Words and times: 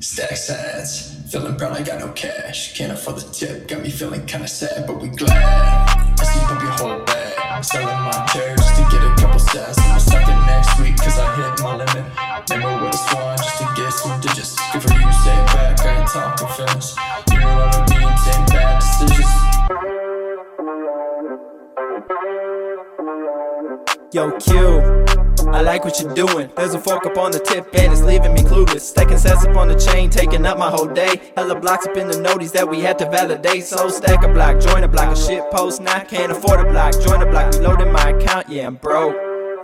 Stack 0.00 0.36
sides, 0.36 1.14
feeling 1.30 1.56
brown, 1.56 1.74
I 1.74 1.82
got 1.84 2.00
no 2.00 2.08
cash. 2.14 2.76
Can't 2.76 2.90
afford 2.90 3.18
the 3.18 3.32
tip, 3.32 3.68
got 3.68 3.82
me 3.82 3.90
feeling 3.90 4.26
kinda 4.26 4.48
sad, 4.48 4.84
but 4.84 5.00
we 5.00 5.10
glad. 5.10 5.30
I 5.30 6.24
see 6.24 6.40
up 6.40 6.60
your 6.60 6.72
whole 6.72 7.04
bag, 7.04 7.64
selling 7.64 7.86
my 7.86 8.26
chairs 8.32 8.66
to 8.66 8.82
get 8.90 9.04
a 9.04 9.14
couple 9.22 9.38
stats. 9.38 9.78
I'm 9.78 10.00
stuck 10.00 10.26
it 10.26 10.46
next 10.46 10.80
week, 10.80 10.96
cause 10.96 11.16
I 11.16 11.32
hit 11.36 11.62
my 11.62 11.76
limit. 11.76 12.04
Remember 12.50 12.84
with 12.84 12.94
a 12.94 12.98
swan 12.98 13.36
just 13.36 13.58
to 13.58 13.64
get 13.76 13.92
some 13.92 14.20
digits. 14.20 14.56
Good 14.72 14.82
for 14.82 14.92
you, 14.92 15.12
stay 15.12 15.36
back, 15.54 15.78
I 15.86 16.00
ain't 16.00 16.08
talking 16.08 16.48
fast. 16.48 16.98
You 17.30 17.38
know 17.38 17.46
what 17.46 17.92
I 17.92 17.96
mean, 17.96 18.18
same 18.18 18.46
bad 18.46 18.80
decisions. 18.80 19.59
Yo, 24.12 24.28
Q, 24.38 25.04
I 25.52 25.60
like 25.60 25.84
what 25.84 26.00
you're 26.00 26.12
doing. 26.14 26.50
There's 26.56 26.74
a 26.74 26.80
fork 26.80 27.06
up 27.06 27.16
on 27.16 27.30
the 27.30 27.38
tip 27.38 27.68
and 27.74 27.92
it's 27.92 28.02
leaving 28.02 28.34
me 28.34 28.40
clueless. 28.40 28.80
Stacking 28.80 29.18
sets 29.18 29.44
up 29.44 29.56
on 29.56 29.68
the 29.68 29.76
chain, 29.76 30.10
taking 30.10 30.44
up 30.44 30.58
my 30.58 30.68
whole 30.68 30.88
day. 30.88 31.32
Hella 31.36 31.54
blocks 31.60 31.86
up 31.86 31.96
in 31.96 32.08
the 32.08 32.14
noties 32.14 32.50
that 32.52 32.68
we 32.68 32.80
had 32.80 32.98
to 32.98 33.08
validate. 33.08 33.62
So 33.62 33.88
stack 33.88 34.24
a 34.24 34.28
block, 34.32 34.58
join 34.58 34.82
a 34.82 34.88
block, 34.88 35.16
a 35.16 35.16
shit 35.16 35.48
post. 35.52 35.80
Now 35.80 36.02
can't 36.02 36.32
afford 36.32 36.58
a 36.58 36.64
block, 36.68 36.94
join 36.94 37.22
a 37.22 37.26
block, 37.26 37.54
reloading 37.54 37.92
my 37.92 38.10
account. 38.10 38.48
Yeah, 38.48 38.66
I'm 38.66 38.74
broke. 38.74 39.14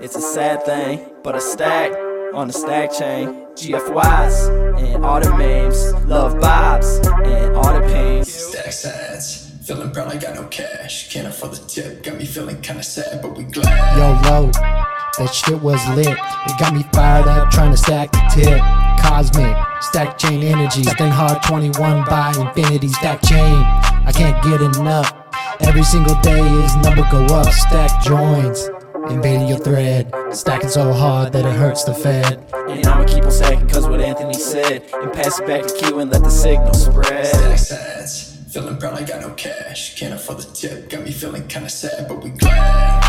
It's 0.01 0.15
a 0.15 0.21
sad 0.21 0.65
thing, 0.65 1.11
but 1.25 1.35
a 1.35 1.41
stack 1.41 1.91
on 2.33 2.47
the 2.47 2.53
stack 2.53 2.93
chain. 2.93 3.47
GFYs 3.57 4.79
and 4.79 5.05
all 5.05 5.21
the 5.21 5.31
memes, 5.31 5.93
love 6.05 6.35
vibes 6.35 7.05
and 7.27 7.57
all 7.57 7.73
the 7.75 7.85
pains. 7.89 8.33
Stack 8.33 8.73
sides, 8.73 9.46
feeling 9.67 9.91
brown, 9.91 10.09
I 10.09 10.17
got 10.17 10.37
no 10.37 10.45
cash. 10.45 11.13
Can't 11.13 11.27
afford 11.27 11.55
the 11.55 11.67
tip, 11.67 12.05
got 12.05 12.17
me 12.17 12.25
feeling 12.25 12.61
kinda 12.61 12.85
sad, 12.85 13.21
but 13.21 13.37
we 13.37 13.43
glad. 13.43 13.97
Yo, 13.99 14.31
low, 14.31 14.51
that 14.53 15.35
shit 15.35 15.61
was 15.61 15.85
lit. 15.89 16.07
It 16.07 16.59
got 16.59 16.73
me 16.73 16.85
fired 16.93 17.27
up 17.27 17.51
trying 17.51 17.73
to 17.73 17.77
stack 17.77 18.13
the 18.13 18.23
tip. 18.31 18.61
Cosmic, 19.01 19.57
stack 19.81 20.19
chain 20.19 20.45
energy. 20.45 20.85
Staying 20.85 21.11
hard 21.11 21.43
21 21.43 22.05
by 22.05 22.33
infinity, 22.39 22.89
stack 22.89 23.21
chain. 23.23 23.63
I 24.07 24.13
can't 24.15 24.41
get 24.45 24.61
enough. 24.61 25.13
Every 25.61 25.83
single 25.83 26.15
day 26.21 26.47
is 26.63 26.77
number 26.77 27.05
go 27.11 27.25
up. 27.35 27.53
Stack 27.53 28.03
joins 28.03 28.71
invading 29.11 29.49
your 29.49 29.59
thread. 29.59 30.13
Stacking 30.31 30.69
so 30.69 30.93
hard 30.93 31.33
that 31.33 31.45
it 31.45 31.57
hurts 31.57 31.83
the 31.83 31.95
Fed. 31.95 32.39
And 32.69 32.87
I'ma 32.87 33.05
keep 33.05 33.25
on 33.25 33.33
stacking 33.33 33.69
cause 33.69 33.89
what 33.89 34.01
Anthony 34.01 34.35
said. 34.35 34.85
And 34.93 35.13
pass 35.13 35.41
it 35.41 35.47
back 35.47 35.67
to 35.67 35.75
Q 35.75 35.99
and 35.99 36.11
let 36.11 36.23
the 36.23 36.31
signal 36.31 36.75
spread. 36.75 37.27
Stack 37.27 37.59
sides, 37.59 38.36
feeling 38.57 38.79
brown, 38.79 38.95
I 38.95 39.03
got 39.03 39.21
no 39.21 39.35
cash. 39.35 39.99
Can't 40.01 40.15
afford 40.15 40.39
the 40.39 40.51
tip, 40.55 40.89
got 40.89 41.05
me 41.05 41.13
feeling 41.13 41.47
kinda 41.47 41.69
sad, 41.69 42.09
but 42.09 42.25
we 42.25 42.31
glad. 42.31 43.03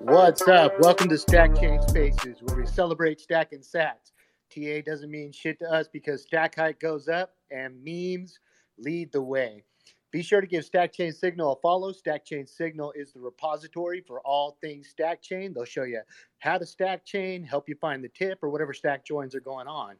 What's 0.00 0.46
up? 0.46 0.78
Welcome 0.80 1.08
to 1.08 1.16
Stack 1.16 1.54
Chain 1.56 1.80
Spaces, 1.88 2.42
where 2.42 2.56
we 2.58 2.66
celebrate 2.66 3.20
stacking 3.20 3.60
sats. 3.60 4.11
TA 4.52 4.80
doesn't 4.84 5.10
mean 5.10 5.32
shit 5.32 5.58
to 5.60 5.70
us 5.70 5.88
because 5.88 6.22
stack 6.22 6.56
height 6.56 6.80
goes 6.80 7.08
up 7.08 7.34
and 7.50 7.82
memes 7.84 8.38
lead 8.78 9.12
the 9.12 9.22
way. 9.22 9.64
Be 10.12 10.22
sure 10.22 10.42
to 10.42 10.46
give 10.46 10.66
Stack 10.66 10.92
Chain 10.92 11.10
Signal 11.10 11.52
a 11.52 11.56
follow. 11.56 11.90
Stack 11.90 12.26
Chain 12.26 12.46
Signal 12.46 12.92
is 12.94 13.12
the 13.12 13.20
repository 13.20 14.02
for 14.06 14.20
all 14.20 14.58
things 14.60 14.88
Stack 14.88 15.22
Chain. 15.22 15.54
They'll 15.54 15.64
show 15.64 15.84
you 15.84 16.02
how 16.38 16.58
to 16.58 16.66
stack 16.66 17.06
chain, 17.06 17.42
help 17.42 17.66
you 17.66 17.76
find 17.80 18.04
the 18.04 18.10
tip, 18.10 18.42
or 18.42 18.50
whatever 18.50 18.74
stack 18.74 19.06
joins 19.06 19.34
are 19.34 19.40
going 19.40 19.66
on. 19.66 19.94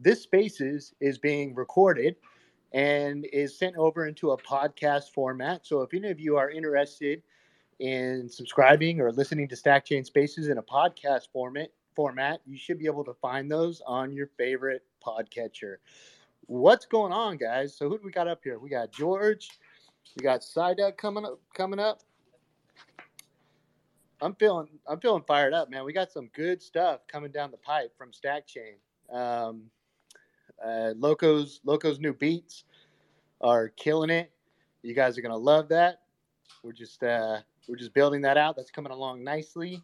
This 0.00 0.22
Spaces 0.22 0.94
is 1.00 1.18
being 1.18 1.54
recorded 1.54 2.16
and 2.72 3.26
is 3.32 3.58
sent 3.58 3.76
over 3.76 4.06
into 4.06 4.30
a 4.30 4.38
podcast 4.38 5.12
format. 5.12 5.66
So 5.66 5.82
if 5.82 5.92
any 5.92 6.10
of 6.10 6.18
you 6.18 6.38
are 6.38 6.50
interested 6.50 7.22
in 7.80 8.28
subscribing 8.30 9.00
or 9.00 9.12
listening 9.12 9.48
to 9.48 9.56
Stack 9.56 9.84
Chain 9.84 10.04
Spaces 10.04 10.48
in 10.48 10.56
a 10.56 10.62
podcast 10.62 11.28
format, 11.34 11.68
format, 11.94 12.40
you 12.46 12.56
should 12.56 12.78
be 12.78 12.86
able 12.86 13.04
to 13.04 13.14
find 13.14 13.50
those 13.50 13.82
on 13.86 14.12
your 14.12 14.28
favorite 14.36 14.82
podcatcher. 15.04 15.76
What's 16.46 16.86
going 16.86 17.12
on, 17.12 17.36
guys? 17.36 17.76
So 17.76 17.88
who 17.88 17.98
do 17.98 18.04
we 18.04 18.12
got 18.12 18.28
up 18.28 18.40
here? 18.44 18.58
We 18.58 18.68
got 18.68 18.92
George, 18.92 19.48
we 20.16 20.22
got 20.22 20.40
Psyduck 20.40 20.96
coming 20.96 21.24
up 21.24 21.40
coming 21.54 21.78
up. 21.78 22.02
I'm 24.20 24.34
feeling 24.36 24.68
I'm 24.86 25.00
feeling 25.00 25.24
fired 25.26 25.54
up, 25.54 25.70
man. 25.70 25.84
We 25.84 25.92
got 25.92 26.12
some 26.12 26.30
good 26.34 26.62
stuff 26.62 27.00
coming 27.08 27.30
down 27.30 27.50
the 27.50 27.56
pipe 27.58 27.92
from 27.96 28.12
Stack 28.12 28.46
Chain. 28.46 28.74
Um, 29.12 29.64
uh, 30.64 30.92
Loco's 30.96 31.60
Loco's 31.64 31.98
new 31.98 32.12
beats 32.12 32.64
are 33.40 33.68
killing 33.68 34.10
it. 34.10 34.30
You 34.82 34.94
guys 34.94 35.18
are 35.18 35.22
gonna 35.22 35.36
love 35.36 35.68
that. 35.68 36.02
We're 36.62 36.72
just 36.72 37.02
uh, 37.02 37.40
we're 37.68 37.76
just 37.76 37.94
building 37.94 38.22
that 38.22 38.36
out. 38.36 38.56
That's 38.56 38.70
coming 38.70 38.92
along 38.92 39.24
nicely. 39.24 39.82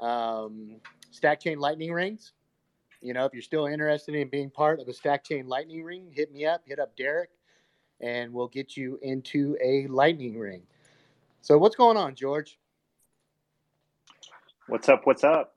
Um, 0.00 0.76
stack 1.10 1.40
chain 1.40 1.58
lightning 1.58 1.92
rings. 1.92 2.32
You 3.00 3.14
know, 3.14 3.24
if 3.24 3.32
you're 3.32 3.42
still 3.42 3.66
interested 3.66 4.14
in 4.14 4.28
being 4.28 4.50
part 4.50 4.80
of 4.80 4.88
a 4.88 4.92
stack 4.92 5.24
chain 5.24 5.46
lightning 5.46 5.84
ring, 5.84 6.10
hit 6.12 6.32
me 6.32 6.46
up, 6.46 6.62
hit 6.66 6.78
up 6.78 6.96
Derek, 6.96 7.30
and 8.00 8.32
we'll 8.32 8.48
get 8.48 8.76
you 8.76 8.98
into 9.02 9.56
a 9.62 9.86
lightning 9.86 10.38
ring. 10.38 10.62
So, 11.42 11.58
what's 11.58 11.76
going 11.76 11.96
on, 11.96 12.14
George? 12.14 12.58
What's 14.66 14.88
up? 14.88 15.02
What's 15.04 15.22
up? 15.22 15.54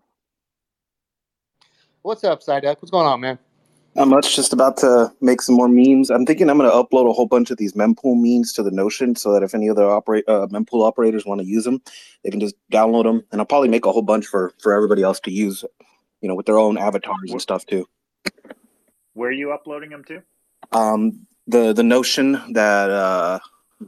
What's 2.01 2.23
up, 2.23 2.41
Psyduck? 2.41 2.77
What's 2.81 2.91
going 2.91 3.07
on, 3.07 3.19
man? 3.19 3.39
Not 3.99 4.07
much. 4.07 4.33
Just 4.33 4.53
about 4.53 4.77
to 4.77 5.11
make 5.19 5.41
some 5.41 5.55
more 5.55 5.67
memes. 5.67 6.09
I'm 6.09 6.25
thinking 6.25 6.49
I'm 6.49 6.57
going 6.57 6.71
to 6.71 6.75
upload 6.75 7.09
a 7.09 7.11
whole 7.11 7.25
bunch 7.27 7.51
of 7.51 7.57
these 7.57 7.73
mempool 7.73 8.15
memes 8.15 8.53
to 8.53 8.63
the 8.63 8.71
Notion, 8.71 9.13
so 9.13 9.33
that 9.33 9.43
if 9.43 9.53
any 9.53 9.69
other 9.69 9.89
operate 9.89 10.23
uh, 10.29 10.47
mempool 10.47 10.87
operators 10.87 11.25
want 11.25 11.41
to 11.41 11.45
use 11.45 11.65
them, 11.65 11.81
they 12.23 12.29
can 12.29 12.39
just 12.39 12.55
download 12.71 13.03
them. 13.03 13.25
And 13.33 13.41
I'll 13.41 13.45
probably 13.45 13.67
make 13.67 13.85
a 13.85 13.91
whole 13.91 14.01
bunch 14.01 14.25
for 14.25 14.53
for 14.61 14.73
everybody 14.73 15.03
else 15.03 15.19
to 15.21 15.31
use, 15.31 15.65
you 16.21 16.29
know, 16.29 16.35
with 16.35 16.45
their 16.45 16.57
own 16.57 16.77
avatars 16.77 17.29
and 17.29 17.41
stuff 17.41 17.65
too. 17.65 17.85
Where 19.15 19.29
are 19.29 19.33
you 19.33 19.51
uploading 19.51 19.89
them 19.89 20.05
to? 20.05 20.23
Um, 20.71 21.27
the 21.47 21.73
the 21.73 21.83
Notion 21.83 22.53
that 22.53 22.89
uh, 22.89 23.39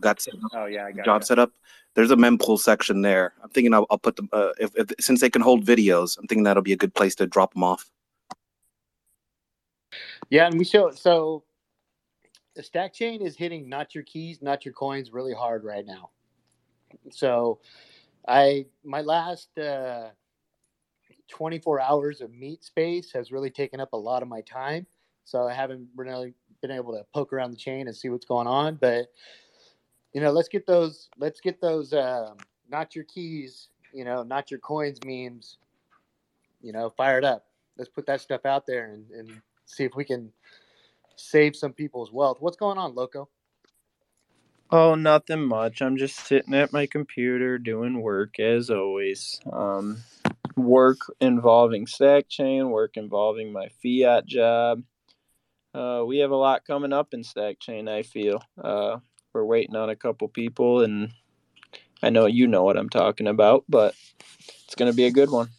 got 0.02 0.22
set 0.22 0.34
up, 0.34 0.52
Oh 0.56 0.66
yeah, 0.66 0.88
I 0.88 0.92
got 0.92 1.06
job 1.06 1.22
it. 1.22 1.26
set 1.26 1.40
up. 1.40 1.52
There's 1.94 2.12
a 2.12 2.16
mempool 2.18 2.58
section 2.60 3.02
there. 3.02 3.34
I'm 3.44 3.50
thinking 3.50 3.74
I'll, 3.74 3.86
I'll 3.90 3.98
put 3.98 4.16
them 4.18 4.30
uh, 4.34 4.50
if, 4.60 4.72
if 4.76 4.92
since 5.00 5.22
they 5.22 5.30
can 5.30 5.42
hold 5.42 5.66
videos. 5.66 6.18
I'm 6.18 6.28
thinking 6.28 6.44
that'll 6.44 6.64
be 6.64 6.74
a 6.74 6.78
good 6.78 6.94
place 6.94 7.16
to 7.16 7.28
drop 7.28 7.54
them 7.54 7.64
off. 7.64 7.91
Yeah, 10.32 10.48
and 10.48 10.58
we 10.58 10.64
show 10.64 10.90
so 10.92 11.44
the 12.56 12.64
stack 12.64 12.94
chain 12.94 13.22
is 13.22 13.36
hitting 13.36 13.68
not 13.68 13.94
your 13.94 14.06
keys, 14.06 14.42
not 14.42 14.66
your 14.66 14.74
coins 14.74 15.12
really 15.12 15.34
hard 15.34 15.66
right 15.66 15.86
now. 15.86 16.10
So 17.12 17.60
I 18.28 18.66
my 18.84 19.02
last 19.02 19.58
uh 19.58 20.10
24 21.30 21.82
hours 21.82 22.22
of 22.22 22.34
meet 22.34 22.64
space 22.64 23.12
has 23.12 23.32
really 23.32 23.50
taken 23.50 23.82
up 23.82 23.92
a 23.92 23.98
lot 23.98 24.22
of 24.22 24.30
my 24.30 24.42
time. 24.42 24.88
So 25.26 25.48
I 25.48 25.54
haven't 25.54 25.90
really 25.96 26.34
been 26.62 26.72
able 26.72 26.94
to 26.94 27.06
poke 27.14 27.34
around 27.34 27.52
the 27.52 27.58
chain 27.58 27.88
and 27.88 27.96
see 27.96 28.10
what's 28.10 28.26
going 28.26 28.48
on. 28.48 28.76
But 28.76 29.08
you 30.14 30.22
know, 30.22 30.32
let's 30.32 30.48
get 30.48 30.66
those 30.66 31.10
let's 31.18 31.42
get 31.42 31.60
those 31.60 31.92
um 31.94 32.38
not 32.70 32.96
your 32.96 33.04
keys, 33.04 33.68
you 33.94 34.06
know, 34.06 34.24
not 34.24 34.50
your 34.50 34.62
coins 34.62 35.00
memes, 35.06 35.58
you 36.62 36.72
know, 36.72 36.90
fired 36.90 37.26
up. 37.26 37.48
Let's 37.78 37.90
put 37.90 38.06
that 38.06 38.22
stuff 38.22 38.46
out 38.46 38.66
there 38.66 38.94
and, 38.94 39.10
and 39.12 39.42
see 39.72 39.86
if 39.86 39.96
we 39.96 40.06
can 40.06 40.32
save 41.16 41.56
some 41.56 41.74
people's 41.74 42.12
wealth. 42.12 42.38
What's 42.40 42.58
going 42.58 42.78
on, 42.78 42.96
Loco? 42.96 43.30
Oh, 44.70 44.96
nothing 44.96 45.42
much. 45.42 45.82
I'm 45.82 45.98
just 45.98 46.26
sitting 46.26 46.54
at 46.54 46.72
my 46.72 46.86
computer 46.86 47.58
doing 47.58 48.02
work 48.02 48.40
as 48.40 48.70
always. 48.70 49.42
Um, 49.52 50.04
work 50.56 51.00
involving 51.20 51.88
stack 51.88 52.30
chain, 52.30 52.70
work 52.70 52.96
involving 52.96 53.52
my 53.52 53.68
fiat 53.82 54.26
job. 54.26 54.84
Uh, 55.74 56.04
we 56.06 56.20
have 56.20 56.32
a 56.32 56.36
lot 56.36 56.66
coming 56.66 56.94
up 56.94 57.14
in 57.14 57.24
stack 57.24 57.60
chain. 57.60 57.88
I 57.88 58.04
feel 58.04 58.42
uh, 58.62 58.98
we're 59.34 59.46
waiting 59.46 59.76
on 59.76 59.90
a 59.90 59.96
couple 59.96 60.28
people, 60.28 60.82
and 60.82 61.12
I 62.02 62.10
know 62.10 62.26
you 62.26 62.48
know 62.48 62.64
what 62.64 62.78
I'm 62.78 62.90
talking 62.90 63.28
about, 63.28 63.66
but 63.68 63.94
it's 64.66 64.76
gonna 64.76 64.94
be 64.94 65.06
a 65.06 65.12
good 65.12 65.30
one. 65.30 65.50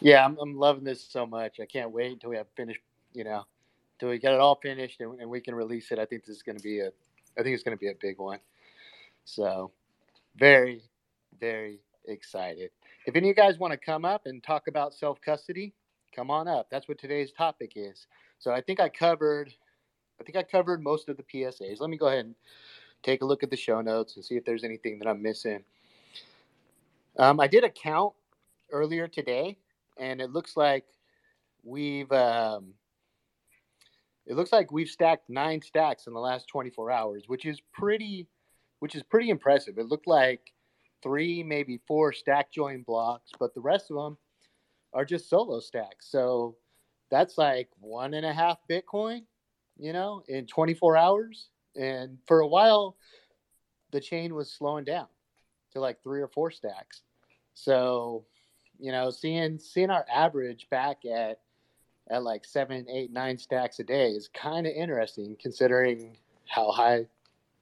Yeah, 0.00 0.24
I'm, 0.24 0.38
I'm 0.40 0.56
loving 0.56 0.84
this 0.84 1.04
so 1.08 1.26
much. 1.26 1.60
I 1.60 1.66
can't 1.66 1.92
wait 1.92 2.12
until 2.12 2.30
we 2.30 2.36
have 2.36 2.48
finished, 2.56 2.80
you 3.14 3.24
know, 3.24 3.44
until 3.96 4.10
we 4.10 4.18
get 4.18 4.34
it 4.34 4.40
all 4.40 4.56
finished 4.62 5.00
and, 5.00 5.20
and 5.20 5.30
we 5.30 5.40
can 5.40 5.54
release 5.54 5.92
it. 5.92 5.98
I 5.98 6.06
think 6.06 6.24
this 6.26 6.36
is 6.36 6.42
going 6.42 6.58
to 6.58 6.62
be 6.64 6.80
a, 6.80 6.88
I 7.38 7.42
think 7.42 7.54
it's 7.54 7.64
going 7.64 7.76
to 7.76 7.80
be 7.80 7.90
a 7.90 7.94
big 8.00 8.18
one. 8.18 8.40
So, 9.24 9.72
very, 10.36 10.82
very 11.40 11.80
excited. 12.06 12.70
If 13.06 13.16
any 13.16 13.30
of 13.30 13.36
you 13.38 13.42
guys 13.42 13.58
want 13.58 13.72
to 13.72 13.78
come 13.78 14.04
up 14.04 14.22
and 14.26 14.42
talk 14.42 14.68
about 14.68 14.94
self 14.94 15.20
custody, 15.20 15.74
come 16.14 16.30
on 16.30 16.48
up. 16.48 16.68
That's 16.70 16.88
what 16.88 16.98
today's 16.98 17.32
topic 17.32 17.72
is. 17.76 18.06
So 18.38 18.52
I 18.52 18.60
think 18.62 18.80
I 18.80 18.88
covered 18.90 19.52
I 20.20 20.24
think 20.24 20.36
I 20.36 20.44
covered 20.44 20.82
most 20.82 21.08
of 21.08 21.16
the 21.18 21.24
PSAs. 21.24 21.80
Let 21.80 21.90
me 21.90 21.98
go 21.98 22.08
ahead 22.08 22.26
and 22.26 22.34
take 23.02 23.22
a 23.22 23.26
look 23.26 23.42
at 23.42 23.50
the 23.50 23.56
show 23.56 23.80
notes 23.82 24.16
and 24.16 24.24
see 24.24 24.36
if 24.36 24.44
there's 24.44 24.64
anything 24.64 24.98
that 25.00 25.08
I'm 25.08 25.22
missing. 25.22 25.64
Um, 27.18 27.40
I 27.40 27.48
did 27.48 27.64
a 27.64 27.70
count 27.70 28.14
earlier 28.72 29.08
today, 29.08 29.58
and 29.98 30.20
it 30.20 30.30
looks 30.30 30.56
like 30.56 30.84
we've 31.62 32.10
um, 32.12 32.74
it 34.26 34.34
looks 34.34 34.52
like 34.52 34.72
we've 34.72 34.88
stacked 34.88 35.28
nine 35.30 35.62
stacks 35.62 36.06
in 36.06 36.12
the 36.12 36.20
last 36.20 36.48
24 36.48 36.90
hours, 36.90 37.24
which 37.26 37.44
is 37.44 37.60
pretty 37.72 38.26
which 38.80 38.94
is 38.94 39.02
pretty 39.02 39.30
impressive. 39.30 39.78
It 39.78 39.86
looked 39.86 40.06
like 40.06 40.52
three, 41.02 41.42
maybe 41.42 41.80
four 41.86 42.12
stack 42.12 42.52
join 42.52 42.82
blocks, 42.82 43.30
but 43.38 43.54
the 43.54 43.60
rest 43.60 43.90
of 43.90 43.96
them 43.96 44.18
are 44.92 45.04
just 45.04 45.30
solo 45.30 45.60
stacks. 45.60 46.10
So 46.10 46.56
that's 47.10 47.38
like 47.38 47.68
one 47.78 48.14
and 48.14 48.26
a 48.26 48.32
half 48.32 48.58
Bitcoin, 48.70 49.22
you 49.78 49.92
know, 49.92 50.22
in 50.28 50.46
24 50.46 50.96
hours. 50.96 51.48
And 51.74 52.18
for 52.26 52.40
a 52.40 52.46
while, 52.46 52.96
the 53.92 54.00
chain 54.00 54.34
was 54.34 54.50
slowing 54.50 54.84
down 54.84 55.06
to 55.72 55.80
like 55.80 56.02
three 56.02 56.20
or 56.20 56.28
four 56.28 56.50
stacks. 56.50 57.02
So, 57.54 58.24
you 58.78 58.92
know, 58.92 59.10
seeing 59.10 59.58
seeing 59.58 59.90
our 59.90 60.04
average 60.12 60.68
back 60.70 61.04
at 61.04 61.40
at 62.08 62.22
like 62.22 62.44
seven, 62.44 62.86
eight, 62.88 63.10
nine 63.10 63.38
stacks 63.38 63.80
a 63.80 63.84
day 63.84 64.10
is 64.10 64.28
kind 64.28 64.66
of 64.66 64.72
interesting 64.72 65.36
considering 65.40 66.16
how 66.46 66.70
high 66.70 67.06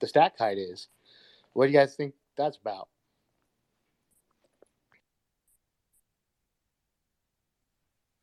the 0.01 0.07
stack 0.07 0.39
height 0.39 0.59
is. 0.59 0.89
What 1.55 1.67
do 1.67 1.73
you 1.73 1.79
guys 1.79 1.95
think 1.95 2.15
that's 2.37 2.59
about? 2.59 2.89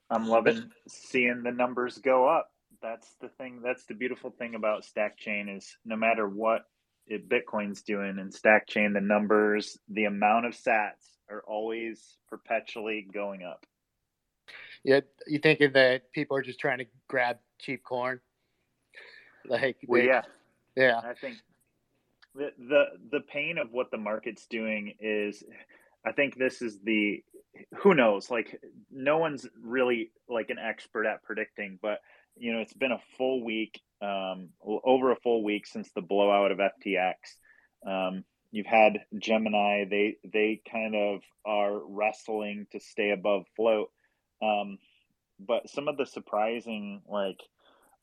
I'm 0.10 0.28
loving 0.28 0.70
seeing 0.90 1.42
the 1.44 1.52
numbers 1.52 1.98
go 1.98 2.28
up. 2.28 2.52
That's 2.82 3.16
the 3.22 3.30
thing. 3.30 3.62
That's 3.64 3.86
the 3.86 3.94
beautiful 3.94 4.30
thing 4.30 4.56
about 4.56 4.84
Stack 4.84 5.18
Chain 5.18 5.48
is 5.48 5.78
no 5.86 5.96
matter 5.96 6.28
what 6.28 6.66
it, 7.08 7.30
Bitcoin's 7.30 7.82
doing 7.82 8.18
in 8.20 8.32
Stack 8.32 8.68
Chain, 8.68 8.92
the 8.92 9.00
numbers, 9.00 9.78
the 9.88 10.06
amount 10.06 10.48
of 10.48 10.54
Sats 10.54 11.11
are 11.32 11.44
always 11.48 12.18
perpetually 12.30 13.08
going 13.14 13.44
up. 13.44 13.66
Yeah, 14.84 15.02
you 15.28 15.40
thinking 15.40 15.72
that 15.74 16.12
people 16.12 16.38
are 16.38 16.42
just 16.42 16.60
trying 16.60 16.80
to 16.80 16.86
grab 17.08 17.38
cheap 17.60 17.84
corn? 17.84 18.20
Like, 19.48 19.78
well, 19.88 20.02
yeah, 20.02 20.22
yeah. 20.76 21.00
I 21.04 21.14
think 21.14 21.38
the 22.36 22.52
the 22.58 22.84
the 23.12 23.20
pain 23.22 23.58
of 23.58 23.72
what 23.72 23.92
the 23.92 23.98
market's 23.98 24.46
doing 24.48 24.96
is 25.00 25.44
I 26.06 26.12
think 26.12 26.38
this 26.38 26.62
is 26.62 26.80
the 26.84 27.24
who 27.78 27.94
knows 27.94 28.32
like 28.32 28.62
no 28.90 29.18
one's 29.18 29.48
really 29.62 30.12
like 30.30 30.50
an 30.50 30.58
expert 30.58 31.06
at 31.06 31.22
predicting 31.24 31.78
but 31.82 32.00
you 32.38 32.54
know 32.54 32.60
it's 32.60 32.74
been 32.74 32.94
a 32.94 33.02
full 33.18 33.44
week 33.44 33.82
um, 34.02 34.50
over 34.64 35.12
a 35.12 35.18
full 35.18 35.44
week 35.44 35.68
since 35.68 35.92
the 35.92 36.02
blowout 36.02 36.52
of 36.52 36.60
FTX 36.60 37.16
um, 37.86 38.24
you've 38.52 38.68
had 38.68 39.00
Gemini 39.18 39.86
they 39.90 40.18
they 40.24 40.62
kind 40.70 40.96
of 40.96 41.22
are 41.46 41.80
wrestling 41.88 42.68
to 42.72 42.80
stay 42.80 43.12
above 43.12 43.46
float. 43.56 43.90
Um, 44.42 44.78
but 45.40 45.70
some 45.70 45.88
of 45.88 45.98
the 45.98 46.06
surprising 46.06 47.02
like 47.08 47.40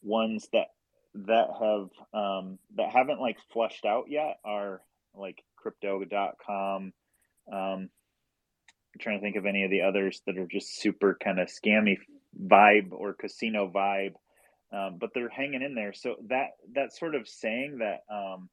ones 0.03 0.49
that 0.53 0.69
that 1.15 1.49
have 1.61 1.89
um, 2.13 2.59
that 2.77 2.91
haven't 2.91 3.21
like 3.21 3.39
flushed 3.53 3.85
out 3.85 4.05
yet 4.09 4.39
are 4.45 4.81
like 5.15 5.43
crypto.com 5.57 6.93
um, 7.53 7.91
I'm 8.95 9.01
trying 9.01 9.19
to 9.19 9.23
think 9.23 9.37
of 9.37 9.47
any 9.47 9.65
of 9.65 9.71
the 9.71 9.83
others 9.83 10.23
that 10.27 10.39
are 10.39 10.47
just 10.47 10.81
super 10.81 11.17
kind 11.23 11.39
of 11.39 11.49
scammy 11.49 11.97
vibe 12.41 12.93
or 12.93 13.15
casino 13.15 13.71
vibe. 13.75 14.15
Um, 14.73 14.99
but 15.01 15.11
they're 15.15 15.31
hanging 15.31 15.63
in 15.63 15.75
there. 15.75 15.95
So 15.95 16.17
that 16.29 16.49
that 16.75 16.93
sort 16.93 17.15
of 17.15 17.27
saying 17.27 17.79
that 17.79 18.01
um, 18.15 18.51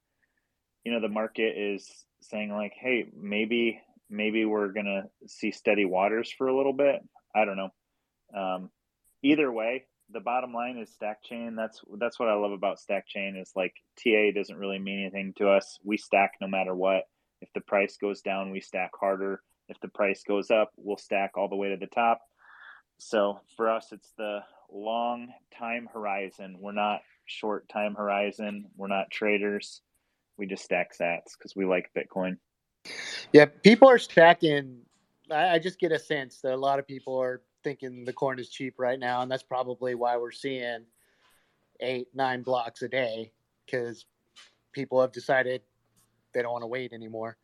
you 0.85 0.93
know 0.93 1.01
the 1.01 1.09
market 1.09 1.57
is 1.57 2.05
saying 2.21 2.51
like 2.51 2.73
hey 2.79 3.07
maybe 3.19 3.81
maybe 4.09 4.45
we're 4.45 4.71
gonna 4.71 5.03
see 5.27 5.51
steady 5.51 5.85
waters 5.85 6.31
for 6.37 6.47
a 6.47 6.55
little 6.55 6.73
bit. 6.73 7.01
I 7.35 7.43
don't 7.43 7.57
know. 7.57 7.69
Um, 8.35 8.69
either 9.23 9.51
way 9.51 9.85
the 10.11 10.19
bottom 10.19 10.53
line 10.53 10.77
is 10.77 10.93
stack 10.93 11.23
chain. 11.23 11.55
That's 11.55 11.81
that's 11.97 12.19
what 12.19 12.29
i 12.29 12.35
love 12.35 12.51
about 12.51 12.79
stack 12.79 13.07
chain 13.07 13.35
is 13.35 13.51
like 13.55 13.73
ta 13.97 14.31
doesn't 14.33 14.57
really 14.57 14.79
mean 14.79 15.01
anything 15.01 15.33
to 15.37 15.49
us. 15.49 15.79
We 15.83 15.97
stack 15.97 16.33
no 16.39 16.47
matter 16.47 16.75
what. 16.75 17.03
If 17.41 17.49
the 17.53 17.61
price 17.61 17.97
goes 17.97 18.21
down 18.21 18.51
we 18.51 18.61
stack 18.61 18.91
harder. 18.99 19.41
If 19.67 19.79
the 19.79 19.87
price 19.87 20.23
goes 20.27 20.51
up 20.51 20.71
we'll 20.77 20.97
stack 20.97 21.31
all 21.35 21.49
the 21.49 21.55
way 21.55 21.69
to 21.69 21.77
the 21.77 21.87
top. 21.87 22.21
So 22.99 23.39
for 23.57 23.69
us 23.69 23.87
it's 23.91 24.13
the 24.17 24.39
long 24.71 25.29
time 25.57 25.89
horizon. 25.91 26.57
We're 26.59 26.71
not 26.71 27.01
short 27.25 27.67
time 27.67 27.95
horizon. 27.95 28.65
We're 28.77 28.87
not 28.87 29.09
traders 29.09 29.81
we 30.37 30.45
just 30.45 30.63
stack 30.63 30.91
sats 30.97 31.37
because 31.37 31.55
we 31.55 31.65
like 31.65 31.89
bitcoin 31.97 32.37
Yeah, 33.33 33.45
people 33.45 33.89
are 33.89 33.97
stacking. 33.97 34.81
I, 35.31 35.55
I 35.55 35.59
just 35.59 35.79
get 35.79 35.91
a 35.91 35.99
sense 35.99 36.41
that 36.41 36.53
a 36.53 36.57
lot 36.57 36.79
of 36.79 36.87
people 36.87 37.17
are 37.19 37.41
thinking 37.63 38.05
the 38.05 38.13
corn 38.13 38.39
is 38.39 38.49
cheap 38.49 38.75
right 38.77 38.99
now, 38.99 39.21
and 39.21 39.31
that's 39.31 39.43
probably 39.43 39.95
why 39.95 40.17
we're 40.17 40.31
seeing 40.31 40.85
eight, 41.79 42.07
nine 42.13 42.43
blocks 42.43 42.81
a 42.81 42.87
day 42.87 43.31
because 43.65 44.05
people 44.71 45.01
have 45.01 45.11
decided 45.11 45.61
they 46.33 46.41
don't 46.41 46.51
want 46.51 46.63
to 46.63 46.67
wait 46.67 46.93
anymore. 46.93 47.37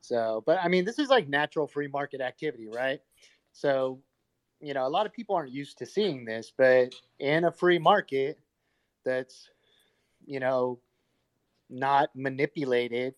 So, 0.00 0.42
but 0.46 0.58
I 0.62 0.68
mean, 0.68 0.84
this 0.84 0.98
is 0.98 1.08
like 1.08 1.28
natural 1.28 1.66
free 1.66 1.88
market 1.88 2.20
activity, 2.20 2.68
right? 2.68 3.00
So, 3.52 4.00
you 4.60 4.74
know, 4.74 4.86
a 4.86 4.88
lot 4.88 5.06
of 5.06 5.12
people 5.12 5.34
aren't 5.34 5.52
used 5.52 5.78
to 5.78 5.86
seeing 5.86 6.24
this, 6.24 6.52
but 6.56 6.94
in 7.18 7.44
a 7.44 7.52
free 7.52 7.78
market 7.78 8.38
that's, 9.04 9.48
you 10.24 10.40
know, 10.40 10.78
not 11.72 12.10
manipulated, 12.14 13.14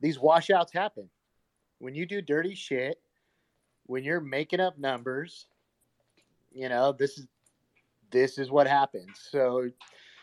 these 0.00 0.18
washouts 0.18 0.72
happen. 0.72 1.08
When 1.78 1.94
you 1.94 2.06
do 2.06 2.22
dirty 2.22 2.54
shit, 2.54 3.00
when 3.86 4.04
you're 4.04 4.20
making 4.20 4.60
up 4.60 4.78
numbers, 4.78 5.46
you 6.52 6.68
know, 6.68 6.92
this 6.92 7.18
is 7.18 7.26
this 8.10 8.38
is 8.38 8.50
what 8.50 8.66
happens. 8.66 9.28
So 9.30 9.68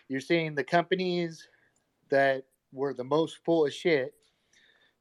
you're 0.08 0.20
seeing 0.22 0.56
the 0.56 0.64
companies 0.64 1.48
that 2.10 2.44
were 2.72 2.94
the 2.94 3.04
most 3.04 3.40
full 3.46 3.66
of 3.66 3.74
shit 3.74 4.14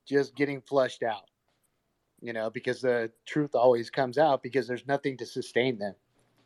just 0.06 0.36
getting 0.36 0.60
flushed 0.60 1.02
out. 1.02 1.28
You 2.20 2.32
know, 2.32 2.48
because 2.50 2.80
the 2.80 3.10
truth 3.26 3.54
always 3.54 3.90
comes 3.90 4.18
out 4.18 4.42
because 4.42 4.66
there's 4.66 4.86
nothing 4.86 5.16
to 5.18 5.26
sustain 5.26 5.78
them. 5.78 5.94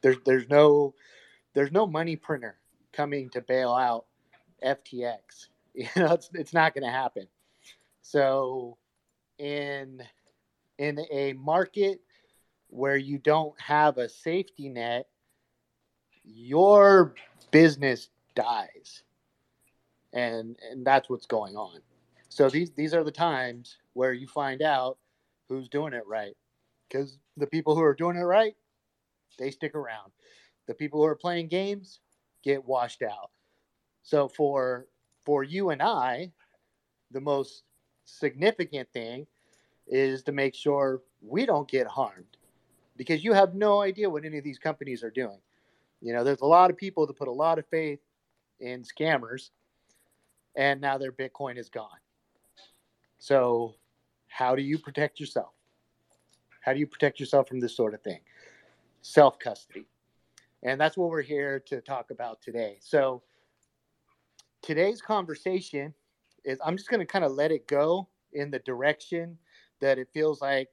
There's 0.03 0.17
there's 0.25 0.49
no 0.49 0.95
there's 1.55 1.73
no 1.73 1.87
money 1.87 2.17
printer 2.17 2.59
coming 2.93 3.31
to 3.31 3.41
bail 3.41 3.73
out 3.73 4.07
FTX. 4.65 5.49
You 5.75 5.87
know, 5.97 6.15
it's 6.15 6.29
it's 6.35 6.53
not 6.53 6.75
going 6.75 6.85
to 6.85 6.91
happen. 6.91 7.29
So 8.03 8.77
in 9.39 10.03
in 10.79 10.99
a 11.11 11.33
market 11.35 12.01
where 12.69 12.97
you 12.97 13.19
don't 13.19 13.59
have 13.61 13.99
a 13.99 14.09
safety 14.09 14.69
net, 14.69 15.07
your 16.25 17.15
business 17.51 18.11
dies. 18.35 19.03
And 20.13 20.57
and 20.71 20.85
that's 20.85 21.09
what's 21.09 21.27
going 21.27 21.57
on. 21.57 21.81
So 22.29 22.49
these 22.49 22.73
these 22.73 22.95
are 22.95 23.05
the 23.05 23.13
times 23.13 23.79
where 23.93 24.13
you 24.13 24.27
find 24.27 24.63
out 24.63 24.99
who's 25.49 25.69
doing 25.69 25.93
it 25.93 26.07
right. 26.07 26.37
Cuz 26.91 27.19
the 27.37 27.47
people 27.47 27.75
who 27.75 27.83
are 27.83 27.95
doing 27.95 28.17
it 28.17 28.23
right, 28.23 28.57
they 29.39 29.51
stick 29.51 29.75
around. 29.75 30.13
The 30.67 30.75
people 30.75 31.01
who 31.01 31.07
are 31.07 31.17
playing 31.17 31.49
games 31.49 32.01
get 32.43 32.65
washed 32.65 33.03
out. 33.03 33.31
So 34.03 34.29
for 34.29 34.87
for 35.25 35.43
you 35.43 35.71
and 35.71 35.83
I, 35.83 36.33
the 37.11 37.21
most 37.21 37.65
significant 38.05 38.89
thing 38.93 39.27
is 39.87 40.23
to 40.25 40.33
make 40.33 40.55
sure 40.55 41.03
we 41.23 41.47
don't 41.47 41.69
get 41.69 41.87
harmed 41.87 42.37
because 42.97 43.25
you 43.25 43.33
have 43.33 43.55
no 43.55 43.81
idea 43.81 44.09
what 44.09 44.25
any 44.25 44.39
of 44.39 44.45
these 44.45 44.59
companies 44.59 45.03
are 45.03 45.11
doing. 45.11 45.39
You 46.01 46.13
know, 46.13 46.25
there's 46.25 46.41
a 46.41 46.47
lot 46.47 46.71
of 46.71 46.77
people 46.77 47.07
that 47.07 47.17
put 47.17 47.29
a 47.29 47.33
lot 47.33 47.59
of 47.59 47.67
faith 47.67 48.01
in 48.61 48.85
scammers 48.85 49.51
and 50.57 50.81
now 50.81 50.99
their 50.99 51.13
Bitcoin 51.13 51.59
is 51.59 51.69
gone. 51.69 51.99
So, 53.19 53.75
how 54.29 54.55
do 54.55 54.63
you 54.63 54.79
protect 54.79 55.21
yourself? 55.21 55.53
How 56.61 56.73
do 56.73 56.79
you 56.79 56.87
protect 56.87 57.21
yourself 57.21 57.49
from 57.49 57.61
this 57.61 57.77
sort 57.77 57.95
of 57.95 58.03
thing? 58.03 58.21
Self 59.03 59.39
custody. 59.39 59.87
And 60.63 60.81
that's 60.81 60.97
what 60.97 61.11
we're 61.11 61.23
here 61.23 61.61
to 61.67 61.81
talk 61.81 62.11
about 62.11 62.41
today. 62.43 62.79
So, 62.81 63.23
today's 64.63 65.01
conversation 65.01 65.95
is 66.45 66.59
I'm 66.65 66.77
just 66.77 66.89
going 66.89 67.01
to 67.01 67.07
kind 67.07 67.25
of 67.25 67.33
let 67.33 67.51
it 67.51 67.67
go 67.67 68.09
in 68.33 68.51
the 68.51 68.59
direction 68.61 69.39
that 69.81 69.99
it 69.99 70.09
feels 70.13 70.41
like 70.41 70.69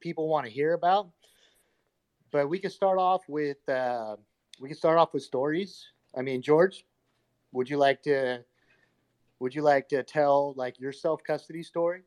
people 0.00 0.28
want 0.28 0.46
to 0.46 0.52
hear 0.52 0.72
about. 0.74 1.10
But 2.30 2.48
we 2.48 2.58
can 2.58 2.70
start 2.70 2.98
off 2.98 3.22
with 3.28 3.66
uh, 3.68 4.16
we 4.60 4.68
can 4.68 4.76
start 4.76 4.98
off 4.98 5.12
with 5.12 5.22
stories. 5.22 5.86
I 6.16 6.22
mean, 6.22 6.42
George, 6.42 6.84
would 7.52 7.68
you 7.68 7.76
like 7.76 8.02
to 8.02 8.44
would 9.38 9.54
you 9.54 9.62
like 9.62 9.88
to 9.88 10.02
tell 10.02 10.54
like 10.56 10.78
your 10.80 10.92
self 10.92 11.22
custody 11.24 11.62
story? 11.62 12.02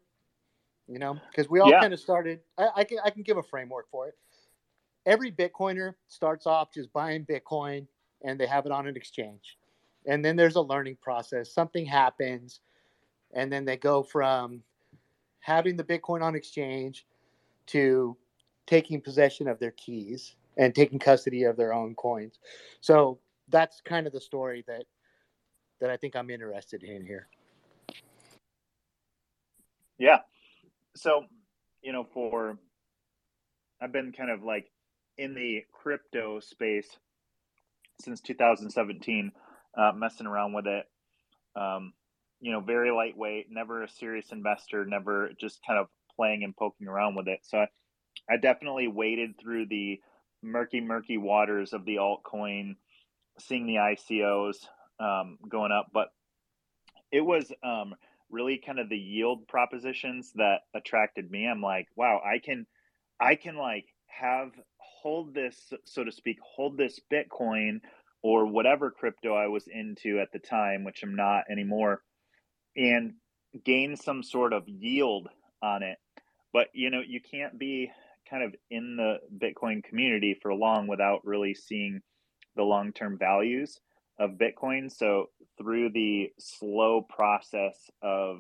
You 0.88 1.00
know, 1.00 1.18
because 1.30 1.50
we 1.50 1.60
all 1.60 1.72
Yeah. 1.72 1.80
kind 1.80 1.94
of 1.94 2.00
started. 2.00 2.40
I, 2.58 2.70
I 2.78 2.84
can 2.84 3.00
I 3.04 3.10
can 3.10 3.24
give 3.24 3.38
a 3.38 3.44
framework 3.44 3.90
for 3.92 4.08
it. 4.08 4.16
Every 5.06 5.32
Bitcoiner 5.32 5.94
starts 6.08 6.48
off 6.48 6.74
just 6.74 6.92
buying 6.92 7.26
Bitcoin 7.26 7.86
and 8.24 8.40
they 8.40 8.48
have 8.48 8.66
it 8.66 8.72
on 8.72 8.88
an 8.88 8.96
exchange. 8.96 9.58
And 10.08 10.24
then 10.24 10.36
there's 10.36 10.56
a 10.56 10.62
learning 10.62 10.98
process. 11.02 11.52
Something 11.52 11.86
happens, 11.86 12.60
and 13.34 13.52
then 13.52 13.66
they 13.66 13.78
go 13.78 14.04
from 14.04 14.64
having 15.40 15.76
the 15.78 15.84
Bitcoin 15.84 16.22
on 16.22 16.36
exchange 16.36 17.06
to 17.68 18.18
taking 18.66 19.02
possession 19.02 19.48
of 19.48 19.60
their 19.60 19.72
keys 19.72 20.36
and 20.58 20.74
taking 20.74 21.00
custody 21.00 21.44
of 21.44 21.58
their 21.58 21.74
own 21.74 21.96
coins. 21.96 22.40
So 22.82 23.20
that's 23.50 23.82
kind 23.82 24.08
of 24.08 24.14
the 24.14 24.22
story 24.22 24.64
that 24.68 24.86
that 25.82 25.90
I 25.90 25.98
think 25.98 26.16
I'm 26.16 26.30
interested 26.30 26.84
in 26.84 27.06
here. 27.06 27.28
Yeah. 29.98 30.20
So, 30.96 31.26
you 31.82 31.92
know, 31.92 32.06
for 32.14 32.58
I've 33.82 33.92
been 33.92 34.12
kind 34.14 34.32
of 34.32 34.44
like 34.44 34.72
in 35.18 35.34
the 35.34 35.64
crypto 35.72 36.40
space 36.40 36.98
since 38.02 38.22
2017, 38.22 39.32
uh, 39.78 39.92
messing 39.96 40.28
around 40.28 40.54
with 40.54 40.68
it. 40.68 40.86
Um, 41.56 41.94
you 42.40 42.52
know, 42.52 42.60
very 42.60 42.92
lightweight, 42.92 43.48
never 43.50 43.84
a 43.84 43.90
serious 43.90 44.32
investor, 44.32 44.86
never 44.86 45.32
just 45.40 45.60
kind 45.66 45.80
of 45.80 45.88
playing 46.16 46.44
and 46.44 46.56
poking 46.56 46.88
around 46.88 47.16
with 47.16 47.28
it. 47.28 47.40
So 47.44 47.60
I, 47.60 47.68
I 48.30 48.38
definitely 48.38 48.88
waded 48.88 49.40
through 49.40 49.68
the 49.68 50.00
murky, 50.44 50.82
murky 50.82 51.18
waters 51.18 51.74
of 51.74 51.86
the 51.86 51.96
altcoin, 51.96 52.76
seeing 53.40 53.66
the 53.66 53.76
ICOs 53.76 54.58
um, 55.00 55.38
going 55.50 55.72
up, 55.72 55.88
but 55.94 56.10
it 57.12 57.22
was 57.22 57.52
um, 57.64 57.96
really 58.30 58.62
kind 58.64 58.80
of 58.80 58.90
the 58.90 58.98
yield 58.98 59.48
propositions 59.48 60.32
that 60.36 60.60
attracted 60.74 61.30
me. 61.30 61.48
I'm 61.48 61.62
like, 61.62 61.88
wow, 61.96 62.22
I 62.24 62.40
can, 62.40 62.66
I 63.20 63.36
can 63.36 63.58
like 63.58 63.86
have 64.08 64.52
hold 64.78 65.34
this, 65.34 65.72
so 65.86 66.04
to 66.04 66.12
speak, 66.12 66.38
hold 66.42 66.78
this 66.78 67.00
Bitcoin 67.12 67.80
or 68.26 68.48
whatever 68.48 68.90
crypto 68.90 69.36
I 69.36 69.46
was 69.46 69.68
into 69.68 70.20
at 70.20 70.32
the 70.34 70.40
time, 70.40 70.84
which 70.84 71.04
I'm 71.04 71.16
not 71.16 71.44
anymore, 71.48 72.02
and 72.76 73.14
gain 73.64 73.96
some 73.96 74.24
sort 74.24 74.52
of 74.52 74.68
yield 74.68 75.30
on 75.62 75.84
it. 75.84 76.00
But 76.52 76.70
you 76.74 76.90
know, 76.90 77.02
you 77.08 77.22
can't 77.22 77.60
be 77.60 77.92
kind 78.28 78.42
of 78.42 78.56
in 78.72 78.98
the 78.98 79.18
Bitcoin 79.38 79.84
community 79.84 80.36
for 80.42 80.56
long 80.56 80.88
without 80.88 81.24
really 81.24 81.54
seeing 81.54 82.02
the 82.56 82.64
long 82.64 82.94
term 82.94 83.20
values 83.20 83.80
of 84.18 84.40
Bitcoin. 84.42 84.92
So, 84.92 85.30
through 85.60 85.92
the 85.92 86.32
slow 86.40 87.06
process 87.08 87.76
of 88.02 88.40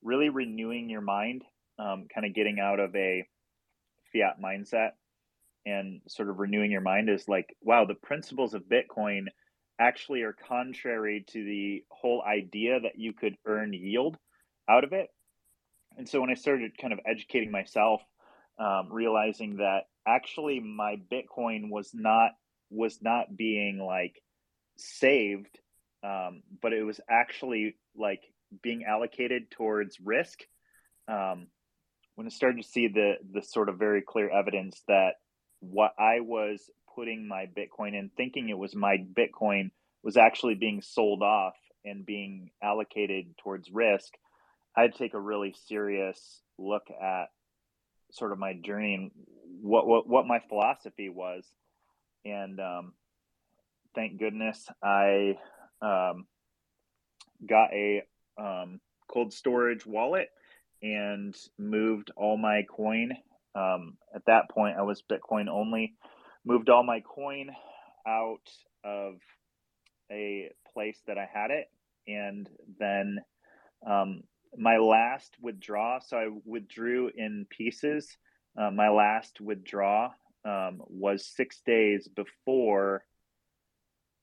really 0.00 0.28
renewing 0.28 0.88
your 0.88 1.00
mind, 1.00 1.42
um, 1.80 2.06
kind 2.14 2.24
of 2.24 2.34
getting 2.36 2.60
out 2.60 2.78
of 2.78 2.94
a 2.94 3.26
fiat 4.12 4.40
mindset 4.40 4.90
and 5.66 6.00
sort 6.08 6.28
of 6.28 6.38
renewing 6.38 6.70
your 6.70 6.80
mind 6.80 7.08
is 7.08 7.28
like, 7.28 7.56
wow, 7.62 7.84
the 7.84 7.94
principles 7.94 8.54
of 8.54 8.62
Bitcoin 8.62 9.26
actually 9.78 10.22
are 10.22 10.36
contrary 10.48 11.24
to 11.28 11.44
the 11.44 11.84
whole 11.90 12.22
idea 12.22 12.80
that 12.80 12.98
you 12.98 13.12
could 13.12 13.36
earn 13.46 13.72
yield 13.72 14.16
out 14.68 14.84
of 14.84 14.92
it. 14.92 15.08
And 15.96 16.08
so 16.08 16.20
when 16.20 16.30
I 16.30 16.34
started 16.34 16.78
kind 16.78 16.92
of 16.92 17.00
educating 17.06 17.50
myself, 17.50 18.02
um, 18.58 18.88
realizing 18.90 19.56
that 19.56 19.84
actually 20.06 20.60
my 20.60 20.96
Bitcoin 21.10 21.70
was 21.70 21.90
not 21.92 22.32
was 22.70 22.98
not 23.02 23.36
being 23.36 23.78
like 23.78 24.20
saved, 24.76 25.58
um, 26.02 26.42
but 26.62 26.72
it 26.72 26.82
was 26.82 27.00
actually 27.08 27.76
like 27.96 28.22
being 28.62 28.84
allocated 28.84 29.50
towards 29.50 29.98
risk. 30.00 30.40
Um, 31.08 31.48
when 32.14 32.26
I 32.26 32.30
started 32.30 32.62
to 32.62 32.68
see 32.68 32.88
the 32.88 33.14
the 33.32 33.42
sort 33.42 33.68
of 33.68 33.78
very 33.78 34.02
clear 34.02 34.30
evidence 34.30 34.82
that 34.88 35.14
what 35.70 35.94
I 35.98 36.20
was 36.20 36.70
putting 36.94 37.26
my 37.26 37.46
Bitcoin 37.46 37.94
in, 37.94 38.10
thinking 38.16 38.48
it 38.48 38.58
was 38.58 38.74
my 38.74 38.98
Bitcoin, 38.98 39.70
was 40.02 40.16
actually 40.16 40.54
being 40.54 40.82
sold 40.82 41.22
off 41.22 41.54
and 41.84 42.06
being 42.06 42.50
allocated 42.62 43.36
towards 43.38 43.70
risk, 43.70 44.14
I'd 44.76 44.94
take 44.94 45.14
a 45.14 45.20
really 45.20 45.54
serious 45.66 46.40
look 46.58 46.84
at 46.90 47.26
sort 48.10 48.32
of 48.32 48.38
my 48.38 48.54
journey 48.54 48.94
and 48.94 49.10
what 49.60 49.86
what, 49.86 50.08
what 50.08 50.26
my 50.26 50.40
philosophy 50.48 51.08
was. 51.08 51.44
And 52.24 52.58
um, 52.60 52.92
thank 53.94 54.18
goodness 54.18 54.66
I 54.82 55.38
um, 55.82 56.26
got 57.46 57.72
a 57.72 58.02
um, 58.38 58.80
cold 59.08 59.32
storage 59.32 59.86
wallet 59.86 60.28
and 60.82 61.34
moved 61.58 62.10
all 62.16 62.36
my 62.36 62.62
coin. 62.68 63.12
Um, 63.54 63.96
at 64.14 64.26
that 64.26 64.50
point, 64.50 64.76
I 64.78 64.82
was 64.82 65.02
Bitcoin 65.02 65.48
only. 65.48 65.94
Moved 66.44 66.68
all 66.68 66.82
my 66.82 67.00
coin 67.00 67.50
out 68.06 68.50
of 68.84 69.14
a 70.10 70.50
place 70.72 71.00
that 71.06 71.18
I 71.18 71.28
had 71.32 71.50
it, 71.50 71.70
and 72.06 72.48
then 72.78 73.18
um, 73.86 74.22
my 74.56 74.76
last 74.76 75.36
withdraw. 75.40 76.00
So 76.00 76.16
I 76.16 76.28
withdrew 76.44 77.10
in 77.16 77.46
pieces. 77.48 78.16
Uh, 78.56 78.70
my 78.70 78.88
last 78.88 79.40
withdraw 79.40 80.10
um, 80.44 80.82
was 80.86 81.26
six 81.26 81.60
days 81.64 82.08
before 82.08 83.04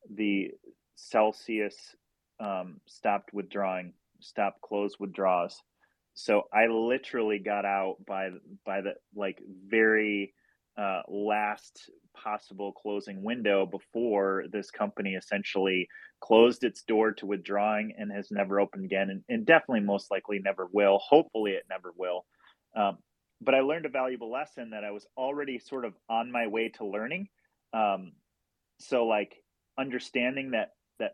the 0.09 0.51
Celsius 0.95 1.95
um, 2.39 2.79
stopped 2.85 3.33
withdrawing, 3.33 3.93
stopped 4.19 4.61
close 4.61 4.99
withdraws. 4.99 5.61
So 6.13 6.43
I 6.53 6.67
literally 6.67 7.39
got 7.39 7.65
out 7.65 7.97
by 8.05 8.29
by 8.65 8.81
the 8.81 8.95
like 9.15 9.41
very 9.67 10.33
uh, 10.77 11.01
last 11.07 11.89
possible 12.15 12.71
closing 12.71 13.23
window 13.23 13.65
before 13.65 14.45
this 14.51 14.71
company 14.71 15.15
essentially 15.15 15.87
closed 16.21 16.63
its 16.63 16.83
door 16.83 17.11
to 17.11 17.25
withdrawing 17.25 17.93
and 17.97 18.11
has 18.11 18.31
never 18.31 18.59
opened 18.59 18.85
again, 18.85 19.09
and, 19.09 19.23
and 19.29 19.45
definitely 19.45 19.81
most 19.81 20.11
likely 20.11 20.39
never 20.39 20.67
will. 20.71 20.99
Hopefully, 20.99 21.51
it 21.51 21.65
never 21.69 21.91
will. 21.97 22.25
Um, 22.75 22.97
but 23.41 23.55
I 23.55 23.61
learned 23.61 23.85
a 23.85 23.89
valuable 23.89 24.31
lesson 24.31 24.69
that 24.69 24.83
I 24.83 24.91
was 24.91 25.05
already 25.17 25.59
sort 25.59 25.83
of 25.83 25.93
on 26.09 26.31
my 26.31 26.47
way 26.47 26.69
to 26.77 26.85
learning. 26.85 27.27
Um, 27.73 28.13
so, 28.79 29.05
like 29.05 29.35
understanding 29.77 30.51
that 30.51 30.71
that 30.99 31.13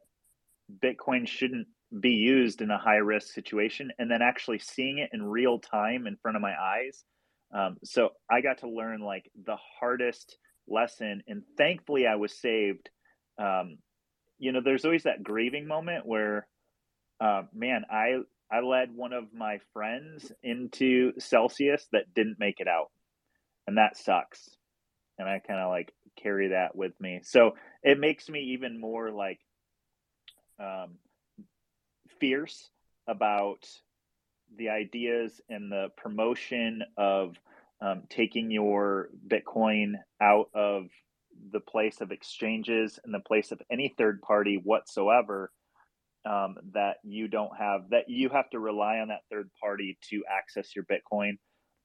Bitcoin 0.84 1.28
shouldn't 1.28 1.68
be 1.98 2.12
used 2.12 2.62
in 2.62 2.72
a 2.72 2.78
high 2.78 2.98
risk 2.98 3.34
situation, 3.34 3.92
and 3.98 4.10
then 4.12 4.22
actually 4.22 4.60
seeing 4.60 4.98
it 4.98 5.10
in 5.14 5.24
real 5.24 5.60
time 5.60 6.08
in 6.08 6.18
front 6.18 6.36
of 6.36 6.42
my 6.42 6.54
eyes. 6.60 7.04
Um, 7.54 7.78
so 7.84 8.10
I 8.30 8.42
got 8.42 8.60
to 8.60 8.70
learn 8.70 9.02
like 9.02 9.32
the 9.46 9.58
hardest 9.80 10.38
lesson, 10.68 11.24
and 11.28 11.44
thankfully 11.58 12.06
I 12.06 12.16
was 12.16 12.38
saved. 12.38 12.90
Um, 13.40 13.78
you 14.38 14.52
know, 14.52 14.62
there's 14.64 14.86
always 14.86 15.04
that 15.04 15.24
grieving 15.24 15.68
moment 15.68 16.06
where, 16.06 16.48
uh, 17.20 17.44
man, 17.54 17.86
I 17.90 18.18
I 18.52 18.62
led 18.62 18.96
one 18.96 19.14
of 19.14 19.34
my 19.34 19.60
friends 19.74 20.32
into 20.44 21.14
Celsius 21.20 21.88
that 21.92 22.14
didn't 22.14 22.40
make 22.40 22.60
it 22.60 22.68
out, 22.68 22.92
and 23.66 23.78
that 23.78 23.98
sucks. 23.98 24.50
And 25.18 25.28
I 25.28 25.40
kind 25.40 25.60
of 25.60 25.70
like 25.70 25.94
carry 26.22 26.50
that 26.50 26.76
with 26.76 27.00
me. 27.00 27.22
So 27.24 27.56
it 27.82 28.00
makes 28.00 28.30
me 28.30 28.54
even 28.54 28.80
more 28.80 29.12
like 29.12 29.40
um, 30.60 30.98
fierce 32.20 32.70
about 33.08 33.68
the 34.58 34.70
ideas 34.70 35.42
and 35.50 35.72
the 35.72 35.90
promotion 35.98 36.84
of 36.98 37.36
um, 37.82 38.04
taking 38.10 38.50
your 38.50 39.10
Bitcoin 39.28 39.94
out 40.22 40.50
of 40.54 40.88
the 41.52 41.60
place 41.60 42.02
of 42.02 42.12
exchanges 42.12 43.00
and 43.04 43.14
the 43.14 43.20
place 43.20 43.52
of 43.52 43.62
any 43.72 43.94
third 43.98 44.22
party 44.22 44.60
whatsoever 44.64 45.52
um, 46.26 46.56
that 46.74 46.98
you 47.04 47.28
don't 47.28 47.56
have 47.58 47.90
that 47.90 48.10
you 48.10 48.30
have 48.30 48.50
to 48.50 48.60
rely 48.60 48.98
on 48.98 49.10
that 49.10 49.22
third 49.32 49.50
party 49.62 49.98
to 50.10 50.24
access 50.30 50.76
your 50.76 50.86
Bitcoin. 50.86 51.38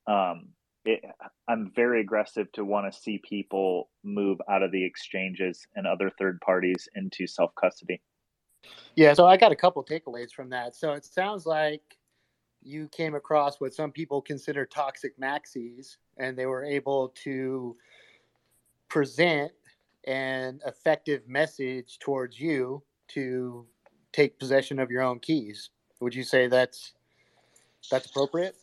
Um, 0.06 0.48
it, 0.84 1.04
I'm 1.46 1.70
very 1.74 2.00
aggressive 2.00 2.50
to 2.52 2.64
want 2.64 2.92
to 2.92 2.98
see 2.98 3.20
people 3.28 3.88
move 4.02 4.38
out 4.48 4.62
of 4.62 4.72
the 4.72 4.84
exchanges 4.84 5.64
and 5.76 5.86
other 5.86 6.10
third 6.18 6.40
parties 6.40 6.88
into 6.94 7.26
self 7.26 7.52
custody. 7.54 8.00
Yeah, 8.94 9.14
so 9.14 9.26
I 9.26 9.36
got 9.36 9.52
a 9.52 9.56
couple 9.56 9.82
takeaways 9.84 10.32
from 10.32 10.50
that. 10.50 10.76
So 10.76 10.92
it 10.92 11.04
sounds 11.04 11.46
like 11.46 11.96
you 12.62 12.88
came 12.88 13.14
across 13.14 13.60
what 13.60 13.74
some 13.74 13.90
people 13.90 14.20
consider 14.20 14.66
toxic 14.66 15.18
maxis, 15.18 15.96
and 16.18 16.36
they 16.36 16.46
were 16.46 16.64
able 16.64 17.08
to 17.24 17.76
present 18.88 19.52
an 20.06 20.60
effective 20.66 21.26
message 21.26 21.98
towards 22.00 22.38
you 22.38 22.82
to 23.08 23.66
take 24.12 24.38
possession 24.38 24.78
of 24.78 24.90
your 24.90 25.02
own 25.02 25.18
keys. 25.18 25.70
Would 26.00 26.14
you 26.14 26.24
say 26.24 26.48
that's 26.48 26.92
that's 27.90 28.06
appropriate? 28.06 28.56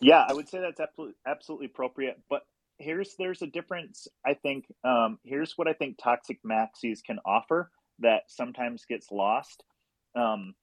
Yeah, 0.00 0.24
I 0.28 0.32
would 0.32 0.48
say 0.48 0.60
that's 0.60 0.80
absolutely 1.26 1.66
appropriate. 1.66 2.20
But 2.30 2.42
here's 2.78 3.14
there's 3.16 3.42
a 3.42 3.46
difference. 3.46 4.06
I 4.24 4.34
think 4.34 4.66
um, 4.84 5.18
here's 5.24 5.58
what 5.58 5.66
I 5.66 5.72
think 5.72 5.98
toxic 5.98 6.40
maxis 6.44 7.02
can 7.02 7.18
offer 7.24 7.70
that 8.00 8.22
sometimes 8.28 8.84
gets 8.84 9.10
lost. 9.10 9.64
Um, 10.14 10.54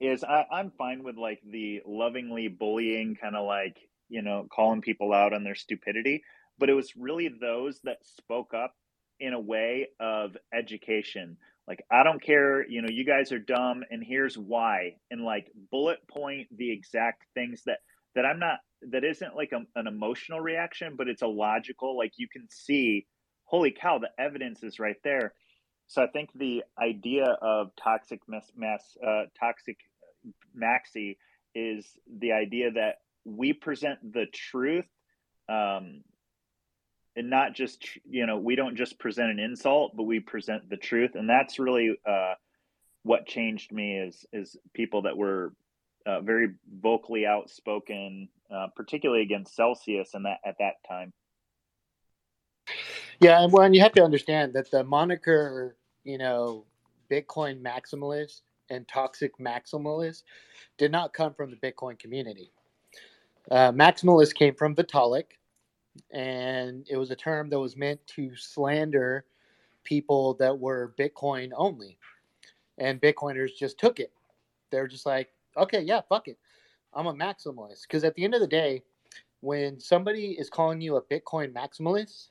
is 0.00 0.24
I, 0.24 0.44
I'm 0.50 0.72
fine 0.76 1.02
with 1.02 1.16
like 1.16 1.40
the 1.48 1.80
lovingly 1.86 2.48
bullying 2.48 3.16
kind 3.20 3.36
of 3.36 3.46
like 3.46 3.78
you 4.08 4.22
know 4.22 4.46
calling 4.50 4.82
people 4.82 5.12
out 5.12 5.32
on 5.32 5.44
their 5.44 5.54
stupidity, 5.54 6.22
but 6.58 6.68
it 6.68 6.74
was 6.74 6.96
really 6.96 7.28
those 7.28 7.80
that 7.84 7.98
spoke 8.04 8.54
up 8.54 8.74
in 9.20 9.32
a 9.32 9.40
way 9.40 9.88
of 10.00 10.36
education 10.52 11.36
like 11.66 11.84
i 11.90 12.02
don't 12.02 12.22
care 12.22 12.68
you 12.68 12.82
know 12.82 12.88
you 12.90 13.04
guys 13.04 13.32
are 13.32 13.38
dumb 13.38 13.82
and 13.90 14.02
here's 14.04 14.36
why 14.36 14.94
and 15.10 15.22
like 15.22 15.50
bullet 15.70 15.98
point 16.08 16.48
the 16.56 16.70
exact 16.70 17.24
things 17.34 17.62
that 17.64 17.78
that 18.14 18.24
i'm 18.24 18.38
not 18.38 18.58
that 18.90 19.04
isn't 19.04 19.36
like 19.36 19.52
a, 19.52 19.60
an 19.78 19.86
emotional 19.86 20.40
reaction 20.40 20.94
but 20.96 21.08
it's 21.08 21.22
a 21.22 21.26
logical 21.26 21.96
like 21.96 22.12
you 22.16 22.28
can 22.28 22.46
see 22.50 23.06
holy 23.44 23.70
cow 23.70 23.98
the 23.98 24.10
evidence 24.18 24.62
is 24.62 24.78
right 24.78 24.96
there 25.04 25.32
so 25.86 26.02
i 26.02 26.06
think 26.06 26.30
the 26.34 26.62
idea 26.78 27.24
of 27.42 27.70
toxic 27.76 28.20
mass, 28.28 28.50
mass 28.56 28.96
uh, 29.06 29.24
toxic 29.38 29.78
maxi 30.58 31.16
is 31.54 31.86
the 32.18 32.32
idea 32.32 32.70
that 32.72 32.96
we 33.24 33.52
present 33.52 34.12
the 34.12 34.26
truth 34.26 34.86
um, 35.48 36.02
and 37.16 37.30
not 37.30 37.54
just 37.54 37.86
you 38.08 38.26
know 38.26 38.38
we 38.38 38.56
don't 38.56 38.76
just 38.76 38.98
present 38.98 39.30
an 39.30 39.38
insult 39.38 39.96
but 39.96 40.04
we 40.04 40.20
present 40.20 40.68
the 40.68 40.76
truth. 40.76 41.12
And 41.14 41.28
that's 41.28 41.58
really 41.58 41.96
uh, 42.06 42.34
what 43.02 43.26
changed 43.26 43.72
me 43.72 43.98
is 43.98 44.24
is 44.32 44.56
people 44.72 45.02
that 45.02 45.16
were 45.16 45.54
uh, 46.06 46.20
very 46.20 46.54
vocally 46.80 47.26
outspoken 47.26 48.28
uh, 48.54 48.66
particularly 48.76 49.22
against 49.22 49.54
celsius 49.54 50.14
and 50.14 50.26
that 50.26 50.38
at 50.44 50.56
that 50.58 50.74
time 50.86 51.12
yeah 53.20 53.42
and 53.42 53.52
well 53.52 53.64
and 53.64 53.74
you 53.74 53.80
have 53.80 53.92
to 53.92 54.02
understand 54.02 54.52
that 54.52 54.70
the 54.70 54.82
moniker 54.84 55.76
you 56.04 56.18
know 56.18 56.64
bitcoin 57.10 57.60
maximalist 57.62 58.42
and 58.70 58.86
toxic 58.88 59.36
maximalist 59.38 60.22
did 60.78 60.90
not 60.90 61.12
come 61.12 61.34
from 61.34 61.50
the 61.50 61.56
bitcoin 61.56 61.98
community 61.98 62.50
uh, 63.50 63.70
maximalist 63.72 64.34
came 64.34 64.54
from 64.54 64.74
vitalik 64.74 65.24
and 66.10 66.86
it 66.88 66.96
was 66.96 67.10
a 67.10 67.16
term 67.16 67.48
that 67.50 67.58
was 67.58 67.76
meant 67.76 68.04
to 68.06 68.34
slander 68.36 69.24
people 69.84 70.34
that 70.34 70.58
were 70.58 70.94
Bitcoin 70.98 71.50
only. 71.56 71.98
And 72.78 73.00
Bitcoiners 73.00 73.56
just 73.56 73.78
took 73.78 74.00
it. 74.00 74.12
They're 74.70 74.88
just 74.88 75.06
like, 75.06 75.28
okay, 75.56 75.80
yeah, 75.80 76.00
fuck 76.08 76.28
it. 76.28 76.38
I'm 76.92 77.06
a 77.06 77.14
maximalist. 77.14 77.82
Because 77.82 78.04
at 78.04 78.14
the 78.14 78.24
end 78.24 78.34
of 78.34 78.40
the 78.40 78.46
day, 78.46 78.82
when 79.40 79.78
somebody 79.78 80.32
is 80.38 80.50
calling 80.50 80.80
you 80.80 80.96
a 80.96 81.02
Bitcoin 81.02 81.52
maximalist, 81.52 82.28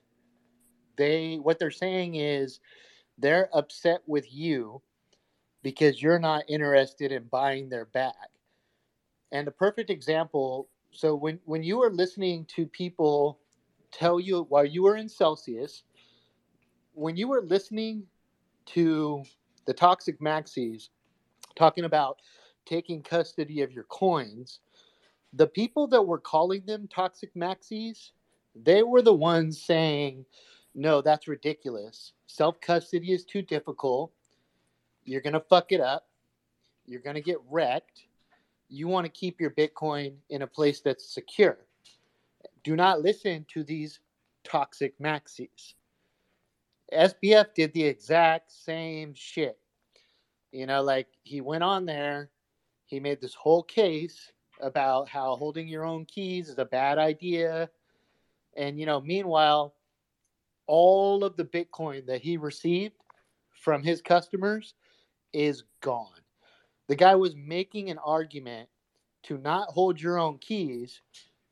they 0.96 1.36
what 1.42 1.60
they're 1.60 1.72
saying 1.72 2.16
is 2.16 2.60
they're 3.18 3.50
upset 3.54 4.02
with 4.08 4.34
you 4.34 4.82
because 5.64 6.02
you're 6.02 6.20
not 6.20 6.44
interested 6.48 7.12
in 7.12 7.24
buying 7.24 7.70
their 7.70 7.86
bag. 7.86 8.14
And 9.32 9.48
a 9.48 9.52
perfect 9.52 9.90
example, 9.90 10.68
so 10.92 11.16
when 11.16 11.40
when 11.46 11.64
you 11.64 11.82
are 11.82 11.92
listening 11.92 12.46
to 12.56 12.66
people 12.66 13.40
tell 13.92 14.20
you 14.20 14.46
while 14.50 14.66
you 14.66 14.84
were 14.84 14.98
in 14.98 15.10
Celsius, 15.10 15.84
when 16.94 17.16
you 17.16 17.28
were 17.28 17.42
listening 17.42 18.04
to 18.68 19.24
the 19.66 19.74
toxic 19.74 20.20
maxis 20.20 20.90
talking 21.56 21.86
about 21.86 22.18
taking 22.66 23.02
custody 23.02 23.62
of 23.62 23.72
your 23.72 23.84
coins, 23.86 24.60
the 25.34 25.48
people 25.48 25.88
that 25.88 26.02
were 26.02 26.20
calling 26.20 26.64
them 26.66 26.88
toxic 26.88 27.34
maxis, 27.34 28.12
they 28.56 28.84
were 28.84 29.02
the 29.02 29.14
ones 29.14 29.62
saying, 29.62 30.26
no, 30.76 31.02
that's 31.02 31.28
ridiculous. 31.28 32.14
Self 32.28 32.60
custody 32.62 33.12
is 33.12 33.26
too 33.26 33.42
difficult. 33.42 34.12
You're 35.06 35.22
going 35.22 35.34
to 35.34 35.40
fuck 35.40 35.72
it 35.72 35.82
up. 35.82 36.08
You're 36.86 37.02
going 37.02 37.16
to 37.16 37.22
get 37.22 37.38
wrecked. 37.50 38.04
You 38.70 38.88
want 38.88 39.06
to 39.06 39.12
keep 39.12 39.40
your 39.40 39.52
Bitcoin 39.52 40.14
in 40.30 40.42
a 40.42 40.48
place 40.48 40.80
that's 40.82 41.06
secure 41.14 41.58
do 42.64 42.76
not 42.76 43.02
listen 43.02 43.46
to 43.54 43.64
these 43.64 44.00
toxic 44.44 44.98
maxis. 45.00 45.74
SBF 46.94 47.54
did 47.54 47.74
the 47.74 47.84
exact 47.84 48.52
same 48.52 49.14
shit. 49.14 49.58
You 50.52 50.66
know, 50.66 50.82
like 50.82 51.08
he 51.24 51.42
went 51.42 51.64
on 51.64 51.86
there, 51.86 52.30
he 52.86 53.00
made 53.00 53.20
this 53.20 53.34
whole 53.34 53.64
case 53.64 54.32
about 54.62 55.10
how 55.10 55.36
holding 55.36 55.68
your 55.68 55.84
own 55.84 56.06
keys 56.06 56.50
is 56.50 56.60
a 56.60 56.66
bad 56.66 56.98
idea. 56.98 57.70
And, 58.56 58.80
you 58.80 58.86
know, 58.86 59.02
meanwhile, 59.02 59.74
all 60.68 61.24
of 61.24 61.36
the 61.36 61.46
Bitcoin 61.46 62.06
that 62.08 62.22
he 62.22 62.38
received 62.38 62.96
from 63.52 63.84
his 63.84 64.02
customers 64.02 64.74
is 65.34 65.64
gone. 65.82 66.08
The 66.88 66.96
guy 66.96 67.16
was 67.16 67.36
making 67.36 67.90
an 67.90 67.98
argument 67.98 68.70
to 69.24 69.38
not 69.38 69.70
hold 69.70 70.00
your 70.00 70.20
own 70.20 70.38
keys 70.38 71.02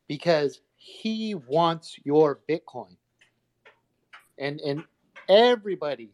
because 0.08 0.60
he 0.76 1.34
wants 1.34 1.96
your 2.04 2.40
Bitcoin. 2.48 2.96
And 4.38 4.60
and 4.60 4.84
everybody 5.28 6.12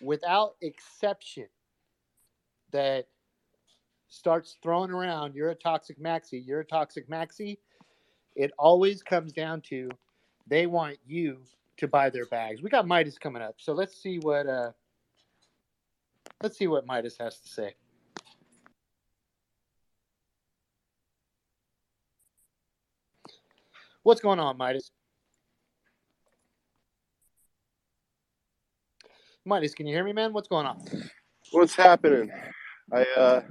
without 0.00 0.56
exception 0.60 1.46
that 2.72 3.06
starts 4.08 4.56
throwing 4.62 4.90
around 4.90 5.34
you're 5.34 5.50
a 5.50 5.54
toxic 5.54 5.98
maxi, 6.00 6.44
you're 6.44 6.60
a 6.60 6.64
toxic 6.64 7.08
maxi, 7.08 7.58
it 8.36 8.50
always 8.58 9.02
comes 9.02 9.32
down 9.32 9.60
to 9.60 9.88
they 10.46 10.66
want 10.66 10.96
you 11.06 11.38
to 11.78 11.88
buy 11.88 12.10
their 12.10 12.26
bags. 12.26 12.62
We 12.62 12.70
got 12.70 12.86
Midas 12.86 13.18
coming 13.18 13.42
up. 13.42 13.54
So 13.58 13.72
let's 13.72 14.00
see 14.00 14.18
what 14.18 14.46
uh 14.46 14.72
let's 16.42 16.58
see 16.58 16.66
what 16.66 16.86
Midas 16.86 17.16
has 17.18 17.38
to 17.40 17.48
say. 17.48 17.74
What's 24.02 24.20
going 24.20 24.38
on, 24.38 24.56
Midas? 24.56 24.90
Midas, 29.44 29.74
can 29.74 29.86
you 29.86 29.94
hear 29.94 30.04
me, 30.04 30.12
man? 30.12 30.32
What's 30.32 30.48
going 30.48 30.66
on? 30.66 30.82
What's 31.52 31.74
happening? 31.74 32.30
I 32.92 33.02
uh, 33.16 33.42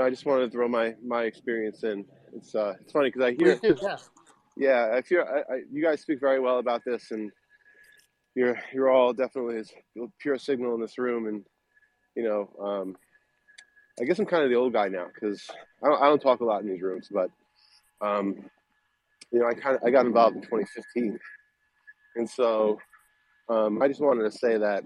I 0.00 0.10
just 0.10 0.26
wanted 0.26 0.46
to 0.46 0.50
throw 0.50 0.68
my 0.68 0.94
my 1.04 1.24
experience 1.24 1.82
in. 1.84 2.04
It's 2.34 2.54
uh, 2.54 2.74
it's 2.80 2.92
funny 2.92 3.08
because 3.08 3.22
I 3.22 3.32
hear, 3.32 3.56
do, 3.56 3.76
yeah. 3.80 3.96
Yeah, 4.56 4.90
I 4.92 5.02
feel 5.02 5.22
I, 5.22 5.52
I, 5.52 5.60
you 5.70 5.82
guys 5.82 6.00
speak 6.00 6.20
very 6.20 6.40
well 6.40 6.58
about 6.58 6.82
this, 6.84 7.10
and 7.10 7.30
you're 8.34 8.58
you're 8.72 8.90
all 8.90 9.12
definitely 9.12 9.58
as 9.58 9.72
pure 10.20 10.38
signal 10.38 10.74
in 10.74 10.80
this 10.80 10.98
room, 10.98 11.26
and 11.26 11.44
you 12.14 12.22
know, 12.22 12.50
um, 12.62 12.96
I 14.00 14.04
guess 14.04 14.18
I'm 14.18 14.26
kind 14.26 14.44
of 14.44 14.50
the 14.50 14.56
old 14.56 14.72
guy 14.72 14.88
now 14.88 15.06
because 15.12 15.44
I 15.82 15.88
don't 15.88 16.02
I 16.02 16.06
don't 16.06 16.22
talk 16.22 16.40
a 16.40 16.44
lot 16.44 16.62
in 16.62 16.68
these 16.68 16.82
rooms, 16.82 17.08
but 17.10 17.30
um, 18.00 18.44
you 19.32 19.40
know, 19.40 19.46
I 19.46 19.54
kind 19.54 19.76
of 19.76 19.82
I 19.84 19.90
got 19.90 20.06
involved 20.06 20.36
in 20.36 20.42
2015, 20.42 21.18
and 22.16 22.30
so 22.30 22.78
um, 23.48 23.82
I 23.82 23.88
just 23.88 24.00
wanted 24.00 24.30
to 24.30 24.38
say 24.38 24.56
that 24.58 24.84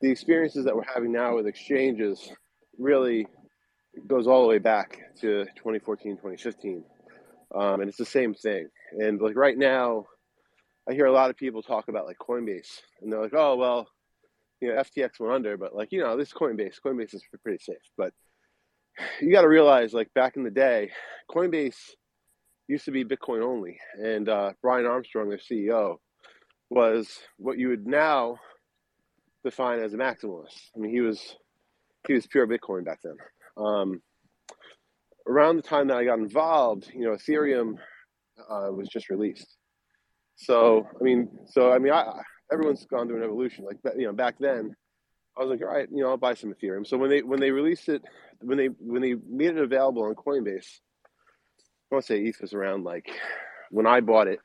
the 0.00 0.10
experiences 0.10 0.64
that 0.64 0.76
we're 0.76 0.84
having 0.92 1.12
now 1.12 1.34
with 1.34 1.46
exchanges 1.46 2.30
really 2.78 3.26
goes 4.06 4.26
all 4.26 4.42
the 4.42 4.48
way 4.48 4.58
back 4.58 5.00
to 5.20 5.44
2014, 5.56 6.16
2015, 6.16 6.84
um, 7.54 7.80
and 7.80 7.88
it's 7.88 7.98
the 7.98 8.04
same 8.04 8.34
thing. 8.34 8.68
And 8.92 9.20
like 9.20 9.36
right 9.36 9.56
now, 9.56 10.06
I 10.88 10.92
hear 10.92 11.06
a 11.06 11.12
lot 11.12 11.30
of 11.30 11.36
people 11.36 11.62
talk 11.62 11.88
about 11.88 12.06
like 12.06 12.18
Coinbase, 12.18 12.80
and 13.00 13.12
they're 13.12 13.22
like, 13.22 13.34
"Oh 13.34 13.56
well, 13.56 13.88
you 14.60 14.68
know, 14.68 14.80
FTX 14.80 15.20
went 15.20 15.32
under, 15.32 15.56
but 15.56 15.74
like 15.74 15.92
you 15.92 16.00
know, 16.00 16.16
this 16.16 16.32
Coinbase, 16.32 16.76
Coinbase 16.84 17.14
is 17.14 17.24
pretty 17.42 17.62
safe." 17.62 17.76
But 17.96 18.12
you 19.20 19.32
got 19.32 19.42
to 19.42 19.48
realize, 19.48 19.92
like 19.94 20.12
back 20.14 20.36
in 20.36 20.44
the 20.44 20.50
day, 20.50 20.90
Coinbase 21.30 21.90
used 22.68 22.84
to 22.86 22.90
be 22.90 23.04
Bitcoin 23.04 23.42
only, 23.42 23.78
and 23.94 24.28
uh, 24.28 24.52
Brian 24.62 24.86
Armstrong, 24.86 25.28
their 25.28 25.38
CEO, 25.38 25.96
was 26.70 27.20
what 27.38 27.58
you 27.58 27.68
would 27.68 27.86
now 27.86 28.38
define 29.44 29.80
as 29.80 29.94
a 29.94 29.98
maximalist. 29.98 30.70
I 30.74 30.80
mean, 30.80 30.92
he 30.92 31.00
was 31.00 31.36
he 32.06 32.14
was 32.14 32.26
pure 32.26 32.46
Bitcoin 32.46 32.84
back 32.84 33.00
then. 33.02 33.16
Um, 33.56 34.02
around 35.26 35.56
the 35.56 35.62
time 35.62 35.88
that 35.88 35.96
I 35.96 36.04
got 36.04 36.18
involved, 36.18 36.90
you 36.94 37.04
know, 37.04 37.12
Ethereum 37.12 37.76
uh, 38.38 38.70
was 38.72 38.88
just 38.88 39.10
released. 39.10 39.56
So 40.36 40.86
I 41.00 41.02
mean, 41.02 41.28
so 41.46 41.72
I 41.72 41.78
mean, 41.78 41.92
I, 41.92 42.20
everyone's 42.52 42.84
gone 42.86 43.06
through 43.06 43.18
an 43.18 43.24
evolution. 43.24 43.64
Like 43.64 43.78
you 43.96 44.06
know, 44.06 44.12
back 44.12 44.36
then, 44.38 44.74
I 45.36 45.40
was 45.40 45.50
like, 45.50 45.62
all 45.62 45.74
right, 45.74 45.88
you 45.90 46.02
know, 46.02 46.10
I'll 46.10 46.16
buy 46.16 46.34
some 46.34 46.52
Ethereum. 46.52 46.86
So 46.86 46.96
when 46.96 47.10
they 47.10 47.22
when 47.22 47.40
they 47.40 47.50
released 47.50 47.88
it, 47.88 48.02
when 48.40 48.58
they 48.58 48.66
when 48.66 49.02
they 49.02 49.14
made 49.28 49.56
it 49.56 49.58
available 49.58 50.04
on 50.04 50.14
Coinbase, 50.14 50.80
I 51.90 51.94
want 51.94 52.04
to 52.04 52.12
say 52.12 52.20
ETH 52.20 52.40
was 52.40 52.52
around 52.52 52.84
like 52.84 53.10
when 53.70 53.86
I 53.86 54.00
bought 54.00 54.28
it. 54.28 54.40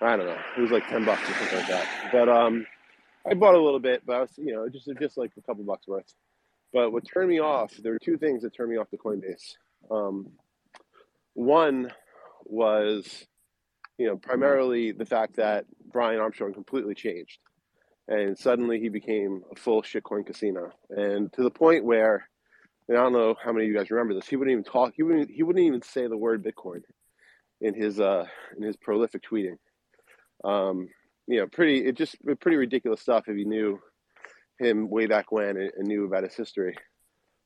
I 0.00 0.16
don't 0.16 0.26
know. 0.26 0.38
It 0.56 0.60
was 0.60 0.70
like 0.70 0.88
ten 0.88 1.04
bucks 1.04 1.22
or 1.22 1.34
something 1.34 1.58
like 1.58 1.68
that. 1.68 2.08
But 2.12 2.28
um, 2.28 2.66
I 3.28 3.34
bought 3.34 3.54
a 3.54 3.62
little 3.62 3.80
bit, 3.80 4.02
but 4.04 4.16
I 4.16 4.20
was 4.20 4.30
you 4.36 4.52
know 4.52 4.68
just 4.68 4.88
just 5.00 5.16
like 5.16 5.32
a 5.38 5.42
couple 5.42 5.64
bucks 5.64 5.86
worth. 5.86 6.12
But 6.74 6.92
what 6.92 7.06
turned 7.06 7.30
me 7.30 7.38
off? 7.38 7.72
There 7.76 7.92
were 7.92 8.00
two 8.00 8.18
things 8.18 8.42
that 8.42 8.54
turned 8.54 8.70
me 8.70 8.76
off 8.76 8.90
the 8.90 8.98
Coinbase. 8.98 9.54
Um, 9.90 10.32
one 11.32 11.92
was 12.44 13.26
you 13.96 14.06
know 14.06 14.16
primarily 14.16 14.92
the 14.92 15.06
fact 15.06 15.36
that 15.36 15.66
Brian 15.90 16.20
Armstrong 16.20 16.52
completely 16.52 16.94
changed, 16.94 17.38
and 18.08 18.36
suddenly 18.36 18.80
he 18.80 18.88
became 18.88 19.42
a 19.52 19.56
full 19.56 19.82
shitcoin 19.82 20.26
casino, 20.26 20.72
and 20.90 21.32
to 21.34 21.42
the 21.44 21.50
point 21.50 21.84
where 21.84 22.28
and 22.88 22.98
I 22.98 23.02
don't 23.02 23.12
know 23.12 23.34
how 23.42 23.52
many 23.52 23.64
of 23.66 23.70
you 23.70 23.78
guys 23.78 23.90
remember 23.90 24.14
this. 24.14 24.26
He 24.26 24.36
wouldn't 24.36 24.52
even 24.52 24.64
talk. 24.64 24.94
He 24.96 25.02
wouldn't. 25.02 25.30
He 25.30 25.42
wouldn't 25.42 25.64
even 25.64 25.82
say 25.82 26.06
the 26.06 26.18
word 26.18 26.44
Bitcoin 26.44 26.82
in 27.60 27.74
his 27.74 28.00
uh 28.00 28.26
in 28.56 28.62
his 28.62 28.76
prolific 28.76 29.22
tweeting. 29.22 29.56
Um, 30.42 30.88
you 31.26 31.38
know, 31.38 31.46
pretty. 31.46 31.86
It 31.86 31.96
just 31.96 32.16
pretty 32.40 32.56
ridiculous 32.56 33.00
stuff 33.00 33.28
if 33.28 33.38
you 33.38 33.46
knew 33.46 33.80
him 34.58 34.88
way 34.88 35.06
back 35.06 35.32
when 35.32 35.56
and, 35.56 35.70
and 35.76 35.86
knew 35.86 36.04
about 36.04 36.24
his 36.24 36.34
history. 36.34 36.76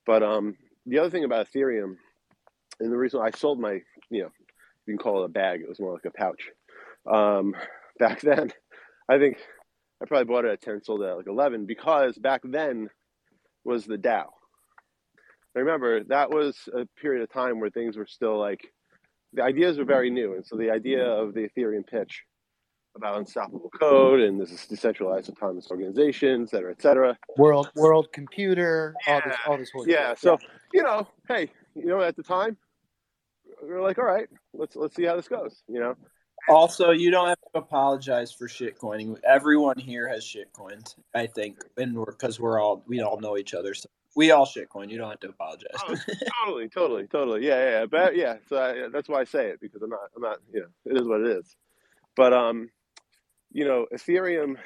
But 0.07 0.23
um, 0.23 0.57
the 0.87 0.99
other 0.99 1.11
thing 1.11 1.25
about 1.25 1.49
Ethereum, 1.49 1.97
and 2.81 2.93
the 2.93 2.97
reason 2.97 3.21
I 3.21 3.31
sold 3.31 3.61
my, 3.61 3.81
you 4.11 4.23
know, 4.23 4.31
you 4.87 4.95
can 4.95 4.99
call 4.99 5.23
it 5.23 5.27
a 5.27 5.29
bag, 5.29 5.61
it 5.61 5.69
was 5.69 5.81
more 5.81 5.93
like 5.93 6.05
a 6.05 6.11
pouch. 6.11 6.49
Um, 7.11 7.55
back 7.99 8.21
then, 8.23 8.53
I 9.09 9.19
think 9.19 9.39
I 10.03 10.07
probably 10.07 10.25
bought 10.25 10.45
it 10.45 10.53
at 10.53 10.63
10, 10.63 10.83
sold 10.85 11.03
it 11.03 11.07
at 11.07 11.17
like 11.17 11.27
11, 11.27 11.67
because 11.67 12.17
back 12.17 12.43
then 12.45 12.89
was 13.65 13.85
the 13.85 13.99
DAO. 13.99 14.27
I 15.57 15.61
remember 15.61 16.05
that 16.05 16.31
was 16.31 16.57
a 16.73 16.87
period 17.01 17.23
of 17.23 17.33
time 17.33 17.59
where 17.59 17.71
things 17.71 17.97
were 17.97 18.07
still 18.07 18.39
like, 18.39 18.61
the 19.33 19.43
ideas 19.43 19.77
were 19.77 19.85
very 19.85 20.09
new. 20.09 20.35
And 20.35 20.47
so 20.47 20.57
the 20.57 20.71
idea 20.71 21.05
of 21.05 21.35
the 21.35 21.49
Ethereum 21.49 21.87
pitch 21.87 22.23
about 22.99 23.17
unstoppable 23.17 23.71
code 23.71 24.21
and 24.21 24.41
this 24.41 24.51
is 24.51 24.67
decentralized 24.67 25.31
autonomous 25.31 25.71
organization, 25.71 26.43
et 26.43 26.51
cetera, 26.51 26.73
et 26.73 26.83
cetera. 26.83 27.17
World 27.37 27.71
world 27.75 28.09
computer, 28.13 28.95
all 29.07 29.21
this 29.25 29.37
all 29.47 29.57
this 29.57 29.71
whole 29.73 29.89
Yeah. 29.89 30.15
So, 30.15 30.39
you 30.75 30.83
know, 30.83 31.09
hey, 31.29 31.51
you 31.75 31.87
know, 31.87 32.03
at 32.03 32.17
the 32.17 32.23
time, 32.23 32.57
we 33.63 33.71
are 33.71 33.81
like, 33.81 33.99
all 33.99 34.05
right, 34.05 34.29
let's 34.53 34.77
let's 34.77 34.95
see 34.95 35.05
how 35.05 35.17
this 35.17 35.29
goes. 35.29 35.63
You 35.69 35.81
know, 35.81 35.97
Also, 36.49 36.91
you 36.91 37.11
don't 37.11 37.29
have 37.29 37.41
to 37.53 37.59
apologize 37.59 38.33
for 38.33 38.49
shitcoining. 38.49 39.19
Everyone 39.25 39.79
here 39.79 40.09
has 40.09 40.25
shitcoined, 40.25 40.95
I 41.15 41.27
think, 41.27 41.59
and 41.77 41.95
we're 41.95 42.13
because 42.13 42.41
we're 42.41 42.61
all 42.61 42.85
we 42.87 43.01
all 43.01 43.21
know 43.21 43.37
each 43.37 43.55
other, 43.55 43.75
so 43.75 43.89
we 44.17 44.31
all 44.31 44.47
shitcoin. 44.47 44.91
You 44.91 44.99
don't 44.99 45.11
have 45.11 45.21
to 45.21 45.29
apologize. 45.29 45.77
Oh, 45.85 45.97
totally, 46.45 46.69
totally, 46.69 47.07
totally. 47.07 47.47
Yeah, 47.47 47.59
yeah, 47.63 47.71
yeah. 47.81 47.87
But 47.87 48.17
yeah, 48.17 48.37
so 48.49 48.57
I, 48.57 48.89
that's 48.93 49.09
why 49.09 49.21
I 49.21 49.25
say 49.25 49.49
it 49.49 49.61
because 49.61 49.83
I'm 49.83 49.91
not, 49.91 50.09
I'm 50.17 50.23
not, 50.23 50.39
you 50.53 50.61
know, 50.61 50.67
it 50.87 51.01
is 51.01 51.07
what 51.07 51.21
it 51.21 51.27
is. 51.39 51.57
But 52.17 52.33
um, 52.33 52.71
you 53.53 53.65
know, 53.65 53.87
Ethereum, 53.95 54.57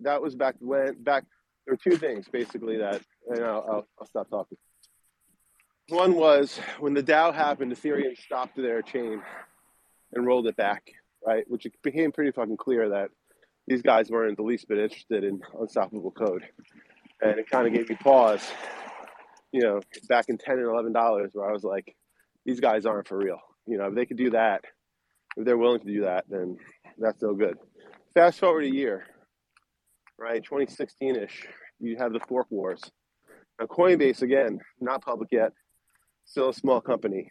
that 0.00 0.20
was 0.22 0.34
back 0.34 0.56
when 0.60 1.02
back. 1.02 1.24
There 1.66 1.74
were 1.74 1.90
two 1.90 1.98
things 1.98 2.26
basically 2.32 2.78
that, 2.78 3.02
and 3.28 3.44
I'll, 3.44 3.64
I'll, 3.68 3.88
I'll 4.00 4.06
stop 4.06 4.30
talking. 4.30 4.58
One 5.88 6.14
was 6.14 6.58
when 6.78 6.94
the 6.94 7.02
DAO 7.02 7.34
happened, 7.34 7.72
Ethereum 7.72 8.16
stopped 8.16 8.56
their 8.56 8.80
chain 8.82 9.20
and 10.12 10.26
rolled 10.26 10.46
it 10.46 10.56
back, 10.56 10.90
right? 11.26 11.44
Which 11.48 11.66
became 11.82 12.12
pretty 12.12 12.30
fucking 12.30 12.56
clear 12.56 12.88
that 12.90 13.10
these 13.66 13.82
guys 13.82 14.10
weren't 14.10 14.36
the 14.36 14.42
least 14.42 14.68
bit 14.68 14.78
interested 14.78 15.24
in 15.24 15.40
unstoppable 15.58 16.10
code, 16.10 16.44
and 17.20 17.38
it 17.38 17.50
kind 17.50 17.66
of 17.66 17.72
gave 17.72 17.88
me 17.88 17.96
pause. 17.96 18.42
You 19.52 19.62
know, 19.62 19.80
back 20.08 20.26
in 20.28 20.38
ten 20.38 20.58
and 20.58 20.66
eleven 20.66 20.92
dollars, 20.92 21.30
where 21.32 21.48
I 21.48 21.52
was 21.52 21.64
like, 21.64 21.96
these 22.44 22.60
guys 22.60 22.86
aren't 22.86 23.08
for 23.08 23.18
real. 23.18 23.40
You 23.66 23.78
know, 23.78 23.86
if 23.86 23.94
they 23.94 24.06
could 24.06 24.16
do 24.16 24.30
that, 24.30 24.64
if 25.36 25.44
they're 25.44 25.58
willing 25.58 25.80
to 25.80 25.86
do 25.86 26.02
that, 26.02 26.24
then 26.28 26.56
that's 26.98 27.22
no 27.22 27.34
good. 27.34 27.58
Fast 28.14 28.40
forward 28.40 28.64
a 28.64 28.74
year, 28.74 29.04
right? 30.18 30.42
2016 30.42 31.14
ish, 31.14 31.46
you 31.78 31.96
have 31.96 32.12
the 32.12 32.18
fork 32.18 32.48
wars. 32.50 32.82
Now, 33.60 33.66
Coinbase, 33.66 34.22
again, 34.22 34.58
not 34.80 35.04
public 35.04 35.28
yet, 35.30 35.52
still 36.24 36.48
a 36.48 36.54
small 36.54 36.80
company. 36.80 37.30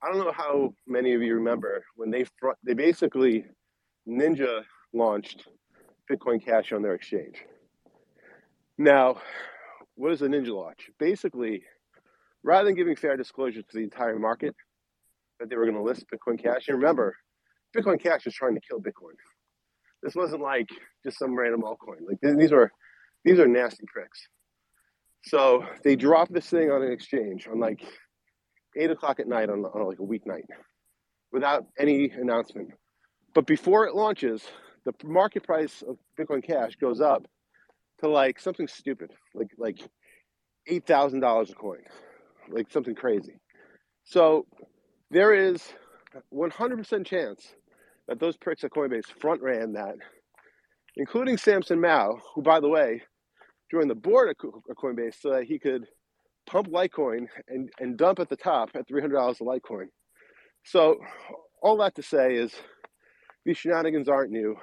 I 0.00 0.06
don't 0.06 0.24
know 0.24 0.30
how 0.30 0.72
many 0.86 1.14
of 1.14 1.22
you 1.22 1.34
remember 1.34 1.84
when 1.96 2.12
they 2.12 2.24
fr- 2.38 2.52
they 2.64 2.74
basically 2.74 3.44
Ninja 4.08 4.62
launched 4.92 5.48
Bitcoin 6.08 6.44
Cash 6.44 6.72
on 6.72 6.82
their 6.82 6.94
exchange. 6.94 7.42
Now, 8.78 9.16
what 9.96 10.12
is 10.12 10.22
a 10.22 10.28
Ninja 10.28 10.54
launch? 10.54 10.90
Basically, 11.00 11.64
rather 12.44 12.66
than 12.66 12.76
giving 12.76 12.94
fair 12.94 13.16
disclosure 13.16 13.62
to 13.62 13.72
the 13.72 13.82
entire 13.82 14.18
market 14.20 14.54
that 15.40 15.50
they 15.50 15.56
were 15.56 15.64
going 15.64 15.76
to 15.76 15.82
list 15.82 16.04
Bitcoin 16.08 16.40
Cash, 16.40 16.68
and 16.68 16.78
remember, 16.78 17.16
Bitcoin 17.76 18.00
Cash 18.00 18.26
was 18.26 18.34
trying 18.34 18.54
to 18.54 18.60
kill 18.60 18.80
Bitcoin. 18.80 19.16
This 20.02 20.14
wasn't 20.14 20.42
like 20.42 20.68
just 21.04 21.18
some 21.18 21.36
random 21.36 21.62
altcoin. 21.62 22.06
Like 22.06 22.20
th- 22.20 22.36
these 22.36 22.52
were 22.52 22.72
these 23.24 23.38
are 23.38 23.46
nasty 23.46 23.84
tricks. 23.86 24.26
So 25.24 25.64
they 25.84 25.94
dropped 25.96 26.32
this 26.32 26.48
thing 26.48 26.70
on 26.70 26.82
an 26.82 26.92
exchange 26.92 27.46
on 27.46 27.60
like 27.60 27.82
eight 28.76 28.90
o'clock 28.90 29.20
at 29.20 29.28
night 29.28 29.48
on, 29.48 29.64
on 29.64 29.86
like 29.86 30.00
a 30.00 30.02
weeknight 30.02 30.46
without 31.30 31.66
any 31.78 32.10
announcement. 32.10 32.70
But 33.34 33.46
before 33.46 33.86
it 33.86 33.94
launches, 33.94 34.42
the 34.84 34.92
market 35.04 35.44
price 35.44 35.82
of 35.86 35.96
Bitcoin 36.18 36.44
Cash 36.44 36.76
goes 36.76 37.00
up 37.00 37.26
to 38.00 38.08
like 38.08 38.40
something 38.40 38.66
stupid, 38.66 39.10
like 39.34 39.50
like 39.56 39.78
eight 40.66 40.86
thousand 40.86 41.20
dollars 41.20 41.50
a 41.50 41.54
coin, 41.54 41.82
like 42.50 42.70
something 42.70 42.94
crazy. 42.94 43.38
So 44.04 44.46
there 45.10 45.34
is 45.34 45.62
100% 46.34 47.06
chance 47.06 47.54
that 48.08 48.20
those 48.20 48.36
pricks 48.36 48.64
at 48.64 48.70
Coinbase 48.70 49.06
front 49.20 49.42
ran 49.42 49.72
that, 49.72 49.94
including 50.96 51.36
Samson 51.36 51.80
Mow, 51.80 52.18
who, 52.34 52.42
by 52.42 52.60
the 52.60 52.68
way, 52.68 53.02
joined 53.70 53.90
the 53.90 53.94
board 53.94 54.28
of 54.28 54.76
Coinbase 54.76 55.14
so 55.20 55.30
that 55.30 55.44
he 55.44 55.58
could 55.58 55.86
pump 56.46 56.68
Litecoin 56.68 57.26
and, 57.48 57.70
and 57.78 57.96
dump 57.96 58.18
at 58.18 58.28
the 58.28 58.36
top 58.36 58.70
at 58.74 58.88
$300 58.88 59.40
a 59.40 59.44
Litecoin. 59.44 59.86
So, 60.64 60.96
all 61.62 61.76
that 61.78 61.94
to 61.94 62.02
say 62.02 62.34
is 62.34 62.52
these 63.44 63.56
shenanigans 63.56 64.08
aren't 64.08 64.30
new. 64.30 64.56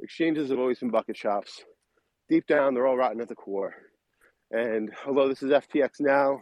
Exchanges 0.00 0.50
have 0.50 0.58
always 0.58 0.78
been 0.78 0.90
bucket 0.90 1.16
shops. 1.16 1.64
Deep 2.28 2.46
down, 2.46 2.74
they're 2.74 2.86
all 2.86 2.96
rotten 2.96 3.20
at 3.20 3.28
the 3.28 3.34
core. 3.34 3.74
And 4.50 4.90
although 5.06 5.28
this 5.28 5.42
is 5.42 5.50
FTX 5.50 6.00
now, 6.00 6.40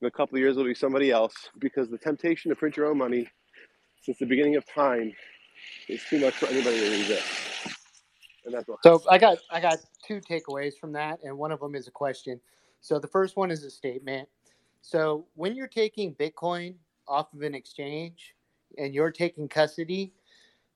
in 0.00 0.08
a 0.08 0.10
couple 0.10 0.36
of 0.36 0.40
years 0.40 0.56
it'll 0.56 0.68
be 0.68 0.74
somebody 0.74 1.10
else 1.10 1.34
because 1.60 1.88
the 1.88 1.98
temptation 1.98 2.50
to 2.50 2.56
print 2.56 2.76
your 2.76 2.86
own 2.86 2.98
money 2.98 3.28
since 4.02 4.18
the 4.18 4.26
beginning 4.26 4.56
of 4.56 4.66
time 4.66 5.12
is 5.88 6.02
too 6.04 6.20
much 6.20 6.34
for 6.34 6.46
anybody 6.46 6.78
to 6.80 6.90
resist. 6.90 7.24
And 8.44 8.54
that's 8.54 8.68
all. 8.68 8.78
So 8.82 9.02
I 9.08 9.18
got 9.18 9.38
I 9.50 9.60
got 9.60 9.78
two 10.04 10.20
takeaways 10.20 10.76
from 10.78 10.92
that, 10.92 11.20
and 11.22 11.36
one 11.38 11.52
of 11.52 11.60
them 11.60 11.74
is 11.74 11.86
a 11.86 11.92
question. 11.92 12.40
So 12.80 12.98
the 12.98 13.06
first 13.06 13.36
one 13.36 13.50
is 13.50 13.62
a 13.64 13.70
statement. 13.70 14.28
So 14.80 15.26
when 15.34 15.54
you're 15.54 15.68
taking 15.68 16.14
Bitcoin 16.14 16.74
off 17.06 17.32
of 17.32 17.42
an 17.42 17.54
exchange 17.54 18.34
and 18.76 18.92
you're 18.92 19.12
taking 19.12 19.48
custody, 19.48 20.12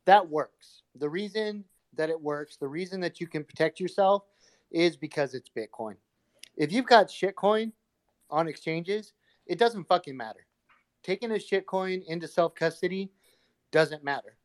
that 0.05 0.29
works. 0.29 0.83
The 0.95 1.09
reason 1.09 1.65
that 1.97 2.11
it 2.11 2.21
works, 2.21 2.57
the 2.57 2.69
reason 2.69 3.01
that 3.01 3.21
you 3.21 3.27
can 3.27 3.43
protect 3.43 3.81
yourself 3.81 4.23
is 4.71 4.97
because 4.97 5.35
it's 5.35 5.51
Bitcoin. 5.51 5.97
If 6.57 6.73
you've 6.73 6.87
got 6.87 7.09
shitcoin 7.09 7.73
on 8.31 8.47
exchanges, 8.47 9.13
it 9.47 9.59
doesn't 9.59 9.89
fucking 9.89 10.17
matter. 10.17 10.47
Taking 11.03 11.33
a 11.33 11.35
shitcoin 11.35 12.05
into 12.07 12.29
self 12.29 12.55
custody 12.55 13.11
doesn't 13.73 14.05
matter 14.05 14.37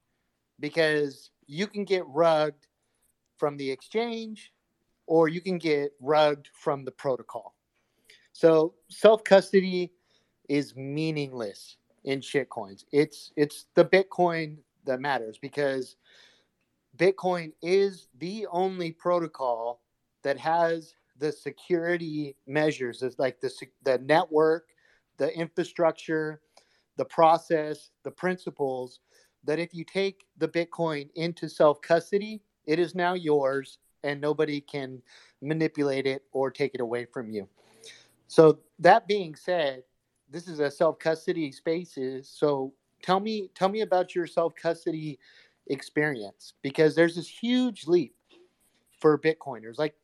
because 0.59 1.31
you 1.47 1.67
can 1.67 1.83
get 1.85 2.03
rugged 2.07 2.67
from 3.37 3.57
the 3.57 3.69
exchange 3.69 4.53
or 5.07 5.27
you 5.27 5.41
can 5.41 5.57
get 5.57 5.91
rugged 5.99 6.47
from 6.53 6.85
the 6.85 6.91
protocol. 6.91 7.55
So 8.33 8.75
self 8.89 9.23
custody 9.23 9.91
is 10.47 10.75
meaningless 10.75 11.77
in 12.03 12.21
shitcoins. 12.21 12.85
It's 12.91 13.31
it's 13.35 13.65
the 13.75 13.85
Bitcoin 13.85 14.57
that 14.85 14.99
matters 14.99 15.37
because 15.37 15.97
Bitcoin 16.97 17.53
is 17.61 18.07
the 18.19 18.47
only 18.51 18.91
protocol 18.91 19.81
that 20.23 20.37
has 20.37 20.93
the 21.21 21.31
security 21.31 22.35
measures, 22.47 23.03
it's 23.03 23.19
like 23.19 23.39
the 23.39 23.51
the 23.83 23.99
network, 23.99 24.67
the 25.17 25.33
infrastructure, 25.37 26.41
the 26.97 27.05
process, 27.05 27.91
the 28.03 28.11
principles 28.11 28.99
that 29.43 29.59
if 29.59 29.73
you 29.73 29.83
take 29.83 30.25
the 30.37 30.47
Bitcoin 30.47 31.09
into 31.15 31.49
self 31.49 31.81
custody, 31.81 32.41
it 32.65 32.79
is 32.79 32.95
now 32.95 33.13
yours 33.13 33.77
and 34.03 34.19
nobody 34.19 34.61
can 34.61 35.01
manipulate 35.41 36.07
it 36.07 36.23
or 36.31 36.49
take 36.51 36.73
it 36.73 36.81
away 36.81 37.05
from 37.05 37.29
you. 37.29 37.47
So 38.27 38.59
that 38.79 39.07
being 39.07 39.35
said, 39.35 39.83
this 40.29 40.47
is 40.47 40.59
a 40.59 40.71
self 40.71 40.99
custody 40.99 41.51
spaces. 41.51 42.29
So 42.29 42.73
tell 43.03 43.19
me 43.19 43.49
tell 43.55 43.69
me 43.69 43.81
about 43.81 44.15
your 44.15 44.27
self 44.27 44.55
custody 44.55 45.19
experience 45.67 46.53
because 46.61 46.95
there's 46.95 47.15
this 47.15 47.27
huge 47.27 47.87
leap 47.87 48.15
for 48.99 49.17
Bitcoiners. 49.17 49.77
Like 49.77 49.95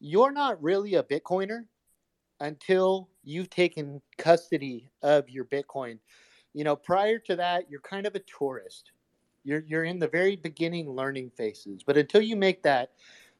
you're 0.00 0.32
not 0.32 0.62
really 0.62 0.94
a 0.94 1.02
Bitcoiner 1.02 1.64
until 2.40 3.08
you've 3.24 3.50
taken 3.50 4.00
custody 4.18 4.90
of 5.02 5.28
your 5.30 5.44
Bitcoin. 5.44 5.98
You 6.56 6.64
know, 6.64 6.74
prior 6.74 7.18
to 7.18 7.36
that, 7.36 7.70
you're 7.70 7.82
kind 7.82 8.06
of 8.06 8.14
a 8.14 8.20
tourist. 8.20 8.92
You're 9.44 9.62
you're 9.68 9.84
in 9.84 9.98
the 9.98 10.08
very 10.08 10.36
beginning 10.36 10.90
learning 10.90 11.32
phases, 11.36 11.82
but 11.82 11.98
until 11.98 12.22
you 12.22 12.34
make 12.34 12.62
that 12.62 12.92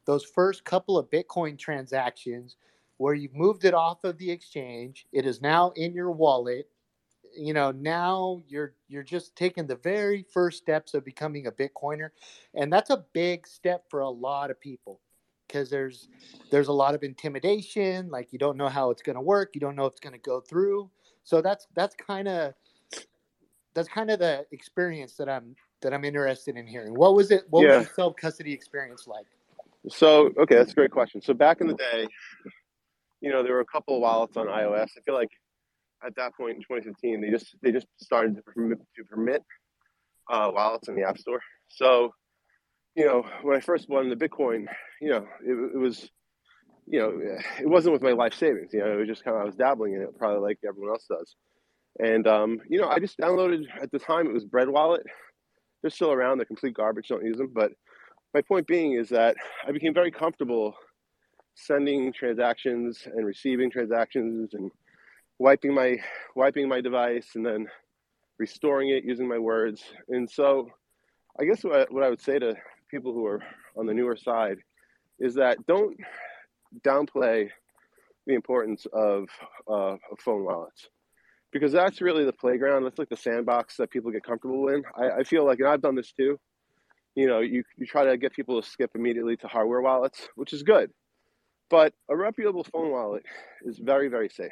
those 0.05 0.23
first 0.23 0.63
couple 0.63 0.99
of 0.99 1.09
Bitcoin 1.09 1.57
transactions 1.57 2.57
where 2.97 3.15
you've 3.15 3.33
moved 3.33 3.65
it 3.65 3.73
off 3.73 4.03
of 4.03 4.19
the 4.19 4.29
exchange, 4.29 5.07
it 5.11 5.25
is 5.25 5.41
now 5.41 5.71
in 5.71 5.95
your 5.95 6.11
wallet. 6.11 6.69
You 7.35 7.55
know, 7.55 7.71
now 7.71 8.43
you're 8.47 8.75
you're 8.87 9.01
just 9.01 9.35
taking 9.35 9.65
the 9.65 9.77
very 9.77 10.23
first 10.31 10.59
steps 10.59 10.93
of 10.93 11.03
becoming 11.03 11.47
a 11.47 11.51
Bitcoiner, 11.51 12.09
and 12.53 12.71
that's 12.71 12.91
a 12.91 13.03
big 13.13 13.47
step 13.47 13.85
for 13.89 14.01
a 14.01 14.09
lot 14.09 14.51
of 14.51 14.61
people 14.61 14.99
because 15.47 15.71
there's 15.71 16.07
there's 16.51 16.67
a 16.67 16.73
lot 16.73 16.93
of 16.93 17.01
intimidation 17.01 18.09
like 18.11 18.31
you 18.31 18.37
don't 18.37 18.57
know 18.57 18.67
how 18.67 18.91
it's 18.91 19.01
going 19.01 19.15
to 19.15 19.21
work 19.21 19.51
you 19.53 19.61
don't 19.61 19.75
know 19.75 19.85
if 19.85 19.93
it's 19.93 20.01
going 20.01 20.13
to 20.13 20.19
go 20.19 20.41
through 20.41 20.89
so 21.23 21.41
that's 21.41 21.67
that's 21.73 21.95
kind 21.95 22.27
of 22.27 22.53
that's 23.77 23.87
kind 23.87 24.09
of 24.09 24.17
the 24.17 24.45
experience 24.51 25.13
that 25.17 25.29
i'm 25.29 25.55
that 25.81 25.93
i'm 25.93 26.03
interested 26.03 26.55
in 26.57 26.65
hearing 26.65 26.93
what 26.95 27.13
was 27.15 27.29
it 27.31 27.43
what 27.51 27.63
Yeah. 27.63 27.77
was 27.77 27.87
the 27.87 27.93
self 27.93 28.15
custody 28.15 28.51
experience 28.51 29.07
like 29.07 29.27
So, 29.89 30.31
okay, 30.37 30.55
that's 30.55 30.71
a 30.71 30.75
great 30.75 30.91
question. 30.91 31.21
So 31.21 31.33
back 31.33 31.61
in 31.61 31.67
the 31.67 31.75
day, 31.75 32.07
you 33.21 33.31
know, 33.31 33.41
there 33.43 33.53
were 33.53 33.61
a 33.61 33.65
couple 33.65 33.95
of 33.95 34.01
wallets 34.01 34.35
on 34.35 34.47
iOS. 34.47 34.89
I 34.97 35.01
feel 35.05 35.13
like 35.15 35.29
at 36.05 36.13
that 36.15 36.35
point 36.35 36.55
in 36.57 36.61
2015, 36.61 37.21
they 37.21 37.29
just 37.29 37.55
they 37.61 37.71
just 37.71 37.87
started 38.01 38.35
to 38.35 38.41
permit, 38.41 38.79
to 38.97 39.03
permit 39.05 39.43
uh, 40.29 40.51
wallets 40.53 40.89
in 40.89 40.95
the 40.95 41.03
App 41.03 41.17
Store. 41.17 41.39
So, 41.69 42.11
you 42.95 43.05
know, 43.05 43.23
when 43.43 43.55
I 43.55 43.61
first 43.61 43.87
won 43.87 44.09
the 44.09 44.15
Bitcoin, 44.15 44.65
you 44.99 45.09
know, 45.09 45.25
it, 45.45 45.53
it 45.75 45.77
was, 45.77 46.09
you 46.85 46.99
know, 46.99 47.11
it 47.61 47.67
wasn't 47.67 47.93
with 47.93 48.01
my 48.01 48.11
life 48.11 48.33
savings. 48.33 48.73
You 48.73 48.79
know, 48.81 48.91
it 48.91 48.97
was 48.97 49.07
just 49.07 49.23
kind 49.23 49.37
of 49.37 49.43
I 49.43 49.45
was 49.45 49.55
dabbling 49.55 49.93
in 49.93 50.01
it, 50.01 50.17
probably 50.17 50.41
like 50.41 50.59
everyone 50.67 50.91
else 50.91 51.05
does. 51.07 51.35
And 51.99 52.27
um, 52.27 52.59
you 52.69 52.79
know, 52.79 52.87
I 52.87 52.99
just 52.99 53.17
downloaded 53.17 53.65
at 53.81 53.91
the 53.91 53.99
time 53.99 54.27
it 54.27 54.33
was 54.33 54.45
Bread 54.45 54.69
Wallet. 54.69 55.03
They're 55.81 55.91
still 55.91 56.11
around. 56.11 56.37
They're 56.37 56.45
complete 56.45 56.73
garbage. 56.73 57.07
Don't 57.07 57.25
use 57.25 57.37
them. 57.37 57.51
But 57.53 57.71
my 58.33 58.41
point 58.41 58.67
being 58.67 58.93
is 58.93 59.09
that 59.09 59.35
I 59.67 59.71
became 59.71 59.93
very 59.93 60.11
comfortable 60.11 60.75
sending 61.55 62.13
transactions 62.13 63.07
and 63.11 63.25
receiving 63.25 63.71
transactions 63.71 64.53
and 64.53 64.69
wiping 65.39 65.73
my 65.73 65.97
wiping 66.35 66.67
my 66.67 66.81
device 66.81 67.29
and 67.35 67.45
then 67.45 67.67
restoring 68.37 68.89
it 68.89 69.03
using 69.03 69.27
my 69.27 69.39
words. 69.39 69.83
And 70.09 70.29
so, 70.29 70.69
I 71.39 71.45
guess 71.45 71.63
what 71.63 71.79
I, 71.79 71.85
what 71.89 72.03
I 72.03 72.09
would 72.09 72.21
say 72.21 72.37
to 72.37 72.55
people 72.91 73.11
who 73.11 73.25
are 73.25 73.41
on 73.75 73.87
the 73.87 73.93
newer 73.93 74.15
side 74.15 74.57
is 75.19 75.33
that 75.35 75.65
don't 75.65 75.97
downplay 76.85 77.49
the 78.27 78.35
importance 78.35 78.85
of, 78.93 79.29
uh, 79.67 79.93
of 79.93 80.19
phone 80.19 80.43
wallets 80.43 80.89
because 81.51 81.71
that's 81.71 82.01
really 82.01 82.25
the 82.25 82.33
playground. 82.33 82.83
That's 82.83 82.99
like 82.99 83.09
the 83.09 83.17
sandbox 83.17 83.77
that 83.77 83.89
people 83.89 84.11
get 84.11 84.23
comfortable 84.23 84.69
in. 84.69 84.83
I, 84.95 85.19
I 85.19 85.23
feel 85.23 85.45
like, 85.45 85.59
and 85.59 85.67
I've 85.67 85.81
done 85.81 85.95
this 85.95 86.11
too. 86.11 86.39
You 87.15 87.27
know, 87.27 87.39
you, 87.39 87.63
you 87.77 87.85
try 87.85 88.05
to 88.05 88.17
get 88.17 88.33
people 88.33 88.61
to 88.61 88.67
skip 88.67 88.91
immediately 88.93 89.37
to 89.37 89.47
hardware 89.47 89.81
wallets, 89.81 90.27
which 90.35 90.53
is 90.53 90.63
good. 90.63 90.91
But 91.69 91.93
a 92.09 92.15
reputable 92.15 92.63
phone 92.63 92.91
wallet 92.91 93.23
is 93.65 93.77
very, 93.77 94.07
very 94.07 94.29
safe. 94.29 94.51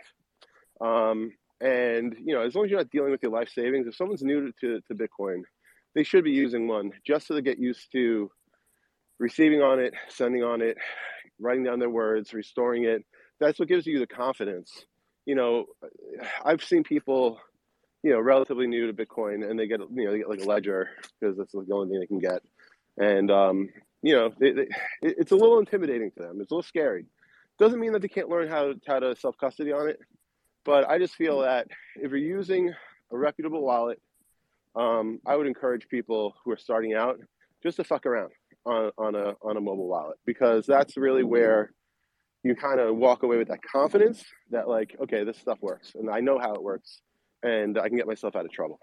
Um, 0.81 1.31
and, 1.61 2.15
you 2.19 2.33
know, 2.33 2.41
as 2.41 2.55
long 2.55 2.65
as 2.65 2.71
you're 2.71 2.79
not 2.79 2.89
dealing 2.89 3.11
with 3.11 3.23
your 3.23 3.31
life 3.31 3.49
savings, 3.49 3.87
if 3.87 3.95
someone's 3.95 4.23
new 4.23 4.51
to, 4.61 4.81
to 4.81 4.95
Bitcoin, 4.95 5.41
they 5.93 6.03
should 6.03 6.23
be 6.23 6.31
using 6.31 6.67
one 6.67 6.91
just 7.05 7.27
so 7.27 7.33
they 7.33 7.41
get 7.41 7.59
used 7.59 7.91
to 7.93 8.29
receiving 9.19 9.61
on 9.61 9.79
it, 9.79 9.93
sending 10.09 10.43
on 10.43 10.61
it, 10.61 10.77
writing 11.39 11.63
down 11.63 11.79
their 11.79 11.89
words, 11.89 12.33
restoring 12.33 12.83
it. 12.83 13.05
That's 13.39 13.59
what 13.59 13.69
gives 13.69 13.85
you 13.85 13.99
the 13.99 14.07
confidence 14.07 14.85
you 15.25 15.35
know, 15.35 15.65
I've 16.43 16.63
seen 16.63 16.83
people, 16.83 17.39
you 18.03 18.11
know, 18.11 18.19
relatively 18.19 18.67
new 18.67 18.91
to 18.91 18.93
Bitcoin, 18.93 19.49
and 19.49 19.59
they 19.59 19.67
get, 19.67 19.79
you 19.79 20.05
know, 20.05 20.11
they 20.11 20.19
get 20.19 20.29
like 20.29 20.41
a 20.41 20.45
ledger 20.45 20.89
because 21.19 21.37
that's 21.37 21.51
the 21.51 21.65
only 21.73 21.89
thing 21.89 21.99
they 21.99 22.07
can 22.07 22.19
get, 22.19 22.41
and 22.97 23.31
um, 23.31 23.69
you 24.01 24.15
know, 24.15 24.31
they, 24.39 24.51
they, 24.51 24.67
it's 25.01 25.31
a 25.31 25.35
little 25.35 25.59
intimidating 25.59 26.11
to 26.11 26.23
them. 26.23 26.41
It's 26.41 26.51
a 26.51 26.53
little 26.53 26.63
scary. 26.63 27.05
Doesn't 27.57 27.79
mean 27.79 27.93
that 27.93 28.01
they 28.01 28.07
can't 28.07 28.29
learn 28.29 28.47
how 28.47 28.73
how 28.87 28.99
to 28.99 29.15
self 29.15 29.37
custody 29.37 29.71
on 29.71 29.89
it, 29.89 29.99
but 30.63 30.87
I 30.89 30.99
just 30.99 31.15
feel 31.15 31.41
that 31.41 31.67
if 31.95 32.11
you're 32.11 32.17
using 32.17 32.73
a 33.11 33.17
reputable 33.17 33.61
wallet, 33.61 34.01
um, 34.75 35.19
I 35.25 35.35
would 35.35 35.47
encourage 35.47 35.87
people 35.87 36.35
who 36.43 36.51
are 36.51 36.57
starting 36.57 36.93
out 36.93 37.19
just 37.63 37.77
to 37.77 37.83
fuck 37.83 38.05
around 38.05 38.31
on, 38.65 38.91
on 38.97 39.15
a 39.15 39.35
on 39.41 39.57
a 39.57 39.61
mobile 39.61 39.87
wallet 39.87 40.17
because 40.25 40.65
that's 40.65 40.97
really 40.97 41.23
where 41.23 41.71
you 42.45 42.55
kind 42.55 42.79
of 42.79 42.95
walk 42.95 43.23
away 43.23 43.37
with 43.37 43.47
that 43.47 43.59
confidence 43.63 44.23
that 44.51 44.67
like 44.67 44.95
okay 45.01 45.23
this 45.23 45.37
stuff 45.37 45.57
works 45.61 45.93
and 45.95 46.09
i 46.09 46.19
know 46.19 46.37
how 46.37 46.53
it 46.53 46.61
works 46.61 47.01
and 47.43 47.77
i 47.79 47.87
can 47.87 47.97
get 47.97 48.07
myself 48.07 48.35
out 48.35 48.45
of 48.45 48.51
trouble. 48.51 48.79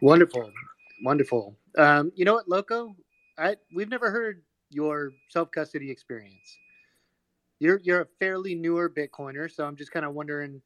Wonderful. 0.00 0.50
Wonderful. 1.04 1.56
Um, 1.78 2.10
you 2.16 2.24
know 2.24 2.34
what 2.34 2.48
loco? 2.48 2.96
I 3.38 3.56
we've 3.74 3.88
never 3.88 4.10
heard 4.10 4.42
your 4.70 5.12
self-custody 5.28 5.90
experience. 5.90 6.58
You're 7.60 7.80
you're 7.84 8.02
a 8.02 8.06
fairly 8.18 8.56
newer 8.56 8.90
bitcoiner 8.90 9.48
so 9.50 9.64
i'm 9.64 9.76
just 9.76 9.92
kind 9.92 10.04
of 10.04 10.14
wondering 10.14 10.60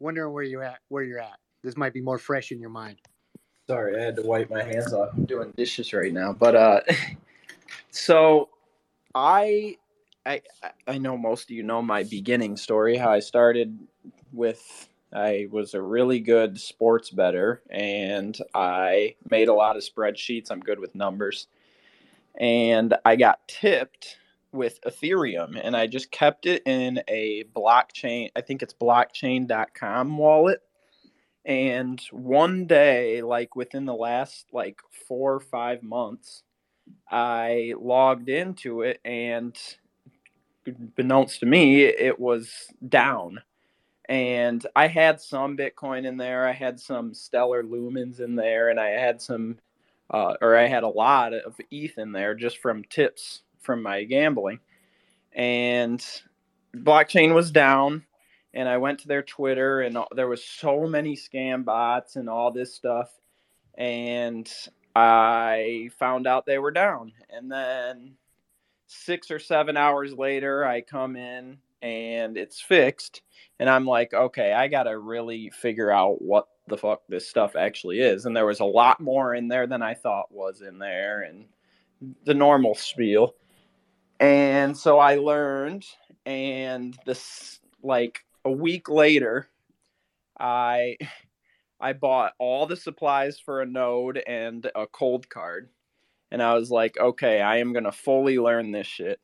wondering 0.00 0.32
where 0.32 0.44
you're 0.44 0.62
at 0.62 0.78
where 0.88 1.02
you're 1.02 1.20
at. 1.20 1.38
This 1.62 1.76
might 1.76 1.92
be 1.92 2.00
more 2.00 2.18
fresh 2.18 2.52
in 2.52 2.60
your 2.60 2.70
mind. 2.70 2.98
Sorry 3.66 4.00
i 4.00 4.04
had 4.04 4.16
to 4.16 4.22
wipe 4.22 4.48
my 4.48 4.62
hands 4.62 4.94
off. 4.94 5.10
I'm 5.14 5.26
doing 5.26 5.52
dishes 5.56 5.92
right 5.92 6.12
now 6.12 6.32
but 6.32 6.54
uh 6.54 6.80
so 7.90 8.48
i 9.14 9.76
I 10.28 10.42
I 10.86 10.98
know 10.98 11.16
most 11.16 11.44
of 11.44 11.50
you 11.50 11.62
know 11.62 11.80
my 11.80 12.02
beginning 12.02 12.56
story. 12.56 12.96
How 12.96 13.10
I 13.10 13.20
started 13.20 13.78
with 14.32 14.88
I 15.12 15.48
was 15.50 15.72
a 15.72 15.80
really 15.80 16.20
good 16.20 16.60
sports 16.60 17.08
better, 17.10 17.62
and 17.70 18.38
I 18.54 19.16
made 19.30 19.48
a 19.48 19.54
lot 19.54 19.76
of 19.76 19.82
spreadsheets. 19.82 20.50
I'm 20.50 20.60
good 20.60 20.80
with 20.80 20.94
numbers, 20.94 21.48
and 22.38 22.94
I 23.06 23.16
got 23.16 23.48
tipped 23.48 24.18
with 24.52 24.80
Ethereum, 24.82 25.58
and 25.62 25.74
I 25.74 25.86
just 25.86 26.10
kept 26.10 26.44
it 26.44 26.62
in 26.66 27.02
a 27.08 27.44
blockchain. 27.56 28.30
I 28.36 28.42
think 28.42 28.62
it's 28.62 28.74
blockchain.com 28.74 30.18
wallet. 30.18 30.60
And 31.46 31.98
one 32.10 32.66
day, 32.66 33.22
like 33.22 33.56
within 33.56 33.86
the 33.86 33.94
last 33.94 34.48
like 34.52 34.80
four 35.06 35.32
or 35.32 35.40
five 35.40 35.82
months, 35.82 36.42
I 37.10 37.72
logged 37.78 38.28
into 38.28 38.82
it 38.82 39.00
and 39.06 39.56
Beknownst 40.72 41.40
to 41.40 41.46
me, 41.46 41.84
it 41.84 42.18
was 42.18 42.72
down. 42.88 43.42
And 44.08 44.66
I 44.74 44.86
had 44.86 45.20
some 45.20 45.56
Bitcoin 45.56 46.06
in 46.06 46.16
there. 46.16 46.46
I 46.46 46.52
had 46.52 46.80
some 46.80 47.12
Stellar 47.12 47.62
Lumens 47.62 48.20
in 48.20 48.36
there, 48.36 48.70
and 48.70 48.80
I 48.80 48.88
had 48.88 49.20
some, 49.20 49.58
uh, 50.10 50.34
or 50.40 50.56
I 50.56 50.66
had 50.66 50.82
a 50.82 50.88
lot 50.88 51.34
of 51.34 51.56
ETH 51.70 51.98
in 51.98 52.12
there 52.12 52.34
just 52.34 52.58
from 52.58 52.84
tips 52.84 53.42
from 53.60 53.82
my 53.82 54.04
gambling. 54.04 54.60
And 55.34 56.04
blockchain 56.74 57.34
was 57.34 57.50
down, 57.50 58.04
and 58.54 58.66
I 58.66 58.78
went 58.78 59.00
to 59.00 59.08
their 59.08 59.22
Twitter, 59.22 59.82
and 59.82 59.98
there 60.16 60.28
was 60.28 60.42
so 60.42 60.86
many 60.86 61.14
scam 61.14 61.64
bots 61.64 62.16
and 62.16 62.30
all 62.30 62.50
this 62.50 62.74
stuff. 62.74 63.10
And 63.76 64.50
I 64.96 65.90
found 65.98 66.26
out 66.26 66.46
they 66.46 66.58
were 66.58 66.70
down. 66.70 67.12
And 67.30 67.52
then 67.52 68.16
six 68.88 69.30
or 69.30 69.38
seven 69.38 69.76
hours 69.76 70.12
later, 70.12 70.64
I 70.64 70.80
come 70.80 71.14
in 71.14 71.58
and 71.80 72.36
it's 72.36 72.60
fixed. 72.60 73.22
And 73.60 73.70
I'm 73.70 73.86
like, 73.86 74.12
okay, 74.12 74.52
I 74.52 74.66
got 74.66 74.82
to 74.84 74.98
really 74.98 75.50
figure 75.50 75.92
out 75.92 76.20
what 76.20 76.48
the 76.66 76.76
fuck 76.76 77.02
this 77.08 77.28
stuff 77.28 77.54
actually 77.54 78.00
is. 78.00 78.26
And 78.26 78.36
there 78.36 78.46
was 78.46 78.60
a 78.60 78.64
lot 78.64 79.00
more 79.00 79.34
in 79.34 79.46
there 79.46 79.66
than 79.66 79.82
I 79.82 79.94
thought 79.94 80.32
was 80.32 80.60
in 80.60 80.78
there 80.78 81.22
and 81.22 81.46
the 82.24 82.34
normal 82.34 82.74
spiel. 82.74 83.34
And 84.18 84.76
so 84.76 84.98
I 84.98 85.16
learned, 85.16 85.86
and 86.26 86.98
this, 87.06 87.60
like 87.82 88.24
a 88.44 88.50
week 88.50 88.88
later, 88.88 89.48
I. 90.38 90.96
I 91.80 91.92
bought 91.92 92.32
all 92.40 92.66
the 92.66 92.74
supplies 92.74 93.38
for 93.38 93.62
a 93.62 93.64
node 93.64 94.20
and 94.26 94.68
a 94.74 94.88
Coldcard 94.88 95.68
and 96.30 96.42
I 96.42 96.54
was 96.54 96.70
like, 96.70 96.98
okay, 96.98 97.40
I 97.40 97.58
am 97.58 97.72
gonna 97.72 97.92
fully 97.92 98.38
learn 98.38 98.72
this 98.72 98.86
shit. 98.86 99.20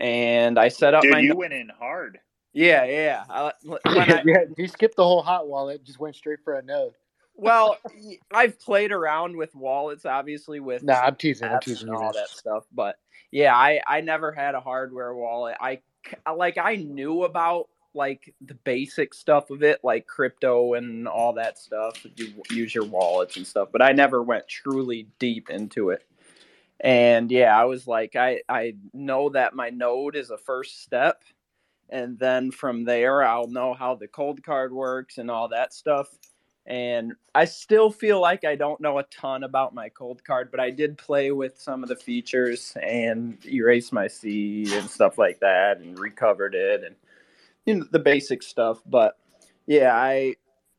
And 0.00 0.58
I 0.58 0.68
set 0.68 0.94
up 0.94 1.02
Dude, 1.02 1.12
my. 1.12 1.20
You 1.20 1.36
went 1.36 1.52
in 1.52 1.70
hard. 1.78 2.18
Yeah, 2.52 2.84
yeah. 2.84 3.24
I, 3.28 3.52
I, 3.84 4.22
yeah, 4.24 4.44
you 4.56 4.68
skipped 4.68 4.96
the 4.96 5.04
whole 5.04 5.22
hot 5.22 5.48
wallet, 5.48 5.84
just 5.84 5.98
went 5.98 6.16
straight 6.16 6.40
for 6.44 6.54
a 6.54 6.62
node. 6.62 6.94
well, 7.34 7.76
I've 8.32 8.60
played 8.60 8.92
around 8.92 9.36
with 9.36 9.54
wallets, 9.54 10.06
obviously 10.06 10.60
with. 10.60 10.82
No, 10.82 10.94
nah, 10.94 11.00
I'm 11.00 11.16
teasing. 11.16 11.48
I'm 11.48 11.60
teasing 11.60 11.90
all 11.90 12.12
that 12.12 12.28
stuff, 12.30 12.64
but 12.72 12.96
yeah, 13.30 13.54
I 13.54 13.80
I 13.86 14.00
never 14.00 14.32
had 14.32 14.54
a 14.54 14.60
hardware 14.60 15.14
wallet. 15.14 15.56
I 15.60 15.80
like 16.32 16.58
I 16.58 16.76
knew 16.76 17.24
about 17.24 17.68
like 17.94 18.34
the 18.40 18.54
basic 18.54 19.14
stuff 19.14 19.50
of 19.50 19.62
it, 19.62 19.80
like 19.82 20.06
crypto 20.06 20.74
and 20.74 21.08
all 21.08 21.32
that 21.34 21.58
stuff. 21.58 22.04
You 22.16 22.32
use 22.50 22.74
your 22.74 22.84
wallets 22.84 23.36
and 23.36 23.46
stuff, 23.46 23.68
but 23.72 23.82
I 23.82 23.92
never 23.92 24.22
went 24.22 24.48
truly 24.48 25.08
deep 25.18 25.50
into 25.50 25.90
it. 25.90 26.04
And 26.80 27.30
yeah, 27.30 27.58
I 27.58 27.64
was 27.64 27.86
like, 27.86 28.14
I 28.14 28.42
I 28.48 28.74
know 28.92 29.30
that 29.30 29.54
my 29.54 29.70
node 29.70 30.14
is 30.14 30.30
a 30.30 30.38
first 30.38 30.82
step, 30.82 31.22
and 31.90 32.18
then 32.18 32.50
from 32.52 32.84
there 32.84 33.24
I'll 33.24 33.48
know 33.48 33.74
how 33.74 33.96
the 33.96 34.08
cold 34.08 34.42
card 34.42 34.72
works 34.72 35.18
and 35.18 35.30
all 35.30 35.48
that 35.48 35.74
stuff. 35.74 36.08
And 36.66 37.14
I 37.34 37.46
still 37.46 37.90
feel 37.90 38.20
like 38.20 38.44
I 38.44 38.54
don't 38.54 38.80
know 38.80 38.98
a 38.98 39.04
ton 39.04 39.42
about 39.42 39.74
my 39.74 39.88
cold 39.88 40.22
card, 40.22 40.50
but 40.50 40.60
I 40.60 40.70
did 40.70 40.98
play 40.98 41.32
with 41.32 41.58
some 41.58 41.82
of 41.82 41.88
the 41.88 41.96
features 41.96 42.76
and 42.82 43.38
erase 43.46 43.90
my 43.90 44.06
seed 44.06 44.70
and 44.72 44.88
stuff 44.88 45.16
like 45.18 45.40
that, 45.40 45.78
and 45.78 45.98
recovered 45.98 46.54
it 46.54 46.84
and 46.84 46.94
you 47.68 47.74
know, 47.74 47.86
the 47.90 47.98
basic 47.98 48.42
stuff. 48.42 48.80
But 48.86 49.18
yeah, 49.66 49.94
I 49.94 50.36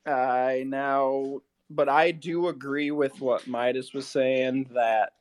I 0.08 0.64
now, 0.66 1.42
but 1.70 1.88
I 1.88 2.10
do 2.10 2.48
agree 2.48 2.90
with 2.90 3.22
what 3.22 3.48
Midas 3.48 3.94
was 3.94 4.08
saying 4.08 4.72
that 4.74 5.12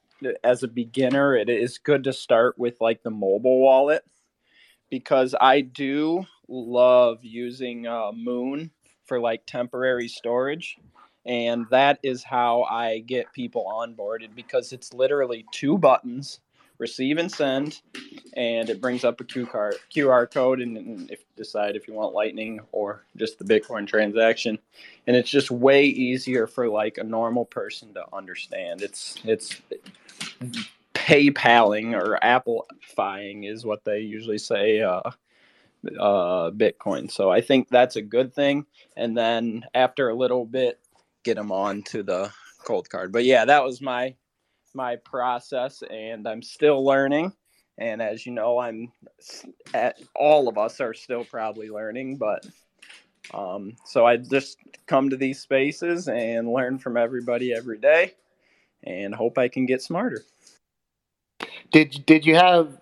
as 0.43 0.63
a 0.63 0.69
beginner, 0.69 1.37
it 1.37 1.51
is 1.51 1.77
good 1.77 2.05
to 2.05 2.13
start 2.15 2.59
with 2.59 2.81
like 2.81 3.03
the 3.03 3.11
mobile 3.11 3.61
wallet 3.61 4.03
because 4.91 5.35
I 5.39 5.61
do 5.61 6.25
love 6.49 7.19
using 7.23 7.87
uh, 7.87 8.13
Muun 8.13 8.71
for 9.05 9.21
like 9.21 9.45
temporary 9.47 10.09
storage. 10.09 10.79
And 11.27 11.67
that 11.71 11.99
is 12.03 12.25
how 12.25 12.63
I 12.63 13.01
get 13.01 13.35
people 13.35 13.67
onboarded 13.71 14.35
because 14.35 14.73
it's 14.73 14.95
literally 14.95 15.45
two 15.53 15.77
buttons 15.77 16.41
receive 16.79 17.19
and 17.19 17.31
send, 17.31 17.81
and 18.35 18.71
it 18.71 18.81
brings 18.81 19.05
up 19.05 19.21
a 19.21 19.25
QR 19.25 19.75
QR 19.95 20.31
code, 20.31 20.61
and, 20.61 20.77
and 20.77 21.11
if 21.11 21.25
decide 21.37 21.77
if 21.77 21.89
you 21.89 21.95
want 21.95 22.15
Lightning 22.15 22.61
or 22.73 23.05
just 23.17 23.39
the 23.39 23.45
Bitcoin 23.45 23.87
transaction, 23.87 24.59
and 25.07 25.17
it's 25.17 25.31
just 25.31 25.51
way 25.51 25.85
easier 25.85 26.47
for 26.47 26.69
like 26.69 26.99
a 26.99 27.05
normal 27.05 27.45
person 27.45 27.95
to 27.95 28.05
understand. 28.13 28.83
It's 28.83 29.17
it's 29.25 29.61
PayPaling 30.95 31.95
or 31.95 32.19
Applefying 32.23 33.51
is 33.51 33.65
what 33.65 33.85
they 33.85 34.01
usually 34.01 34.39
say. 34.39 34.81
Uh, 34.83 35.11
uh, 35.99 36.51
Bitcoin. 36.51 37.11
So 37.11 37.31
I 37.31 37.41
think 37.41 37.69
that's 37.69 37.97
a 37.97 38.03
good 38.03 38.35
thing. 38.35 38.67
And 38.97 39.17
then 39.17 39.65
after 39.75 40.09
a 40.09 40.15
little 40.15 40.45
bit, 40.45 40.81
get 41.25 41.37
them 41.37 41.53
on 41.53 41.83
to 41.85 42.03
the 42.03 42.31
cold 42.65 42.91
card. 42.91 43.13
But 43.13 43.25
yeah, 43.25 43.45
that 43.45 43.65
was 43.65 43.81
my 43.81 44.15
my 44.79 44.97
process, 44.97 45.83
and 45.91 46.27
I'm 46.27 46.41
still 46.41 46.85
learning. 46.85 47.35
And 47.77 48.01
as 48.01 48.25
you 48.25 48.33
know, 48.33 48.59
I'm 48.59 48.93
at 49.75 50.01
all 50.15 50.49
of 50.49 50.57
us 50.57 50.81
are 50.81 50.95
still 50.95 51.25
probably 51.25 51.69
learning, 51.69 52.17
but 52.17 52.47
um, 53.35 53.77
so 53.85 54.07
I 54.07 54.17
just 54.17 54.57
come 54.87 55.11
to 55.11 55.17
these 55.17 55.41
spaces 55.41 56.09
and 56.09 56.53
learn 56.53 56.79
from 56.79 56.97
everybody 56.97 57.53
every 57.53 57.79
day, 57.79 58.15
and 58.85 59.15
hope 59.15 59.37
I 59.37 59.49
can 59.49 59.67
get 59.67 59.83
smarter. 59.83 60.23
Did 61.73 62.07
did 62.07 62.25
you 62.25 62.37
have 62.37 62.81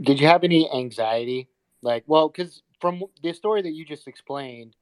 did 0.00 0.20
you 0.20 0.26
have 0.26 0.44
any 0.44 0.70
anxiety? 0.72 1.48
Like, 1.82 2.04
well, 2.06 2.28
because 2.28 2.62
from 2.80 3.04
the 3.22 3.32
story 3.32 3.62
that 3.62 3.72
you 3.72 3.84
just 3.84 4.08
explained, 4.08 4.74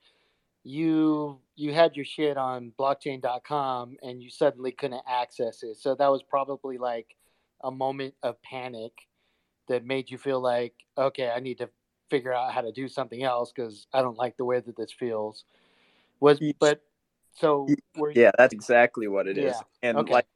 you 0.64 1.38
you 1.56 1.72
had 1.72 1.96
your 1.96 2.04
shit 2.04 2.36
on 2.36 2.72
blockchain.com 2.78 3.96
and 4.02 4.22
you 4.22 4.30
suddenly 4.30 4.72
couldn't 4.72 5.02
access 5.08 5.62
it. 5.62 5.76
So 5.76 5.94
that 5.94 6.08
was 6.08 6.22
probably 6.22 6.78
like 6.78 7.16
a 7.62 7.70
moment 7.70 8.14
of 8.22 8.40
panic 8.42 8.92
that 9.68 9.84
made 9.84 10.10
you 10.10 10.18
feel 10.18 10.40
like, 10.40 10.74
okay, 10.98 11.30
I 11.30 11.40
need 11.40 11.58
to 11.58 11.68
figure 12.10 12.32
out 12.32 12.52
how 12.52 12.60
to 12.60 12.72
do 12.72 12.88
something 12.88 13.22
else 13.22 13.52
because 13.54 13.86
I 13.92 14.02
don't 14.02 14.18
like 14.18 14.36
the 14.36 14.44
way 14.44 14.60
that 14.60 14.76
this 14.76 14.92
feels. 14.92 15.44
Was 16.20 16.40
but 16.58 16.80
so 17.34 17.66
you, 17.68 18.12
yeah, 18.14 18.30
that's 18.36 18.54
exactly 18.54 19.08
what 19.08 19.26
it 19.26 19.38
is. 19.38 19.54
Yeah. 19.54 19.88
And 19.88 19.98
okay. 19.98 20.12
like, 20.12 20.26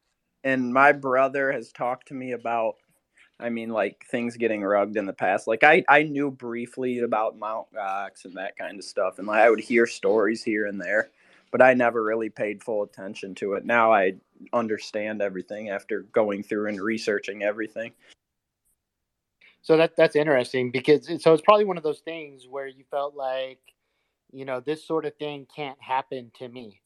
and 0.44 0.72
my 0.72 0.92
brother 0.92 1.52
has 1.52 1.72
talked 1.72 2.08
to 2.08 2.14
me 2.14 2.32
about 2.32 2.74
I 3.40 3.50
mean, 3.50 3.70
like 3.70 4.04
things 4.10 4.36
getting 4.36 4.62
rugged 4.62 4.96
in 4.96 5.06
the 5.06 5.12
past. 5.12 5.46
Like 5.46 5.62
I, 5.62 5.84
I 5.88 6.02
knew 6.02 6.30
briefly 6.30 7.00
about 7.00 7.38
Mount 7.38 7.72
Gox 7.72 8.24
and 8.24 8.34
that 8.34 8.56
kind 8.56 8.78
of 8.78 8.84
stuff, 8.84 9.18
and 9.18 9.28
like 9.28 9.40
I 9.40 9.50
would 9.50 9.60
hear 9.60 9.86
stories 9.86 10.42
here 10.42 10.66
and 10.66 10.80
there, 10.80 11.10
but 11.50 11.62
I 11.62 11.74
never 11.74 12.02
really 12.02 12.30
paid 12.30 12.62
full 12.62 12.82
attention 12.82 13.34
to 13.36 13.54
it. 13.54 13.64
Now 13.64 13.92
I 13.92 14.14
understand 14.52 15.22
everything 15.22 15.70
after 15.70 16.02
going 16.12 16.42
through 16.42 16.68
and 16.68 16.80
researching 16.80 17.42
everything. 17.42 17.92
So 19.62 19.76
that 19.76 19.96
that's 19.96 20.16
interesting 20.16 20.70
because 20.70 21.06
so 21.22 21.32
it's 21.32 21.42
probably 21.42 21.64
one 21.64 21.76
of 21.76 21.82
those 21.82 22.00
things 22.00 22.46
where 22.48 22.66
you 22.66 22.84
felt 22.90 23.14
like, 23.14 23.60
you 24.32 24.44
know, 24.44 24.60
this 24.60 24.84
sort 24.84 25.04
of 25.04 25.14
thing 25.16 25.46
can't 25.54 25.80
happen 25.80 26.30
to 26.38 26.48
me. 26.48 26.80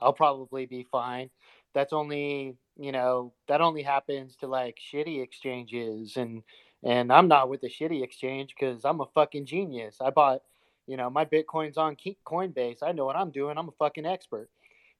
I'll 0.00 0.12
probably 0.12 0.66
be 0.66 0.86
fine. 0.90 1.30
That's 1.74 1.92
only 1.92 2.56
you 2.78 2.92
know 2.92 3.32
that 3.48 3.60
only 3.60 3.82
happens 3.82 4.36
to 4.36 4.46
like 4.46 4.78
shitty 4.92 5.22
exchanges 5.22 6.16
and 6.16 6.42
and 6.82 7.12
i'm 7.12 7.28
not 7.28 7.50
with 7.50 7.60
the 7.60 7.68
shitty 7.68 8.02
exchange 8.02 8.54
because 8.58 8.84
i'm 8.84 9.00
a 9.00 9.06
fucking 9.14 9.46
genius. 9.46 9.98
I 10.00 10.10
bought 10.10 10.42
you 10.86 10.96
know 10.96 11.10
my 11.10 11.24
bitcoins 11.24 11.76
on 11.76 11.96
coinbase. 12.26 12.78
I 12.82 12.92
know 12.92 13.04
what 13.04 13.16
i'm 13.16 13.30
doing. 13.30 13.58
I'm 13.58 13.68
a 13.68 13.72
fucking 13.72 14.06
expert 14.06 14.48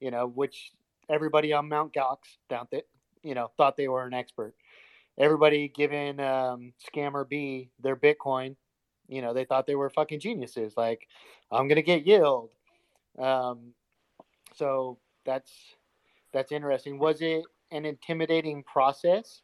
you 0.00 0.10
know 0.10 0.26
which 0.26 0.72
everybody 1.08 1.52
on 1.52 1.68
mount 1.68 1.94
gox 1.94 2.18
down 2.50 2.66
that 2.72 2.86
you 3.22 3.34
know 3.34 3.50
thought 3.56 3.76
they 3.76 3.88
were 3.88 4.04
an 4.04 4.14
expert. 4.14 4.54
Everybody 5.18 5.68
giving 5.74 6.20
um, 6.20 6.72
scammer 6.94 7.26
b 7.28 7.70
their 7.82 7.96
bitcoin 7.96 8.56
you 9.08 9.22
know 9.22 9.32
they 9.32 9.44
thought 9.44 9.66
they 9.66 9.76
were 9.76 9.90
fucking 9.90 10.20
geniuses. 10.20 10.74
Like 10.76 11.08
i'm 11.50 11.68
gonna 11.68 11.82
get 11.82 12.06
yield. 12.06 12.50
Um, 13.18 13.72
so 14.54 14.98
that's 15.24 15.50
that's 16.32 16.52
interesting 16.52 16.98
was 16.98 17.20
it 17.20 17.44
an 17.70 17.84
intimidating 17.84 18.62
process 18.62 19.42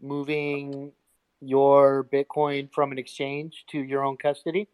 moving 0.00 0.92
your 1.40 2.06
Bitcoin 2.12 2.72
from 2.72 2.92
an 2.92 2.98
exchange 2.98 3.64
to 3.68 3.78
your 3.78 4.04
own 4.04 4.16
custody? 4.16 4.68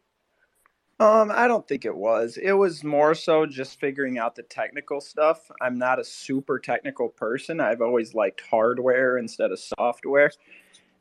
Um, 1.01 1.31
I 1.33 1.46
don't 1.46 1.66
think 1.66 1.85
it 1.85 1.94
was. 1.94 2.37
It 2.42 2.53
was 2.53 2.83
more 2.83 3.14
so 3.14 3.46
just 3.46 3.79
figuring 3.79 4.18
out 4.18 4.35
the 4.35 4.42
technical 4.42 5.01
stuff. 5.01 5.48
I'm 5.61 5.79
not 5.79 6.01
a 6.01 6.05
super 6.05 6.59
technical 6.59 7.09
person. 7.09 7.61
I've 7.61 7.81
always 7.81 8.14
liked 8.14 8.42
hardware 8.51 9.16
instead 9.16 9.53
of 9.53 9.61
software. 9.61 10.33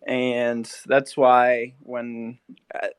And 0.06 0.72
that's 0.86 1.18
why 1.18 1.74
when 1.80 2.38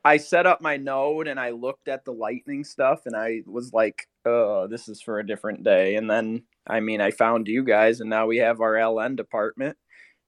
I 0.03 0.17
set 0.17 0.45
up 0.45 0.61
my 0.61 0.75
node 0.75 1.29
and 1.29 1.39
I 1.39 1.51
looked 1.51 1.87
at 1.87 2.03
the 2.03 2.11
lightning 2.11 2.65
stuff 2.65 3.05
and 3.05 3.15
I 3.15 3.43
was 3.45 3.71
like, 3.73 4.08
oh, 4.25 4.67
this 4.67 4.87
is 4.87 5.01
for 5.01 5.19
a 5.19 5.25
different 5.25 5.63
day. 5.63 5.95
And 5.95 6.09
then 6.09 6.43
I 6.69 6.79
mean, 6.79 7.01
I 7.01 7.09
found 7.11 7.47
you 7.47 7.63
guys, 7.63 7.99
and 7.99 8.09
now 8.09 8.27
we 8.27 8.37
have 8.37 8.61
our 8.61 8.73
LN 8.73 9.15
department. 9.15 9.77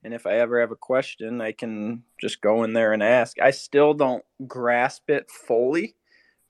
And 0.03 0.13
if 0.13 0.25
I 0.25 0.33
ever 0.37 0.59
have 0.59 0.71
a 0.71 0.75
question, 0.75 1.39
I 1.39 1.51
can 1.51 2.03
just 2.19 2.41
go 2.41 2.63
in 2.63 2.73
there 2.73 2.93
and 2.93 3.03
ask. 3.03 3.39
I 3.39 3.51
still 3.51 3.93
don't 3.93 4.25
grasp 4.47 5.09
it 5.11 5.29
fully, 5.29 5.95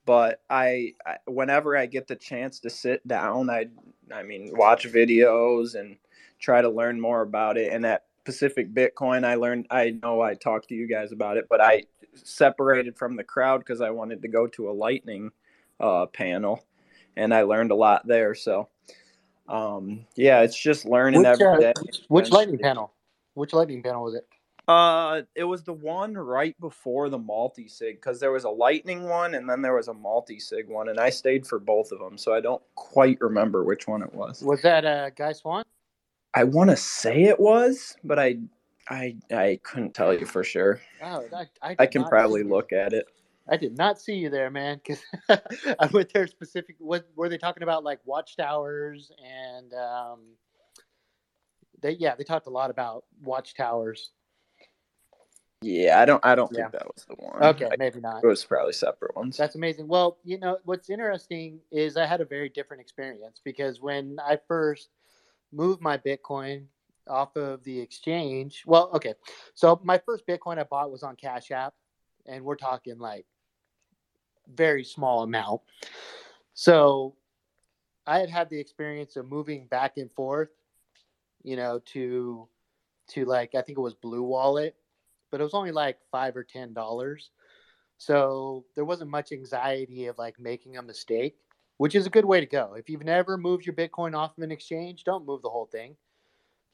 but 0.06 0.42
I, 0.50 0.94
I 1.06 1.18
whenever 1.26 1.76
I 1.76 1.86
get 1.88 2.08
the 2.08 2.16
chance 2.16 2.62
to 2.62 2.70
sit 2.70 3.06
down, 3.06 3.50
I, 3.50 3.66
I 4.14 4.24
mean, 4.24 4.52
watch 4.54 4.88
videos 4.88 5.76
and 5.76 5.98
try 6.40 6.62
to 6.62 6.70
learn 6.70 7.02
more 7.02 7.22
about 7.22 7.58
it. 7.58 7.74
And 7.74 7.86
at 7.86 8.06
Pacific 8.24 8.74
Bitcoin, 8.74 9.26
I 9.26 9.36
learned. 9.36 9.68
I 9.70 10.00
know 10.02 10.22
I 10.22 10.36
talked 10.36 10.70
to 10.70 10.76
you 10.76 10.88
guys 10.88 11.12
about 11.12 11.36
it, 11.36 11.48
but 11.50 11.60
I 11.60 11.84
separated 12.16 12.98
from 12.98 13.18
the 13.18 13.24
crowd 13.26 13.60
because 13.60 13.82
I 13.82 13.90
wanted 13.90 14.22
to 14.22 14.30
go 14.30 14.48
to 14.48 14.70
a 14.70 14.72
lightning 14.72 15.32
uh, 15.82 16.06
panel, 16.06 16.64
and 17.16 17.34
I 17.34 17.44
learned 17.44 17.72
a 17.72 17.76
lot 17.76 18.08
there. 18.08 18.36
So 18.36 18.70
um, 19.48 20.06
yeah, 20.16 20.42
it's 20.42 20.58
just 20.58 20.86
learning 20.86 21.22
which, 21.22 21.42
every 21.42 21.66
uh. 21.66 21.74
Which, 21.82 22.02
which 22.08 22.32
lightning 22.32 22.60
panel? 22.60 22.94
Which 23.34 23.54
lightning 23.54 23.84
panel 23.84 24.04
was 24.04 24.16
it? 24.16 24.28
Uh, 24.68 25.24
it 25.36 25.44
was 25.44 25.64
the 25.64 25.74
one 25.74 26.14
right 26.14 26.58
before 26.62 27.10
the 27.10 27.18
multi 27.18 27.68
sig 27.68 27.96
because 27.96 28.20
there 28.20 28.32
was 28.32 28.44
a 28.44 28.50
lightning 28.50 29.04
one 29.04 29.34
and 29.34 29.50
then 29.50 29.62
there 29.62 29.76
was 29.76 29.88
a 29.88 29.94
multi 29.94 30.40
sig 30.40 30.70
one, 30.70 30.90
and 30.90 31.00
I 31.00 31.10
stayed 31.10 31.46
for 31.46 31.60
both 31.60 31.92
of 31.92 32.00
them, 32.00 32.18
so 32.18 32.34
I 32.34 32.40
don't 32.40 32.62
quite 32.76 33.20
remember 33.20 33.64
which 33.64 33.88
one 33.88 34.02
it 34.02 34.14
was. 34.14 34.42
Was 34.42 34.62
that 34.62 34.86
uh, 34.86 35.10
Guy 35.10 35.34
Swan? 35.34 35.64
I 36.34 36.46
want 36.46 36.70
to 36.70 36.78
say 36.78 37.24
it 37.24 37.40
was, 37.40 37.98
but 38.04 38.18
I, 38.18 38.38
I, 38.90 39.16
I 39.34 39.60
couldn't 39.64 39.94
tell 39.94 40.14
you 40.14 40.26
for 40.26 40.44
sure. 40.44 40.80
Oh, 41.04 41.26
I, 41.36 41.72
I, 41.72 41.76
I 41.80 41.86
can 41.88 42.06
probably 42.06 42.44
look 42.44 42.72
at 42.72 42.94
it. 42.94 43.08
I 43.50 43.58
did 43.58 43.78
not 43.78 44.00
see 44.00 44.14
you 44.14 44.30
there, 44.30 44.50
man. 44.50 44.80
Because 44.86 45.04
I 45.80 45.88
went 45.92 46.14
there 46.14 46.28
specific. 46.28 46.76
What 46.80 47.08
were 47.16 47.30
they 47.30 47.38
talking 47.38 47.64
about? 47.64 47.84
Like 47.84 48.00
watchtowers 48.06 49.12
and 49.24 49.74
um, 49.74 50.20
they 51.82 51.92
yeah 51.92 52.16
they 52.16 52.24
talked 52.24 52.48
a 52.48 52.52
lot 52.52 52.70
about 52.70 53.06
watchtowers. 53.22 54.12
Yeah, 55.64 56.02
I 56.02 56.06
don't. 56.06 56.26
I 56.26 56.34
don't 56.34 56.52
yeah. 56.52 56.64
think 56.64 56.72
that 56.74 56.88
was 56.88 57.06
the 57.08 57.16
one. 57.16 57.44
Okay, 57.44 57.68
I, 57.72 57.76
maybe 57.78 58.00
not. 58.00 58.24
It 58.24 58.28
was 58.28 58.44
probably 58.44 58.74
separate 58.74 59.16
ones. 59.16 59.38
That's 59.38 59.56
amazing. 59.56 59.88
Well, 59.88 60.18
you 60.24 60.40
know 60.40 60.58
what's 60.64 60.90
interesting 60.90 61.60
is 61.72 61.98
I 61.98 62.08
had 62.08 62.20
a 62.20 62.26
very 62.26 62.50
different 62.50 62.82
experience 62.82 63.40
because 63.44 63.80
when 63.80 64.18
I 64.26 64.40
first 64.48 64.90
moved 65.54 65.82
my 65.82 65.98
Bitcoin 66.00 66.66
off 67.08 67.36
of 67.36 67.64
the 67.64 67.80
exchange, 67.80 68.64
well, 68.66 68.90
okay, 68.96 69.14
so 69.54 69.80
my 69.84 70.00
first 70.00 70.26
Bitcoin 70.26 70.58
I 70.58 70.64
bought 70.64 70.92
was 70.92 71.04
on 71.04 71.16
Cash 71.16 71.52
App, 71.52 71.76
and 72.26 72.44
we're 72.44 72.56
talking 72.56 72.98
like 73.00 73.26
very 74.54 74.84
small 74.84 75.24
amount. 75.24 75.62
So 76.54 77.16
I 78.06 78.20
had 78.20 78.30
had 78.30 78.50
the 78.50 78.60
experience 78.60 79.16
of 79.16 79.30
moving 79.30 79.68
back 79.68 79.98
and 79.98 80.12
forth, 80.12 80.50
you 81.44 81.56
know, 81.56 81.80
to 81.94 82.48
to 83.10 83.26
like 83.26 83.56
I 83.56 83.62
think 83.62 83.78
it 83.78 83.82
was 83.82 83.94
Blue 83.94 84.24
Wallet, 84.24 84.76
but 85.30 85.40
it 85.40 85.44
was 85.44 85.54
only 85.54 85.72
like 85.72 85.98
five 86.12 86.36
or 86.36 86.44
ten 86.44 86.74
dollars. 86.74 87.32
So 87.98 88.66
there 88.76 88.86
wasn't 88.86 89.12
much 89.12 89.32
anxiety 89.32 90.08
of 90.08 90.18
like 90.18 90.40
making 90.40 90.78
a 90.78 90.82
mistake, 90.82 91.38
which 91.78 91.94
is 91.94 92.08
a 92.08 92.10
good 92.10 92.26
way 92.26 92.40
to 92.40 92.48
go. 92.48 92.74
If 92.76 92.90
you've 92.90 93.04
never 93.04 93.38
moved 93.38 93.66
your 93.66 93.76
Bitcoin 93.76 94.16
off 94.16 94.38
of 94.38 94.44
an 94.44 94.52
exchange, 94.52 95.04
don't 95.04 95.26
move 95.26 95.44
the 95.44 95.50
whole 95.50 95.68
thing. 95.68 95.96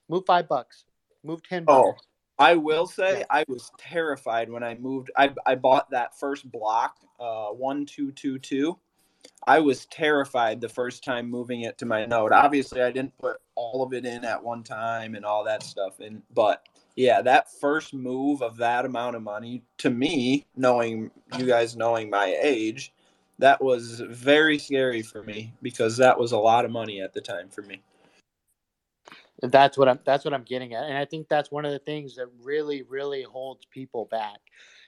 Move 0.08 0.24
five 0.26 0.48
bucks. 0.48 0.86
Move 1.24 1.44
ten 1.44 1.66
oh. 1.68 1.92
bucks. 1.92 2.08
I 2.40 2.56
will 2.56 2.86
say 2.86 3.24
I 3.30 3.44
was 3.48 3.72
terrified 3.78 4.50
when 4.50 4.64
I 4.64 4.76
moved. 4.76 5.12
I, 5.18 5.34
I 5.46 5.56
bought 5.56 5.90
that 5.92 6.18
first 6.20 6.52
block, 6.52 6.98
uh, 7.20 7.48
one 7.48 7.86
two 7.86 8.12
two 8.12 8.38
two. 8.40 8.78
I 9.46 9.60
was 9.60 9.86
terrified 9.88 10.62
the 10.62 10.70
first 10.70 11.04
time 11.04 11.30
moving 11.30 11.62
it 11.62 11.78
to 11.80 11.86
my 11.86 12.06
node. 12.06 12.32
Obviously, 12.32 12.82
I 12.82 12.92
didn't 12.92 13.18
put 13.18 13.38
all 13.56 13.82
of 13.84 13.94
it 13.94 14.06
in 14.06 14.24
at 14.24 14.44
one 14.44 14.64
time 14.64 15.16
and 15.16 15.26
all 15.26 15.44
that 15.46 15.64
stuff. 15.64 16.00
And 16.00 16.22
but 16.34 16.68
yeah, 16.96 17.22
that 17.22 17.52
first 17.60 17.94
move 17.94 18.42
of 18.42 18.58
that 18.58 18.86
amount 18.86 19.16
of 19.16 19.24
money 19.24 19.64
to 19.80 19.90
me, 19.90 20.46
knowing 20.56 21.12
you 21.38 21.46
guys 21.46 21.76
knowing 21.76 22.10
my 22.10 22.38
age, 22.42 22.94
that 23.40 23.64
was 23.64 24.02
very 24.10 24.58
scary 24.58 25.02
for 25.02 25.24
me 25.24 25.54
because 25.62 25.98
that 25.98 26.20
was 26.20 26.32
a 26.32 26.38
lot 26.38 26.66
of 26.66 26.72
money 26.72 27.02
at 27.02 27.14
the 27.14 27.22
time 27.22 27.50
for 27.50 27.62
me. 27.64 27.82
That's 29.42 29.78
what 29.78 29.88
I'm 29.88 30.00
that's 30.04 30.26
what 30.26 30.34
I'm 30.34 30.44
getting 30.44 30.74
at. 30.74 30.86
And 30.86 30.98
I 30.98 31.06
think 31.06 31.30
that's 31.30 31.52
one 31.52 31.66
of 31.66 31.72
the 31.72 31.80
things 31.80 32.16
that 32.16 32.28
really, 32.42 32.82
really 32.84 33.24
holds 33.24 33.66
people 33.66 34.06
back 34.06 34.40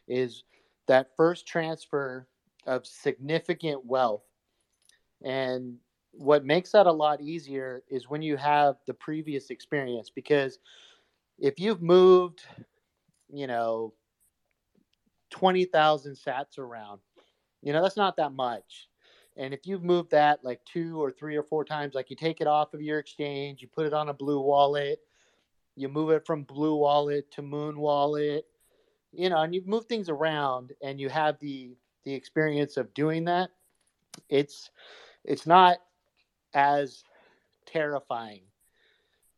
is 0.07 0.43
that 0.87 1.15
first 1.15 1.47
transfer 1.47 2.27
of 2.65 2.85
significant 2.85 3.85
wealth. 3.85 4.23
And 5.23 5.77
what 6.11 6.45
makes 6.45 6.71
that 6.71 6.87
a 6.87 6.91
lot 6.91 7.21
easier 7.21 7.83
is 7.89 8.09
when 8.09 8.21
you 8.23 8.37
have 8.37 8.77
the 8.87 8.93
previous 8.93 9.51
experience 9.51 10.09
because 10.09 10.57
if 11.37 11.59
you've 11.59 11.81
moved, 11.81 12.41
you 13.31 13.45
know, 13.45 13.93
20,000 15.29 16.15
sats 16.15 16.57
around, 16.57 16.99
you 17.61 17.71
know, 17.71 17.83
that's 17.83 17.97
not 17.97 18.17
that 18.17 18.33
much. 18.33 18.88
And 19.39 19.53
if 19.53 19.65
you've 19.65 19.85
moved 19.85 20.11
that 20.11 20.43
like 20.43 20.59
two 20.65 21.01
or 21.01 21.11
three 21.11 21.37
or 21.37 21.43
four 21.43 21.63
times, 21.63 21.95
like 21.95 22.09
you 22.09 22.15
take 22.17 22.41
it 22.41 22.47
off 22.47 22.73
of 22.73 22.81
your 22.81 22.99
exchange, 22.99 23.61
you 23.61 23.69
put 23.69 23.85
it 23.85 23.93
on 23.93 24.09
a 24.09 24.13
blue 24.13 24.41
wallet, 24.41 24.99
you 25.77 25.87
move 25.87 26.09
it 26.09 26.25
from 26.25 26.43
blue 26.43 26.75
wallet 26.75 27.31
to 27.31 27.41
Muun 27.41 27.77
wallet, 27.77 28.45
you 29.13 29.29
know, 29.29 29.41
and 29.41 29.55
you 29.55 29.63
move 29.65 29.85
things 29.85 30.09
around 30.09 30.73
and 30.83 30.99
you 30.99 31.07
have 31.07 31.39
the 31.39 31.71
the 32.03 32.13
experience 32.13 32.75
of 32.75 32.93
doing 32.93 33.23
that, 33.25 33.49
it's 34.27 34.71
it's 35.23 35.47
not 35.47 35.77
as 36.53 37.05
terrifying. 37.65 38.41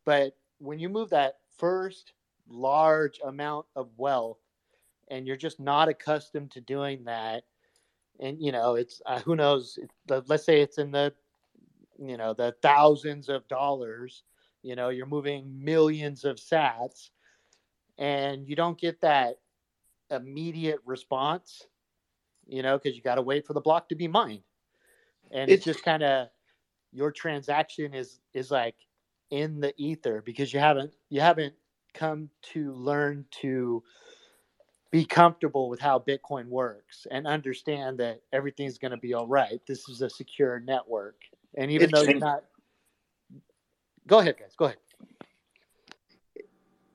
But 0.03 0.35
when 0.57 0.79
you 0.79 0.89
move 0.89 1.11
that 1.11 1.35
first 1.57 2.13
large 2.49 3.19
amount 3.23 3.67
of 3.75 3.89
wealth 3.97 4.39
and 5.09 5.27
you're 5.27 5.35
just 5.35 5.59
not 5.59 5.89
accustomed 5.89 6.49
to 6.51 6.61
doing 6.61 7.03
that 7.03 7.43
and 8.21 8.41
you 8.41 8.51
know 8.51 8.75
it's 8.75 9.01
uh, 9.05 9.19
who 9.19 9.35
knows 9.35 9.77
let's 10.27 10.45
say 10.45 10.61
it's 10.61 10.77
in 10.77 10.91
the 10.91 11.13
you 11.99 12.17
know 12.17 12.33
the 12.33 12.55
thousands 12.61 13.27
of 13.27 13.47
dollars 13.47 14.23
you 14.61 14.75
know 14.75 14.89
you're 14.89 15.05
moving 15.05 15.63
millions 15.63 16.23
of 16.23 16.37
sats 16.37 17.09
and 17.97 18.47
you 18.47 18.55
don't 18.55 18.79
get 18.79 19.01
that 19.01 19.35
immediate 20.09 20.79
response 20.85 21.67
you 22.47 22.61
know 22.61 22.77
because 22.77 22.95
you 22.95 23.01
got 23.01 23.15
to 23.15 23.21
wait 23.21 23.45
for 23.45 23.53
the 23.53 23.61
block 23.61 23.89
to 23.89 23.95
be 23.95 24.07
mined. 24.07 24.43
And 25.31 25.49
it's, 25.49 25.65
it's 25.65 25.65
just 25.65 25.85
kind 25.85 26.03
of 26.03 26.27
your 26.91 27.11
transaction 27.11 27.93
is 27.93 28.19
is 28.33 28.51
like 28.51 28.75
in 29.29 29.59
the 29.61 29.73
ether 29.77 30.21
because 30.25 30.53
you 30.53 30.59
haven't 30.59 30.93
you 31.09 31.21
haven't 31.21 31.53
come 31.93 32.29
to 32.41 32.73
learn 32.73 33.25
to 33.31 33.83
be 34.91 35.05
comfortable 35.05 35.69
with 35.69 35.79
how 35.79 35.97
Bitcoin 35.99 36.47
works 36.47 37.07
and 37.09 37.25
understand 37.25 37.97
that 37.99 38.21
everything's 38.33 38.77
going 38.77 38.91
to 38.91 38.97
be 38.97 39.13
all 39.13 39.27
right. 39.27 39.61
This 39.65 39.87
is 39.87 40.01
a 40.01 40.09
secure 40.09 40.59
network. 40.59 41.15
And 41.57 41.71
even 41.71 41.85
it's 41.89 41.93
though 41.93 42.03
you're 42.03 42.19
not 42.19 42.43
Go 44.07 44.19
ahead, 44.19 44.37
guys. 44.37 44.53
Go 44.57 44.65
ahead. 44.65 44.77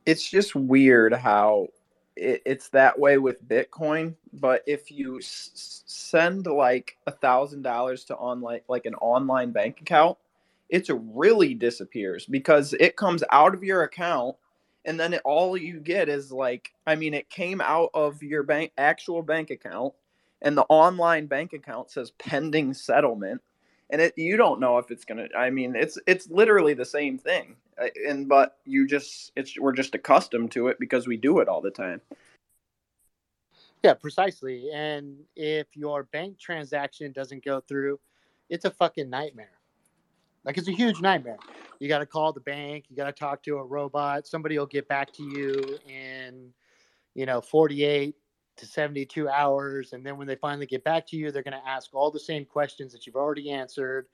It's 0.04 0.28
just 0.28 0.54
weird 0.54 1.12
how 1.14 1.68
it, 2.16 2.42
it's 2.44 2.68
that 2.70 2.98
way 2.98 3.18
with 3.18 3.46
Bitcoin, 3.48 4.14
but 4.32 4.62
if 4.66 4.90
you 4.90 5.18
s- 5.18 5.82
send 5.86 6.46
like 6.46 6.96
a 7.06 7.12
thousand 7.12 7.62
dollars 7.62 8.04
to 8.04 8.16
online, 8.16 8.60
like 8.68 8.86
an 8.86 8.94
online 8.96 9.50
bank 9.50 9.80
account, 9.80 10.18
it 10.68 10.88
really 10.90 11.54
disappears 11.54 12.26
because 12.26 12.74
it 12.80 12.96
comes 12.96 13.22
out 13.30 13.54
of 13.54 13.62
your 13.62 13.82
account 13.82 14.36
and 14.86 14.98
then 14.98 15.14
it, 15.14 15.20
all 15.24 15.56
you 15.56 15.80
get 15.80 16.08
is 16.08 16.32
like 16.32 16.72
i 16.86 16.94
mean 16.94 17.12
it 17.12 17.28
came 17.28 17.60
out 17.60 17.90
of 17.92 18.22
your 18.22 18.42
bank 18.42 18.72
actual 18.78 19.22
bank 19.22 19.50
account 19.50 19.92
and 20.40 20.56
the 20.56 20.64
online 20.68 21.26
bank 21.26 21.52
account 21.52 21.90
says 21.90 22.12
pending 22.12 22.72
settlement 22.72 23.42
and 23.90 24.00
it 24.00 24.14
you 24.16 24.36
don't 24.36 24.60
know 24.60 24.78
if 24.78 24.90
it's 24.90 25.04
gonna 25.04 25.28
i 25.36 25.50
mean 25.50 25.74
it's 25.76 25.98
it's 26.06 26.30
literally 26.30 26.72
the 26.72 26.84
same 26.84 27.18
thing 27.18 27.56
uh, 27.80 27.88
and 28.08 28.28
but 28.28 28.56
you 28.64 28.86
just 28.86 29.32
it's 29.36 29.58
we're 29.58 29.72
just 29.72 29.94
accustomed 29.94 30.50
to 30.50 30.68
it 30.68 30.78
because 30.80 31.06
we 31.06 31.16
do 31.16 31.40
it 31.40 31.48
all 31.48 31.60
the 31.60 31.70
time. 31.70 32.00
Yeah 33.82 33.94
precisely 33.94 34.70
and 34.72 35.16
if 35.36 35.66
your 35.76 36.04
bank 36.04 36.38
transaction 36.38 37.12
doesn't 37.12 37.44
go 37.44 37.60
through 37.60 38.00
it's 38.48 38.64
a 38.64 38.70
fucking 38.70 39.10
nightmare 39.10 39.50
like 40.46 40.56
it's 40.56 40.68
a 40.68 40.72
huge 40.72 41.00
nightmare. 41.00 41.38
You 41.80 41.88
got 41.88 41.98
to 41.98 42.06
call 42.06 42.32
the 42.32 42.40
bank. 42.40 42.84
You 42.88 42.96
got 42.96 43.06
to 43.06 43.12
talk 43.12 43.42
to 43.42 43.58
a 43.58 43.64
robot. 43.64 44.26
Somebody 44.26 44.56
will 44.58 44.66
get 44.66 44.88
back 44.88 45.12
to 45.14 45.24
you 45.24 45.78
in, 45.88 46.52
you 47.14 47.26
know, 47.26 47.40
48 47.40 48.14
to 48.58 48.66
72 48.66 49.28
hours. 49.28 49.92
And 49.92 50.06
then 50.06 50.16
when 50.16 50.28
they 50.28 50.36
finally 50.36 50.66
get 50.66 50.84
back 50.84 51.06
to 51.08 51.16
you, 51.16 51.30
they're 51.30 51.42
going 51.42 51.60
to 51.60 51.68
ask 51.68 51.92
all 51.92 52.12
the 52.12 52.20
same 52.20 52.44
questions 52.44 52.92
that 52.92 53.06
you've 53.06 53.16
already 53.16 53.50
answered. 53.50 54.06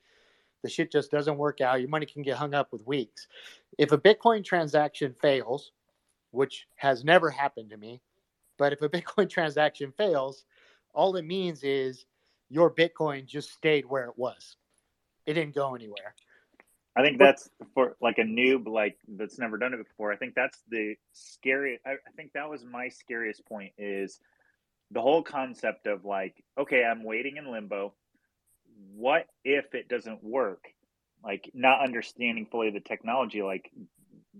The 0.62 0.70
shit 0.70 0.90
just 0.90 1.10
doesn't 1.10 1.36
work 1.36 1.60
out. 1.60 1.80
Your 1.80 1.90
money 1.90 2.06
can 2.06 2.22
get 2.22 2.36
hung 2.36 2.54
up 2.54 2.72
with 2.72 2.86
weeks. 2.86 3.28
If 3.78 3.92
a 3.92 3.98
Bitcoin 3.98 4.42
transaction 4.42 5.14
fails, 5.20 5.72
which 6.30 6.66
has 6.76 7.04
never 7.04 7.30
happened 7.30 7.70
to 7.70 7.76
me, 7.76 8.00
but 8.56 8.72
if 8.72 8.80
a 8.80 8.88
Bitcoin 8.88 9.28
transaction 9.28 9.92
fails, 9.98 10.44
all 10.94 11.14
it 11.16 11.26
means 11.26 11.62
is 11.62 12.06
your 12.48 12.70
Bitcoin 12.70 13.26
just 13.26 13.52
stayed 13.52 13.84
where 13.84 14.04
it 14.06 14.16
was 14.16 14.56
it 15.26 15.34
didn't 15.34 15.54
go 15.54 15.74
anywhere. 15.74 16.14
I 16.94 17.02
think 17.02 17.18
that's 17.18 17.48
for 17.74 17.96
like 18.02 18.18
a 18.18 18.22
noob 18.22 18.66
like 18.66 18.98
that's 19.08 19.38
never 19.38 19.56
done 19.56 19.72
it 19.72 19.78
before. 19.78 20.12
I 20.12 20.16
think 20.16 20.34
that's 20.34 20.58
the 20.68 20.96
scary. 21.12 21.80
I, 21.86 21.92
I 21.92 22.12
think 22.16 22.32
that 22.34 22.50
was 22.50 22.64
my 22.64 22.88
scariest 22.88 23.46
point 23.46 23.72
is 23.78 24.20
the 24.90 25.00
whole 25.00 25.22
concept 25.22 25.86
of 25.86 26.04
like, 26.04 26.44
okay, 26.58 26.84
I'm 26.84 27.02
waiting 27.02 27.38
in 27.38 27.50
limbo. 27.50 27.94
What 28.94 29.26
if 29.44 29.74
it 29.74 29.88
doesn't 29.88 30.22
work? 30.22 30.64
Like 31.24 31.50
not 31.54 31.82
understanding 31.82 32.46
fully 32.50 32.70
the 32.70 32.80
technology. 32.80 33.42
Like, 33.42 33.70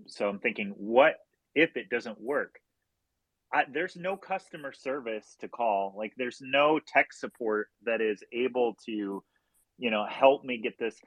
so 0.05 0.29
I'm 0.29 0.39
thinking, 0.39 0.75
what 0.77 1.15
if 1.55 1.75
it 1.75 1.89
doesn't 1.89 2.21
work? 2.21 2.59
I, 3.51 3.65
there's 3.71 3.95
no 3.95 4.17
customer 4.17 4.73
service 4.73 5.37
to 5.41 5.47
call. 5.47 5.93
Like, 5.95 6.13
there's 6.17 6.39
no 6.41 6.79
tech 6.79 7.13
support 7.13 7.67
that 7.85 8.01
is 8.01 8.23
able 8.31 8.75
to 8.87 9.23
you 9.77 9.91
know 9.91 10.05
help 10.05 10.43
me 10.43 10.57
get 10.57 10.77
this. 10.77 10.99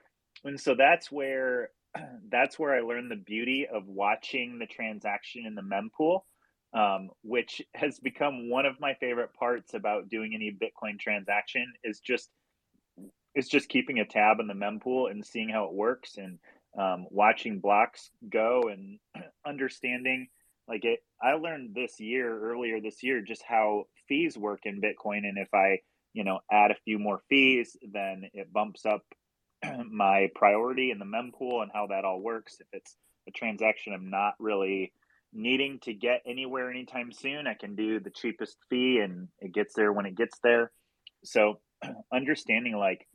And 0.45 0.61
so 0.61 0.75
that's 0.75 1.11
where 1.11 1.71
that's 2.31 2.59
where 2.59 2.75
i 2.75 2.81
learned 2.81 3.11
the 3.11 3.17
beauty 3.17 3.67
of 3.73 3.87
watching 3.87 4.59
the 4.59 4.67
transaction 4.67 5.47
in 5.47 5.55
the 5.55 5.63
mempool 5.63 6.21
um, 6.75 7.11
which 7.23 7.63
has 7.75 7.99
become 8.01 8.51
one 8.51 8.67
of 8.67 8.81
my 8.81 8.95
favorite 8.95 9.33
parts 9.33 9.75
about 9.75 10.09
doing 10.09 10.35
any 10.35 10.51
bitcoin 10.51 10.99
transaction 10.99 11.73
is 11.85 12.01
just 12.01 12.31
is 13.35 13.49
just 13.49 13.69
keeping 13.69 13.99
a 14.01 14.05
tab 14.05 14.39
on 14.41 14.47
the 14.47 14.55
mempool 14.55 15.11
and 15.11 15.25
seeing 15.25 15.49
how 15.49 15.65
it 15.65 15.73
works 15.73 16.17
and 16.17 16.39
um, 16.79 17.07
watching 17.11 17.61
blocks 17.61 18.11
go 18.31 18.63
and 18.71 18.99
understanding 19.47 20.29
like 20.69 20.85
it 20.85 21.01
i 21.23 21.33
learned 21.33 21.75
this 21.75 22.01
year 22.01 22.39
earlier 22.51 22.81
this 22.81 23.03
year 23.03 23.21
just 23.23 23.43
how 23.43 23.85
fees 24.09 24.37
work 24.37 24.61
in 24.65 24.81
bitcoin. 24.81 25.19
And 25.19 25.39
if 25.39 25.53
i 25.55 25.79
you 26.17 26.25
know 26.25 26.41
add 26.51 26.71
a 26.71 26.83
few 26.85 26.99
more 26.99 27.21
fees 27.29 27.77
then 27.93 28.25
it 28.33 28.51
bumps 28.51 28.87
up 28.87 29.03
my 29.91 30.29
priority 30.35 30.91
in 30.91 30.99
the 30.99 31.05
mempool 31.05 31.63
and 31.63 31.71
how 31.73 31.87
that 31.87 32.05
all 32.05 32.21
works. 32.21 32.57
If 32.61 32.67
it's 32.73 32.97
a 33.29 33.33
transaction 33.33 33.93
i'm 33.93 34.09
not 34.09 34.35
really 34.39 34.93
needing 35.33 35.81
to 35.81 35.93
get 35.93 36.23
anywhere 36.25 36.71
anytime 36.71 37.11
soon 37.13 37.49
i 37.49 37.55
can 37.55 37.75
do 37.75 37.99
the 37.99 38.11
cheapest 38.11 38.57
fee 38.71 39.01
and 39.03 39.27
it 39.41 39.53
gets 39.53 39.75
there 39.75 39.93
when 39.93 40.07
it 40.07 40.17
gets 40.17 40.39
there. 40.43 40.73
So 41.25 41.61
understanding 42.13 42.77
like 42.77 43.07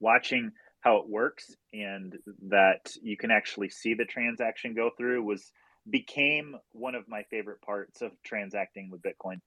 watching 0.00 0.52
how 0.80 0.98
it 0.98 1.08
works 1.08 1.54
and 1.72 2.16
that 2.48 2.92
you 3.02 3.16
can 3.16 3.30
actually 3.30 3.68
see 3.68 3.94
the 3.94 4.04
transaction 4.04 4.74
go 4.74 4.90
through 4.96 5.22
was 5.24 5.50
became 5.90 6.54
one 6.70 6.94
of 6.94 7.08
my 7.08 7.24
favorite 7.30 7.60
parts 7.60 8.00
of 8.00 8.12
transacting 8.22 8.90
with 8.90 9.02
bitcoin 9.02 9.40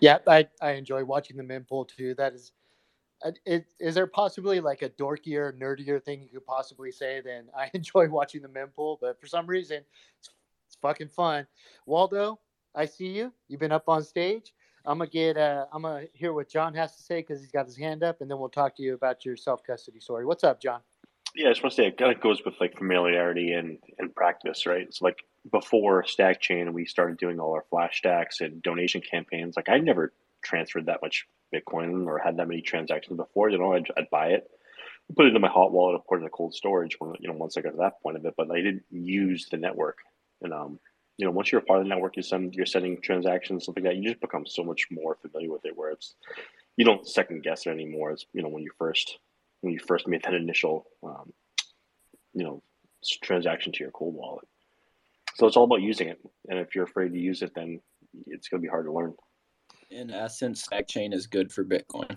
yeah, 0.00 0.18
I, 0.26 0.48
I 0.60 0.72
enjoy 0.72 1.04
watching 1.04 1.36
the 1.36 1.42
mempool 1.42 1.88
too. 1.88 2.14
That 2.14 2.34
is, 2.34 2.52
uh, 3.24 3.32
it, 3.46 3.66
is 3.80 3.94
there 3.94 4.06
possibly 4.06 4.60
like 4.60 4.82
a 4.82 4.90
dorkier, 4.90 5.52
nerdier 5.58 6.02
thing 6.02 6.22
you 6.22 6.28
could 6.28 6.46
possibly 6.46 6.90
say 6.90 7.20
than 7.20 7.44
I 7.56 7.70
enjoy 7.74 8.08
watching 8.08 8.42
the 8.42 8.48
mempool? 8.48 8.98
But 9.00 9.20
for 9.20 9.26
some 9.26 9.46
reason, 9.46 9.78
it's, 10.18 10.30
it's 10.66 10.76
fucking 10.80 11.08
fun. 11.08 11.46
Waldo, 11.86 12.38
I 12.74 12.86
see 12.86 13.08
you. 13.08 13.32
You've 13.48 13.60
been 13.60 13.72
up 13.72 13.88
on 13.88 14.02
stage. 14.02 14.54
I'm 14.84 14.98
gonna 14.98 15.10
get. 15.10 15.36
Uh, 15.36 15.66
I'm 15.72 15.82
gonna 15.82 16.06
hear 16.12 16.32
what 16.32 16.48
John 16.48 16.74
has 16.74 16.96
to 16.96 17.02
say 17.02 17.20
because 17.20 17.40
he's 17.40 17.52
got 17.52 17.66
his 17.66 17.76
hand 17.76 18.02
up, 18.02 18.20
and 18.20 18.28
then 18.28 18.40
we'll 18.40 18.48
talk 18.48 18.74
to 18.76 18.82
you 18.82 18.94
about 18.94 19.24
your 19.24 19.36
self 19.36 19.62
custody 19.62 20.00
story. 20.00 20.26
What's 20.26 20.42
up, 20.42 20.60
John? 20.60 20.80
Yeah, 21.34 21.48
I 21.48 21.50
just 21.52 21.62
want 21.62 21.72
to 21.72 21.76
say 21.76 21.86
it 21.86 21.96
kind 21.96 22.14
of 22.14 22.20
goes 22.20 22.44
with 22.44 22.54
like 22.60 22.76
familiarity 22.76 23.52
and 23.52 23.78
and 23.98 24.14
practice, 24.14 24.66
right? 24.66 24.82
It's 24.82 25.00
like 25.00 25.24
before 25.50 26.04
Stackchain, 26.04 26.72
we 26.72 26.84
started 26.84 27.16
doing 27.18 27.40
all 27.40 27.54
our 27.54 27.64
flash 27.70 27.98
stacks 27.98 28.40
and 28.40 28.62
donation 28.62 29.00
campaigns. 29.00 29.56
Like 29.56 29.68
I 29.68 29.78
never 29.78 30.12
transferred 30.42 30.86
that 30.86 31.00
much 31.02 31.26
Bitcoin 31.54 32.06
or 32.06 32.18
had 32.18 32.36
that 32.36 32.48
many 32.48 32.60
transactions 32.60 33.16
before. 33.16 33.48
You 33.48 33.58
know, 33.58 33.72
I'd, 33.72 33.86
I'd 33.96 34.10
buy 34.10 34.28
it, 34.28 34.50
put 35.16 35.26
it 35.26 35.34
in 35.34 35.40
my 35.40 35.48
hot 35.48 35.72
wallet, 35.72 35.94
of 35.94 36.06
course, 36.06 36.18
in 36.20 36.24
the 36.24 36.30
cold 36.30 36.54
storage. 36.54 36.96
When 36.98 37.14
you 37.18 37.28
know, 37.28 37.34
once 37.34 37.56
I 37.56 37.62
got 37.62 37.70
to 37.70 37.76
that 37.78 38.02
point 38.02 38.18
of 38.18 38.26
it, 38.26 38.34
but 38.36 38.50
I 38.50 38.56
didn't 38.56 38.84
use 38.90 39.48
the 39.50 39.56
network. 39.56 39.98
And 40.42 40.52
um, 40.52 40.78
you 41.16 41.24
know, 41.24 41.32
once 41.32 41.50
you're 41.50 41.62
a 41.62 41.64
part 41.64 41.80
of 41.80 41.86
the 41.86 41.88
network, 41.88 42.16
you 42.16 42.22
send 42.22 42.54
you're 42.54 42.66
sending 42.66 43.00
transactions, 43.00 43.64
something 43.64 43.82
like 43.84 43.94
that. 43.94 43.96
You 43.96 44.10
just 44.10 44.20
become 44.20 44.44
so 44.44 44.62
much 44.64 44.88
more 44.90 45.16
familiar 45.22 45.50
with 45.50 45.64
it, 45.64 45.76
where 45.76 45.92
it's 45.92 46.14
you 46.76 46.84
don't 46.84 47.08
second 47.08 47.42
guess 47.42 47.66
it 47.66 47.70
anymore. 47.70 48.10
It's 48.10 48.26
you 48.34 48.42
know 48.42 48.48
when 48.48 48.62
you 48.62 48.70
first 48.78 49.18
when 49.62 49.72
you 49.72 49.80
first 49.80 50.06
made 50.06 50.22
that 50.24 50.34
initial 50.34 50.86
um, 51.02 51.32
you 52.34 52.44
know 52.44 52.62
transaction 53.22 53.72
to 53.72 53.80
your 53.80 53.90
cold 53.90 54.14
wallet. 54.14 54.46
So 55.36 55.46
it's 55.46 55.56
all 55.56 55.64
about 55.64 55.80
using 55.80 56.08
it. 56.08 56.20
And 56.48 56.58
if 56.58 56.74
you're 56.74 56.84
afraid 56.84 57.12
to 57.12 57.18
use 57.18 57.40
it, 57.42 57.52
then 57.54 57.80
it's 58.26 58.48
going 58.48 58.60
to 58.60 58.62
be 58.62 58.68
hard 58.68 58.84
to 58.84 58.92
learn. 58.92 59.14
In 59.90 60.10
essence, 60.10 60.66
Stackchain 60.66 61.14
is 61.14 61.26
good 61.26 61.50
for 61.50 61.64
Bitcoin. 61.64 62.16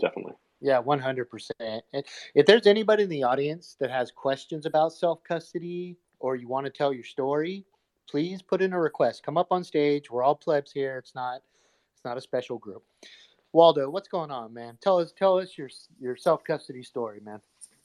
Definitely. 0.00 0.32
Yeah, 0.60 0.78
one 0.78 0.98
hundred 0.98 1.30
percent. 1.30 1.84
And 1.92 2.04
if 2.34 2.46
there's 2.46 2.66
anybody 2.66 3.04
in 3.04 3.08
the 3.08 3.22
audience 3.22 3.76
that 3.80 3.90
has 3.90 4.10
questions 4.10 4.66
about 4.66 4.92
self 4.92 5.22
custody 5.24 5.96
or 6.18 6.36
you 6.36 6.48
want 6.48 6.66
to 6.66 6.70
tell 6.70 6.92
your 6.92 7.04
story, 7.04 7.64
please 8.08 8.42
put 8.42 8.60
in 8.60 8.72
a 8.72 8.80
request. 8.80 9.22
Come 9.22 9.38
up 9.38 9.48
on 9.52 9.64
stage. 9.64 10.10
We're 10.10 10.22
all 10.22 10.34
plebs 10.34 10.72
here. 10.72 10.98
It's 10.98 11.14
not 11.14 11.42
it's 11.94 12.04
not 12.04 12.18
a 12.18 12.20
special 12.20 12.58
group. 12.58 12.82
Waldo, 13.52 13.90
what's 13.90 14.08
going 14.08 14.30
on, 14.30 14.54
man? 14.54 14.78
Tell 14.80 14.98
us 14.98 15.12
tell 15.16 15.38
us 15.38 15.56
your 15.58 15.68
your 16.00 16.16
self 16.16 16.44
custody 16.44 16.82
story, 16.82 17.20
man. 17.24 17.40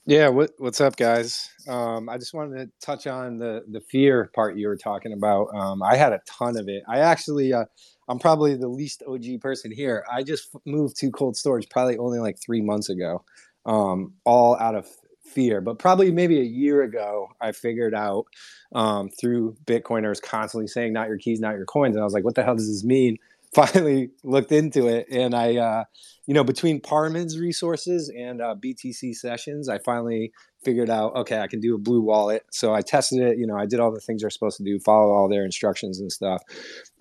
Yeah, 0.08 0.28
what, 0.28 0.52
what's 0.60 0.82
up, 0.82 0.98
guys? 0.98 1.50
Um, 1.68 2.10
I 2.10 2.20
just 2.20 2.36
wanted 2.36 2.58
to 2.58 2.86
touch 2.86 3.08
on 3.08 3.40
the 3.40 3.64
the 3.68 3.82
fear 3.82 4.30
part 4.36 4.56
you 4.56 4.68
were 4.68 4.78
talking 4.78 5.14
about. 5.14 5.48
Um, 5.56 5.82
I 5.82 5.96
had 5.96 6.14
a 6.14 6.22
ton 6.28 6.58
of 6.58 6.70
it. 6.70 6.84
I 6.88 7.00
actually, 7.00 7.54
uh, 7.54 7.66
I'm 8.08 8.20
probably 8.20 8.56
the 8.56 8.68
least 8.68 9.02
OG 9.08 9.42
person 9.42 9.72
here. 9.72 10.06
I 10.12 10.22
just 10.22 10.56
moved 10.66 10.98
to 10.98 11.10
cold 11.10 11.36
storage 11.36 11.68
probably 11.70 11.98
only 11.98 12.20
like 12.20 12.38
three 12.40 12.62
months 12.62 12.90
ago, 12.90 13.24
um, 13.66 14.14
all 14.26 14.56
out 14.58 14.76
of 14.76 14.88
fear. 15.24 15.60
But 15.60 15.80
probably 15.80 16.12
maybe 16.12 16.40
a 16.40 16.44
year 16.44 16.84
ago, 16.84 17.30
I 17.42 17.52
figured 17.52 17.96
out 17.96 18.28
um, 18.76 19.10
through 19.10 19.58
Bitcoiners 19.66 20.22
constantly 20.22 20.68
saying 20.68 20.94
"not 20.94 21.08
your 21.08 21.18
keys, 21.18 21.40
not 21.40 21.56
your 21.56 21.66
coins," 21.66 21.96
and 21.96 22.04
I 22.04 22.06
was 22.06 22.14
like, 22.14 22.24
"What 22.24 22.36
the 22.36 22.44
hell 22.44 22.56
does 22.56 22.68
this 22.68 22.84
mean?" 22.84 23.18
Finally 23.56 24.10
looked 24.24 24.52
into 24.52 24.88
it 24.88 25.08
and 25.10 25.34
i 25.34 25.56
uh, 25.56 25.84
you 26.26 26.34
know 26.34 26.44
between 26.44 26.82
parman's 26.82 27.40
resources 27.40 28.12
and 28.16 28.42
uh, 28.42 28.54
btc 28.56 29.14
sessions 29.14 29.70
i 29.70 29.78
finally 29.80 30.32
figured 30.64 30.90
out 30.90 31.16
okay 31.16 31.40
i 31.40 31.48
can 31.48 31.60
do 31.62 31.74
a 31.76 31.78
blue 31.78 32.02
wallet 32.02 32.44
so 32.52 32.74
i 32.74 32.82
tested 32.82 33.22
it 33.22 33.38
you 33.38 33.48
know 33.48 33.56
i 33.56 33.66
did 33.66 33.80
all 33.80 33.94
the 33.94 34.02
things 34.02 34.22
you're 34.22 34.30
supposed 34.30 34.58
to 34.58 34.64
do 34.64 34.78
follow 34.80 35.14
all 35.14 35.30
their 35.30 35.46
instructions 35.46 36.00
and 36.00 36.12
stuff 36.12 36.42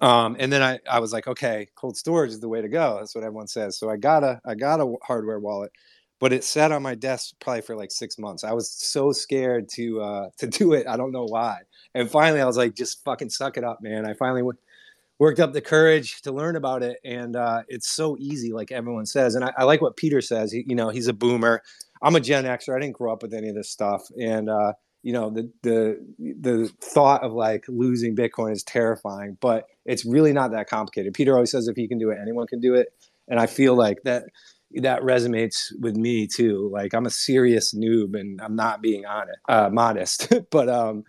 um, 0.00 0.36
and 0.38 0.52
then 0.52 0.62
I, 0.62 0.78
I 0.88 1.00
was 1.00 1.12
like 1.12 1.26
okay 1.26 1.66
cold 1.74 1.96
storage 1.96 2.30
is 2.30 2.40
the 2.40 2.48
way 2.48 2.62
to 2.62 2.68
go 2.68 2.98
that's 2.98 3.14
what 3.14 3.24
everyone 3.24 3.48
says 3.48 3.78
so 3.78 3.90
i 3.90 3.96
got 3.96 4.22
a 4.22 4.40
i 4.44 4.54
got 4.54 4.80
a 4.80 4.94
hardware 5.02 5.40
wallet 5.40 5.72
but 6.20 6.32
it 6.32 6.44
sat 6.44 6.72
on 6.72 6.82
my 6.82 6.94
desk 6.94 7.34
probably 7.40 7.60
for 7.60 7.76
like 7.76 7.90
six 7.90 8.18
months. 8.18 8.44
I 8.44 8.52
was 8.52 8.70
so 8.70 9.12
scared 9.12 9.68
to 9.74 10.00
uh, 10.00 10.28
to 10.38 10.46
do 10.46 10.72
it. 10.72 10.86
I 10.86 10.96
don't 10.96 11.12
know 11.12 11.26
why. 11.26 11.58
And 11.94 12.10
finally, 12.10 12.40
I 12.40 12.46
was 12.46 12.56
like, 12.56 12.74
just 12.74 13.04
fucking 13.04 13.28
suck 13.28 13.58
it 13.58 13.64
up, 13.64 13.80
man. 13.82 14.06
I 14.06 14.14
finally 14.14 14.42
went, 14.42 14.58
worked 15.18 15.40
up 15.40 15.52
the 15.52 15.60
courage 15.60 16.22
to 16.22 16.32
learn 16.32 16.56
about 16.56 16.82
it 16.82 16.98
and 17.04 17.36
uh, 17.36 17.62
it's 17.68 17.88
so 17.88 18.16
easy 18.18 18.52
like 18.52 18.72
everyone 18.72 19.06
says 19.06 19.34
and 19.34 19.44
I, 19.44 19.52
I, 19.58 19.64
like 19.64 19.80
what 19.80 19.96
peter 19.96 20.20
says 20.20 20.52
he, 20.52 20.64
you 20.66 20.74
know 20.74 20.88
he's 20.88 21.08
a 21.08 21.12
boomer. 21.12 21.62
I'm 22.02 22.16
a 22.16 22.20
gen 22.20 22.44
xer 22.44 22.76
i 22.76 22.80
didn't 22.80 22.96
grow 22.96 23.12
up 23.12 23.22
with 23.22 23.34
any 23.34 23.48
of 23.48 23.54
this 23.54 23.70
stuff 23.70 24.02
and 24.20 24.50
uh, 24.50 24.72
you 25.02 25.12
know 25.12 25.30
the 25.30 25.50
the 25.62 26.04
the 26.18 26.70
thought 26.80 27.22
of 27.22 27.32
like 27.32 27.64
losing 27.68 28.16
bitcoin 28.16 28.52
is 28.52 28.62
terrifying 28.62 29.36
but 29.40 29.66
it's 29.84 30.04
really 30.04 30.32
not 30.32 30.50
that 30.52 30.68
complicated. 30.68 31.12
Peter 31.12 31.34
always 31.34 31.50
says 31.50 31.68
if 31.68 31.76
he 31.76 31.86
can 31.86 31.98
do 31.98 32.10
it 32.10 32.18
anyone 32.20 32.46
can 32.46 32.60
do 32.60 32.74
it 32.74 32.88
and 33.28 33.38
i 33.38 33.46
feel 33.46 33.74
like 33.74 34.02
that 34.04 34.24
that 34.76 35.02
resonates 35.02 35.72
with 35.80 35.96
me 35.96 36.26
too. 36.26 36.68
Like 36.72 36.94
i'm 36.94 37.06
a 37.06 37.10
serious 37.10 37.74
noob 37.74 38.18
and 38.18 38.40
i'm 38.40 38.56
not 38.56 38.82
being 38.82 39.06
honest 39.06 39.38
uh, 39.48 39.68
modest 39.70 40.32
but 40.50 40.68
um 40.68 41.04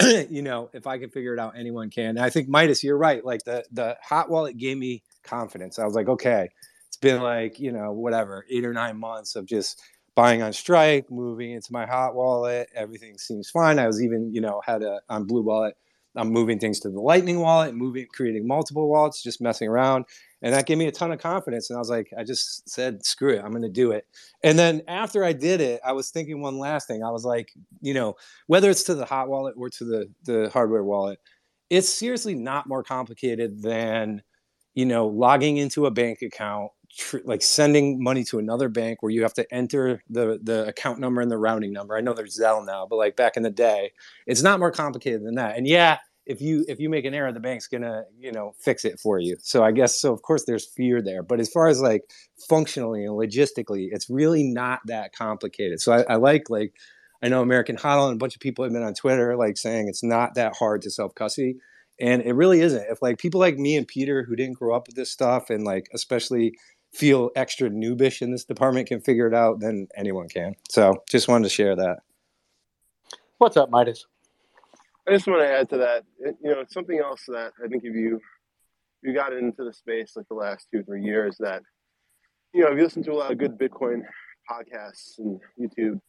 you 0.30 0.42
know, 0.42 0.70
if 0.72 0.86
I 0.86 0.98
can 0.98 1.10
figure 1.10 1.34
it 1.34 1.40
out, 1.40 1.54
anyone 1.56 1.90
can. 1.90 2.10
And 2.10 2.20
I 2.20 2.30
think 2.30 2.48
Midas, 2.48 2.82
you're 2.82 2.96
right. 2.98 3.24
Like 3.24 3.44
the 3.44 3.64
the 3.72 3.96
hot 4.02 4.30
wallet 4.30 4.56
gave 4.56 4.78
me 4.78 5.02
confidence. 5.22 5.78
I 5.78 5.84
was 5.84 5.94
like, 5.94 6.08
okay, 6.08 6.48
it's 6.88 6.96
been 6.96 7.22
like 7.22 7.60
you 7.60 7.72
know 7.72 7.92
whatever 7.92 8.46
eight 8.50 8.64
or 8.64 8.72
nine 8.72 8.98
months 8.98 9.36
of 9.36 9.46
just 9.46 9.82
buying 10.14 10.42
on 10.42 10.52
Strike, 10.52 11.10
moving 11.10 11.52
into 11.52 11.72
my 11.72 11.86
hot 11.86 12.14
wallet. 12.14 12.68
Everything 12.74 13.18
seems 13.18 13.50
fine. 13.50 13.78
I 13.78 13.86
was 13.86 14.02
even 14.02 14.32
you 14.34 14.40
know 14.40 14.60
had 14.64 14.82
a 14.82 15.00
on 15.08 15.24
Blue 15.24 15.42
Wallet. 15.42 15.76
I'm 16.16 16.30
moving 16.30 16.58
things 16.58 16.80
to 16.80 16.90
the 16.90 17.00
Lightning 17.00 17.40
wallet, 17.40 17.74
moving, 17.74 18.06
creating 18.12 18.46
multiple 18.46 18.88
wallets, 18.88 19.22
just 19.22 19.40
messing 19.40 19.68
around. 19.68 20.06
And 20.42 20.54
that 20.54 20.66
gave 20.66 20.78
me 20.78 20.86
a 20.86 20.92
ton 20.92 21.12
of 21.12 21.20
confidence. 21.20 21.70
And 21.70 21.76
i 21.76 21.78
was 21.78 21.90
like 21.90 22.10
i 22.18 22.24
just 22.24 22.68
said 22.68 23.04
screw 23.04 23.34
it 23.34 23.42
i'm 23.44 23.50
going 23.50 23.62
to 23.62 23.68
do 23.68 23.92
it. 23.92 24.06
And 24.42 24.58
then 24.58 24.82
after 24.88 25.24
i 25.24 25.32
did 25.32 25.60
it 25.60 25.80
i 25.84 25.92
was 25.92 26.10
thinking 26.10 26.40
one 26.40 26.58
last 26.58 26.88
thing. 26.88 27.04
I 27.04 27.10
was 27.10 27.24
like 27.24 27.52
you 27.80 27.94
know 27.94 28.14
whether 28.46 28.70
it's 28.70 28.84
to 28.84 28.94
the 28.94 29.04
hot 29.04 29.28
wallet 29.28 29.54
or 29.56 29.68
to 29.70 29.84
the 29.84 30.10
the 30.24 30.50
hardware 30.52 30.84
wallet 30.84 31.18
it's 31.70 31.88
seriously 31.88 32.34
not 32.34 32.66
more 32.66 32.82
complicated 32.82 33.62
than 33.62 34.22
you 34.74 34.84
know 34.84 35.06
logging 35.06 35.56
into 35.56 35.86
a 35.86 35.90
bank 35.90 36.20
account 36.22 36.70
tr- 36.96 37.18
like 37.24 37.42
sending 37.42 38.02
money 38.02 38.24
to 38.24 38.38
another 38.38 38.68
bank 38.68 39.02
where 39.02 39.12
you 39.12 39.22
have 39.22 39.34
to 39.34 39.54
enter 39.54 40.02
the 40.08 40.38
the 40.42 40.66
account 40.66 40.98
number 40.98 41.20
and 41.20 41.30
the 41.30 41.38
routing 41.38 41.72
number. 41.72 41.96
I 41.96 42.00
know 42.00 42.12
there's 42.12 42.38
zelle 42.38 42.64
now 42.64 42.86
but 42.88 42.96
like 42.96 43.16
back 43.16 43.36
in 43.36 43.42
the 43.42 43.50
day 43.50 43.92
it's 44.26 44.42
not 44.42 44.58
more 44.58 44.70
complicated 44.70 45.24
than 45.24 45.36
that. 45.36 45.56
And 45.56 45.66
yeah 45.66 45.98
if 46.26 46.40
you 46.40 46.64
if 46.68 46.78
you 46.78 46.88
make 46.88 47.04
an 47.04 47.14
error 47.14 47.32
the 47.32 47.40
bank's 47.40 47.66
gonna 47.66 48.04
you 48.18 48.30
know 48.32 48.52
fix 48.58 48.84
it 48.84 49.00
for 49.00 49.18
you. 49.18 49.36
So 49.40 49.64
i 49.64 49.72
guess 49.72 50.00
so 50.00 50.12
of 50.12 50.22
course 50.22 50.44
there's 50.46 50.66
fear 50.66 51.02
there. 51.02 51.22
But 51.22 51.40
as 51.40 51.48
far 51.48 51.68
as 51.68 51.80
like 51.80 52.02
functionally 52.48 53.04
and 53.04 53.14
logistically 53.14 53.88
it's 53.90 54.10
really 54.10 54.44
not 54.44 54.80
that 54.86 55.14
complicated. 55.14 55.80
So 55.80 55.92
i, 55.92 56.02
I 56.02 56.16
like 56.16 56.50
like 56.50 56.74
i 57.22 57.28
know 57.28 57.42
american 57.42 57.76
hodl 57.76 58.06
and 58.06 58.14
a 58.14 58.18
bunch 58.18 58.34
of 58.34 58.40
people 58.40 58.64
have 58.64 58.72
been 58.72 58.82
on 58.82 58.94
twitter 58.94 59.36
like 59.36 59.58
saying 59.58 59.88
it's 59.88 60.02
not 60.02 60.34
that 60.36 60.54
hard 60.56 60.80
to 60.82 60.90
self 60.90 61.14
custody 61.14 61.56
and 62.00 62.22
it 62.22 62.32
really 62.32 62.60
isn't. 62.60 62.86
If 62.90 63.02
like 63.02 63.18
people 63.18 63.40
like 63.40 63.58
me 63.58 63.76
and 63.76 63.86
peter 63.86 64.24
who 64.24 64.34
didn't 64.34 64.58
grow 64.58 64.74
up 64.74 64.86
with 64.86 64.96
this 64.96 65.10
stuff 65.10 65.50
and 65.50 65.64
like 65.64 65.88
especially 65.94 66.54
feel 66.92 67.30
extra 67.36 67.70
noobish 67.70 68.22
in 68.22 68.30
this 68.30 68.44
department 68.44 68.88
can 68.88 69.00
figure 69.00 69.26
it 69.26 69.34
out 69.34 69.60
then 69.60 69.86
anyone 69.96 70.28
can. 70.28 70.54
So 70.68 71.02
just 71.08 71.28
wanted 71.28 71.44
to 71.44 71.50
share 71.50 71.76
that. 71.76 72.00
What's 73.38 73.56
up 73.56 73.70
midas? 73.70 74.06
I 75.08 75.12
just 75.12 75.26
want 75.26 75.40
to 75.40 75.48
add 75.48 75.68
to 75.70 75.78
that. 75.78 76.04
You 76.18 76.50
know, 76.50 76.64
something 76.68 76.98
else 76.98 77.22
that 77.28 77.52
I 77.64 77.68
think 77.68 77.84
if 77.84 77.94
you 77.94 78.20
you 79.02 79.14
got 79.14 79.32
into 79.32 79.64
the 79.64 79.72
space 79.72 80.12
like 80.14 80.28
the 80.28 80.34
last 80.34 80.66
two 80.72 80.82
three 80.82 81.02
years, 81.02 81.36
that 81.40 81.62
you 82.52 82.62
know, 82.62 82.68
if 82.68 82.76
you 82.76 82.84
listen 82.84 83.02
to 83.04 83.12
a 83.12 83.14
lot 83.14 83.32
of 83.32 83.38
good 83.38 83.58
Bitcoin 83.58 84.02
podcasts 84.50 85.18
and 85.18 85.40
YouTube, 85.58 86.00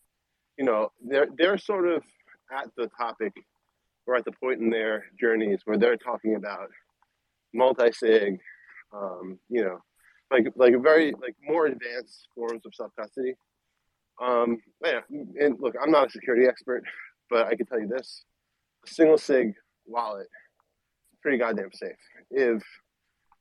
you 0.57 0.65
know, 0.65 0.91
they're 1.03 1.27
they're 1.37 1.57
sort 1.57 1.87
of 1.87 2.03
at 2.51 2.69
the 2.75 2.89
topic 2.97 3.33
or 4.07 4.15
at 4.15 4.25
the 4.25 4.31
point 4.31 4.59
in 4.59 4.69
their 4.69 5.05
journeys 5.19 5.61
where 5.65 5.77
they're 5.77 5.95
talking 5.95 6.35
about 6.35 6.69
multi-sig, 7.53 8.39
um, 8.93 9.39
you 9.49 9.63
know, 9.63 9.79
like 10.31 10.47
like 10.55 10.73
very 10.81 11.13
like 11.21 11.35
more 11.43 11.65
advanced 11.65 12.27
forms 12.33 12.65
of 12.65 12.73
self 12.73 12.91
custody. 12.97 13.33
Um, 14.21 14.59
yeah, 14.83 14.99
and 15.09 15.57
look, 15.59 15.75
I'm 15.81 15.91
not 15.91 16.07
a 16.07 16.11
security 16.11 16.47
expert, 16.47 16.83
but 17.29 17.47
I 17.47 17.55
can 17.55 17.65
tell 17.65 17.79
you 17.79 17.87
this: 17.87 18.23
a 18.85 18.89
single 18.89 19.17
sig 19.17 19.53
wallet 19.85 20.27
is 21.11 21.19
pretty 21.21 21.37
goddamn 21.37 21.71
safe 21.73 21.91
if 22.29 22.63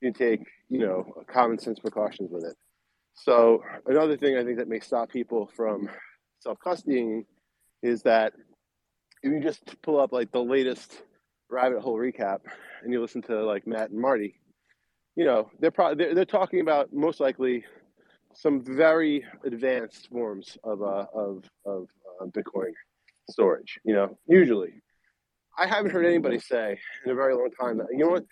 you 0.00 0.12
take 0.12 0.40
you 0.68 0.78
know 0.80 1.06
common 1.32 1.58
sense 1.58 1.78
precautions 1.78 2.30
with 2.30 2.44
it. 2.44 2.56
So 3.14 3.62
another 3.86 4.16
thing 4.16 4.36
I 4.36 4.44
think 4.44 4.58
that 4.58 4.68
may 4.68 4.80
stop 4.80 5.10
people 5.10 5.50
from 5.54 5.88
self 6.40 6.58
custodying 6.64 7.24
is 7.82 8.02
that 8.02 8.32
if 9.22 9.30
you 9.30 9.40
just 9.40 9.80
pull 9.82 10.00
up 10.00 10.12
like 10.12 10.32
the 10.32 10.42
latest 10.42 11.02
rabbit 11.50 11.80
hole 11.80 11.96
recap 11.96 12.40
and 12.82 12.92
you 12.92 13.00
listen 13.00 13.22
to 13.22 13.44
like 13.44 13.66
Matt 13.66 13.90
and 13.90 14.00
Marty, 14.00 14.39
you 15.16 15.24
know 15.24 15.50
they're 15.58 15.70
probably 15.70 16.04
they're, 16.04 16.14
they're 16.14 16.24
talking 16.24 16.60
about 16.60 16.92
most 16.92 17.20
likely 17.20 17.64
some 18.34 18.62
very 18.62 19.24
advanced 19.44 20.08
forms 20.08 20.56
of 20.64 20.82
uh, 20.82 21.06
of 21.14 21.44
of 21.66 21.88
uh, 22.20 22.26
Bitcoin 22.26 22.72
storage. 23.28 23.78
You 23.84 23.94
know, 23.94 24.18
usually 24.26 24.82
I 25.58 25.66
haven't 25.66 25.90
heard 25.90 26.06
anybody 26.06 26.38
say 26.38 26.78
in 27.04 27.10
a 27.10 27.14
very 27.14 27.34
long 27.34 27.50
time 27.60 27.78
that 27.78 27.88
you 27.90 27.98
know 27.98 28.10
what, 28.10 28.24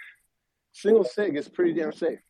single 0.72 1.05
sig 1.05 1.37
is 1.37 1.49
pretty 1.49 1.74
damn 1.74 1.93
safe. 1.93 2.20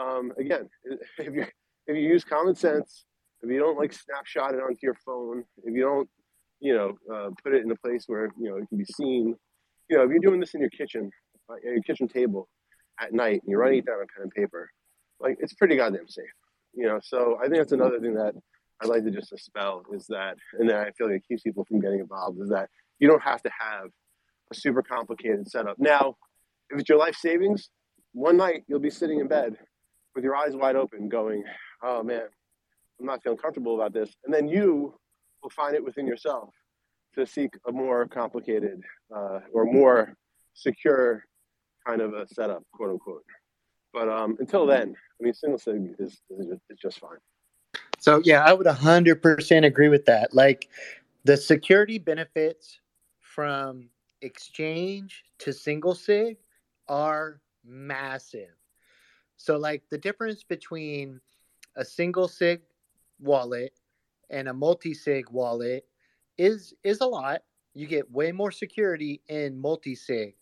Um, 0.00 0.32
again, 0.38 0.68
if 1.18 1.34
you 1.34 1.46
if 1.86 1.96
you 1.96 2.02
use 2.02 2.24
common 2.24 2.54
sense, 2.54 3.04
if 3.42 3.50
you 3.50 3.58
don't 3.58 3.78
like 3.78 3.92
snapshot 3.92 4.54
it 4.54 4.60
onto 4.60 4.78
your 4.82 4.96
phone, 5.04 5.44
if 5.64 5.74
you 5.74 5.82
don't, 5.82 6.08
you 6.60 6.74
know, 6.74 6.96
uh, 7.12 7.30
put 7.42 7.54
it 7.54 7.64
in 7.64 7.70
a 7.70 7.76
place 7.76 8.04
where 8.06 8.30
you 8.38 8.48
know 8.48 8.56
it 8.56 8.68
can 8.68 8.78
be 8.78 8.84
seen, 8.84 9.34
you 9.90 9.96
know, 9.96 10.04
if 10.04 10.10
you're 10.10 10.20
doing 10.20 10.40
this 10.40 10.54
in 10.54 10.60
your 10.60 10.70
kitchen, 10.70 11.10
uh, 11.50 11.56
your 11.64 11.82
kitchen 11.82 12.06
table 12.06 12.48
at 13.02 13.12
night, 13.12 13.42
and 13.42 13.50
you're 13.50 13.58
writing 13.60 13.80
it 13.80 13.86
down 13.86 13.96
on 13.96 14.06
pen 14.14 14.22
and 14.22 14.30
paper, 14.30 14.70
like 15.20 15.36
it's 15.40 15.54
pretty 15.54 15.76
goddamn 15.76 16.08
safe. 16.08 16.24
You 16.74 16.86
know, 16.86 17.00
so 17.02 17.38
I 17.40 17.44
think 17.44 17.56
that's 17.56 17.72
another 17.72 18.00
thing 18.00 18.14
that 18.14 18.34
I'd 18.80 18.88
like 18.88 19.04
to 19.04 19.10
just 19.10 19.30
dispel 19.30 19.82
is 19.92 20.06
that, 20.08 20.36
and 20.58 20.68
then 20.68 20.76
I 20.76 20.90
feel 20.92 21.08
like 21.08 21.16
it 21.16 21.28
keeps 21.28 21.42
people 21.42 21.64
from 21.64 21.80
getting 21.80 22.00
involved 22.00 22.40
is 22.40 22.48
that 22.48 22.68
you 22.98 23.08
don't 23.08 23.22
have 23.22 23.42
to 23.42 23.50
have 23.58 23.90
a 24.50 24.54
super 24.54 24.82
complicated 24.82 25.48
setup. 25.50 25.78
Now, 25.78 26.16
if 26.70 26.80
it's 26.80 26.88
your 26.88 26.98
life 26.98 27.16
savings, 27.16 27.70
one 28.12 28.36
night 28.36 28.64
you'll 28.66 28.80
be 28.80 28.90
sitting 28.90 29.20
in 29.20 29.28
bed 29.28 29.56
with 30.14 30.24
your 30.24 30.36
eyes 30.36 30.54
wide 30.54 30.76
open 30.76 31.08
going, 31.08 31.44
oh 31.82 32.02
man, 32.02 32.22
I'm 33.00 33.06
not 33.06 33.22
feeling 33.22 33.38
comfortable 33.38 33.74
about 33.74 33.92
this. 33.92 34.14
And 34.24 34.32
then 34.32 34.48
you 34.48 34.94
will 35.42 35.50
find 35.50 35.74
it 35.74 35.84
within 35.84 36.06
yourself 36.06 36.50
to 37.14 37.26
seek 37.26 37.50
a 37.66 37.72
more 37.72 38.06
complicated 38.06 38.80
uh, 39.14 39.40
or 39.52 39.64
more 39.64 40.14
secure 40.54 41.24
kind 41.86 42.00
of 42.00 42.14
a 42.14 42.26
setup, 42.28 42.62
quote 42.72 42.90
unquote. 42.90 43.24
But 43.92 44.08
um, 44.08 44.36
until 44.40 44.66
then, 44.66 44.94
I 45.20 45.24
mean, 45.24 45.34
single 45.34 45.58
sig 45.58 45.94
is, 45.98 46.22
is, 46.30 46.46
is 46.70 46.78
just 46.80 46.98
fine. 46.98 47.18
So 47.98 48.20
yeah, 48.24 48.44
I 48.44 48.52
would 48.52 48.66
100% 48.66 49.64
agree 49.64 49.88
with 49.88 50.06
that. 50.06 50.34
Like 50.34 50.68
The 51.24 51.36
security 51.36 51.98
benefits 51.98 52.80
from 53.20 53.88
exchange 54.22 55.24
to 55.38 55.52
single 55.52 55.94
sig 55.94 56.38
are 56.88 57.40
massive. 57.64 58.54
So, 59.36 59.56
like 59.56 59.82
the 59.90 59.98
difference 59.98 60.44
between 60.44 61.20
a 61.76 61.84
single 61.84 62.28
sig 62.28 62.62
wallet 63.20 63.72
and 64.30 64.48
a 64.48 64.54
multi 64.54 64.94
sig 64.94 65.30
wallet 65.30 65.84
is 66.38 66.74
is 66.84 67.00
a 67.00 67.06
lot. 67.06 67.42
You 67.74 67.86
get 67.86 68.10
way 68.10 68.32
more 68.32 68.50
security 68.50 69.22
in 69.28 69.58
multi 69.58 69.94
sig, 69.94 70.34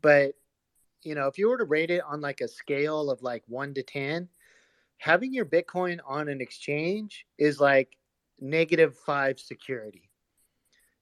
but 0.00 0.34
you 1.06 1.14
know 1.14 1.28
if 1.28 1.38
you 1.38 1.48
were 1.48 1.58
to 1.58 1.64
rate 1.64 1.90
it 1.90 2.02
on 2.06 2.20
like 2.20 2.40
a 2.40 2.48
scale 2.48 3.10
of 3.10 3.22
like 3.22 3.44
one 3.46 3.72
to 3.74 3.82
ten, 3.82 4.28
having 4.98 5.32
your 5.32 5.46
Bitcoin 5.46 6.00
on 6.04 6.28
an 6.28 6.40
exchange 6.40 7.26
is 7.38 7.60
like 7.60 7.96
negative 8.40 8.98
five 8.98 9.38
security, 9.38 10.10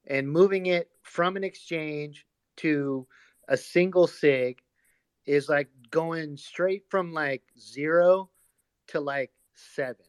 and 0.05 0.31
moving 0.31 0.67
it 0.67 0.89
from 1.01 1.35
an 1.35 1.43
exchange 1.43 2.25
to 2.57 3.07
a 3.47 3.57
single 3.57 4.05
sig 4.05 4.61
is 5.25 5.49
like 5.49 5.69
going 5.89 6.37
straight 6.37 6.83
from 6.89 7.11
like 7.11 7.41
zero 7.59 8.29
to 8.87 8.99
like 8.99 9.31
seven. 9.55 10.05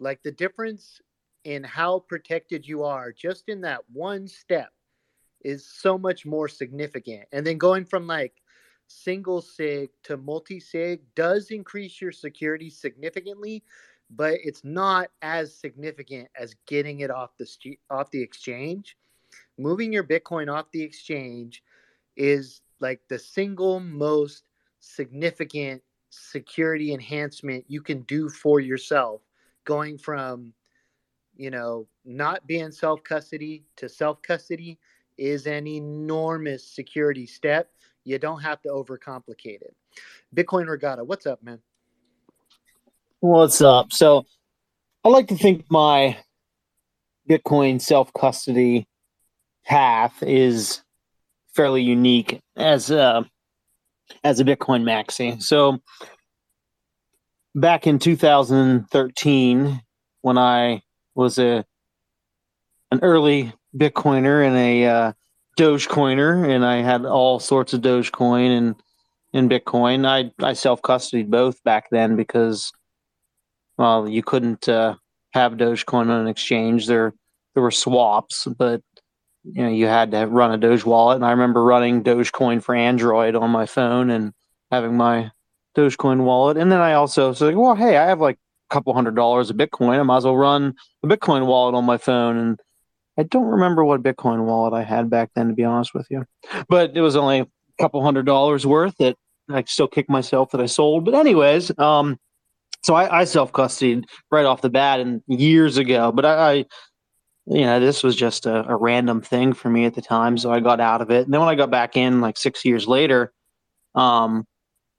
Like 0.00 0.22
the 0.22 0.32
difference 0.32 1.02
in 1.44 1.64
how 1.64 1.98
protected 1.98 2.66
you 2.66 2.82
are 2.84 3.12
just 3.12 3.48
in 3.48 3.60
that 3.60 3.82
one 3.92 4.26
step 4.26 4.70
is 5.42 5.66
so 5.66 5.98
much 5.98 6.24
more 6.24 6.48
significant. 6.48 7.24
And 7.30 7.46
then 7.46 7.58
going 7.58 7.84
from 7.84 8.06
like 8.06 8.34
single 8.88 9.40
sig 9.40 9.90
to 10.02 10.16
multi 10.16 10.58
sig 10.58 11.00
does 11.14 11.50
increase 11.50 12.00
your 12.00 12.12
security 12.12 12.70
significantly, 12.70 13.62
but 14.10 14.34
it's 14.42 14.64
not 14.64 15.10
as 15.22 15.54
significant 15.54 16.28
as 16.34 16.56
getting 16.66 17.00
it 17.00 17.10
off 17.10 17.36
the 17.38 17.78
off 17.90 18.10
the 18.10 18.22
exchange. 18.22 18.96
Moving 19.58 19.92
your 19.92 20.04
Bitcoin 20.04 20.52
off 20.52 20.70
the 20.72 20.82
exchange 20.82 21.62
is 22.16 22.62
like 22.80 23.00
the 23.08 23.18
single 23.18 23.80
most 23.80 24.44
significant 24.80 25.82
security 26.10 26.92
enhancement 26.92 27.64
you 27.68 27.82
can 27.82 28.00
do 28.02 28.28
for 28.28 28.60
yourself 28.60 29.20
going 29.64 29.98
from 29.98 30.52
you 31.36 31.50
know 31.50 31.86
not 32.06 32.46
being 32.46 32.70
self 32.70 33.02
custody 33.04 33.64
to 33.76 33.88
self 33.88 34.22
custody 34.22 34.78
is 35.18 35.46
an 35.46 35.66
enormous 35.66 36.64
security 36.64 37.26
step 37.26 37.70
you 38.08 38.18
don't 38.18 38.40
have 38.40 38.60
to 38.62 38.68
overcomplicate 38.68 39.62
it 39.62 39.74
bitcoin 40.34 40.68
regatta 40.68 41.04
what's 41.04 41.26
up 41.26 41.42
man 41.42 41.60
What's 43.20 43.60
up? 43.60 43.92
So, 43.92 44.26
I 45.02 45.08
like 45.08 45.26
to 45.28 45.36
think 45.36 45.64
my 45.68 46.16
Bitcoin 47.28 47.80
self 47.80 48.12
custody 48.12 48.86
path 49.66 50.22
is 50.22 50.84
fairly 51.52 51.82
unique 51.82 52.40
as 52.56 52.92
a 52.92 53.28
as 54.22 54.38
a 54.38 54.44
Bitcoin 54.44 54.84
maxi. 54.84 55.42
So, 55.42 55.80
back 57.56 57.88
in 57.88 57.98
2013, 57.98 59.82
when 60.22 60.38
I 60.38 60.82
was 61.16 61.40
a 61.40 61.64
an 62.92 63.00
early 63.02 63.52
Bitcoiner 63.76 64.46
and 64.46 64.56
a 64.56 64.86
uh, 64.86 65.12
Dogecoiner, 65.58 66.48
and 66.48 66.64
I 66.64 66.76
had 66.76 67.04
all 67.04 67.40
sorts 67.40 67.74
of 67.74 67.80
Dogecoin 67.80 68.56
and 68.56 68.76
in 69.32 69.48
Bitcoin. 69.48 70.06
I 70.06 70.30
I 70.44 70.52
self 70.52 70.80
custodied 70.82 71.28
both 71.28 71.62
back 71.64 71.90
then 71.90 72.16
because 72.16 72.72
well, 73.76 74.08
you 74.08 74.22
couldn't 74.22 74.68
uh, 74.68 74.94
have 75.32 75.52
Dogecoin 75.52 76.02
on 76.02 76.10
an 76.10 76.28
exchange. 76.28 76.86
There 76.86 77.12
there 77.54 77.62
were 77.62 77.72
swaps, 77.72 78.46
but 78.46 78.82
you 79.42 79.62
know 79.62 79.68
you 79.68 79.86
had 79.86 80.12
to 80.12 80.26
run 80.26 80.52
a 80.52 80.58
Doge 80.58 80.84
wallet. 80.84 81.16
And 81.16 81.24
I 81.24 81.32
remember 81.32 81.64
running 81.64 82.04
Dogecoin 82.04 82.62
for 82.62 82.74
Android 82.74 83.34
on 83.34 83.50
my 83.50 83.66
phone 83.66 84.10
and 84.10 84.32
having 84.70 84.96
my 84.96 85.32
Dogecoin 85.76 86.22
wallet. 86.22 86.56
And 86.56 86.70
then 86.70 86.80
I 86.80 86.94
also 86.94 87.32
like, 87.32 87.56
well, 87.56 87.74
hey, 87.74 87.96
I 87.96 88.06
have 88.06 88.20
like 88.20 88.36
a 88.70 88.74
couple 88.74 88.94
hundred 88.94 89.16
dollars 89.16 89.50
of 89.50 89.56
Bitcoin. 89.56 89.98
I 89.98 90.02
might 90.04 90.18
as 90.18 90.24
well 90.24 90.36
run 90.36 90.74
a 91.02 91.08
Bitcoin 91.08 91.46
wallet 91.46 91.74
on 91.74 91.84
my 91.84 91.98
phone. 91.98 92.36
And 92.36 92.60
I 93.18 93.24
don't 93.24 93.46
remember 93.46 93.84
what 93.84 94.02
Bitcoin 94.02 94.44
wallet 94.44 94.72
I 94.72 94.84
had 94.84 95.10
back 95.10 95.30
then, 95.34 95.48
to 95.48 95.54
be 95.54 95.64
honest 95.64 95.92
with 95.92 96.06
you. 96.08 96.24
But 96.68 96.96
it 96.96 97.00
was 97.00 97.16
only 97.16 97.40
a 97.40 97.46
couple 97.80 98.02
hundred 98.02 98.26
dollars 98.26 98.64
worth 98.64 98.96
that 98.98 99.16
I 99.50 99.64
still 99.64 99.88
kick 99.88 100.08
myself 100.08 100.52
that 100.52 100.60
I 100.60 100.66
sold. 100.66 101.04
But 101.04 101.14
anyways, 101.14 101.76
um, 101.78 102.18
so 102.82 102.94
I, 102.94 103.20
I 103.20 103.24
self 103.24 103.52
custodied 103.52 104.04
right 104.30 104.46
off 104.46 104.62
the 104.62 104.70
bat 104.70 105.00
and 105.00 105.22
years 105.26 105.78
ago. 105.78 106.12
But 106.12 106.24
I, 106.24 106.50
I 106.50 106.52
you 107.46 107.62
know, 107.62 107.80
this 107.80 108.04
was 108.04 108.14
just 108.14 108.46
a, 108.46 108.68
a 108.68 108.76
random 108.76 109.20
thing 109.20 109.52
for 109.52 109.70
me 109.70 109.84
at 109.84 109.94
the 109.94 110.02
time, 110.02 110.38
so 110.38 110.52
I 110.52 110.60
got 110.60 110.80
out 110.80 111.00
of 111.00 111.10
it. 111.10 111.24
And 111.24 111.32
then 111.32 111.40
when 111.40 111.48
I 111.48 111.54
got 111.54 111.70
back 111.70 111.96
in, 111.96 112.20
like 112.20 112.36
six 112.36 112.64
years 112.64 112.86
later, 112.86 113.32
um, 113.94 114.46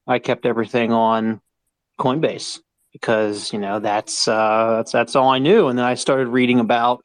I 0.07 0.19
kept 0.19 0.45
everything 0.45 0.91
on 0.91 1.41
Coinbase 1.99 2.59
because 2.91 3.53
you 3.53 3.59
know 3.59 3.79
that's 3.79 4.27
uh, 4.27 4.77
that's 4.77 4.91
that's 4.91 5.15
all 5.15 5.29
I 5.29 5.39
knew. 5.39 5.67
And 5.67 5.77
then 5.77 5.85
I 5.85 5.93
started 5.93 6.27
reading 6.27 6.59
about 6.59 7.01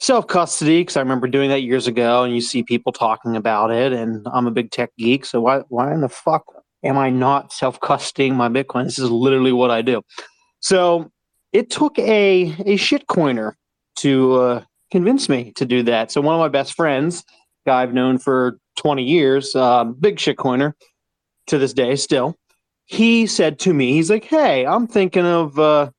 self 0.00 0.26
custody 0.26 0.80
because 0.80 0.96
I 0.96 1.00
remember 1.00 1.26
doing 1.26 1.50
that 1.50 1.62
years 1.62 1.86
ago, 1.86 2.24
and 2.24 2.34
you 2.34 2.40
see 2.40 2.62
people 2.62 2.92
talking 2.92 3.36
about 3.36 3.70
it. 3.70 3.92
And 3.92 4.26
I'm 4.32 4.46
a 4.46 4.50
big 4.50 4.70
tech 4.70 4.90
geek, 4.98 5.24
so 5.24 5.40
why 5.40 5.60
why 5.68 5.92
in 5.92 6.00
the 6.00 6.08
fuck 6.08 6.44
am 6.84 6.98
I 6.98 7.10
not 7.10 7.52
self 7.52 7.80
custodying 7.80 8.34
my 8.34 8.48
Bitcoin? 8.48 8.84
This 8.84 8.98
is 8.98 9.10
literally 9.10 9.52
what 9.52 9.70
I 9.70 9.82
do. 9.82 10.02
So 10.60 11.10
it 11.52 11.70
took 11.70 11.98
a 11.98 12.42
a 12.42 12.76
shitcoiner 12.76 13.52
to 13.96 14.34
uh, 14.34 14.64
convince 14.90 15.28
me 15.28 15.52
to 15.56 15.64
do 15.64 15.82
that. 15.84 16.12
So 16.12 16.20
one 16.20 16.34
of 16.34 16.40
my 16.40 16.48
best 16.48 16.74
friends, 16.74 17.24
guy 17.64 17.82
I've 17.82 17.94
known 17.94 18.18
for 18.18 18.58
20 18.76 19.02
years, 19.02 19.54
uh, 19.54 19.84
big 19.84 20.16
shitcoiner 20.16 20.74
to 21.46 21.58
this 21.58 21.72
day 21.72 21.96
still, 21.96 22.36
he 22.84 23.26
said 23.26 23.58
to 23.60 23.72
me, 23.72 23.92
he's 23.92 24.10
like, 24.10 24.24
"Hey, 24.24 24.66
I'm 24.66 24.86
thinking 24.86 25.24
of 25.24 25.58
uh, 25.58 25.90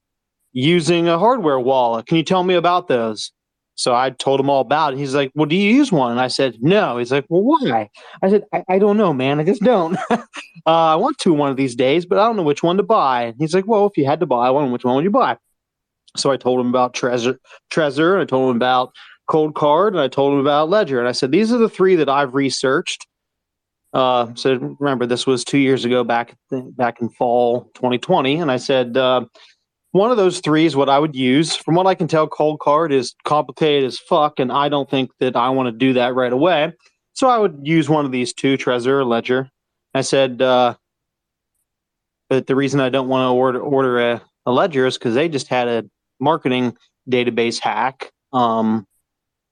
using 0.51 1.07
a 1.07 1.17
hardware 1.17 1.59
wallet. 1.59 2.05
Can 2.05 2.17
you 2.17 2.23
tell 2.23 2.43
me 2.43 2.55
about 2.55 2.87
those?" 2.87 3.31
So 3.77 3.93
I 3.93 4.09
told 4.09 4.39
him 4.39 4.49
all 4.49 4.61
about 4.61 4.93
it. 4.93 4.99
He's 4.99 5.13
like, 5.13 5.31
"Well, 5.35 5.45
do 5.45 5.55
you 5.55 5.71
use 5.71 5.91
one?" 5.91 6.11
And 6.11 6.19
I 6.19 6.27
said, 6.27 6.57
"No." 6.61 6.97
He's 6.97 7.11
like, 7.11 7.25
"Well, 7.29 7.43
why?" 7.43 7.89
I 8.23 8.29
said, 8.29 8.43
"I, 8.51 8.63
I 8.67 8.79
don't 8.79 8.97
know, 8.97 9.13
man. 9.13 9.39
I 9.39 9.43
just 9.43 9.61
don't. 9.61 9.95
uh, 10.09 10.17
I 10.65 10.95
want 10.95 11.19
to 11.19 11.33
one 11.33 11.51
of 11.51 11.57
these 11.57 11.75
days, 11.75 12.05
but 12.05 12.17
I 12.17 12.25
don't 12.25 12.35
know 12.35 12.43
which 12.43 12.63
one 12.63 12.77
to 12.77 12.83
buy." 12.83 13.23
And 13.23 13.35
he's 13.37 13.53
like, 13.53 13.67
"Well, 13.67 13.85
if 13.85 13.95
you 13.95 14.05
had 14.05 14.19
to 14.19 14.25
buy 14.25 14.49
one, 14.49 14.71
which 14.71 14.83
one 14.83 14.95
would 14.95 15.03
you 15.03 15.11
buy?" 15.11 15.37
So 16.15 16.31
I 16.31 16.37
told 16.37 16.59
him 16.59 16.69
about 16.69 16.95
Trezor, 16.95 17.37
Trezor, 17.71 18.13
and 18.13 18.23
I 18.23 18.25
told 18.25 18.49
him 18.49 18.55
about 18.55 18.93
Coldcard, 19.29 19.89
and 19.89 19.99
I 19.99 20.07
told 20.07 20.33
him 20.33 20.39
about 20.39 20.69
Ledger, 20.69 20.99
and 20.99 21.07
I 21.07 21.11
said 21.11 21.31
these 21.31 21.53
are 21.53 21.59
the 21.59 21.69
three 21.69 21.95
that 21.95 22.09
I've 22.09 22.33
researched. 22.33 23.05
Uh, 23.93 24.33
so 24.33 24.75
remember, 24.79 25.05
this 25.05 25.27
was 25.27 25.43
two 25.43 25.59
years 25.59 25.85
ago, 25.85 26.03
back 26.03 26.35
back 26.51 26.99
in 26.99 27.09
fall 27.09 27.69
2020, 27.75 28.37
and 28.37 28.51
I 28.51 28.57
said 28.57 28.97
uh, 28.97 29.25
one 29.91 30.11
of 30.11 30.17
those 30.17 30.39
three 30.39 30.65
is 30.65 30.75
what 30.75 30.89
I 30.89 30.99
would 30.99 31.15
use. 31.15 31.55
From 31.55 31.75
what 31.75 31.87
I 31.87 31.95
can 31.95 32.07
tell, 32.07 32.27
Coldcard 32.27 32.91
is 32.91 33.15
complicated 33.23 33.85
as 33.85 33.97
fuck, 33.97 34.39
and 34.39 34.51
I 34.51 34.69
don't 34.69 34.89
think 34.89 35.11
that 35.19 35.35
I 35.35 35.49
want 35.49 35.67
to 35.67 35.71
do 35.71 35.93
that 35.93 36.13
right 36.13 36.33
away. 36.33 36.73
So 37.13 37.27
I 37.27 37.37
would 37.37 37.61
use 37.63 37.89
one 37.89 38.05
of 38.05 38.11
these 38.11 38.33
two, 38.33 38.57
Trezor 38.57 38.87
or 38.87 39.05
Ledger. 39.05 39.49
I 39.93 40.01
said, 40.01 40.41
uh, 40.41 40.75
but 42.29 42.47
the 42.47 42.55
reason 42.55 42.79
I 42.79 42.89
don't 42.89 43.07
want 43.07 43.29
to 43.29 43.33
order 43.33 43.59
order 43.59 44.11
a, 44.11 44.21
a 44.45 44.51
Ledger 44.51 44.85
is 44.85 44.97
because 44.97 45.15
they 45.15 45.29
just 45.29 45.47
had 45.47 45.67
a 45.67 45.85
marketing 46.19 46.77
database 47.09 47.59
hack. 47.59 48.11
Um, 48.33 48.85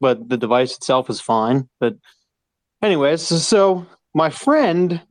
but 0.01 0.27
the 0.29 0.37
device 0.37 0.75
itself 0.75 1.09
is 1.09 1.21
fine. 1.21 1.69
But 1.79 1.95
anyways, 2.81 3.21
so 3.21 3.85
my 4.13 4.29
friend, 4.29 5.01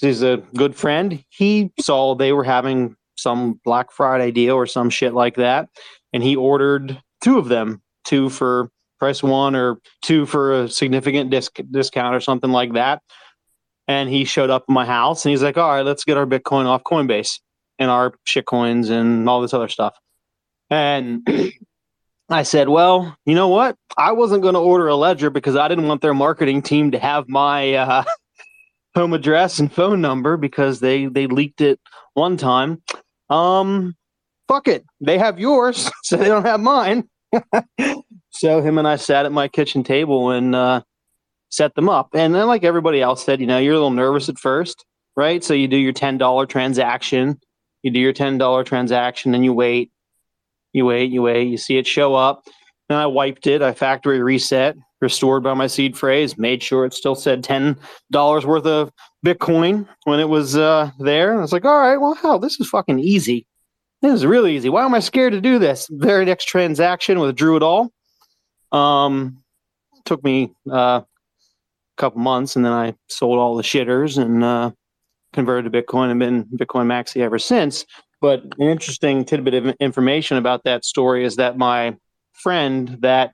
he's 0.00 0.22
a 0.22 0.38
good 0.56 0.74
friend. 0.74 1.22
He 1.28 1.70
saw 1.78 2.14
they 2.14 2.32
were 2.32 2.44
having 2.44 2.96
some 3.20 3.60
Black 3.64 3.92
Friday 3.92 4.30
deal 4.30 4.54
or 4.54 4.66
some 4.66 4.90
shit 4.90 5.14
like 5.14 5.36
that, 5.36 5.68
and 6.12 6.22
he 6.22 6.36
ordered 6.36 7.00
two 7.22 7.38
of 7.38 7.48
them, 7.48 7.82
two 8.04 8.28
for 8.30 8.70
price 8.98 9.22
one 9.22 9.56
or 9.56 9.78
two 10.02 10.26
for 10.26 10.62
a 10.62 10.68
significant 10.68 11.30
disc- 11.30 11.60
discount 11.70 12.14
or 12.14 12.20
something 12.20 12.50
like 12.50 12.74
that. 12.74 13.02
And 13.88 14.08
he 14.08 14.24
showed 14.24 14.50
up 14.50 14.64
at 14.68 14.72
my 14.72 14.86
house 14.86 15.24
and 15.24 15.30
he's 15.30 15.42
like, 15.42 15.56
"All 15.56 15.68
right, 15.68 15.84
let's 15.84 16.04
get 16.04 16.16
our 16.16 16.26
Bitcoin 16.26 16.66
off 16.66 16.84
Coinbase 16.84 17.40
and 17.78 17.90
our 17.90 18.12
shitcoins 18.28 18.90
and 18.90 19.28
all 19.28 19.40
this 19.40 19.54
other 19.54 19.68
stuff." 19.68 19.96
And 20.70 21.26
I 22.30 22.44
said, 22.44 22.68
well, 22.68 23.16
you 23.26 23.34
know 23.34 23.48
what? 23.48 23.76
I 23.96 24.12
wasn't 24.12 24.42
going 24.42 24.54
to 24.54 24.60
order 24.60 24.86
a 24.86 24.94
ledger 24.94 25.30
because 25.30 25.56
I 25.56 25.66
didn't 25.66 25.88
want 25.88 26.00
their 26.00 26.14
marketing 26.14 26.62
team 26.62 26.92
to 26.92 26.98
have 26.98 27.28
my 27.28 27.74
uh, 27.74 28.04
home 28.94 29.12
address 29.12 29.58
and 29.58 29.72
phone 29.72 30.00
number 30.00 30.36
because 30.36 30.78
they 30.78 31.06
they 31.06 31.26
leaked 31.26 31.60
it 31.60 31.80
one 32.14 32.36
time. 32.36 32.82
Um, 33.30 33.96
fuck 34.48 34.68
it, 34.68 34.84
they 35.00 35.18
have 35.18 35.38
yours, 35.38 35.90
so 36.02 36.16
they 36.16 36.26
don't 36.26 36.44
have 36.44 36.60
mine. 36.60 37.08
so 38.30 38.60
him 38.60 38.78
and 38.78 38.88
I 38.88 38.96
sat 38.96 39.24
at 39.24 39.32
my 39.32 39.48
kitchen 39.48 39.82
table 39.84 40.30
and 40.30 40.54
uh, 40.54 40.82
set 41.48 41.74
them 41.74 41.88
up. 41.88 42.10
And 42.14 42.34
then, 42.34 42.46
like 42.46 42.64
everybody 42.64 43.00
else 43.00 43.24
said, 43.24 43.40
you 43.40 43.46
know, 43.46 43.58
you're 43.58 43.74
a 43.74 43.76
little 43.76 43.90
nervous 43.90 44.28
at 44.28 44.38
first, 44.38 44.84
right? 45.16 45.42
So 45.42 45.54
you 45.54 45.68
do 45.68 45.76
your 45.76 45.92
ten 45.92 46.18
dollar 46.18 46.44
transaction, 46.44 47.40
you 47.82 47.90
do 47.90 48.00
your 48.00 48.12
ten 48.12 48.36
dollar 48.36 48.64
transaction, 48.64 49.34
and 49.34 49.44
you 49.44 49.52
wait 49.52 49.92
you 50.72 50.86
wait, 50.86 51.10
you 51.10 51.22
wait, 51.22 51.48
you 51.48 51.56
see 51.56 51.78
it 51.78 51.86
show 51.86 52.14
up. 52.14 52.44
Then 52.88 52.98
I 52.98 53.06
wiped 53.06 53.46
it. 53.46 53.62
I 53.62 53.72
factory 53.72 54.22
reset, 54.22 54.76
restored 55.00 55.42
by 55.42 55.54
my 55.54 55.66
seed 55.66 55.96
phrase, 55.96 56.36
made 56.38 56.62
sure 56.62 56.84
it 56.84 56.94
still 56.94 57.14
said 57.14 57.42
ten 57.42 57.76
dollars 58.10 58.46
worth 58.46 58.66
of 58.66 58.92
Bitcoin 59.24 59.86
when 60.04 60.20
it 60.20 60.28
was 60.28 60.56
uh, 60.56 60.90
there. 60.98 61.36
I 61.36 61.40
was 61.40 61.52
like, 61.52 61.64
all 61.64 61.78
right, 61.78 61.96
well, 61.96 62.14
hell, 62.14 62.38
this 62.38 62.60
is 62.60 62.68
fucking 62.68 62.98
easy. 62.98 63.46
This 64.02 64.14
is 64.14 64.26
really 64.26 64.56
easy. 64.56 64.68
Why 64.68 64.84
am 64.84 64.94
I 64.94 65.00
scared 65.00 65.32
to 65.34 65.40
do 65.40 65.58
this? 65.58 65.88
Very 65.90 66.24
next 66.24 66.46
transaction 66.46 67.20
withdrew 67.20 67.56
it 67.56 67.62
all. 67.62 67.92
Um, 68.72 69.42
took 70.04 70.24
me 70.24 70.52
uh, 70.70 71.02
a 71.02 71.06
couple 71.98 72.20
months, 72.20 72.56
and 72.56 72.64
then 72.64 72.72
I 72.72 72.94
sold 73.08 73.38
all 73.38 73.56
the 73.56 73.62
shitters 73.62 74.16
and 74.16 74.42
uh, 74.42 74.70
converted 75.32 75.70
to 75.70 75.82
Bitcoin 75.82 76.10
and 76.10 76.18
been 76.18 76.44
Bitcoin 76.44 76.86
maxi 76.86 77.20
ever 77.20 77.38
since. 77.38 77.84
But 78.20 78.42
an 78.58 78.68
interesting 78.68 79.24
tidbit 79.24 79.54
of 79.54 79.66
information 79.80 80.36
about 80.36 80.64
that 80.64 80.84
story 80.84 81.24
is 81.24 81.36
that 81.36 81.56
my 81.58 81.96
friend 82.32 82.96
that 83.00 83.32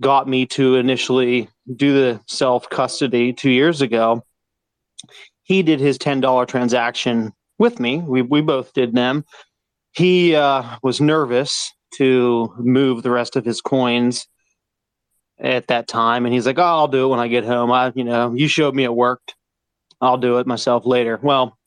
got 0.00 0.28
me 0.28 0.46
to 0.46 0.76
initially 0.76 1.48
do 1.74 1.92
the 1.92 2.20
self 2.26 2.68
custody 2.68 3.32
two 3.32 3.50
years 3.50 3.82
ago, 3.82 4.24
he 5.42 5.62
did 5.62 5.80
his 5.80 5.98
$10 5.98 6.46
transaction 6.48 7.32
with 7.58 7.80
me. 7.80 7.98
We, 7.98 8.22
we 8.22 8.40
both 8.40 8.72
did 8.72 8.94
them. 8.94 9.24
He 9.92 10.34
uh, 10.34 10.62
was 10.82 11.00
nervous 11.00 11.72
to 11.94 12.54
move 12.58 13.02
the 13.02 13.10
rest 13.10 13.36
of 13.36 13.44
his 13.44 13.60
coins 13.60 14.26
at 15.38 15.66
that 15.68 15.88
time. 15.88 16.24
And 16.24 16.34
he's 16.34 16.46
like, 16.46 16.58
Oh, 16.58 16.62
I'll 16.62 16.88
do 16.88 17.06
it 17.06 17.08
when 17.08 17.20
I 17.20 17.28
get 17.28 17.44
home. 17.44 17.72
I, 17.72 17.92
you 17.94 18.04
know, 18.04 18.32
you 18.34 18.46
showed 18.46 18.74
me 18.74 18.84
it 18.84 18.94
worked. 18.94 19.34
I'll 20.00 20.18
do 20.18 20.38
it 20.38 20.46
myself 20.46 20.86
later. 20.86 21.18
Well, 21.20 21.58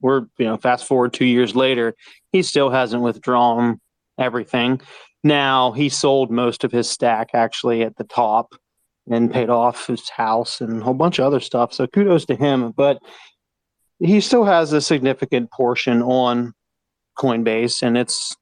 we're 0.00 0.26
you 0.38 0.46
know 0.46 0.56
fast 0.56 0.86
forward 0.86 1.12
two 1.12 1.24
years 1.24 1.56
later 1.56 1.94
he 2.32 2.42
still 2.42 2.70
hasn't 2.70 3.02
withdrawn 3.02 3.80
everything 4.18 4.80
now 5.24 5.72
he 5.72 5.88
sold 5.88 6.30
most 6.30 6.64
of 6.64 6.72
his 6.72 6.88
stack 6.88 7.30
actually 7.34 7.82
at 7.82 7.96
the 7.96 8.04
top 8.04 8.54
and 9.10 9.32
paid 9.32 9.50
off 9.50 9.86
his 9.86 10.08
house 10.08 10.60
and 10.60 10.80
a 10.80 10.84
whole 10.84 10.94
bunch 10.94 11.18
of 11.18 11.24
other 11.24 11.40
stuff 11.40 11.72
so 11.72 11.86
kudos 11.86 12.26
to 12.26 12.36
him. 12.36 12.72
But 12.72 12.98
he 13.98 14.20
still 14.20 14.44
has 14.44 14.72
a 14.72 14.80
significant 14.80 15.50
portion 15.50 16.02
on 16.02 16.52
coinbase 17.18 17.82
and 17.82 17.98
it's 17.98 18.36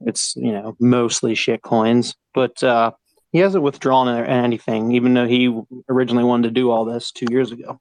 it's 0.00 0.34
you 0.36 0.52
know 0.52 0.76
mostly 0.80 1.34
shit 1.34 1.62
coins. 1.62 2.14
But 2.32 2.62
uh 2.62 2.92
he 3.32 3.40
hasn't 3.40 3.64
withdrawn 3.64 4.08
anything 4.08 4.92
even 4.92 5.12
though 5.12 5.26
he 5.26 5.54
originally 5.90 6.24
wanted 6.24 6.48
to 6.48 6.54
do 6.54 6.70
all 6.70 6.84
this 6.84 7.12
two 7.12 7.26
years 7.30 7.52
ago. 7.52 7.78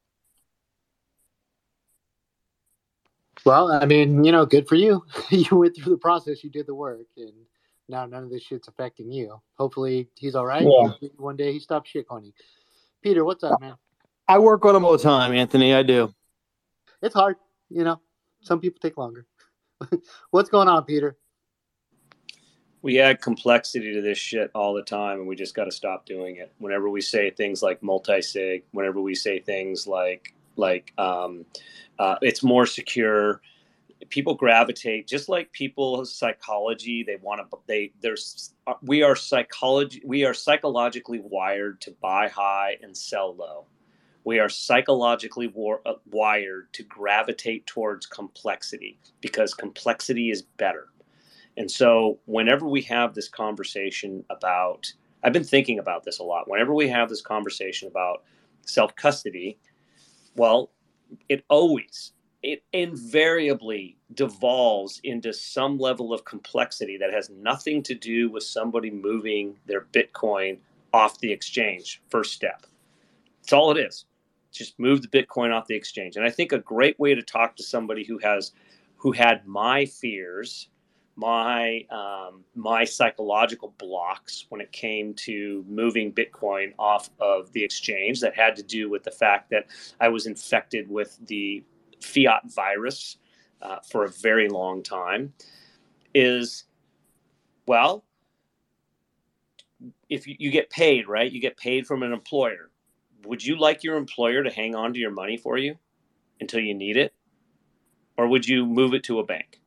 Well, 3.45 3.71
I 3.71 3.86
mean, 3.86 4.25
you 4.25 4.34
know, 4.34 4.45
good 4.45 4.67
for 4.67 4.75
you. 4.75 5.05
you 5.30 5.55
went 5.55 5.78
through 5.78 5.93
the 5.93 5.99
process, 5.99 6.43
you 6.43 6.49
did 6.49 6.67
the 6.67 6.75
work, 6.75 7.07
and 7.15 7.32
now 7.88 8.05
none 8.05 8.23
of 8.23 8.29
this 8.29 8.43
shit's 8.43 8.67
affecting 8.67 9.11
you. 9.11 9.41
Hopefully, 9.55 10.09
he's 10.15 10.35
all 10.35 10.45
right. 10.45 10.67
Yeah. 10.67 11.09
One 11.17 11.35
day 11.35 11.53
he 11.53 11.59
stops 11.59 11.91
shitcoining. 11.91 12.33
Peter, 13.01 13.23
what's 13.23 13.43
up, 13.43 13.59
man? 13.61 13.75
I 14.27 14.39
work 14.39 14.65
on 14.65 14.73
them 14.73 14.83
all 14.83 14.91
the 14.91 15.03
time, 15.03 15.33
Anthony. 15.33 15.73
I 15.73 15.83
do. 15.83 16.13
It's 17.01 17.15
hard, 17.15 17.38
you 17.69 17.83
know. 17.83 18.01
Some 18.41 18.59
people 18.59 18.79
take 18.81 18.97
longer. 18.97 19.25
what's 20.31 20.49
going 20.49 20.67
on, 20.67 20.83
Peter? 20.83 21.17
we 22.81 22.99
add 22.99 23.21
complexity 23.21 23.93
to 23.93 24.01
this 24.01 24.17
shit 24.17 24.51
all 24.53 24.73
the 24.73 24.81
time 24.81 25.19
and 25.19 25.27
we 25.27 25.35
just 25.35 25.55
got 25.55 25.65
to 25.65 25.71
stop 25.71 26.05
doing 26.05 26.38
it 26.38 26.53
whenever 26.59 26.89
we 26.89 27.01
say 27.01 27.29
things 27.29 27.61
like 27.61 27.81
multi-sig 27.81 28.63
whenever 28.71 29.01
we 29.01 29.15
say 29.15 29.39
things 29.39 29.88
like 29.88 30.33
like 30.55 30.93
um, 30.97 31.45
uh, 31.99 32.15
it's 32.21 32.43
more 32.43 32.65
secure 32.65 33.41
people 34.10 34.36
gravitate 34.36 35.08
just 35.08 35.28
like 35.28 35.52
people 35.52 36.06
psychology 36.06 37.04
they 37.04 37.18
want 37.22 37.41
to 37.41 37.58
they 37.68 37.91
there's 38.02 38.54
we 38.82 39.02
are 39.02 39.16
psychology 39.16 40.02
we 40.06 40.24
are 40.24 40.34
psychologically 40.34 41.20
wired 41.24 41.82
to 41.82 41.91
buy 42.02 42.28
high 42.28 42.78
and 42.82 42.95
sell 42.95 43.36
low. 43.36 43.66
We 44.24 44.39
are 44.39 44.50
psychologically 44.50 45.48
war, 45.48 45.82
uh, 45.86 45.93
wired 46.12 46.74
to 46.74 46.84
gravitate 46.84 47.66
towards 47.66 48.06
complexity 48.06 49.00
because 49.22 49.54
complexity 49.54 50.32
is 50.32 50.41
better. 50.41 50.89
And 51.56 51.72
so 51.72 52.20
whenever 52.26 52.68
we 52.68 52.82
have 52.84 53.14
this 53.14 53.30
conversation 53.30 54.24
about 54.30 54.91
i've 55.24 55.34
been 55.34 55.43
thinking 55.43 55.80
about 55.80 56.04
this 56.04 56.20
a 56.20 56.24
lot 56.24 56.48
whenever 56.48 56.74
we 56.74 56.88
have 56.88 57.10
this 57.10 57.22
conversation 57.22 57.88
about 57.88 58.24
self 58.66 58.95
custody 58.95 59.58
well 60.36 60.70
it 61.28 61.43
always 61.50 62.14
it 62.48 62.64
invariably 62.72 63.98
devolves 64.14 65.02
into 65.04 65.34
some 65.34 65.78
level 65.78 66.14
of 66.14 66.24
complexity 66.24 66.95
that 66.95 67.12
has 67.12 67.30
nothing 67.30 67.84
to 67.84 67.93
do 67.93 68.30
with 68.30 68.41
somebody 68.41 68.89
moving 68.89 69.58
their 69.66 69.82
bitcoin 69.82 70.58
off 70.93 71.20
the 71.20 71.30
exchange 71.30 72.02
first 72.10 72.32
step. 72.32 72.66
That's 73.41 73.52
all 73.52 73.72
it 73.72 73.78
is. 73.78 74.06
Just 74.54 74.80
move 74.80 75.02
the 75.02 75.10
bitcoin 75.10 75.54
off 75.54 75.68
the 75.68 75.76
exchange. 75.76 76.16
And 76.16 76.26
i 76.26 76.30
think 76.30 76.54
a 76.54 76.60
great 76.60 76.98
way 76.98 77.14
to 77.14 77.22
talk 77.22 77.58
to 77.58 77.64
somebody 77.64 78.06
who 78.06 78.18
has 78.20 78.54
who 78.95 79.12
had 79.12 79.45
my 79.45 79.86
fears 79.86 80.70
my 81.18 81.84
um, 81.89 82.45
my 82.56 82.86
psychological 82.86 83.74
blocks 83.80 84.45
when 84.50 84.62
it 84.62 84.72
came 84.72 85.16
to 85.16 85.66
moving 85.68 86.14
Bitcoin 86.14 86.74
off 86.78 87.10
of 87.20 87.52
the 87.54 87.64
exchange 87.64 88.22
that 88.22 88.36
had 88.36 88.56
to 88.56 88.62
do 88.64 88.88
with 88.88 89.04
the 89.04 89.12
fact 89.12 89.50
that 89.50 89.66
I 90.00 90.10
was 90.10 90.28
infected 90.28 90.88
with 90.88 91.18
the 91.26 91.64
fiat 92.02 92.43
virus 92.54 93.18
uh, 93.62 93.78
for 93.89 94.06
a 94.06 94.10
very 94.10 94.50
long 94.50 94.84
time 94.84 95.34
is 96.14 96.66
well 97.68 98.04
if 100.10 100.28
you, 100.28 100.36
you 100.39 100.52
get 100.52 100.70
paid 100.70 101.08
right 101.08 101.32
you 101.32 101.41
get 101.41 101.58
paid 101.58 101.86
from 101.86 102.04
an 102.04 102.14
employer 102.14 102.70
would 103.26 103.43
you 103.43 103.60
like 103.60 103.84
your 103.84 103.98
employer 103.98 104.43
to 104.43 104.50
hang 104.50 104.76
on 104.76 104.93
to 104.93 105.00
your 105.00 105.12
money 105.12 105.38
for 105.38 105.58
you 105.58 105.76
until 106.39 106.60
you 106.60 106.74
need 106.74 106.98
it 106.98 107.14
or 108.18 108.28
would 108.28 108.48
you 108.48 108.66
move 108.66 108.93
it 108.93 109.04
to 109.04 109.20
a 109.20 109.26
bank 109.26 109.60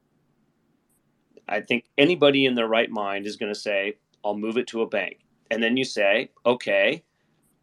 I 1.51 1.61
think 1.61 1.87
anybody 1.99 2.47
in 2.47 2.55
their 2.55 2.69
right 2.69 2.91
mind 2.91 3.27
is 3.27 3.37
going 3.37 3.53
to 3.53 3.59
say, 3.59 3.97
I'll 4.25 4.37
move 4.37 4.57
it 4.57 4.69
to 4.69 4.83
a 4.83 4.89
bank. 4.89 5.19
And 5.51 5.63
then 5.63 5.77
you 5.77 5.85
say, 5.85 6.31
okay, 6.47 7.03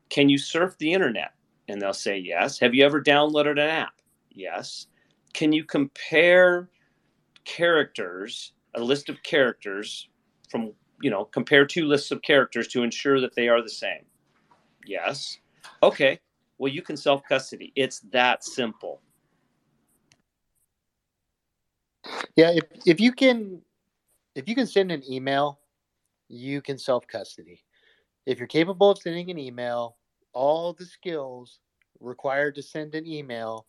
can 0.10 0.28
you 0.28 0.38
surf 0.38 0.78
the 0.78 0.92
internet? 0.92 1.34
And 1.70 1.82
they'll 1.82 1.94
say, 1.94 2.18
yes. 2.18 2.60
Have 2.60 2.76
you 2.76 2.86
ever 2.86 3.02
downloaded 3.02 3.54
an 3.54 3.60
app? 3.60 3.97
Yes. 4.38 4.88
Can 5.34 5.52
you 5.52 5.64
compare 5.64 6.70
characters, 7.44 8.54
a 8.76 8.82
list 8.82 9.10
of 9.10 9.22
characters 9.24 10.10
from, 10.50 10.74
you 11.02 11.10
know, 11.10 11.26
compare 11.26 11.66
two 11.66 11.86
lists 11.86 12.12
of 12.12 12.22
characters 12.22 12.68
to 12.70 12.84
ensure 12.84 13.20
that 13.20 13.36
they 13.36 13.48
are 13.48 13.62
the 13.62 13.70
same? 13.70 14.06
Yes. 14.86 15.40
Okay. 15.82 16.20
Well, 16.60 16.72
you 16.72 16.82
can 16.82 16.96
self 16.96 17.24
custody. 17.28 17.74
It's 17.76 18.00
that 18.12 18.44
simple. 18.44 19.02
Yeah, 22.36 22.52
if 22.52 22.64
if 22.86 23.00
you 23.00 23.12
can 23.12 23.62
if 24.36 24.48
you 24.48 24.56
can 24.56 24.68
send 24.68 24.92
an 24.92 25.04
email, 25.10 25.60
you 26.30 26.62
can 26.62 26.78
self 26.78 27.08
custody. 27.08 27.64
If 28.26 28.38
you're 28.40 28.48
capable 28.48 28.92
of 28.92 29.00
sending 29.00 29.32
an 29.32 29.40
email, 29.40 29.98
all 30.34 30.74
the 30.74 30.86
skills 30.86 31.60
required 32.00 32.56
to 32.56 32.62
send 32.62 32.96
an 32.96 33.08
email 33.08 33.66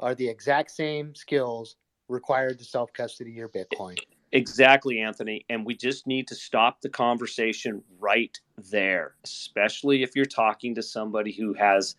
are 0.00 0.14
the 0.14 0.28
exact 0.28 0.70
same 0.70 1.14
skills 1.14 1.76
required 2.08 2.58
to 2.58 2.64
self 2.64 2.92
custody 2.92 3.30
your 3.30 3.48
Bitcoin. 3.48 3.98
Exactly, 4.32 5.00
Anthony. 5.00 5.44
And 5.48 5.64
we 5.64 5.76
just 5.76 6.06
need 6.06 6.26
to 6.28 6.34
stop 6.34 6.80
the 6.80 6.88
conversation 6.88 7.82
right 8.00 8.38
there, 8.70 9.14
especially 9.22 10.02
if 10.02 10.16
you're 10.16 10.24
talking 10.24 10.74
to 10.74 10.82
somebody 10.82 11.32
who 11.32 11.54
has 11.54 11.94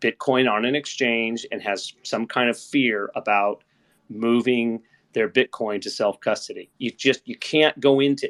Bitcoin 0.00 0.50
on 0.50 0.64
an 0.64 0.74
exchange 0.74 1.46
and 1.52 1.62
has 1.62 1.92
some 2.02 2.26
kind 2.26 2.50
of 2.50 2.58
fear 2.58 3.10
about 3.14 3.62
moving 4.08 4.82
their 5.12 5.28
Bitcoin 5.28 5.80
to 5.80 5.90
self 5.90 6.20
custody. 6.20 6.70
You 6.78 6.90
just 6.90 7.26
you 7.26 7.36
can't 7.36 7.78
go 7.80 8.00
into 8.00 8.28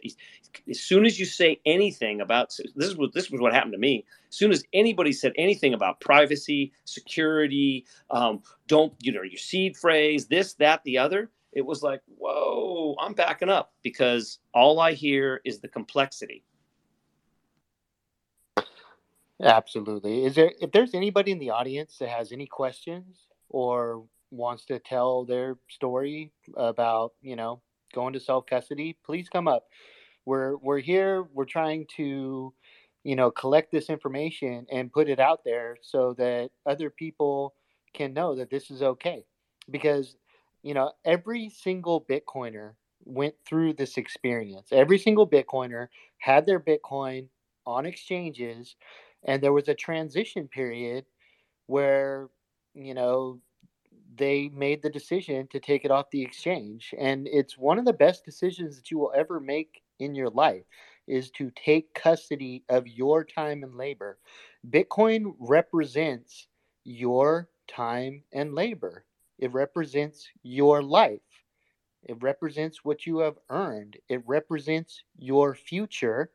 as 0.68 0.80
soon 0.80 1.04
as 1.04 1.18
you 1.18 1.26
say 1.26 1.60
anything 1.66 2.20
about 2.20 2.48
this 2.74 2.88
is 2.88 2.96
what 2.96 3.12
this 3.12 3.30
was 3.30 3.40
what 3.40 3.52
happened 3.52 3.72
to 3.72 3.78
me. 3.78 4.04
As 4.28 4.36
soon 4.36 4.50
as 4.52 4.64
anybody 4.72 5.12
said 5.12 5.32
anything 5.36 5.74
about 5.74 6.00
privacy, 6.00 6.72
security, 6.84 7.86
um, 8.10 8.42
don't 8.66 8.92
you 9.00 9.12
know 9.12 9.22
your 9.22 9.38
seed 9.38 9.76
phrase, 9.76 10.26
this, 10.26 10.54
that, 10.54 10.82
the 10.84 10.98
other, 10.98 11.30
it 11.52 11.64
was 11.64 11.82
like, 11.82 12.02
whoa, 12.18 12.94
I'm 13.00 13.14
backing 13.14 13.48
up 13.48 13.72
because 13.82 14.38
all 14.52 14.80
I 14.80 14.92
hear 14.92 15.40
is 15.44 15.60
the 15.60 15.68
complexity. 15.68 16.44
Absolutely. 19.42 20.24
Is 20.24 20.34
there 20.34 20.52
if 20.60 20.72
there's 20.72 20.94
anybody 20.94 21.32
in 21.32 21.38
the 21.38 21.50
audience 21.50 21.98
that 21.98 22.08
has 22.08 22.32
any 22.32 22.46
questions 22.46 23.26
or 23.48 24.04
wants 24.30 24.64
to 24.66 24.78
tell 24.78 25.24
their 25.24 25.56
story 25.68 26.32
about 26.56 27.12
you 27.20 27.36
know 27.36 27.60
going 27.94 28.12
to 28.14 28.20
self 28.20 28.46
custody, 28.46 28.96
please 29.04 29.28
come 29.28 29.48
up. 29.48 29.66
We're 30.26 30.56
we're 30.56 30.80
here. 30.80 31.22
We're 31.32 31.46
trying 31.46 31.86
to 31.96 32.52
you 33.04 33.16
know 33.16 33.30
collect 33.30 33.72
this 33.72 33.88
information 33.88 34.66
and 34.70 34.92
put 34.92 35.08
it 35.08 35.20
out 35.20 35.44
there 35.44 35.76
so 35.80 36.14
that 36.18 36.50
other 36.66 36.90
people 36.90 37.54
can 37.94 38.12
know 38.12 38.34
that 38.34 38.50
this 38.50 38.70
is 38.70 38.82
okay 38.82 39.24
because 39.70 40.16
you 40.62 40.74
know 40.74 40.92
every 41.04 41.48
single 41.48 42.04
bitcoiner 42.10 42.72
went 43.06 43.34
through 43.46 43.72
this 43.74 43.96
experience. 43.96 44.68
Every 44.72 44.98
single 44.98 45.26
Bitcoiner 45.26 45.88
had 46.18 46.44
their 46.44 46.60
Bitcoin 46.60 47.28
on 47.64 47.86
exchanges, 47.86 48.76
and 49.24 49.42
there 49.42 49.52
was 49.52 49.68
a 49.68 49.74
transition 49.74 50.48
period 50.48 51.06
where, 51.66 52.28
you 52.74 52.94
know, 52.94 53.40
they 54.16 54.50
made 54.54 54.82
the 54.82 54.90
decision 54.90 55.46
to 55.48 55.60
take 55.60 55.84
it 55.84 55.90
off 55.90 56.10
the 56.10 56.22
exchange. 56.22 56.94
And 56.98 57.28
it's 57.28 57.58
one 57.58 57.78
of 57.78 57.84
the 57.84 57.92
best 57.92 58.24
decisions 58.24 58.76
that 58.76 58.90
you 58.90 58.98
will 58.98 59.12
ever 59.14 59.40
make 59.40 59.82
in 59.98 60.14
your 60.14 60.30
life 60.30 60.64
is 61.06 61.30
to 61.30 61.50
take 61.52 61.94
custody 61.94 62.64
of 62.68 62.86
your 62.86 63.24
time 63.24 63.62
and 63.62 63.76
labor. 63.76 64.18
Bitcoin 64.68 65.34
represents 65.38 66.48
your 66.84 67.48
time 67.68 68.22
and 68.32 68.54
labor. 68.54 69.04
It 69.38 69.52
represents 69.52 70.28
your 70.42 70.82
life. 70.82 71.20
It 72.04 72.16
represents 72.22 72.84
what 72.84 73.06
you 73.06 73.18
have 73.18 73.38
earned. 73.50 73.96
It 74.08 74.22
represents 74.26 75.02
your 75.18 75.54
future. 75.54 76.30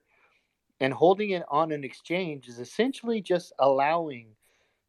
And 0.79 0.93
holding 0.93 1.31
it 1.31 1.43
on 1.49 1.71
an 1.71 1.83
exchange 1.83 2.47
is 2.47 2.59
essentially 2.59 3.21
just 3.21 3.53
allowing 3.59 4.29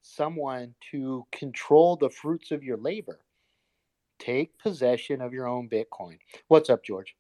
someone 0.02 0.74
to 0.90 1.26
control 1.32 1.96
the 1.96 2.10
fruits 2.10 2.50
of 2.50 2.64
your 2.64 2.78
labor. 2.78 3.20
Take 4.18 4.58
possession 4.58 5.20
of 5.20 5.32
your 5.32 5.46
own 5.46 5.68
Bitcoin. 5.68 6.18
What's 6.48 6.70
up, 6.70 6.84
George? 6.84 7.14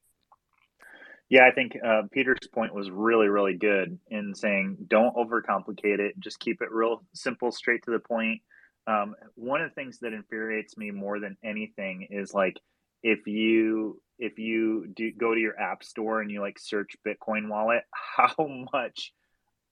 Yeah, 1.32 1.46
I 1.46 1.50
think 1.50 1.78
uh, 1.82 2.02
Peter's 2.12 2.46
point 2.52 2.74
was 2.74 2.90
really, 2.90 3.28
really 3.28 3.54
good 3.54 3.98
in 4.10 4.34
saying 4.34 4.76
don't 4.86 5.16
overcomplicate 5.16 5.98
it. 5.98 6.20
Just 6.20 6.38
keep 6.40 6.60
it 6.60 6.70
real 6.70 7.06
simple, 7.14 7.50
straight 7.50 7.82
to 7.84 7.90
the 7.90 8.00
point. 8.00 8.42
Um, 8.86 9.14
one 9.34 9.62
of 9.62 9.70
the 9.70 9.74
things 9.74 9.98
that 10.00 10.12
infuriates 10.12 10.76
me 10.76 10.90
more 10.90 11.20
than 11.20 11.38
anything 11.42 12.06
is 12.10 12.34
like 12.34 12.60
if 13.02 13.26
you 13.26 13.98
if 14.18 14.38
you 14.38 14.88
do 14.94 15.10
go 15.10 15.32
to 15.32 15.40
your 15.40 15.58
app 15.58 15.82
store 15.82 16.20
and 16.20 16.30
you 16.30 16.42
like 16.42 16.58
search 16.58 16.96
Bitcoin 17.02 17.48
wallet, 17.48 17.84
how 18.14 18.34
much 18.70 19.14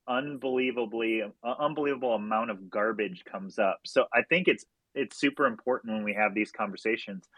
unbelievably 0.09 1.25
uh, 1.45 1.55
unbelievable 1.59 2.15
amount 2.15 2.51
of 2.51 2.71
garbage 2.71 3.23
comes 3.31 3.59
up. 3.59 3.81
So 3.85 4.07
I 4.15 4.23
think 4.23 4.49
it's 4.49 4.65
it's 4.95 5.21
super 5.21 5.45
important 5.45 5.93
when 5.93 6.05
we 6.05 6.15
have 6.15 6.33
these 6.35 6.53
conversations 6.53 7.29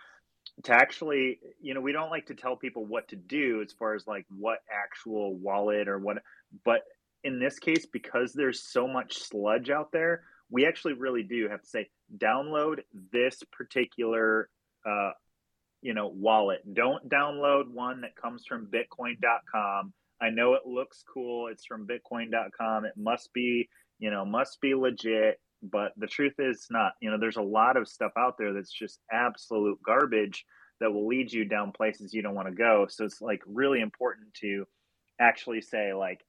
to 0.64 0.72
actually, 0.72 1.40
you 1.60 1.74
know, 1.74 1.80
we 1.80 1.92
don't 1.92 2.10
like 2.10 2.26
to 2.26 2.34
tell 2.34 2.56
people 2.56 2.84
what 2.84 3.08
to 3.08 3.16
do 3.16 3.62
as 3.62 3.72
far 3.72 3.94
as 3.94 4.06
like 4.06 4.26
what 4.28 4.58
actual 4.70 5.36
wallet 5.36 5.88
or 5.88 5.98
what, 5.98 6.18
but 6.64 6.82
in 7.24 7.38
this 7.38 7.58
case, 7.58 7.86
because 7.86 8.32
there's 8.32 8.62
so 8.62 8.86
much 8.86 9.18
sludge 9.18 9.70
out 9.70 9.92
there, 9.92 10.24
we 10.50 10.66
actually 10.66 10.92
really 10.92 11.22
do 11.22 11.48
have 11.48 11.62
to 11.62 11.68
say 11.68 11.88
download 12.18 12.80
this 13.12 13.42
particular 13.52 14.48
uh, 14.86 15.10
you 15.80 15.94
know 15.94 16.08
wallet. 16.08 16.60
Don't 16.74 17.08
download 17.08 17.68
one 17.72 18.00
that 18.02 18.16
comes 18.16 18.44
from 18.46 18.68
bitcoin.com 18.68 19.92
i 20.20 20.30
know 20.30 20.54
it 20.54 20.62
looks 20.66 21.02
cool. 21.12 21.48
It's 21.48 21.66
from 21.66 21.86
bitcoin.com 21.86 22.84
it 22.84 22.94
must 22.96 23.32
be 23.32 23.68
you 23.98 24.10
know 24.10 24.24
must 24.24 24.60
be 24.60 24.74
legit 24.74 25.40
but 25.62 25.92
the 25.96 26.06
truth 26.06 26.34
is 26.38 26.66
not 26.70 26.92
you 27.00 27.10
know 27.10 27.18
there's 27.18 27.36
a 27.36 27.42
lot 27.42 27.76
of 27.76 27.88
stuff 27.88 28.12
out 28.18 28.36
there 28.38 28.52
that's 28.52 28.72
just 28.72 29.00
absolute 29.12 29.78
garbage 29.84 30.44
that 30.80 30.92
will 30.92 31.06
lead 31.06 31.32
you 31.32 31.44
down 31.44 31.72
places 31.72 32.12
you 32.12 32.22
don't 32.22 32.34
want 32.34 32.48
to 32.48 32.54
go 32.54 32.86
so 32.88 33.04
it's 33.04 33.20
like 33.20 33.42
really 33.46 33.80
important 33.80 34.32
to 34.34 34.64
actually 35.20 35.60
say 35.60 35.92
like 35.92 36.20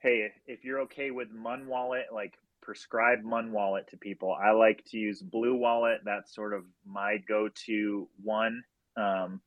hey 0.00 0.28
if 0.46 0.64
you're 0.64 0.80
okay 0.80 1.10
with 1.10 1.28
Muun 1.34 1.66
wallet 1.66 2.06
like 2.12 2.34
prescribe 2.64 3.22
Muun 3.22 3.50
Wallet 3.50 3.86
to 3.88 3.96
people. 3.96 4.34
I 4.34 4.52
like 4.52 4.82
to 4.86 4.96
use 4.96 5.22
Blue 5.22 5.54
Wallet. 5.54 6.00
That's 6.04 6.34
sort 6.34 6.54
of 6.54 6.64
my 6.84 7.18
go-to 7.28 8.08
one. 8.22 8.64
Um, 8.96 9.40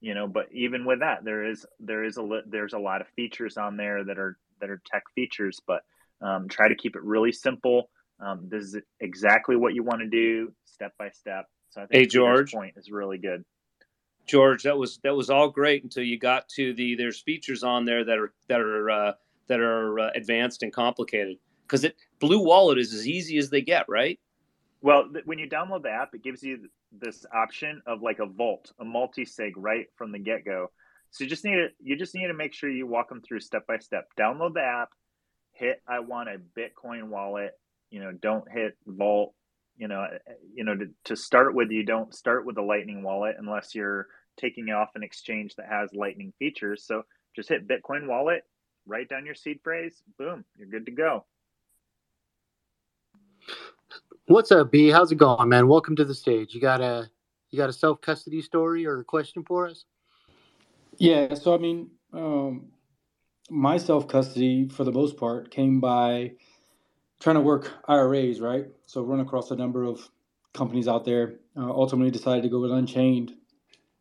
you 0.00 0.14
know, 0.14 0.26
but 0.26 0.46
even 0.52 0.84
with 0.84 1.00
that, 1.00 1.24
there 1.24 1.48
is 1.48 1.64
there 1.78 2.02
is 2.02 2.18
a 2.18 2.40
there's 2.46 2.72
a 2.72 2.78
lot 2.78 3.00
of 3.00 3.06
features 3.14 3.56
on 3.56 3.76
there 3.76 4.02
that 4.04 4.18
are 4.18 4.36
that 4.60 4.70
are 4.70 4.82
tech 4.86 5.04
features. 5.14 5.60
But 5.64 5.82
um, 6.20 6.48
try 6.48 6.68
to 6.68 6.74
keep 6.74 6.96
it 6.96 7.04
really 7.04 7.30
simple. 7.30 7.90
Um, 8.22 8.48
this 8.48 8.64
is 8.64 8.76
exactly 9.00 9.56
what 9.56 9.74
you 9.74 9.82
want 9.82 10.00
to 10.00 10.08
do, 10.08 10.52
step 10.64 10.92
by 10.98 11.10
step. 11.10 11.46
So 11.70 11.82
I 11.82 11.86
think 11.86 12.02
hey, 12.02 12.06
George 12.06 12.52
point 12.52 12.74
is 12.76 12.90
really 12.90 13.18
good. 13.18 13.44
George, 14.26 14.62
that 14.62 14.78
was 14.78 14.98
that 15.02 15.16
was 15.16 15.30
all 15.30 15.50
great 15.50 15.82
until 15.82 16.04
you 16.04 16.18
got 16.18 16.48
to 16.50 16.72
the 16.74 16.94
there's 16.94 17.20
features 17.20 17.64
on 17.64 17.84
there 17.84 18.04
that 18.04 18.18
are 18.18 18.32
that 18.48 18.60
are 18.60 18.90
uh, 18.90 19.12
that 19.48 19.60
are 19.60 19.98
uh, 19.98 20.10
advanced 20.14 20.62
and 20.62 20.72
complicated 20.72 21.38
because 21.62 21.82
it 21.84 21.96
Blue 22.20 22.44
Wallet 22.44 22.78
is 22.78 22.94
as 22.94 23.08
easy 23.08 23.38
as 23.38 23.50
they 23.50 23.62
get, 23.62 23.86
right? 23.88 24.20
Well, 24.80 25.08
th- 25.12 25.24
when 25.24 25.38
you 25.38 25.48
download 25.48 25.82
the 25.82 25.90
app, 25.90 26.14
it 26.14 26.22
gives 26.22 26.42
you 26.42 26.68
this 26.92 27.24
option 27.34 27.82
of 27.86 28.02
like 28.02 28.18
a 28.18 28.26
vault, 28.26 28.72
a 28.78 28.84
multi-sig 28.84 29.56
right 29.56 29.86
from 29.96 30.12
the 30.12 30.18
get-go. 30.18 30.70
So 31.10 31.24
you 31.24 31.30
just 31.30 31.44
need 31.44 31.56
to 31.56 31.68
you 31.80 31.96
just 31.96 32.14
need 32.14 32.28
to 32.28 32.34
make 32.34 32.52
sure 32.52 32.70
you 32.70 32.86
walk 32.86 33.08
them 33.08 33.22
through 33.22 33.40
step 33.40 33.66
by 33.66 33.78
step. 33.78 34.08
Download 34.18 34.54
the 34.54 34.62
app, 34.62 34.90
hit 35.52 35.82
I 35.88 36.00
want 36.00 36.28
a 36.28 36.38
Bitcoin 36.58 37.08
wallet. 37.08 37.58
You 37.92 38.00
know, 38.00 38.12
don't 38.12 38.50
hit 38.50 38.76
vault. 38.86 39.34
You 39.76 39.86
know, 39.86 40.02
eh, 40.02 40.18
eh, 40.26 40.32
you 40.54 40.64
know 40.64 40.76
to, 40.76 40.86
to 41.04 41.16
start 41.16 41.54
with, 41.54 41.70
you 41.70 41.84
don't 41.84 42.14
start 42.14 42.46
with 42.46 42.56
a 42.56 42.62
Lightning 42.62 43.02
wallet 43.02 43.36
unless 43.38 43.74
you're 43.74 44.06
taking 44.38 44.70
off 44.70 44.88
an 44.94 45.02
exchange 45.02 45.54
that 45.56 45.66
has 45.68 45.92
Lightning 45.92 46.32
features. 46.38 46.84
So 46.86 47.02
just 47.36 47.50
hit 47.50 47.68
Bitcoin 47.68 48.08
wallet, 48.08 48.44
write 48.86 49.10
down 49.10 49.26
your 49.26 49.34
seed 49.34 49.60
phrase, 49.62 50.02
boom, 50.18 50.44
you're 50.56 50.68
good 50.68 50.86
to 50.86 50.92
go. 50.92 51.26
What's 54.26 54.50
up, 54.50 54.70
B? 54.70 54.88
How's 54.88 55.12
it 55.12 55.16
going, 55.16 55.48
man? 55.50 55.68
Welcome 55.68 55.94
to 55.96 56.04
the 56.04 56.14
stage. 56.14 56.54
You 56.54 56.60
got 56.62 56.80
a 56.80 57.10
you 57.50 57.58
got 57.58 57.68
a 57.68 57.74
self 57.74 58.00
custody 58.00 58.40
story 58.40 58.86
or 58.86 59.00
a 59.00 59.04
question 59.04 59.44
for 59.44 59.68
us? 59.68 59.84
Yeah. 60.96 61.34
So 61.34 61.54
I 61.54 61.58
mean, 61.58 61.90
um, 62.14 62.68
my 63.50 63.76
self 63.76 64.08
custody 64.08 64.68
for 64.68 64.84
the 64.84 64.92
most 64.92 65.18
part 65.18 65.50
came 65.50 65.78
by 65.78 66.32
trying 67.22 67.36
to 67.36 67.40
work 67.40 67.72
IRAs, 67.86 68.40
right? 68.40 68.66
So 68.86 69.02
run 69.02 69.20
across 69.20 69.50
a 69.50 69.56
number 69.56 69.84
of 69.84 70.10
companies 70.52 70.88
out 70.88 71.04
there. 71.04 71.36
Uh, 71.56 71.70
ultimately, 71.70 72.10
decided 72.10 72.42
to 72.42 72.48
go 72.48 72.60
with 72.60 72.72
Unchained. 72.72 73.32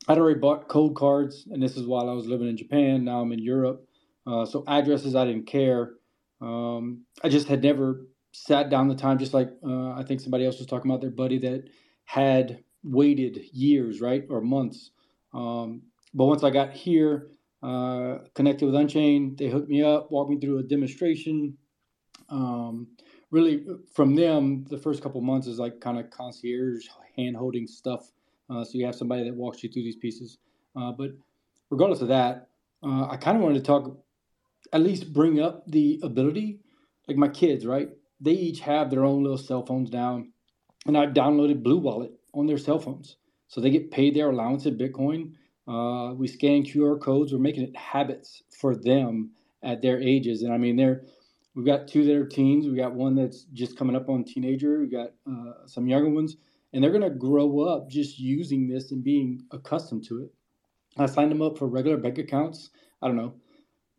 I'd 0.08 0.18
already 0.18 0.40
bought 0.40 0.68
code 0.68 0.96
Coldcards, 0.96 1.52
and 1.52 1.62
this 1.62 1.78
is 1.78 1.86
while 1.86 2.10
I 2.10 2.14
was 2.14 2.26
living 2.26 2.48
in 2.48 2.58
Japan. 2.58 3.06
Now 3.06 3.22
I'm 3.22 3.32
in 3.32 3.40
Europe, 3.40 3.88
uh, 4.26 4.46
so 4.46 4.64
addresses 4.68 5.16
I 5.16 5.26
didn't 5.26 5.46
care. 5.46 5.94
Um, 6.42 7.06
I 7.24 7.30
just 7.30 7.48
had 7.48 7.62
never 7.62 8.08
sat 8.32 8.70
down 8.70 8.88
the 8.88 8.96
time, 8.96 9.20
just 9.20 9.34
like 9.34 9.52
uh, 9.64 9.92
I 9.92 10.04
think 10.08 10.22
somebody 10.22 10.46
else 10.46 10.58
was 10.58 10.68
talking 10.68 10.90
about 10.90 11.02
their 11.02 11.12
buddy 11.12 11.38
that 11.40 11.66
had 12.06 12.64
waited 12.84 13.40
years, 13.54 14.02
right, 14.02 14.26
or 14.30 14.42
months. 14.42 14.90
Um, 15.34 15.84
but 16.14 16.26
once 16.26 16.44
I 16.44 16.50
got 16.50 16.72
here, 16.72 17.28
uh, 17.62 18.20
connected 18.34 18.66
with 18.66 18.74
Unchained, 18.74 19.38
they 19.38 19.50
hooked 19.50 19.70
me 19.70 19.84
up, 19.84 20.12
walked 20.12 20.32
me 20.32 20.40
through 20.40 20.60
a 20.60 20.64
demonstration. 20.64 21.58
Um, 22.28 22.88
really, 23.32 23.66
from 23.94 24.16
them, 24.16 24.66
the 24.70 24.78
first 24.78 25.02
couple 25.02 25.22
months 25.22 25.48
is 25.48 25.60
like 25.60 25.80
kind 25.82 25.98
of 25.98 26.10
concierge 26.12 26.86
hand 27.18 27.36
holding 27.36 27.68
stuff. 27.68 28.12
Uh, 28.50 28.64
so 28.64 28.78
you 28.78 28.86
have 28.86 28.96
somebody 28.96 29.24
that 29.24 29.34
walks 29.34 29.64
you 29.64 29.70
through 29.70 29.84
these 29.84 29.96
pieces. 29.96 30.38
Uh, 30.76 30.92
but 30.92 31.12
regardless 31.70 32.02
of 32.02 32.10
that, 32.10 32.50
uh, 32.84 33.08
I 33.10 33.18
kind 33.18 33.38
of 33.38 33.44
wanted 33.44 33.56
to 33.56 33.64
talk, 33.64 33.98
at 34.74 34.82
least 34.82 35.14
bring 35.14 35.42
up 35.42 35.64
the 35.68 36.00
ability, 36.04 36.60
like 37.08 37.18
my 37.18 37.28
kids, 37.28 37.66
right? 37.66 37.90
they 38.22 38.32
each 38.32 38.60
have 38.62 38.90
their 38.90 39.04
own 39.04 39.24
little 39.24 39.38
cell 39.38 39.66
phones 39.66 39.92
now. 39.92 40.24
And 40.86 40.98
I've 40.98 41.10
downloaded 41.10 41.64
Blue 41.64 41.78
Wallet 41.78 42.14
on 42.34 42.46
their 42.46 42.58
cell 42.58 42.80
phones. 42.80 43.18
So 43.48 43.60
they 43.60 43.72
get 43.72 43.92
paid 43.92 44.16
their 44.16 44.30
allowance 44.30 44.66
in 44.66 44.78
Bitcoin. 44.78 45.34
Uh, 45.68 46.14
we 46.14 46.28
scan 46.28 46.64
QR 46.64 47.02
codes. 47.02 47.34
We're 47.34 47.40
making 47.40 47.64
it 47.64 47.76
habits 47.76 48.44
for 48.50 48.76
them 48.76 49.32
at 49.64 49.82
their 49.82 50.00
ages. 50.00 50.44
And 50.44 50.54
I 50.54 50.58
mean, 50.58 50.78
they're 50.78 51.02
we've 51.56 51.66
got 51.66 51.88
two 51.88 52.06
that 52.06 52.16
are 52.16 52.26
teens. 52.26 52.66
We've 52.66 52.78
got 52.78 52.94
one 52.94 53.16
that's 53.16 53.44
just 53.54 53.78
coming 53.78 53.96
up 53.96 54.10
on 54.10 54.24
teenager. 54.24 54.80
We've 54.80 54.92
got 54.92 55.12
uh, 55.30 55.68
some 55.68 55.88
younger 55.88 56.10
ones, 56.10 56.38
and 56.74 56.84
they're 56.84 56.92
gonna 56.92 57.10
grow 57.10 57.62
up 57.62 57.90
just 57.90 58.20
using 58.20 58.68
this 58.68 58.92
and 58.92 59.04
being 59.04 59.44
accustomed 59.52 60.06
to 60.06 60.24
it. 60.24 60.34
I 60.98 61.06
signed 61.06 61.32
them 61.32 61.42
up 61.42 61.58
for 61.58 61.68
regular 61.68 61.98
bank 61.98 62.18
accounts. 62.18 62.70
I 63.02 63.08
don't 63.08 63.18
know, 63.18 63.34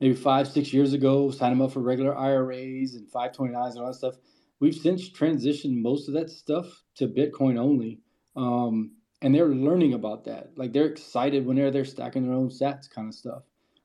maybe 0.01 0.15
five, 0.15 0.49
six 0.49 0.73
years 0.73 0.93
ago, 0.93 1.31
Signed 1.31 1.53
them 1.53 1.63
up 1.63 1.73
for 1.73 1.81
regular 1.81 2.17
IRAs 2.17 2.95
and 2.95 3.11
529s 3.11 3.71
and 3.71 3.79
all 3.79 3.87
that 3.87 3.95
stuff. 3.95 4.17
We've 4.61 4.75
since 4.75 5.11
transitioned 5.11 5.81
most 5.81 6.09
of 6.09 6.15
that 6.15 6.31
stuff 6.31 6.83
to 6.97 7.09
Bitcoin 7.09 7.59
only. 7.59 8.01
Um, 8.37 8.93
and 9.23 9.35
they're 9.35 9.49
learning 9.49 9.95
about 9.95 10.25
that. 10.25 10.51
Like 10.57 10.73
they're 10.73 10.87
excited 10.87 11.47
whenever 11.47 11.71
they're 11.71 11.85
stacking 11.85 12.25
their 12.25 12.35
own 12.35 12.49
sats 12.49 12.91
kind 12.91 13.09
of 13.09 13.15
stuff. 13.15 13.43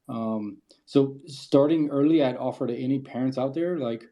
Um, 0.09 0.57
so 0.85 1.17
starting 1.27 1.89
early, 1.89 2.23
I'd 2.23 2.37
offer 2.37 2.67
to 2.67 2.75
any 2.75 2.99
parents 2.99 3.37
out 3.37 3.53
there, 3.53 3.77
like 3.77 4.05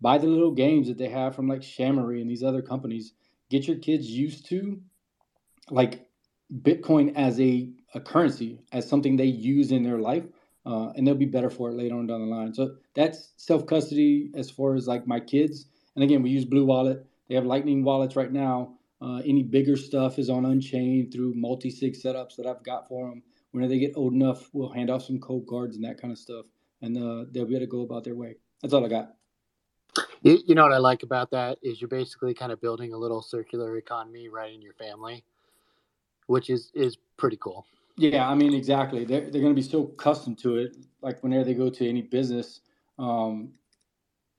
buy 0.00 0.18
the 0.18 0.26
little 0.26 0.52
games 0.52 0.88
that 0.88 0.98
they 0.98 1.08
have 1.08 1.34
from 1.34 1.48
like 1.48 1.60
Shamory 1.60 2.20
and 2.20 2.30
these 2.30 2.44
other 2.44 2.62
companies. 2.62 3.12
Get 3.50 3.66
your 3.66 3.78
kids 3.78 4.06
used 4.08 4.46
to 4.46 4.80
like 5.70 6.08
Bitcoin 6.62 7.14
as 7.16 7.40
a, 7.40 7.70
a 7.94 8.00
currency, 8.00 8.60
as 8.72 8.88
something 8.88 9.16
they 9.16 9.24
use 9.24 9.72
in 9.72 9.82
their 9.82 9.98
life 9.98 10.24
uh, 10.66 10.92
and 10.94 11.06
they'll 11.06 11.14
be 11.14 11.26
better 11.26 11.50
for 11.50 11.70
it 11.70 11.74
later 11.74 11.96
on 11.96 12.06
down 12.06 12.20
the 12.20 12.26
line. 12.26 12.52
So 12.52 12.76
that's 12.94 13.30
self 13.36 13.66
custody 13.66 14.30
as 14.34 14.50
far 14.50 14.74
as 14.74 14.86
like 14.86 15.06
my 15.06 15.20
kids. 15.20 15.66
And 15.94 16.04
again, 16.04 16.22
we 16.22 16.30
use 16.30 16.44
Blue 16.44 16.64
Wallet. 16.64 17.04
They 17.28 17.34
have 17.34 17.46
Lightning 17.46 17.84
wallets 17.84 18.16
right 18.16 18.32
now. 18.32 18.74
Uh, 19.02 19.22
any 19.24 19.42
bigger 19.42 19.76
stuff 19.76 20.18
is 20.18 20.28
on 20.28 20.44
Unchained 20.44 21.12
through 21.12 21.34
multi 21.34 21.70
sig 21.70 21.94
setups 21.94 22.36
that 22.36 22.46
I've 22.46 22.62
got 22.62 22.88
for 22.88 23.08
them. 23.08 23.22
When 23.52 23.68
they 23.68 23.78
get 23.78 23.92
old 23.96 24.12
enough, 24.12 24.48
we'll 24.52 24.70
hand 24.70 24.90
off 24.90 25.04
some 25.04 25.18
Coldcards 25.18 25.74
and 25.74 25.84
that 25.84 26.00
kind 26.00 26.12
of 26.12 26.18
stuff, 26.18 26.46
and 26.82 26.96
uh, 26.96 27.24
they'll 27.30 27.46
be 27.46 27.56
able 27.56 27.66
to 27.66 27.70
go 27.70 27.82
about 27.82 28.04
their 28.04 28.14
way. 28.14 28.36
That's 28.62 28.74
all 28.74 28.84
I 28.84 28.88
got. 28.88 29.14
You, 30.22 30.38
you 30.46 30.54
know 30.54 30.62
what 30.62 30.72
I 30.72 30.78
like 30.78 31.02
about 31.02 31.30
that 31.32 31.58
is 31.62 31.80
you're 31.80 31.88
basically 31.88 32.34
kind 32.34 32.52
of 32.52 32.60
building 32.60 32.92
a 32.92 32.96
little 32.96 33.22
circular 33.22 33.76
economy 33.76 34.28
right 34.28 34.52
in 34.52 34.62
your 34.62 34.74
family, 34.74 35.24
which 36.26 36.48
is 36.48 36.70
is 36.74 36.96
pretty 37.16 37.38
cool. 37.38 37.66
Yeah, 37.96 38.28
I 38.28 38.34
mean, 38.34 38.54
exactly. 38.54 39.04
They're, 39.04 39.22
they're 39.22 39.42
going 39.42 39.54
to 39.54 39.62
be 39.62 39.68
so 39.68 39.92
accustomed 39.92 40.38
to 40.38 40.56
it. 40.56 40.76
Like 41.02 41.22
whenever 41.22 41.44
they 41.44 41.54
go 41.54 41.68
to 41.68 41.88
any 41.88 42.00
business, 42.00 42.60
um, 42.98 43.52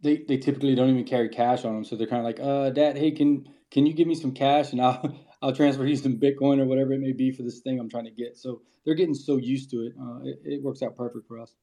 they, 0.02 0.24
they 0.28 0.38
typically 0.38 0.74
don't 0.74 0.90
even 0.90 1.04
carry 1.04 1.30
cash 1.30 1.64
on 1.64 1.76
them. 1.76 1.84
So 1.84 1.96
they're 1.96 2.08
kind 2.08 2.22
of 2.22 2.26
like, 2.26 2.40
uh, 2.40 2.72
dad, 2.72 2.98
hey, 2.98 3.12
can, 3.12 3.48
can 3.70 3.86
you 3.86 3.94
give 3.94 4.08
me 4.08 4.16
some 4.16 4.32
cash 4.32 4.72
and 4.72 4.82
I'll, 4.82 5.16
I'll 5.42 5.54
transfer 5.54 5.86
you 5.86 5.96
some 5.96 6.18
Bitcoin 6.18 6.60
or 6.60 6.66
whatever 6.66 6.94
it 6.94 7.00
may 7.00 7.14
be 7.14 7.32
for 7.32 7.44
this 7.44 7.60
thing 7.60 7.80
I'm 7.80 7.90
trying 7.90 8.06
to 8.06 8.12
get. 8.12 8.38
So 8.38 8.62
they're 8.86 8.96
getting 8.96 9.16
so 9.16 9.38
used 9.38 9.72
to 9.72 9.78
it. 9.82 9.94
Uh, 10.00 10.20
it, 10.24 10.40
it 10.44 10.64
works 10.64 10.84
out 10.84 10.96
perfect 10.96 11.28
for 11.28 11.40
us. 11.40 11.54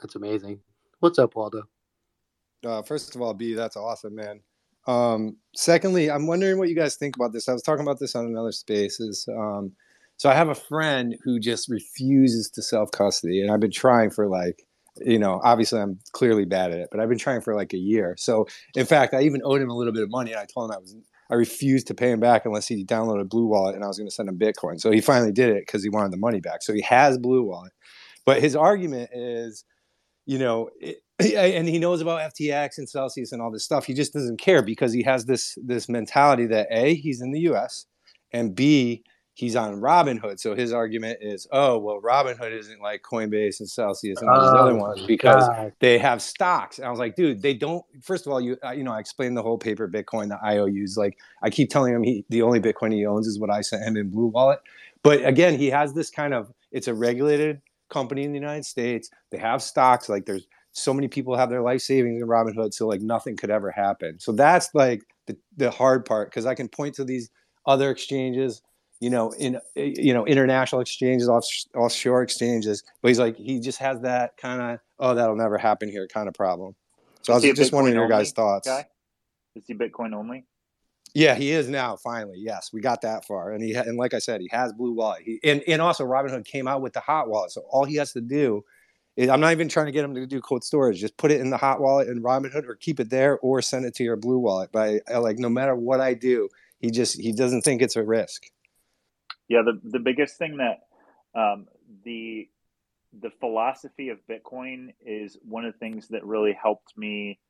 That's 0.00 0.14
amazing. 0.14 0.60
What's 1.00 1.18
up, 1.18 1.36
Waldo? 1.36 1.64
Uh, 2.64 2.82
first 2.82 3.14
of 3.14 3.22
all, 3.22 3.34
B, 3.34 3.54
that's 3.54 3.76
awesome, 3.76 4.14
man. 4.14 4.40
Um, 4.86 5.36
secondly, 5.54 6.10
I'm 6.10 6.26
wondering 6.26 6.58
what 6.58 6.68
you 6.68 6.74
guys 6.74 6.96
think 6.96 7.16
about 7.16 7.32
this. 7.32 7.48
I 7.48 7.52
was 7.52 7.62
talking 7.62 7.84
about 7.84 7.98
this 7.98 8.14
on 8.14 8.26
another 8.26 8.52
spaces. 8.52 9.28
Um, 9.30 9.72
so 10.16 10.28
I 10.28 10.34
have 10.34 10.48
a 10.48 10.54
friend 10.54 11.16
who 11.22 11.38
just 11.38 11.68
refuses 11.68 12.50
to 12.50 12.62
self 12.62 12.90
custody, 12.90 13.42
and 13.42 13.50
I've 13.50 13.60
been 13.60 13.70
trying 13.70 14.10
for 14.10 14.26
like, 14.26 14.66
you 14.98 15.18
know, 15.18 15.40
obviously 15.44 15.80
I'm 15.80 15.98
clearly 16.12 16.44
bad 16.44 16.72
at 16.72 16.78
it, 16.78 16.88
but 16.90 17.00
I've 17.00 17.08
been 17.08 17.18
trying 17.18 17.40
for 17.40 17.54
like 17.54 17.72
a 17.72 17.78
year. 17.78 18.16
So 18.18 18.46
in 18.74 18.84
fact, 18.84 19.14
I 19.14 19.22
even 19.22 19.40
owed 19.44 19.62
him 19.62 19.70
a 19.70 19.76
little 19.76 19.92
bit 19.92 20.02
of 20.02 20.10
money, 20.10 20.32
and 20.32 20.40
I 20.40 20.46
told 20.46 20.70
him 20.70 20.76
I 20.76 20.78
was 20.78 20.94
I 21.30 21.34
refused 21.34 21.86
to 21.86 21.94
pay 21.94 22.10
him 22.10 22.20
back 22.20 22.44
unless 22.44 22.66
he 22.66 22.84
downloaded 22.84 23.28
Blue 23.28 23.46
Wallet, 23.46 23.74
and 23.74 23.84
I 23.84 23.86
was 23.86 23.98
going 23.98 24.08
to 24.08 24.14
send 24.14 24.28
him 24.28 24.38
Bitcoin. 24.38 24.80
So 24.80 24.90
he 24.90 25.00
finally 25.00 25.32
did 25.32 25.50
it 25.50 25.64
because 25.66 25.82
he 25.82 25.88
wanted 25.88 26.12
the 26.12 26.18
money 26.18 26.40
back. 26.40 26.62
So 26.62 26.72
he 26.72 26.82
has 26.82 27.18
Blue 27.18 27.42
Wallet, 27.42 27.72
but 28.26 28.40
his 28.40 28.56
argument 28.56 29.10
is, 29.12 29.64
you 30.26 30.38
know. 30.38 30.70
It, 30.80 31.02
and 31.36 31.68
he 31.68 31.78
knows 31.78 32.00
about 32.00 32.32
FTX 32.32 32.78
and 32.78 32.88
Celsius 32.88 33.32
and 33.32 33.42
all 33.42 33.50
this 33.50 33.64
stuff. 33.64 33.84
He 33.84 33.92
just 33.92 34.14
doesn't 34.14 34.38
care 34.38 34.62
because 34.62 34.92
he 34.92 35.02
has 35.02 35.26
this 35.26 35.58
this 35.62 35.86
mentality 35.86 36.46
that 36.46 36.66
a 36.70 36.94
he's 36.94 37.20
in 37.20 37.30
the 37.32 37.40
U.S. 37.40 37.84
and 38.32 38.54
b 38.54 39.04
he's 39.40 39.56
on 39.56 39.80
Robinhood. 39.80 40.38
So 40.38 40.54
his 40.54 40.72
argument 40.72 41.18
is, 41.22 41.48
oh 41.50 41.78
well, 41.78 42.00
Robinhood 42.02 42.52
isn't 42.52 42.82
like 42.82 43.02
Coinbase 43.02 43.60
and 43.60 43.68
Celsius 43.68 44.20
and 44.20 44.30
all 44.30 44.38
these 44.38 44.52
Oh, 44.52 44.54
other 44.54 44.76
ones 44.76 45.02
because 45.06 45.48
God. 45.48 45.72
they 45.80 45.98
have 45.98 46.20
stocks. 46.20 46.78
And 46.78 46.86
I 46.86 46.90
was 46.90 46.98
like, 47.00 47.16
dude, 47.16 47.42
they 47.42 47.54
don't. 47.54 47.82
First 48.02 48.26
of 48.26 48.32
all, 48.32 48.40
you 48.40 48.58
you 48.74 48.84
know, 48.84 48.92
I 48.92 49.00
explained 49.00 49.36
the 49.36 49.42
whole 49.42 49.58
paper 49.58 49.88
Bitcoin, 49.88 50.28
the 50.28 50.38
IOUs. 50.44 50.98
Like 50.98 51.18
I 51.42 51.50
keep 51.50 51.70
telling 51.70 51.94
him 51.94 52.02
he 52.02 52.24
the 52.28 52.42
only 52.42 52.60
Bitcoin 52.60 52.92
he 52.92 53.06
owns 53.06 53.26
is 53.26 53.40
what 53.40 53.50
I 53.50 53.62
sent 53.62 53.82
him 53.84 53.96
in 53.96 54.10
Blue 54.10 54.26
Wallet. 54.26 54.60
But 55.02 55.24
again, 55.24 55.58
he 55.58 55.68
has 55.70 55.94
this 55.94 56.10
kind 56.10 56.34
of 56.34 56.52
it's 56.70 56.88
a 56.88 56.94
regulated 56.94 57.62
company 57.88 58.24
in 58.24 58.32
the 58.32 58.38
United 58.38 58.66
States. 58.66 59.10
They 59.30 59.38
have 59.38 59.62
stocks. 59.62 60.08
Like 60.10 60.26
there's 60.26 60.46
so 60.72 60.92
many 60.94 61.08
people 61.08 61.34
have 61.36 61.50
their 61.50 61.62
life 61.62 61.80
savings 61.80 62.20
in 62.22 62.28
Robinhood, 62.28 62.74
so 62.74 62.86
like 62.86 63.00
nothing 63.00 63.36
could 63.36 63.50
ever 63.50 63.70
happen. 63.70 64.20
So 64.20 64.32
that's 64.32 64.68
like 64.74 65.02
the 65.26 65.36
the 65.56 65.70
hard 65.70 66.04
part 66.04 66.30
because 66.30 66.46
I 66.46 66.54
can 66.54 66.68
point 66.68 66.94
to 66.96 67.04
these 67.04 67.30
other 67.66 67.90
exchanges, 67.90 68.62
you 69.00 69.10
know, 69.10 69.32
in 69.32 69.56
eh, 69.76 69.92
you 69.96 70.14
know 70.14 70.26
international 70.26 70.80
exchanges, 70.80 71.28
off, 71.28 71.46
offshore 71.74 72.22
exchanges, 72.22 72.84
but 73.02 73.08
he's 73.08 73.18
like 73.18 73.36
he 73.36 73.58
just 73.58 73.78
has 73.78 74.00
that 74.02 74.36
kind 74.36 74.60
of 74.62 74.78
oh 74.98 75.14
that'll 75.14 75.36
never 75.36 75.58
happen 75.58 75.88
here 75.90 76.06
kind 76.06 76.28
of 76.28 76.34
problem. 76.34 76.74
So 77.22 77.32
I 77.32 77.36
Is 77.36 77.42
he 77.42 77.50
was 77.50 77.58
just 77.58 77.72
wondering 77.72 77.96
your 77.96 78.08
guys' 78.08 78.32
thoughts. 78.32 78.68
Guy? 78.68 78.86
Is 79.56 79.64
he 79.66 79.74
Bitcoin 79.74 80.14
only? 80.14 80.44
Yeah, 81.14 81.34
he 81.34 81.50
is 81.50 81.68
now. 81.68 81.96
Finally, 81.96 82.38
yes, 82.38 82.70
we 82.72 82.80
got 82.80 83.02
that 83.02 83.26
far, 83.26 83.52
and 83.52 83.64
he 83.64 83.74
ha- 83.74 83.82
and 83.82 83.96
like 83.96 84.14
I 84.14 84.18
said, 84.18 84.40
he 84.40 84.48
has 84.52 84.72
Blue 84.72 84.92
Wallet. 84.92 85.22
He, 85.24 85.40
and 85.42 85.62
and 85.66 85.82
also 85.82 86.04
Robinhood 86.04 86.44
came 86.44 86.68
out 86.68 86.82
with 86.82 86.92
the 86.92 87.00
hot 87.00 87.28
wallet, 87.28 87.50
so 87.50 87.62
all 87.70 87.84
he 87.84 87.96
has 87.96 88.12
to 88.12 88.20
do 88.20 88.64
is 89.16 89.28
I'm 89.28 89.40
not 89.40 89.52
even 89.52 89.68
trying 89.68 89.86
to 89.86 89.92
get 89.92 90.04
him 90.04 90.14
to 90.14 90.26
do 90.26 90.40
cold 90.40 90.62
storage. 90.62 91.00
Just 91.00 91.16
put 91.16 91.32
it 91.32 91.40
in 91.40 91.50
the 91.50 91.56
hot 91.56 91.80
wallet 91.80 92.08
in 92.08 92.22
Robinhood, 92.22 92.64
or 92.68 92.76
keep 92.76 93.00
it 93.00 93.10
there, 93.10 93.38
or 93.40 93.60
send 93.60 93.84
it 93.86 93.94
to 93.96 94.04
your 94.04 94.16
Blue 94.16 94.38
Wallet. 94.38 94.70
But 94.72 95.02
I, 95.08 95.14
I, 95.14 95.18
like 95.18 95.38
no 95.38 95.48
matter 95.48 95.74
what 95.74 96.00
I 96.00 96.14
do, 96.14 96.48
he 96.78 96.90
just 96.90 97.20
he 97.20 97.32
doesn't 97.32 97.62
think 97.62 97.82
it's 97.82 97.96
a 97.96 98.04
risk. 98.04 98.46
Yeah, 99.50 99.62
the 99.64 99.80
the 99.82 99.98
biggest 99.98 100.38
thing 100.38 100.58
that 100.58 100.78
um, 101.38 101.66
the 102.04 102.48
the 103.20 103.30
philosophy 103.40 104.10
of 104.10 104.18
Bitcoin 104.30 104.94
is 105.04 105.36
one 105.42 105.64
of 105.64 105.72
the 105.72 105.78
things 105.80 106.06
that 106.08 106.24
really 106.24 106.56
helped 106.60 106.96
me 106.96 107.40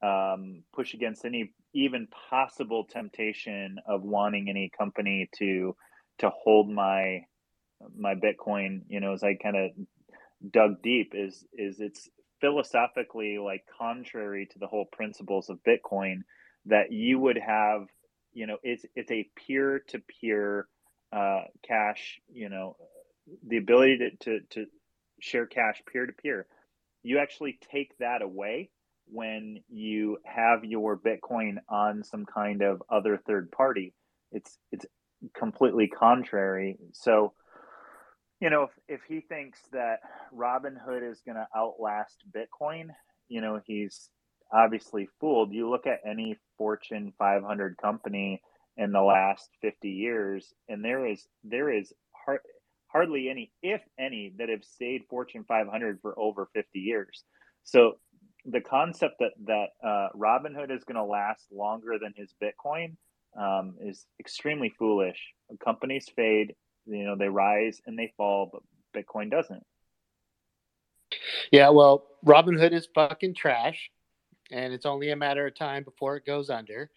um, 0.00 0.62
push 0.72 0.94
against 0.94 1.24
any 1.24 1.52
even 1.74 2.06
possible 2.30 2.84
temptation 2.84 3.78
of 3.88 4.04
wanting 4.04 4.48
any 4.48 4.70
company 4.78 5.28
to 5.40 5.74
to 6.20 6.30
hold 6.30 6.70
my 6.70 7.22
my 7.96 8.14
Bitcoin. 8.14 8.82
You 8.86 9.00
know, 9.00 9.12
as 9.12 9.24
I 9.24 9.34
kind 9.34 9.56
of 9.56 9.70
dug 10.52 10.80
deep, 10.80 11.12
is 11.16 11.44
is 11.52 11.80
it's 11.80 12.08
philosophically 12.40 13.38
like 13.38 13.64
contrary 13.76 14.46
to 14.52 14.60
the 14.60 14.68
whole 14.68 14.86
principles 14.92 15.50
of 15.50 15.58
Bitcoin 15.66 16.20
that 16.66 16.92
you 16.92 17.18
would 17.18 17.38
have. 17.38 17.88
You 18.32 18.46
know, 18.46 18.58
it's 18.62 18.84
it's 18.94 19.10
a 19.10 19.28
peer 19.34 19.82
to 19.88 19.98
peer 20.20 20.68
uh, 21.12 21.42
cash, 21.66 22.20
you 22.32 22.48
know, 22.48 22.76
the 23.46 23.56
ability 23.56 23.98
to, 23.98 24.10
to, 24.16 24.40
to 24.50 24.66
share 25.20 25.46
cash 25.46 25.82
peer 25.90 26.06
to 26.06 26.12
peer, 26.12 26.46
you 27.02 27.18
actually 27.18 27.58
take 27.70 27.96
that 27.98 28.22
away 28.22 28.70
when 29.10 29.62
you 29.68 30.18
have 30.24 30.64
your 30.64 30.96
Bitcoin 30.98 31.56
on 31.68 32.04
some 32.04 32.26
kind 32.26 32.62
of 32.62 32.82
other 32.90 33.16
third 33.26 33.50
party. 33.50 33.94
It's 34.32 34.58
it's 34.70 34.84
completely 35.34 35.88
contrary. 35.88 36.76
So, 36.92 37.32
you 38.40 38.50
know, 38.50 38.64
if, 38.64 38.70
if 38.88 39.00
he 39.08 39.20
thinks 39.20 39.58
that 39.72 40.00
Robinhood 40.36 41.08
is 41.08 41.22
going 41.24 41.36
to 41.36 41.48
outlast 41.56 42.22
Bitcoin, 42.30 42.88
you 43.28 43.40
know, 43.40 43.60
he's 43.66 44.10
obviously 44.52 45.08
fooled. 45.20 45.52
You 45.52 45.68
look 45.70 45.86
at 45.86 46.00
any 46.06 46.36
Fortune 46.56 47.12
500 47.18 47.76
company 47.78 48.42
in 48.78 48.92
the 48.92 49.02
last 49.02 49.50
50 49.60 49.90
years 49.90 50.54
and 50.68 50.84
there 50.84 51.06
is 51.06 51.26
there 51.44 51.70
is 51.70 51.92
hard, 52.24 52.40
hardly 52.86 53.28
any 53.28 53.50
if 53.62 53.82
any 53.98 54.32
that 54.38 54.48
have 54.48 54.64
stayed 54.64 55.02
fortune 55.10 55.44
500 55.46 55.98
for 56.00 56.18
over 56.18 56.48
50 56.54 56.78
years. 56.78 57.24
So 57.64 57.98
the 58.46 58.60
concept 58.60 59.16
that 59.18 59.32
that 59.46 59.68
uh, 59.86 60.08
robinhood 60.16 60.70
is 60.74 60.84
going 60.84 60.96
to 60.96 61.04
last 61.04 61.46
longer 61.52 61.98
than 62.00 62.14
his 62.16 62.32
bitcoin 62.42 62.96
um, 63.38 63.74
is 63.80 64.06
extremely 64.20 64.72
foolish. 64.78 65.18
Companies 65.62 66.06
fade 66.14 66.54
you 66.86 67.04
know 67.04 67.16
they 67.16 67.28
rise 67.28 67.80
and 67.86 67.98
they 67.98 68.12
fall 68.16 68.50
but 68.52 68.62
bitcoin 68.96 69.30
doesn't. 69.30 69.62
Yeah, 71.50 71.70
well, 71.70 72.06
Robinhood 72.24 72.72
is 72.72 72.88
fucking 72.94 73.34
trash, 73.34 73.90
and 74.50 74.72
it's 74.72 74.86
only 74.86 75.10
a 75.10 75.16
matter 75.16 75.46
of 75.46 75.54
time 75.54 75.82
before 75.84 76.16
it 76.16 76.26
goes 76.26 76.50
under. 76.50 76.90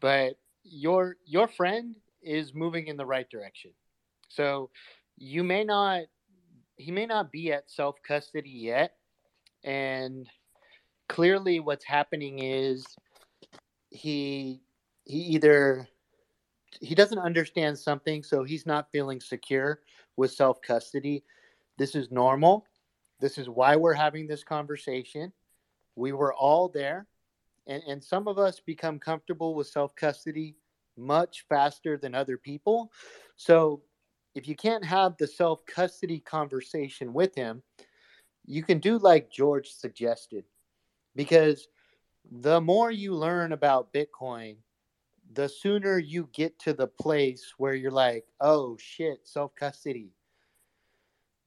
But 0.00 0.36
your 0.64 1.16
your 1.24 1.46
friend 1.46 1.96
is 2.22 2.54
moving 2.54 2.88
in 2.88 2.96
the 2.96 3.06
right 3.06 3.28
direction. 3.28 3.70
So 4.28 4.70
you 5.16 5.44
may 5.44 5.64
not 5.64 6.04
he 6.76 6.90
may 6.90 7.06
not 7.06 7.30
be 7.30 7.52
at 7.52 7.70
self 7.70 7.96
custody 8.02 8.50
yet. 8.50 8.96
And 9.62 10.28
clearly 11.08 11.60
what's 11.60 11.84
happening 11.84 12.40
is 12.40 12.84
he 13.90 14.60
he 15.04 15.18
either 15.18 15.86
he 16.80 16.94
doesn't 16.94 17.18
understand 17.18 17.78
something, 17.78 18.22
so 18.22 18.42
he's 18.42 18.66
not 18.66 18.90
feeling 18.90 19.20
secure 19.20 19.80
with 20.16 20.32
self 20.32 20.60
custody. 20.62 21.24
This 21.78 21.94
is 21.94 22.10
normal. 22.10 22.66
This 23.20 23.38
is 23.38 23.48
why 23.48 23.76
we're 23.76 23.94
having 23.94 24.26
this 24.26 24.42
conversation. 24.42 25.32
We 25.96 26.12
were 26.12 26.34
all 26.34 26.68
there 26.68 27.06
and, 27.66 27.82
and 27.88 28.02
some 28.04 28.28
of 28.28 28.38
us 28.38 28.60
become 28.60 28.98
comfortable 28.98 29.54
with 29.54 29.66
self 29.66 29.94
custody 29.94 30.56
much 30.96 31.44
faster 31.48 31.96
than 31.96 32.14
other 32.14 32.38
people. 32.38 32.92
So 33.36 33.82
if 34.34 34.46
you 34.48 34.56
can't 34.56 34.84
have 34.84 35.16
the 35.16 35.26
self 35.26 35.64
custody 35.66 36.20
conversation 36.20 37.12
with 37.12 37.34
him, 37.34 37.62
you 38.46 38.62
can 38.62 38.78
do 38.78 38.98
like 38.98 39.30
George 39.30 39.68
suggested, 39.68 40.44
because 41.16 41.68
the 42.30 42.60
more 42.60 42.90
you 42.90 43.14
learn 43.14 43.52
about 43.52 43.92
Bitcoin, 43.92 44.56
the 45.32 45.48
sooner 45.48 45.98
you 45.98 46.28
get 46.32 46.58
to 46.60 46.72
the 46.72 46.86
place 46.86 47.52
where 47.58 47.74
you're 47.74 47.90
like, 47.90 48.24
oh 48.40 48.76
shit, 48.78 49.20
self 49.24 49.54
custody. 49.54 50.10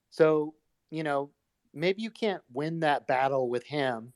So, 0.09 0.55
you 0.89 1.03
know, 1.03 1.31
maybe 1.73 2.01
you 2.01 2.09
can't 2.09 2.41
win 2.51 2.79
that 2.79 3.07
battle 3.07 3.49
with 3.49 3.63
him 3.63 4.13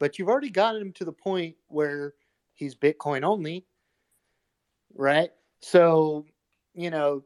but 0.00 0.18
you've 0.18 0.28
already 0.28 0.50
gotten 0.50 0.82
him 0.82 0.92
to 0.94 1.04
the 1.04 1.12
point 1.12 1.54
where 1.68 2.14
he's 2.54 2.74
Bitcoin 2.74 3.22
only, 3.22 3.64
right? 4.94 5.30
So, 5.60 6.26
you 6.74 6.90
know, 6.90 7.22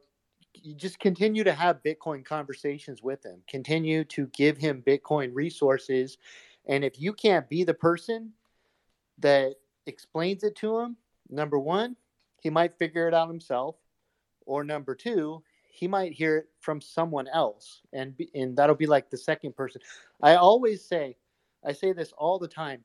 you 0.52 0.74
just 0.74 0.98
continue 0.98 1.44
to 1.44 1.52
have 1.54 1.82
Bitcoin 1.82 2.24
conversations 2.24 3.02
with 3.02 3.24
him, 3.24 3.42
continue 3.48 4.04
to 4.04 4.26
give 4.34 4.58
him 4.58 4.82
Bitcoin 4.86 5.30
resources. 5.32 6.18
And 6.66 6.84
if 6.84 7.00
you 7.00 7.12
can't 7.12 7.48
be 7.48 7.64
the 7.64 7.74
person 7.74 8.32
that 9.18 9.54
explains 9.86 10.42
it 10.42 10.56
to 10.56 10.78
him, 10.80 10.96
number 11.30 11.58
one, 11.58 11.96
he 12.40 12.50
might 12.50 12.76
figure 12.76 13.08
it 13.08 13.14
out 13.14 13.28
himself. 13.28 13.76
Or 14.46 14.62
number 14.62 14.94
two, 14.94 15.42
he 15.74 15.88
might 15.88 16.12
hear 16.12 16.38
it 16.38 16.48
from 16.60 16.80
someone 16.80 17.28
else 17.28 17.82
and 17.92 18.16
be, 18.16 18.30
and 18.34 18.56
that'll 18.56 18.76
be 18.76 18.86
like 18.86 19.10
the 19.10 19.16
second 19.16 19.56
person 19.56 19.80
i 20.22 20.36
always 20.36 20.84
say 20.84 21.16
i 21.64 21.72
say 21.72 21.92
this 21.92 22.12
all 22.16 22.38
the 22.38 22.48
time. 22.48 22.84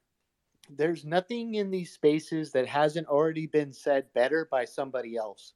There's 0.69 1.03
nothing 1.03 1.55
in 1.55 1.71
these 1.71 1.91
spaces 1.91 2.51
that 2.51 2.67
hasn't 2.67 3.07
already 3.07 3.47
been 3.47 3.73
said 3.73 4.05
better 4.13 4.47
by 4.51 4.65
somebody 4.65 5.17
else. 5.17 5.53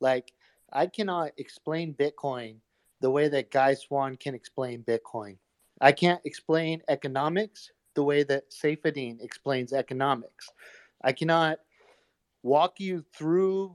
Like 0.00 0.32
i 0.72 0.86
cannot 0.86 1.32
explain 1.36 1.94
bitcoin 1.94 2.56
the 3.00 3.10
way 3.10 3.28
that 3.28 3.50
guy 3.50 3.74
swan 3.74 4.16
can 4.16 4.34
explain 4.34 4.82
bitcoin. 4.84 5.36
I 5.80 5.92
can't 5.92 6.20
explain 6.24 6.82
economics 6.88 7.72
the 7.94 8.04
way 8.04 8.22
that 8.22 8.50
Saifedean 8.50 9.20
explains 9.22 9.72
economics. 9.72 10.50
I 11.02 11.12
cannot 11.12 11.58
walk 12.42 12.80
you 12.80 13.04
through 13.14 13.74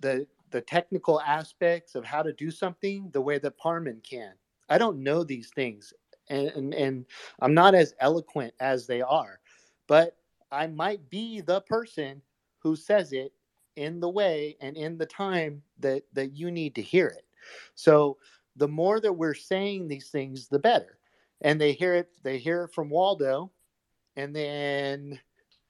the 0.00 0.26
the 0.50 0.60
technical 0.60 1.20
aspects 1.20 1.94
of 1.94 2.04
how 2.04 2.22
to 2.22 2.32
do 2.32 2.50
something 2.50 3.10
the 3.12 3.20
way 3.20 3.38
that 3.38 3.58
Parman 3.58 4.00
can. 4.08 4.32
I 4.68 4.78
don't 4.78 5.02
know 5.02 5.24
these 5.24 5.50
things 5.50 5.92
and, 6.28 6.48
and, 6.48 6.74
and 6.74 7.06
I'm 7.40 7.54
not 7.54 7.74
as 7.74 7.94
eloquent 8.00 8.54
as 8.60 8.86
they 8.86 9.02
are, 9.02 9.40
but 9.86 10.16
I 10.50 10.66
might 10.66 11.08
be 11.10 11.40
the 11.40 11.60
person 11.62 12.22
who 12.58 12.76
says 12.76 13.12
it 13.12 13.32
in 13.76 14.00
the 14.00 14.08
way 14.08 14.56
and 14.60 14.76
in 14.76 14.96
the 14.96 15.06
time 15.06 15.62
that 15.80 16.02
that 16.12 16.32
you 16.32 16.50
need 16.50 16.74
to 16.74 16.82
hear 16.82 17.08
it. 17.08 17.24
So 17.74 18.16
the 18.56 18.68
more 18.68 19.00
that 19.00 19.12
we're 19.12 19.34
saying 19.34 19.86
these 19.86 20.08
things, 20.08 20.48
the 20.48 20.58
better. 20.58 20.98
And 21.42 21.60
they 21.60 21.72
hear 21.72 21.94
it, 21.94 22.08
they 22.22 22.38
hear 22.38 22.64
it 22.64 22.72
from 22.72 22.88
Waldo, 22.88 23.52
and 24.16 24.34
then 24.34 25.20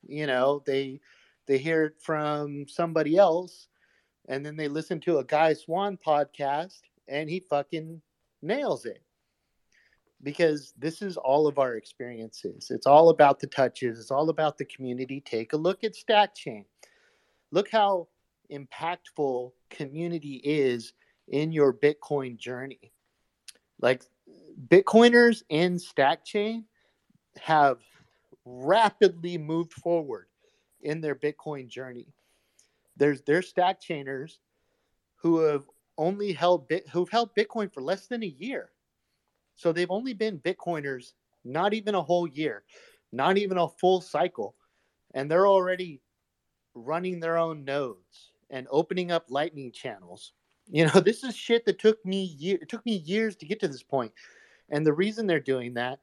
you 0.06 0.26
know 0.26 0.62
they 0.64 1.00
they 1.46 1.58
hear 1.58 1.84
it 1.84 2.00
from 2.00 2.66
somebody 2.68 3.16
else, 3.16 3.66
and 4.28 4.46
then 4.46 4.56
they 4.56 4.68
listen 4.68 5.00
to 5.00 5.18
a 5.18 5.24
Guy 5.24 5.54
Swan 5.54 5.98
podcast 6.04 6.82
and 7.08 7.28
he 7.30 7.40
fucking 7.40 8.00
nails 8.42 8.84
it. 8.84 9.02
Because 10.22 10.72
this 10.78 11.02
is 11.02 11.16
all 11.16 11.46
of 11.46 11.58
our 11.58 11.76
experiences. 11.76 12.70
It's 12.70 12.86
all 12.86 13.10
about 13.10 13.38
the 13.38 13.46
touches, 13.46 13.98
it's 14.00 14.10
all 14.10 14.30
about 14.30 14.58
the 14.58 14.64
community. 14.64 15.20
Take 15.20 15.52
a 15.52 15.56
look 15.56 15.84
at 15.84 15.94
StackChain. 15.94 16.64
Look 17.52 17.70
how 17.70 18.08
impactful 18.50 19.52
community 19.70 20.40
is 20.44 20.94
in 21.28 21.52
your 21.52 21.72
Bitcoin 21.72 22.36
journey. 22.36 22.92
Like 23.80 24.02
Bitcoiners 24.68 25.42
in 25.48 25.76
StackChain 25.76 26.64
have 27.38 27.78
rapidly 28.44 29.36
moved 29.36 29.72
forward 29.72 30.28
in 30.80 31.00
their 31.00 31.14
Bitcoin 31.14 31.68
journey 31.68 32.08
there's 32.96 33.22
there's 33.22 33.52
Stackchainers 33.52 34.38
who 35.16 35.40
have 35.40 35.64
only 35.98 36.32
held 36.32 36.68
bit 36.68 36.88
who've 36.88 37.08
held 37.08 37.34
Bitcoin 37.34 37.72
for 37.72 37.82
less 37.82 38.06
than 38.06 38.22
a 38.22 38.26
year. 38.26 38.70
So 39.56 39.72
they've 39.72 39.90
only 39.90 40.12
been 40.12 40.38
Bitcoiners 40.38 41.12
not 41.44 41.74
even 41.74 41.94
a 41.94 42.02
whole 42.02 42.26
year, 42.26 42.64
not 43.12 43.38
even 43.38 43.58
a 43.58 43.68
full 43.68 44.00
cycle. 44.00 44.54
And 45.14 45.30
they're 45.30 45.46
already 45.46 46.00
running 46.74 47.20
their 47.20 47.38
own 47.38 47.64
nodes 47.64 48.32
and 48.50 48.66
opening 48.70 49.10
up 49.10 49.26
lightning 49.28 49.72
channels. 49.72 50.32
You 50.68 50.86
know, 50.86 51.00
this 51.00 51.24
is 51.24 51.34
shit 51.34 51.64
that 51.66 51.78
took 51.78 52.04
me 52.04 52.24
year 52.24 52.58
it 52.60 52.68
took 52.68 52.84
me 52.84 52.96
years 52.96 53.36
to 53.36 53.46
get 53.46 53.60
to 53.60 53.68
this 53.68 53.82
point. 53.82 54.12
And 54.68 54.84
the 54.84 54.92
reason 54.92 55.26
they're 55.26 55.40
doing 55.40 55.74
that 55.74 56.00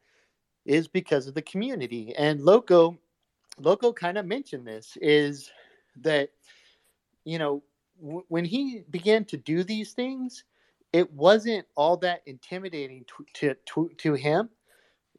is 0.65 0.87
because 0.87 1.27
of 1.27 1.35
the 1.35 1.41
community. 1.41 2.13
And 2.17 2.41
Loco 2.41 2.97
Loco 3.59 3.93
kind 3.93 4.17
of 4.17 4.25
mentioned 4.25 4.65
this 4.65 4.97
is 5.01 5.51
that 6.01 6.29
you 7.25 7.39
know, 7.39 7.63
w- 8.01 8.25
when 8.27 8.45
he 8.45 8.83
began 8.89 9.25
to 9.25 9.37
do 9.37 9.63
these 9.63 9.93
things, 9.93 10.43
it 10.93 11.11
wasn't 11.11 11.65
all 11.75 11.97
that 11.97 12.21
intimidating 12.27 13.03
to, 13.33 13.55
to, 13.65 13.89
to, 13.97 14.13
him. 14.13 14.49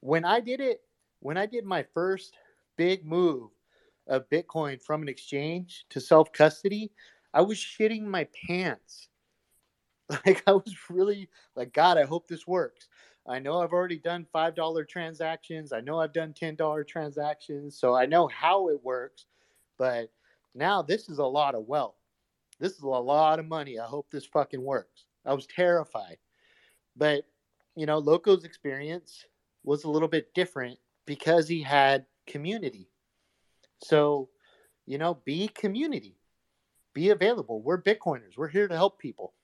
When 0.01 0.25
I 0.25 0.39
did 0.39 0.61
it, 0.61 0.81
when 1.19 1.37
I 1.37 1.47
did 1.47 1.65
my 1.65 1.85
first 1.93 2.37
big 2.77 3.05
move 3.05 3.51
of 4.07 4.29
Bitcoin 4.31 4.81
from 4.81 5.03
an 5.03 5.09
exchange 5.09 5.85
to 5.91 6.01
self 6.01 6.33
custody, 6.33 6.93
I 7.35 7.43
was 7.43 7.59
shitting 7.59 8.05
my 8.05 8.27
pants. 8.47 9.09
Like, 10.27 10.43
I 10.47 10.53
was 10.53 10.77
really 10.91 11.31
like, 11.57 11.73
God, 11.73 11.97
I 11.97 12.05
hope 12.05 12.29
this 12.29 12.47
works. 12.47 12.89
I 13.27 13.39
know 13.39 13.63
I've 13.63 13.73
already 13.73 13.99
done 13.99 14.27
$5 14.35 14.87
transactions. 14.87 15.73
I 15.73 15.81
know 15.81 15.99
I've 15.99 16.13
done 16.13 16.35
$10 16.35 16.87
transactions. 16.87 17.79
So 17.79 17.95
I 17.95 18.05
know 18.05 18.29
how 18.29 18.69
it 18.69 18.85
works. 18.85 19.25
But 19.79 20.11
now 20.55 20.83
this 20.83 21.09
is 21.09 21.19
a 21.19 21.25
lot 21.25 21.55
of 21.55 21.67
wealth. 21.67 21.97
This 22.61 22.73
is 22.73 22.83
a 22.83 22.87
lot 22.87 23.39
of 23.39 23.47
money. 23.47 23.79
I 23.79 23.87
hope 23.87 24.09
this 24.11 24.27
fucking 24.27 24.63
works. 24.63 25.07
I 25.27 25.35
was 25.35 25.47
terrified. 25.47 26.19
But, 26.97 27.25
you 27.77 27.87
know, 27.87 27.99
Loco's 27.99 28.45
experience 28.45 29.25
was 29.65 29.85
a 29.85 29.91
little 29.91 30.09
bit 30.09 30.33
different 30.35 30.79
because 31.07 31.49
he 31.49 31.63
had 31.63 32.07
community. 32.27 32.89
So, 33.83 34.29
you 34.87 34.99
know, 34.99 35.19
be 35.25 35.49
community, 35.49 36.17
be 36.93 37.11
available. 37.11 37.63
We're 37.63 37.83
Bitcoiners. 37.83 38.37
We're 38.37 38.49
here 38.49 38.69
to 38.69 38.77
help 38.77 38.99
people. 38.99 39.35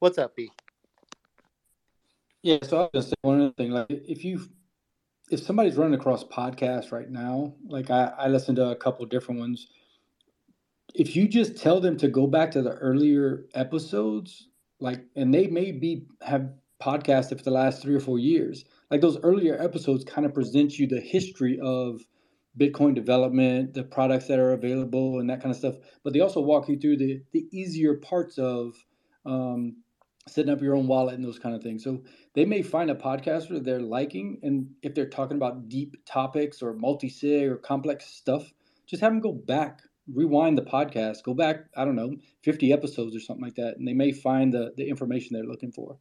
What's 0.00 0.18
up, 0.18 0.36
B? 0.36 0.50
Yeah, 2.42 2.58
so 2.62 2.78
I 2.78 2.80
was 2.82 2.90
gonna 2.92 3.06
say 3.06 3.14
one 3.22 3.40
other 3.40 3.52
thing. 3.52 3.70
Like, 3.70 3.86
if 3.88 4.24
you, 4.24 4.46
if 5.30 5.40
somebody's 5.40 5.76
running 5.76 5.98
across 5.98 6.24
podcasts 6.24 6.92
right 6.92 7.08
now, 7.08 7.54
like 7.66 7.90
I, 7.90 8.12
I 8.18 8.28
listen 8.28 8.54
to 8.56 8.68
a 8.68 8.76
couple 8.76 9.06
different 9.06 9.40
ones 9.40 9.68
if 10.94 11.16
you 11.16 11.26
just 11.26 11.56
tell 11.56 11.80
them 11.80 11.96
to 11.98 12.08
go 12.08 12.26
back 12.26 12.52
to 12.52 12.62
the 12.62 12.74
earlier 12.74 13.46
episodes, 13.54 14.48
like, 14.84 15.00
and 15.16 15.32
they 15.32 15.46
may 15.46 15.72
be 15.72 16.06
have 16.22 16.50
podcasted 16.80 17.38
for 17.38 17.44
the 17.44 17.50
last 17.50 17.80
three 17.80 17.94
or 17.94 18.00
four 18.00 18.18
years, 18.18 18.64
like 18.90 19.00
those 19.00 19.18
earlier 19.22 19.60
episodes 19.60 20.04
kind 20.04 20.26
of 20.26 20.34
present 20.34 20.78
you 20.78 20.86
the 20.86 21.00
history 21.00 21.58
of 21.60 22.02
Bitcoin 22.60 22.94
development, 22.94 23.72
the 23.72 23.82
products 23.82 24.26
that 24.28 24.38
are 24.38 24.52
available, 24.52 25.18
and 25.18 25.30
that 25.30 25.40
kind 25.40 25.50
of 25.50 25.56
stuff. 25.56 25.76
But 26.04 26.12
they 26.12 26.20
also 26.20 26.40
walk 26.40 26.68
you 26.68 26.78
through 26.78 26.98
the 26.98 27.22
the 27.32 27.46
easier 27.50 27.94
parts 27.94 28.36
of 28.36 28.74
um, 29.24 29.76
setting 30.28 30.52
up 30.52 30.60
your 30.60 30.76
own 30.76 30.86
wallet 30.86 31.14
and 31.14 31.24
those 31.24 31.38
kind 31.38 31.56
of 31.56 31.62
things. 31.62 31.82
So 31.82 32.02
they 32.34 32.44
may 32.44 32.60
find 32.60 32.90
a 32.90 32.94
podcaster 32.94 33.64
they're 33.64 33.80
liking, 33.80 34.38
and 34.42 34.66
if 34.82 34.94
they're 34.94 35.08
talking 35.08 35.38
about 35.38 35.70
deep 35.70 35.96
topics 36.04 36.60
or 36.60 36.74
multi 36.74 37.08
sig 37.08 37.48
or 37.48 37.56
complex 37.56 38.04
stuff, 38.04 38.52
just 38.86 39.00
have 39.00 39.12
them 39.12 39.20
go 39.20 39.32
back 39.32 39.80
rewind 40.12 40.58
the 40.58 40.62
podcast, 40.62 41.22
go 41.22 41.34
back, 41.34 41.64
I 41.76 41.84
don't 41.84 41.96
know, 41.96 42.16
50 42.42 42.72
episodes 42.72 43.16
or 43.16 43.20
something 43.20 43.44
like 43.44 43.54
that, 43.56 43.76
and 43.76 43.86
they 43.86 43.94
may 43.94 44.12
find 44.12 44.52
the, 44.52 44.72
the 44.76 44.88
information 44.88 45.34
they're 45.34 45.44
looking 45.44 45.72
for. 45.72 45.96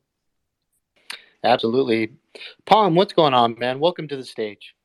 Absolutely. 1.44 2.14
Palm, 2.66 2.96
what's 2.96 3.14
going 3.14 3.34
on, 3.34 3.58
man? 3.60 3.80
Welcome 3.80 4.08
to 4.08 4.16
the 4.16 4.24
stage. 4.24 4.76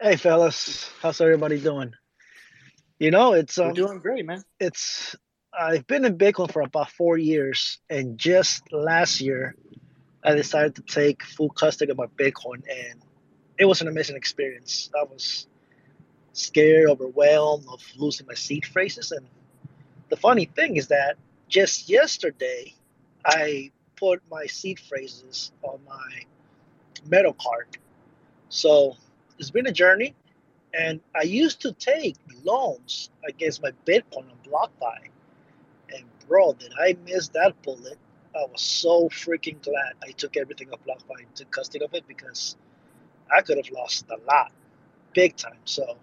Hey, 0.00 0.16
fellas. 0.16 0.90
How's 1.02 1.20
everybody 1.20 1.60
doing? 1.60 1.92
You 3.00 3.10
know, 3.10 3.32
it's 3.32 3.58
um, 3.58 3.68
We're 3.68 3.74
doing 3.74 3.98
great, 3.98 4.24
man. 4.24 4.44
It's 4.60 5.16
I've 5.58 5.86
been 5.86 6.04
in 6.04 6.18
Bitcoin 6.18 6.52
for 6.52 6.62
about 6.62 6.90
four 6.90 7.18
years, 7.18 7.78
and 7.90 8.16
just 8.18 8.72
last 8.72 9.20
year, 9.20 9.56
I 10.22 10.34
decided 10.34 10.76
to 10.76 10.82
take 10.82 11.24
full 11.24 11.50
custody 11.50 11.90
of 11.90 11.96
my 11.96 12.06
Bitcoin, 12.06 12.62
and 12.68 13.00
it 13.58 13.64
was 13.64 13.80
an 13.80 13.88
amazing 13.88 14.16
experience. 14.16 14.90
I 14.98 15.02
was 15.02 15.48
scared, 16.32 16.88
overwhelmed 16.88 17.66
of 17.70 17.82
losing 17.96 18.26
my 18.26 18.34
seed 18.34 18.66
phrases. 18.66 19.12
And 19.12 19.26
the 20.08 20.16
funny 20.16 20.46
thing 20.46 20.76
is 20.76 20.88
that 20.88 21.16
just 21.48 21.88
yesterday, 21.88 22.74
I 23.24 23.70
put 23.96 24.22
my 24.30 24.46
seed 24.46 24.78
phrases 24.80 25.52
on 25.62 25.80
my 25.86 26.22
metal 27.06 27.34
card. 27.34 27.78
So 28.48 28.96
it's 29.38 29.50
been 29.50 29.66
a 29.66 29.72
journey. 29.72 30.14
And 30.74 31.00
I 31.16 31.22
used 31.22 31.62
to 31.62 31.72
take 31.72 32.16
loans 32.44 33.10
against 33.26 33.62
my 33.62 33.72
Bitcoin 33.86 34.26
on 34.30 34.38
BlockFi. 34.46 35.08
And 35.94 36.04
bro, 36.26 36.52
did 36.52 36.72
I 36.78 36.96
miss 37.06 37.28
that 37.28 37.60
bullet? 37.62 37.98
I 38.36 38.44
was 38.52 38.60
so 38.60 39.08
freaking 39.08 39.62
glad 39.62 39.94
I 40.02 40.10
took 40.12 40.36
everything 40.36 40.70
off 40.70 40.80
BlockFi 40.86 41.20
and 41.20 41.34
took 41.34 41.50
custody 41.50 41.84
of 41.84 41.94
it 41.94 42.06
because 42.06 42.56
I 43.34 43.40
could 43.40 43.56
have 43.56 43.70
lost 43.70 44.06
a 44.10 44.16
lot, 44.30 44.52
big 45.14 45.36
time. 45.36 45.58
So 45.64 45.96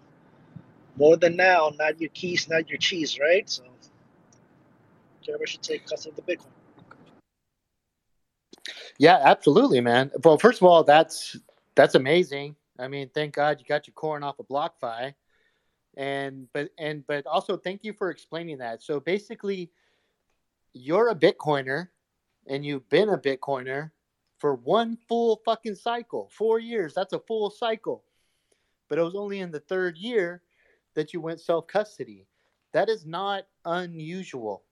more 0.96 1.16
than 1.16 1.36
now, 1.36 1.72
not 1.78 2.00
your 2.00 2.10
keys, 2.10 2.48
not 2.48 2.68
your 2.68 2.78
cheese, 2.78 3.18
right? 3.18 3.48
So 3.48 3.62
Jeremy 5.22 5.46
should 5.46 5.62
take 5.62 5.86
custody 5.86 6.14
of 6.18 6.24
the 6.26 6.34
Bitcoin. 6.34 6.46
Yeah, 8.98 9.20
absolutely, 9.22 9.80
man. 9.80 10.10
Well, 10.24 10.38
first 10.38 10.60
of 10.60 10.66
all, 10.66 10.82
that's 10.84 11.36
that's 11.74 11.94
amazing. 11.94 12.56
I 12.78 12.88
mean, 12.88 13.10
thank 13.14 13.34
God 13.34 13.58
you 13.58 13.66
got 13.66 13.86
your 13.86 13.94
corn 13.94 14.22
off 14.22 14.38
of 14.38 14.48
BlockFi, 14.48 15.14
and 15.96 16.48
but 16.52 16.70
and 16.78 17.06
but 17.06 17.26
also 17.26 17.56
thank 17.56 17.84
you 17.84 17.92
for 17.92 18.10
explaining 18.10 18.58
that. 18.58 18.82
So 18.82 19.00
basically, 19.00 19.70
you're 20.72 21.10
a 21.10 21.14
Bitcoiner, 21.14 21.88
and 22.46 22.64
you've 22.64 22.88
been 22.88 23.10
a 23.10 23.18
Bitcoiner 23.18 23.90
for 24.38 24.54
one 24.54 24.96
full 25.08 25.40
fucking 25.44 25.74
cycle, 25.74 26.30
four 26.32 26.58
years. 26.58 26.94
That's 26.94 27.12
a 27.12 27.20
full 27.20 27.50
cycle, 27.50 28.04
but 28.88 28.98
it 28.98 29.02
was 29.02 29.14
only 29.14 29.40
in 29.40 29.50
the 29.50 29.60
third 29.60 29.98
year 29.98 30.42
that 30.96 31.14
you 31.14 31.20
went 31.20 31.40
self 31.40 31.68
custody. 31.68 32.26
That 32.72 32.88
is 32.88 33.06
not 33.06 33.44
unusual. 33.64 34.64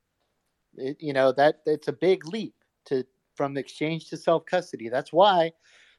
It, 0.76 0.96
you 1.01 1.12
know 1.12 1.32
that 1.32 1.60
it's 1.66 1.88
a 1.88 1.92
big 1.92 2.26
leap 2.26 2.55
to 2.86 3.06
from 3.36 3.56
exchange 3.56 4.09
to 4.10 4.16
self 4.16 4.44
custody. 4.46 4.88
That's 4.88 5.12
why 5.12 5.52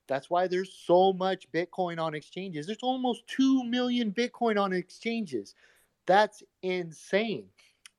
that's 0.08 0.30
why 0.30 0.48
there's 0.48 0.74
so 0.86 1.14
much 1.14 1.52
Bitcoin 1.52 2.00
on 2.00 2.14
exchanges. 2.14 2.66
There's 2.68 2.80
almost 2.84 3.28
2 3.28 3.64
million 3.64 4.12
Bitcoin 4.12 4.62
on 4.62 4.74
exchanges. 4.74 5.56
That's 6.06 6.44
insane. 6.62 7.48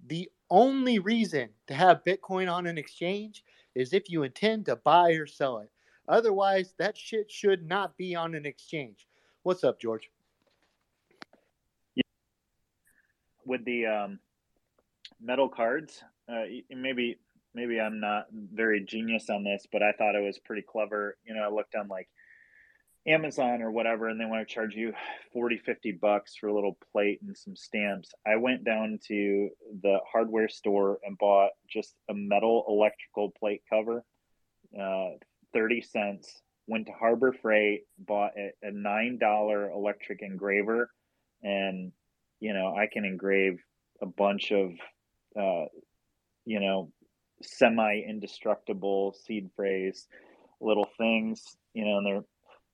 The 0.07 0.31
only 0.51 0.99
reason 1.01 1.49
to 1.67 1.75
have 1.75 2.05
Bitcoin 2.05 2.53
on 2.53 2.67
an 2.67 2.79
exchange 2.79 3.45
is 3.75 3.93
if 3.93 4.09
you 4.09 4.23
intend 4.23 4.67
to 4.67 4.77
buy 4.77 5.13
or 5.13 5.27
sell 5.27 5.59
it. 5.59 5.71
Otherwise, 6.09 6.75
that 6.79 6.97
shit 6.97 7.31
should 7.31 7.67
not 7.67 7.97
be 7.97 8.15
on 8.15 8.35
an 8.37 8.47
exchange. 8.47 9.09
What's 9.43 9.65
up, 9.65 9.81
George? 9.81 10.11
With 13.47 13.65
the 13.65 13.87
um, 13.87 14.19
metal 15.21 15.49
cards, 15.49 16.03
uh, 16.29 16.43
maybe 16.71 17.19
maybe 17.55 17.81
I'm 17.81 18.01
not 18.01 18.27
very 18.33 18.85
genius 18.85 19.31
on 19.31 19.45
this, 19.45 19.67
but 19.73 19.83
I 19.83 19.93
thought 19.93 20.15
it 20.15 20.23
was 20.23 20.39
pretty 20.39 20.63
clever. 20.63 21.17
You 21.25 21.35
know, 21.35 21.43
I 21.43 21.49
looked 21.49 21.75
on 21.75 21.89
like 21.89 22.09
Amazon 23.07 23.63
or 23.63 23.71
whatever, 23.71 24.09
and 24.09 24.21
they 24.21 24.25
want 24.25 24.47
to 24.47 24.55
charge 24.55 24.75
you 24.75 24.93
40, 25.33 25.59
50 25.59 25.93
bucks 25.93 26.37
for 26.37 26.49
a 26.49 26.55
little 26.55 26.77
plate 26.93 27.21
and 27.23 27.37
some 27.37 27.57
stamps. 27.57 28.13
I 28.27 28.37
went 28.37 28.65
down 28.65 28.99
to 29.09 29.49
the 29.83 29.99
hardware 30.11 30.49
store 30.49 30.99
and 31.05 31.17
bought 31.17 31.51
just 31.69 31.95
a 32.11 32.15
metal 32.15 32.65
electrical 32.69 33.31
plate 33.31 33.63
cover, 33.71 34.05
uh, 34.79 35.11
30 35.55 35.83
cents. 35.83 36.43
Went 36.69 36.87
to 36.87 36.93
Harbor 36.93 37.33
Freight, 37.33 37.85
bought 37.97 38.33
a, 38.37 38.51
a 38.67 38.73
$9 38.73 39.73
electric 39.73 40.21
engraver, 40.21 40.91
and, 41.43 41.93
you 42.41 42.53
know, 42.53 42.75
I 42.75 42.87
can 42.93 43.05
engrave 43.05 43.61
a 44.01 44.07
bunch 44.07 44.53
of, 44.53 44.73
uh, 45.39 45.67
you 46.45 46.61
know, 46.61 46.91
semi 47.43 48.01
indestructible 48.01 49.15
seed 49.25 49.51
phrase 49.57 50.07
little 50.61 50.89
things, 50.99 51.57
you 51.75 51.85
know, 51.85 51.99
and 51.99 52.07
they're 52.07 52.25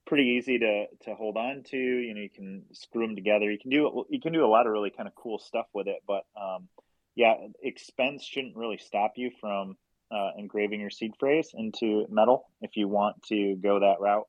pretty 0.07 0.37
easy 0.39 0.59
to 0.59 0.87
to 1.05 1.15
hold 1.15 1.37
on 1.37 1.63
to. 1.71 1.77
You 1.77 2.15
know, 2.15 2.21
you 2.21 2.31
can 2.31 2.65
screw 2.73 3.07
them 3.07 3.17
together. 3.17 3.51
You 3.51 3.59
can 3.59 3.71
do 3.71 4.05
you 4.09 4.21
can 4.21 4.33
do 4.33 4.45
a 4.45 4.49
lot 4.49 4.67
of 4.67 4.73
really 4.73 4.91
kind 4.91 5.09
of 5.09 5.15
cool 5.15 5.39
stuff 5.39 5.67
with 5.73 5.89
it. 5.89 6.03
But 6.07 6.25
um, 6.41 6.69
yeah, 7.15 7.35
expense 7.63 8.25
shouldn't 8.25 8.57
really 8.57 8.79
stop 8.79 9.13
you 9.17 9.31
from 9.41 9.77
uh, 10.11 10.31
engraving 10.39 10.81
your 10.81 10.91
seed 10.91 11.13
phrase 11.19 11.51
into 11.55 12.07
metal 12.11 12.47
if 12.61 12.77
you 12.77 12.89
want 12.89 13.23
to 13.25 13.57
go 13.57 13.81
that 13.81 14.01
route. 14.01 14.29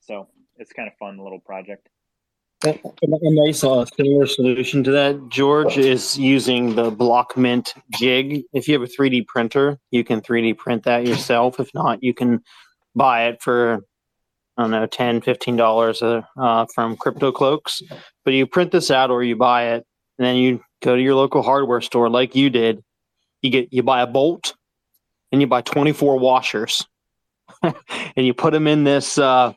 So 0.00 0.28
it's 0.56 0.72
kind 0.72 0.88
of 0.88 0.96
fun 0.98 1.18
little 1.18 1.40
project. 1.40 1.88
A 2.64 2.78
nice 3.02 3.62
uh, 3.62 3.84
similar 3.84 4.26
solution 4.26 4.82
to 4.84 4.90
that, 4.92 5.28
George, 5.28 5.76
is 5.76 6.16
using 6.16 6.74
the 6.74 6.90
Blockmit 6.90 7.74
jig. 7.92 8.44
If 8.54 8.68
you 8.68 8.74
have 8.78 8.82
a 8.82 8.90
3D 8.90 9.26
printer, 9.26 9.78
you 9.90 10.02
can 10.02 10.22
3D 10.22 10.56
print 10.56 10.84
that 10.84 11.06
yourself. 11.06 11.60
If 11.60 11.74
not, 11.74 12.02
you 12.02 12.14
can 12.14 12.42
buy 12.94 13.26
it 13.26 13.42
for 13.42 13.84
I 14.56 14.62
don't 14.62 14.70
know, 14.70 14.86
10 14.86 15.20
$15 15.20 16.02
uh, 16.02 16.40
uh, 16.40 16.66
from 16.74 16.96
Crypto 16.96 17.32
Cloaks. 17.32 17.82
But 18.24 18.34
you 18.34 18.46
print 18.46 18.70
this 18.72 18.90
out 18.90 19.10
or 19.10 19.22
you 19.22 19.36
buy 19.36 19.72
it, 19.74 19.84
and 20.18 20.26
then 20.26 20.36
you 20.36 20.62
go 20.82 20.96
to 20.96 21.02
your 21.02 21.16
local 21.16 21.42
hardware 21.42 21.80
store 21.82 22.08
like 22.08 22.34
you 22.34 22.48
did. 22.48 22.82
You 23.42 23.50
get 23.50 23.72
you 23.72 23.82
buy 23.82 24.00
a 24.00 24.06
bolt 24.06 24.54
and 25.32 25.40
you 25.40 25.46
buy 25.46 25.60
24 25.60 26.18
washers 26.18 26.86
and 27.62 27.74
you 28.16 28.32
put 28.32 28.52
them 28.52 28.66
in 28.66 28.84
this 28.84 29.18
uh, 29.18 29.52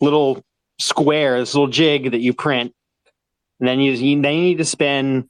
little 0.00 0.44
square, 0.78 1.38
this 1.38 1.54
little 1.54 1.68
jig 1.68 2.10
that 2.10 2.20
you 2.20 2.32
print. 2.32 2.74
And 3.60 3.68
then 3.68 3.80
you, 3.80 3.92
you 3.92 4.20
then 4.20 4.34
you 4.34 4.42
need 4.42 4.58
to 4.58 4.64
spend 4.64 5.28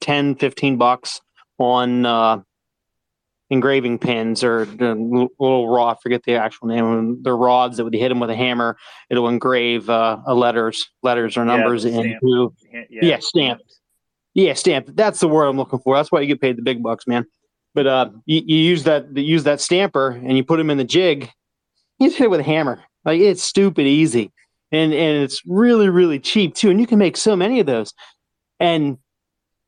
10, 0.00 0.36
15 0.36 0.76
bucks 0.76 1.20
on 1.58 2.06
uh, 2.06 2.40
engraving 3.50 3.98
pins 3.98 4.42
or 4.44 4.64
the 4.64 4.94
little 5.38 5.68
raw. 5.68 5.90
I 5.90 5.94
forget 6.02 6.22
the 6.24 6.36
actual 6.36 6.68
name. 6.68 7.22
The 7.22 7.32
rods 7.32 7.76
that 7.76 7.84
would 7.84 7.94
hit 7.94 8.08
them 8.08 8.20
with 8.20 8.30
a 8.30 8.36
hammer. 8.36 8.76
It'll 9.10 9.28
engrave 9.28 9.88
uh, 9.88 10.18
a 10.26 10.34
letters, 10.34 10.88
letters 11.02 11.36
or 11.36 11.44
numbers 11.44 11.84
yeah, 11.84 12.00
into. 12.00 12.54
Yeah, 12.72 12.82
yeah, 12.90 13.18
stamp. 13.20 13.60
Yeah, 14.34 14.54
stamp. 14.54 14.88
That's 14.94 15.20
the 15.20 15.28
word 15.28 15.46
I'm 15.46 15.56
looking 15.56 15.78
for. 15.78 15.96
That's 15.96 16.12
why 16.12 16.20
you 16.20 16.26
get 16.26 16.40
paid 16.40 16.56
the 16.56 16.62
big 16.62 16.82
bucks, 16.82 17.06
man. 17.06 17.26
But 17.74 17.86
uh, 17.86 18.10
you, 18.24 18.42
you 18.44 18.58
use 18.58 18.84
that 18.84 19.16
you 19.16 19.22
use 19.22 19.44
that 19.44 19.60
stamper 19.60 20.10
and 20.10 20.36
you 20.36 20.44
put 20.44 20.56
them 20.56 20.70
in 20.70 20.78
the 20.78 20.84
jig. 20.84 21.30
You 21.98 22.08
just 22.08 22.18
hit 22.18 22.24
it 22.24 22.30
with 22.30 22.40
a 22.40 22.44
hammer. 22.44 22.82
Like 23.06 23.20
it's 23.20 23.42
stupid 23.42 23.86
easy, 23.86 24.32
and 24.72 24.92
and 24.92 25.22
it's 25.22 25.42
really 25.46 25.88
really 25.88 26.18
cheap 26.18 26.54
too. 26.54 26.70
And 26.70 26.80
you 26.80 26.86
can 26.86 26.98
make 26.98 27.16
so 27.16 27.36
many 27.36 27.60
of 27.60 27.66
those. 27.66 27.94
And 28.58 28.98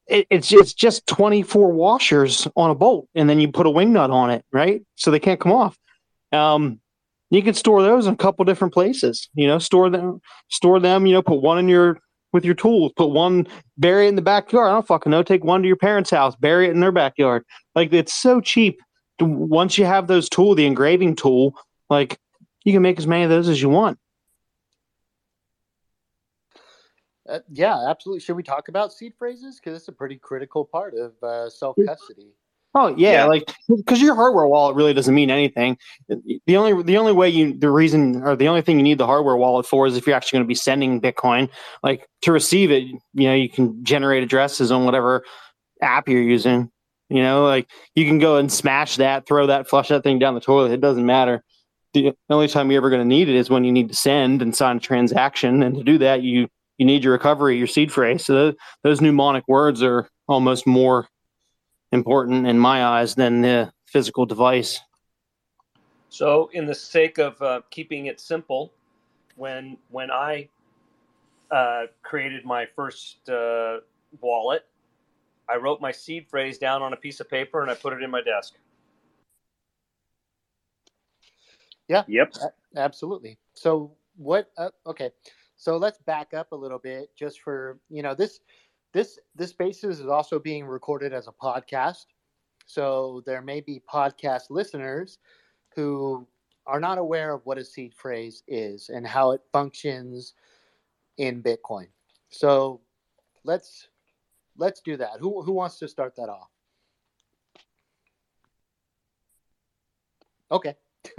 it, 0.08 0.26
it's 0.30 0.48
just, 0.48 0.62
it's 0.62 0.74
just 0.74 1.06
24 1.06 1.70
washers 1.72 2.48
on 2.56 2.70
a 2.70 2.74
bolt 2.74 3.06
and 3.14 3.28
then 3.28 3.38
you 3.38 3.52
put 3.52 3.66
a 3.66 3.70
wing 3.70 3.92
nut 3.92 4.10
on 4.10 4.30
it 4.30 4.44
right? 4.52 4.82
So 4.96 5.10
they 5.10 5.20
can't 5.20 5.38
come 5.38 5.52
off. 5.52 5.78
Um, 6.32 6.80
you 7.30 7.42
can 7.42 7.54
store 7.54 7.82
those 7.82 8.06
in 8.06 8.14
a 8.14 8.16
couple 8.16 8.44
different 8.44 8.72
places 8.72 9.28
you 9.34 9.46
know 9.46 9.58
store 9.58 9.90
them 9.90 10.20
store 10.48 10.80
them 10.80 11.06
you 11.06 11.12
know 11.12 11.22
put 11.22 11.42
one 11.42 11.58
in 11.58 11.68
your 11.68 11.98
with 12.32 12.44
your 12.44 12.54
tools 12.54 12.92
put 12.96 13.08
one 13.08 13.46
bury 13.76 14.06
it 14.06 14.08
in 14.10 14.16
the 14.16 14.22
backyard. 14.22 14.68
I 14.68 14.72
don't 14.72 14.86
fucking 14.86 15.10
know. 15.10 15.22
Take 15.22 15.44
one 15.44 15.62
to 15.62 15.68
your 15.68 15.76
parents 15.76 16.10
house 16.10 16.34
bury 16.36 16.66
it 16.66 16.70
in 16.70 16.80
their 16.80 16.92
backyard. 16.92 17.44
Like 17.74 17.92
it's 17.92 18.14
so 18.14 18.40
cheap. 18.40 18.80
Once 19.20 19.78
you 19.78 19.84
have 19.84 20.06
those 20.06 20.28
tool 20.28 20.54
the 20.54 20.66
engraving 20.66 21.16
tool 21.16 21.54
like 21.90 22.18
you 22.68 22.74
can 22.74 22.82
make 22.82 22.98
as 22.98 23.06
many 23.06 23.24
of 23.24 23.30
those 23.30 23.48
as 23.48 23.60
you 23.60 23.68
want 23.68 23.98
Uh, 27.28 27.40
yeah, 27.50 27.90
absolutely. 27.90 28.20
Should 28.20 28.36
we 28.36 28.42
talk 28.42 28.68
about 28.68 28.90
seed 28.90 29.12
phrases? 29.18 29.60
Because 29.60 29.76
it's 29.78 29.88
a 29.88 29.92
pretty 29.92 30.16
critical 30.16 30.64
part 30.64 30.94
of 30.94 31.12
uh, 31.22 31.50
self 31.50 31.76
custody. 31.84 32.28
Oh 32.74 32.94
yeah, 32.96 33.12
Yeah. 33.12 33.24
like 33.26 33.44
because 33.68 34.00
your 34.00 34.14
hardware 34.14 34.46
wallet 34.46 34.76
really 34.76 34.94
doesn't 34.94 35.14
mean 35.14 35.30
anything. 35.30 35.76
The 36.08 36.56
only 36.56 36.82
the 36.82 36.96
only 36.96 37.12
way 37.12 37.28
you 37.28 37.52
the 37.52 37.70
reason 37.70 38.22
or 38.22 38.36
the 38.36 38.48
only 38.48 38.62
thing 38.62 38.78
you 38.78 38.82
need 38.82 38.98
the 38.98 39.06
hardware 39.06 39.36
wallet 39.36 39.66
for 39.66 39.86
is 39.86 39.96
if 39.96 40.06
you're 40.06 40.16
actually 40.16 40.38
going 40.38 40.46
to 40.46 40.48
be 40.48 40.54
sending 40.54 41.00
Bitcoin. 41.00 41.50
Like 41.82 42.08
to 42.22 42.32
receive 42.32 42.70
it, 42.70 42.84
you 42.84 43.00
know, 43.28 43.34
you 43.34 43.48
can 43.48 43.84
generate 43.84 44.22
addresses 44.22 44.70
on 44.70 44.84
whatever 44.84 45.24
app 45.82 46.08
you're 46.08 46.22
using. 46.22 46.70
You 47.10 47.22
know, 47.22 47.44
like 47.44 47.68
you 47.94 48.06
can 48.06 48.18
go 48.18 48.36
and 48.36 48.52
smash 48.52 48.96
that, 48.96 49.26
throw 49.26 49.46
that, 49.46 49.68
flush 49.68 49.88
that 49.88 50.02
thing 50.02 50.18
down 50.18 50.34
the 50.34 50.40
toilet. 50.40 50.72
It 50.72 50.80
doesn't 50.80 51.06
matter. 51.06 51.42
The 51.94 52.12
only 52.30 52.48
time 52.48 52.70
you're 52.70 52.80
ever 52.80 52.90
going 52.90 53.02
to 53.02 53.08
need 53.08 53.28
it 53.28 53.34
is 53.34 53.50
when 53.50 53.64
you 53.64 53.72
need 53.72 53.88
to 53.88 53.96
send 53.96 54.42
and 54.42 54.54
sign 54.54 54.76
a 54.76 54.80
transaction. 54.80 55.62
And 55.62 55.74
to 55.76 55.82
do 55.82 55.98
that, 55.98 56.22
you 56.22 56.48
you 56.76 56.86
need 56.86 57.02
your 57.02 57.12
recovery, 57.12 57.58
your 57.58 57.66
seed 57.66 57.90
phrase. 57.90 58.24
So 58.24 58.34
those, 58.34 58.54
those 58.84 59.00
mnemonic 59.00 59.44
words 59.48 59.82
are 59.82 60.08
almost 60.28 60.66
more 60.66 61.08
important 61.90 62.46
in 62.46 62.58
my 62.58 62.84
eyes 62.84 63.14
than 63.14 63.42
the 63.42 63.72
physical 63.86 64.26
device. 64.26 64.80
So, 66.10 66.50
in 66.52 66.66
the 66.66 66.74
sake 66.74 67.18
of 67.18 67.40
uh, 67.42 67.60
keeping 67.70 68.06
it 68.06 68.20
simple, 68.20 68.72
when 69.36 69.76
when 69.90 70.10
I 70.10 70.48
uh, 71.50 71.86
created 72.02 72.44
my 72.44 72.66
first 72.76 73.28
uh, 73.28 73.78
wallet, 74.20 74.64
I 75.48 75.56
wrote 75.56 75.80
my 75.80 75.92
seed 75.92 76.26
phrase 76.28 76.58
down 76.58 76.82
on 76.82 76.92
a 76.92 76.96
piece 76.96 77.20
of 77.20 77.28
paper 77.28 77.62
and 77.62 77.70
I 77.70 77.74
put 77.74 77.92
it 77.92 78.02
in 78.02 78.10
my 78.10 78.22
desk. 78.22 78.54
Yeah. 81.88 82.04
Yep. 82.06 82.34
absolutely. 82.76 83.38
So 83.54 83.92
what? 84.16 84.50
Uh, 84.56 84.70
okay. 84.86 85.10
So 85.56 85.76
let's 85.76 85.98
back 85.98 86.34
up 86.34 86.52
a 86.52 86.56
little 86.56 86.78
bit, 86.78 87.10
just 87.16 87.40
for 87.40 87.78
you 87.88 88.02
know 88.02 88.14
this 88.14 88.40
this 88.92 89.18
this 89.34 89.52
basis 89.52 89.98
is 89.98 90.06
also 90.06 90.38
being 90.38 90.66
recorded 90.66 91.12
as 91.12 91.28
a 91.28 91.32
podcast. 91.32 92.06
So 92.66 93.22
there 93.26 93.42
may 93.42 93.60
be 93.60 93.82
podcast 93.92 94.50
listeners 94.50 95.18
who 95.74 96.26
are 96.66 96.78
not 96.80 96.98
aware 96.98 97.32
of 97.32 97.40
what 97.44 97.56
a 97.56 97.64
seed 97.64 97.94
phrase 97.94 98.42
is 98.46 98.90
and 98.90 99.06
how 99.06 99.30
it 99.30 99.40
functions 99.52 100.34
in 101.16 101.42
Bitcoin. 101.42 101.86
So 102.28 102.80
let's 103.44 103.88
let's 104.56 104.80
do 104.82 104.96
that. 104.98 105.18
Who 105.20 105.42
who 105.42 105.52
wants 105.52 105.78
to 105.78 105.88
start 105.88 106.14
that 106.16 106.28
off? 106.28 106.50
Okay. 110.50 110.74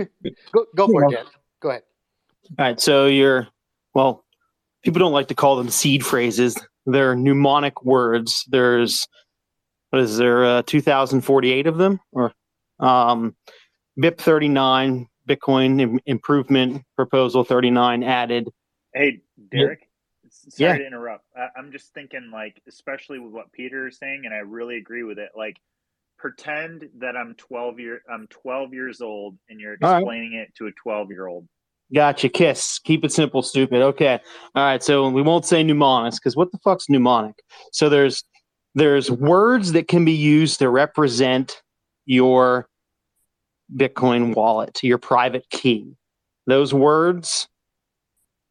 go 0.53 0.65
go 0.75 0.87
for 0.87 1.03
it, 1.05 1.11
Dan. 1.11 1.25
Go 1.61 1.69
ahead. 1.69 1.83
All 2.57 2.65
right, 2.65 2.79
so 2.79 3.05
you're 3.05 3.47
well, 3.93 4.25
people 4.83 4.99
don't 4.99 5.13
like 5.13 5.27
to 5.27 5.35
call 5.35 5.55
them 5.55 5.69
seed 5.69 6.05
phrases. 6.05 6.57
They're 6.85 7.15
mnemonic 7.15 7.83
words. 7.83 8.45
There's 8.47 9.07
what 9.91 10.01
is 10.01 10.17
there 10.17 10.45
uh, 10.45 10.61
2048 10.65 11.67
of 11.67 11.77
them 11.77 11.99
or 12.11 12.31
um 12.79 13.35
BIP 13.99 14.17
39 14.19 15.07
Bitcoin 15.27 15.81
Im- 15.81 15.99
improvement 16.05 16.83
proposal 16.95 17.43
39 17.43 18.03
added. 18.03 18.49
Hey, 18.93 19.21
Derek. 19.51 19.81
Yeah. 19.81 19.85
Sorry 20.31 20.69
Yeah. 20.71 20.77
to 20.77 20.87
interrupt. 20.87 21.25
I, 21.35 21.47
I'm 21.57 21.71
just 21.71 21.93
thinking, 21.93 22.29
like, 22.31 22.61
especially 22.67 23.19
with 23.19 23.33
what 23.33 23.51
Peter 23.51 23.87
is 23.87 23.97
saying, 23.97 24.23
and 24.25 24.33
I 24.33 24.37
really 24.37 24.77
agree 24.77 25.03
with 25.03 25.19
it. 25.19 25.31
Like, 25.35 25.57
pretend 26.19 26.87
that 26.99 27.15
I'm 27.17 27.33
12 27.35 27.79
year 27.79 28.01
I'm 28.11 28.27
12 28.27 28.73
years 28.73 29.01
old, 29.01 29.37
and 29.49 29.59
you're 29.59 29.77
All 29.81 29.91
right. 29.91 29.99
explaining 29.99 30.33
it 30.33 30.53
to 30.57 30.67
a 30.67 30.71
12 30.83 31.09
year 31.09 31.27
old. 31.27 31.47
Gotcha. 31.93 32.29
Kiss. 32.29 32.77
Keep 32.79 33.05
it 33.05 33.11
simple, 33.11 33.41
stupid. 33.41 33.81
Okay. 33.81 34.19
All 34.53 34.63
right. 34.63 34.83
So 34.83 35.09
we 35.09 35.23
won't 35.23 35.45
say 35.45 35.63
mnemonics 35.63 36.19
because 36.19 36.35
what 36.35 36.51
the 36.51 36.59
fuck's 36.59 36.89
mnemonic? 36.89 37.35
So 37.71 37.89
there's 37.89 38.23
there's 38.75 39.09
words 39.09 39.71
that 39.71 39.87
can 39.87 40.05
be 40.05 40.11
used 40.11 40.59
to 40.59 40.69
represent 40.69 41.61
your 42.05 42.67
Bitcoin 43.75 44.35
wallet, 44.35 44.79
your 44.83 44.97
private 44.99 45.45
key. 45.49 45.95
Those 46.45 46.73
words 46.73 47.47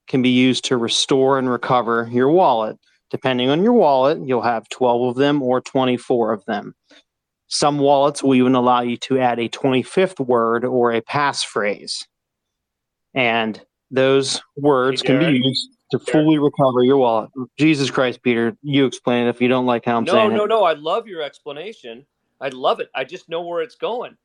can 0.08 0.22
be 0.22 0.30
used 0.30 0.64
to 0.66 0.76
restore 0.76 1.38
and 1.38 1.48
recover 1.48 2.08
your 2.10 2.30
wallet. 2.30 2.78
Depending 3.10 3.50
on 3.50 3.62
your 3.62 3.72
wallet, 3.72 4.18
you'll 4.24 4.42
have 4.42 4.68
12 4.68 5.10
of 5.10 5.16
them 5.16 5.42
or 5.42 5.60
24 5.60 6.32
of 6.32 6.44
them. 6.46 6.74
Some 7.48 7.78
wallets 7.78 8.22
will 8.22 8.34
even 8.34 8.54
allow 8.54 8.82
you 8.82 8.96
to 8.98 9.18
add 9.18 9.38
a 9.38 9.48
25th 9.48 10.20
word 10.20 10.64
or 10.64 10.92
a 10.92 11.00
passphrase. 11.00 12.06
And 13.14 13.60
those 13.90 14.42
words 14.56 15.00
Hey, 15.00 15.06
can 15.06 15.18
be 15.18 15.40
used 15.42 15.70
to 15.90 15.98
fully 15.98 16.38
recover 16.38 16.82
your 16.82 16.98
wallet. 16.98 17.30
Jesus 17.58 17.90
Christ, 17.90 18.22
Peter, 18.22 18.54
you 18.62 18.84
explain 18.84 19.26
it 19.26 19.30
if 19.30 19.40
you 19.40 19.48
don't 19.48 19.64
like 19.64 19.86
how 19.86 19.96
I'm 19.96 20.04
no, 20.04 20.12
saying 20.12 20.30
no, 20.30 20.36
no, 20.36 20.44
no. 20.44 20.64
I 20.64 20.74
love 20.74 21.06
your 21.08 21.22
explanation. 21.22 22.04
I 22.40 22.50
love 22.50 22.80
it. 22.80 22.90
I 22.94 23.04
just 23.04 23.30
know 23.30 23.40
where 23.40 23.62
it's 23.62 23.76
going. 23.76 24.16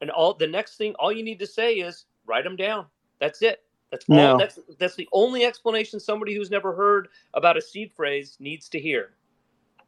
And 0.00 0.10
all 0.10 0.34
the 0.34 0.48
next 0.48 0.76
thing, 0.76 0.94
all 0.98 1.12
you 1.12 1.22
need 1.22 1.38
to 1.38 1.46
say 1.46 1.74
is 1.74 2.06
write 2.26 2.42
them 2.42 2.56
down. 2.56 2.86
That's 3.20 3.42
it. 3.42 3.60
That's 3.92 4.04
all. 4.08 4.16
No. 4.16 4.38
That's 4.38 4.58
that's 4.78 4.96
the 4.96 5.08
only 5.12 5.44
explanation 5.44 6.00
somebody 6.00 6.34
who's 6.34 6.50
never 6.50 6.74
heard 6.74 7.08
about 7.34 7.56
a 7.56 7.62
seed 7.62 7.92
phrase 7.94 8.36
needs 8.40 8.68
to 8.70 8.80
hear. 8.80 9.10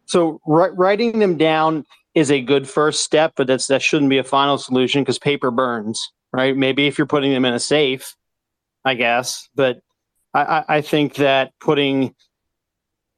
So 0.05 0.41
writing 0.47 1.19
them 1.19 1.37
down 1.37 1.85
is 2.15 2.31
a 2.31 2.41
good 2.41 2.69
first 2.69 3.03
step, 3.03 3.32
but 3.36 3.47
that's 3.47 3.66
that 3.66 3.82
shouldn't 3.82 4.11
be 4.11 4.19
a 4.19 4.24
final 4.24 4.57
solution 4.59 5.03
because 5.03 5.19
paper 5.19 5.51
burns, 5.51 6.12
right? 6.32 6.57
Maybe 6.57 6.86
if 6.86 6.97
you're 6.97 7.07
putting 7.07 7.32
them 7.32 7.45
in 7.45 7.55
a 7.55 7.61
safe, 7.61 8.15
I 8.85 8.95
guess. 8.95 9.49
But 9.55 9.81
I, 10.32 10.43
I, 10.43 10.65
I 10.77 10.81
think 10.81 11.15
that 11.16 11.53
putting, 11.61 12.15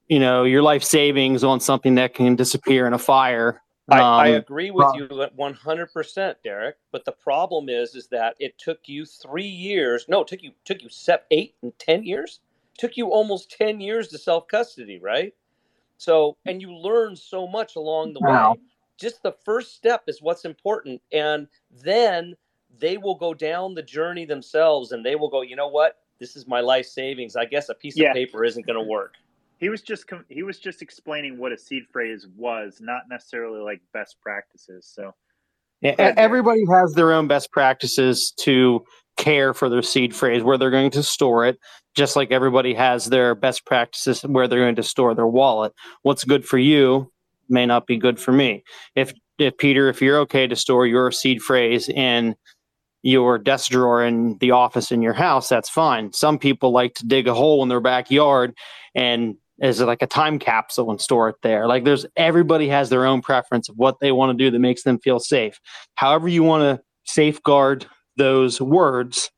you 0.08 0.18
know, 0.18 0.44
your 0.44 0.62
life 0.62 0.82
savings 0.82 1.44
on 1.44 1.60
something 1.60 1.96
that 1.96 2.14
can 2.14 2.36
disappear 2.36 2.86
in 2.86 2.94
a 2.94 2.98
fire. 2.98 3.60
I, 3.88 4.00
I 4.00 4.28
um, 4.28 4.34
agree 4.36 4.70
with 4.72 4.88
you 4.94 5.06
one 5.36 5.54
hundred 5.54 5.92
percent, 5.92 6.38
Derek. 6.42 6.76
But 6.90 7.04
the 7.04 7.12
problem 7.12 7.68
is, 7.68 7.94
is 7.94 8.08
that 8.08 8.34
it 8.40 8.58
took 8.58 8.80
you 8.86 9.04
three 9.04 9.46
years. 9.46 10.06
No, 10.08 10.22
it 10.22 10.28
took 10.28 10.42
you 10.42 10.52
took 10.64 10.82
you 10.82 10.88
sep 10.88 11.26
eight 11.30 11.54
and 11.62 11.78
ten 11.78 12.02
years. 12.02 12.40
took 12.78 12.96
you 12.96 13.10
almost 13.10 13.50
ten 13.50 13.80
years 13.80 14.08
to 14.08 14.18
self 14.18 14.48
custody, 14.48 14.98
right? 14.98 15.34
So, 15.98 16.36
and 16.44 16.60
you 16.60 16.74
learn 16.74 17.16
so 17.16 17.46
much 17.46 17.76
along 17.76 18.12
the 18.14 18.20
Wow. 18.20 18.52
way. 18.52 18.60
Just 18.98 19.22
the 19.22 19.32
first 19.44 19.74
step 19.74 20.04
is 20.06 20.22
what's 20.22 20.44
important, 20.44 21.00
and 21.12 21.46
then 21.70 22.34
they 22.78 22.96
will 22.96 23.14
go 23.14 23.34
down 23.34 23.74
the 23.74 23.82
journey 23.82 24.24
themselves, 24.24 24.92
and 24.92 25.04
they 25.04 25.14
will 25.16 25.28
go. 25.28 25.42
You 25.42 25.56
know 25.56 25.68
what? 25.68 25.98
This 26.18 26.34
is 26.36 26.46
my 26.46 26.60
life 26.60 26.86
savings. 26.86 27.36
I 27.36 27.44
guess 27.44 27.68
a 27.68 27.74
piece 27.74 27.96
Yeah. 27.96 28.10
of 28.10 28.14
paper 28.14 28.44
isn't 28.44 28.66
going 28.66 28.78
to 28.82 28.88
work. 28.88 29.14
He 29.58 29.68
was 29.68 29.82
just 29.82 30.06
com- 30.06 30.24
he 30.28 30.42
was 30.42 30.58
just 30.58 30.82
explaining 30.82 31.38
what 31.38 31.52
a 31.52 31.58
seed 31.58 31.84
phrase 31.92 32.26
was, 32.36 32.78
not 32.80 33.02
necessarily 33.10 33.60
like 33.60 33.80
best 33.92 34.16
practices. 34.22 34.86
So 34.86 35.14
Yeah, 35.80 35.94
Go 35.94 36.02
ahead, 36.04 36.18
everybody 36.18 36.64
has 36.70 36.92
their 36.94 37.12
own 37.12 37.26
best 37.28 37.50
practices 37.52 38.32
to 38.40 38.84
care 39.16 39.54
for 39.54 39.70
their 39.70 39.82
seed 39.82 40.14
phrase, 40.14 40.42
where 40.42 40.58
they're 40.58 40.70
going 40.70 40.90
to 40.90 41.02
store 41.02 41.46
it, 41.46 41.58
just 41.94 42.16
like 42.16 42.30
everybody 42.32 42.74
has 42.74 43.06
their 43.06 43.34
best 43.34 43.64
practices 43.64 44.22
where 44.22 44.46
they're 44.46 44.58
going 44.60 44.76
to 44.76 44.82
store 44.82 45.14
their 45.14 45.26
wallet. 45.26 45.72
What's 46.02 46.24
good 46.24 46.44
for 46.46 46.58
you 46.58 47.10
may 47.48 47.66
not 47.66 47.86
be 47.86 47.96
good 47.96 48.18
for 48.18 48.32
me. 48.32 48.64
If 48.94 49.12
if 49.38 49.56
Peter, 49.58 49.88
if 49.88 50.00
you're 50.00 50.18
okay 50.20 50.46
to 50.46 50.56
store 50.56 50.86
your 50.86 51.12
seed 51.12 51.42
phrase 51.42 51.88
in 51.88 52.34
your 53.02 53.38
desk 53.38 53.70
drawer 53.70 54.04
in 54.04 54.38
the 54.38 54.50
office 54.50 54.90
in 54.90 55.02
your 55.02 55.12
house, 55.12 55.48
that's 55.48 55.68
fine. 55.68 56.12
Some 56.12 56.38
people 56.38 56.72
like 56.72 56.94
to 56.94 57.06
dig 57.06 57.28
a 57.28 57.34
hole 57.34 57.62
in 57.62 57.68
their 57.68 57.80
backyard 57.80 58.54
and 58.94 59.36
as 59.60 59.80
like 59.80 60.02
a 60.02 60.06
time 60.06 60.38
capsule 60.38 60.90
and 60.90 61.00
store 61.00 61.28
it 61.28 61.36
there. 61.42 61.66
Like 61.66 61.84
there's 61.84 62.06
everybody 62.16 62.68
has 62.68 62.90
their 62.90 63.06
own 63.06 63.22
preference 63.22 63.68
of 63.68 63.76
what 63.76 64.00
they 64.00 64.12
want 64.12 64.36
to 64.36 64.44
do 64.44 64.50
that 64.50 64.58
makes 64.58 64.82
them 64.82 64.98
feel 64.98 65.18
safe. 65.18 65.58
However 65.94 66.28
you 66.28 66.42
want 66.42 66.62
to 66.62 66.82
safeguard 67.04 67.86
those 68.16 68.60
words, 68.60 69.30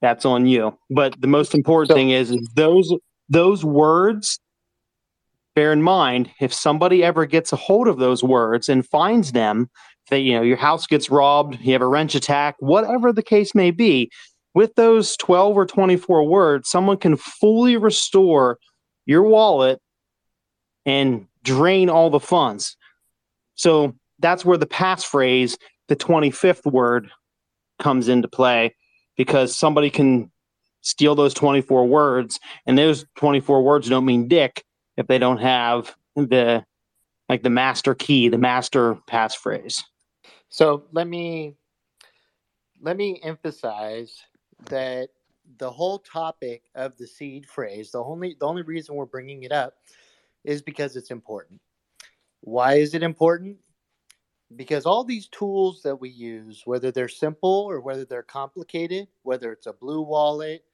that's 0.00 0.24
on 0.24 0.46
you. 0.46 0.76
But 0.90 1.20
the 1.20 1.26
most 1.26 1.54
important 1.54 1.96
thing 1.96 2.10
is, 2.10 2.30
is 2.30 2.48
those 2.54 2.92
those 3.28 3.64
words 3.64 4.38
bear 5.58 5.72
in 5.72 5.82
mind 5.82 6.30
if 6.40 6.54
somebody 6.54 7.02
ever 7.02 7.26
gets 7.26 7.52
a 7.52 7.56
hold 7.56 7.88
of 7.88 7.98
those 7.98 8.22
words 8.22 8.68
and 8.68 8.86
finds 8.86 9.32
them 9.32 9.68
that 10.08 10.20
you 10.20 10.32
know 10.32 10.42
your 10.42 10.56
house 10.56 10.86
gets 10.86 11.10
robbed 11.10 11.58
you 11.60 11.72
have 11.72 11.82
a 11.82 11.86
wrench 11.86 12.14
attack 12.14 12.54
whatever 12.60 13.12
the 13.12 13.22
case 13.22 13.54
may 13.54 13.70
be 13.70 14.08
with 14.54 14.72
those 14.76 15.16
12 15.16 15.56
or 15.56 15.66
24 15.66 16.28
words 16.28 16.68
someone 16.68 16.96
can 16.96 17.16
fully 17.16 17.76
restore 17.76 18.58
your 19.04 19.22
wallet 19.22 19.80
and 20.84 21.26
drain 21.42 21.90
all 21.90 22.10
the 22.10 22.20
funds. 22.20 22.76
So 23.54 23.94
that's 24.18 24.44
where 24.44 24.58
the 24.58 24.66
passphrase 24.66 25.56
the 25.88 25.96
25th 25.96 26.70
word 26.70 27.10
comes 27.78 28.08
into 28.08 28.28
play 28.28 28.74
because 29.16 29.56
somebody 29.56 29.90
can 29.90 30.30
steal 30.82 31.14
those 31.14 31.34
24 31.34 31.86
words 31.86 32.38
and 32.66 32.78
those 32.78 33.04
24 33.16 33.62
words 33.62 33.88
don't 33.88 34.04
mean 34.04 34.28
dick 34.28 34.62
if 34.98 35.06
they 35.06 35.18
don't 35.18 35.38
have 35.38 35.96
the 36.16 36.62
like 37.30 37.42
the 37.42 37.50
master 37.50 37.94
key 37.94 38.28
the 38.28 38.36
master 38.36 38.96
passphrase 39.08 39.82
So 40.50 40.84
let 40.92 41.08
me 41.08 41.54
let 42.80 42.96
me 42.96 43.20
emphasize 43.22 44.22
that 44.66 45.08
the 45.58 45.70
whole 45.70 45.98
topic 46.00 46.64
of 46.74 46.96
the 46.98 47.06
seed 47.06 47.46
phrase, 47.46 47.90
the 47.90 48.02
only 48.02 48.36
the 48.38 48.46
only 48.46 48.62
reason 48.62 48.94
we're 48.94 49.06
bringing 49.06 49.44
it 49.44 49.52
up 49.52 49.74
is 50.44 50.62
because 50.62 50.96
it's 50.96 51.10
important. 51.10 51.60
Why 52.40 52.74
is 52.74 52.94
it 52.94 53.02
important? 53.02 53.58
Because 54.56 54.86
all 54.86 55.04
these 55.04 55.28
tools 55.28 55.82
that 55.82 55.96
we 55.96 56.08
use, 56.08 56.62
whether 56.64 56.90
they're 56.90 57.08
simple 57.08 57.66
or 57.68 57.80
whether 57.80 58.04
they're 58.04 58.22
complicated, 58.22 59.08
whether 59.22 59.52
it's 59.52 59.66
a 59.66 59.72
blue 59.72 60.00
wallet 60.00 60.64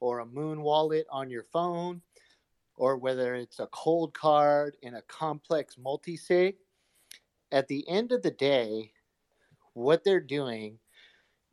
or 0.00 0.20
a 0.20 0.26
Muun 0.26 0.60
wallet 0.60 1.06
on 1.10 1.30
your 1.30 1.44
phone, 1.44 2.00
or 2.76 2.96
whether 2.96 3.34
it's 3.34 3.60
a 3.60 3.66
Coldcard 3.68 4.72
in 4.82 4.94
a 4.94 5.02
complex 5.02 5.76
multi-sig, 5.78 6.56
at 7.52 7.68
the 7.68 7.88
end 7.88 8.12
of 8.12 8.22
the 8.22 8.30
day, 8.30 8.92
what 9.74 10.02
they're 10.04 10.20
doing 10.20 10.78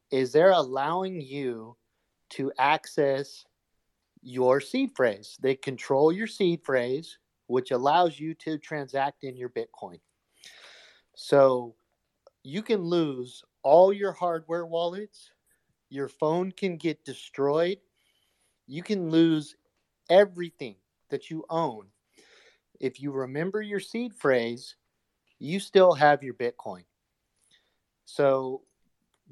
is 0.09 0.31
they're 0.31 0.51
allowing 0.51 1.21
you 1.21 1.77
to 2.29 2.51
access 2.57 3.45
your 4.21 4.59
seed 4.61 4.91
phrase. 4.95 5.37
They 5.41 5.55
control 5.55 6.11
your 6.11 6.27
seed 6.27 6.63
phrase, 6.63 7.17
which 7.47 7.71
allows 7.71 8.19
you 8.19 8.33
to 8.35 8.57
transact 8.57 9.23
in 9.23 9.35
your 9.35 9.49
Bitcoin. 9.49 9.99
So 11.15 11.75
you 12.43 12.61
can 12.61 12.81
lose 12.81 13.43
all 13.63 13.93
your 13.93 14.11
hardware 14.11 14.65
wallets, 14.65 15.31
your 15.89 16.07
phone 16.07 16.51
can 16.51 16.77
get 16.77 17.03
destroyed, 17.03 17.77
you 18.67 18.81
can 18.81 19.09
lose 19.09 19.55
everything 20.09 20.75
that 21.11 21.29
you 21.29 21.45
own. 21.49 21.85
If 22.79 22.99
you 22.99 23.11
remember 23.11 23.61
your 23.61 23.79
seed 23.79 24.15
phrase, 24.15 24.75
you 25.39 25.59
still 25.59 25.93
have 25.93 26.23
your 26.23 26.33
Bitcoin. 26.33 26.83
So, 28.05 28.63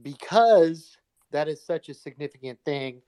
because 0.01 0.97
that 1.31 1.47
is 1.47 1.65
such 1.65 1.89
a 1.89 1.93
significant 1.93 2.59
thing, 2.63 3.01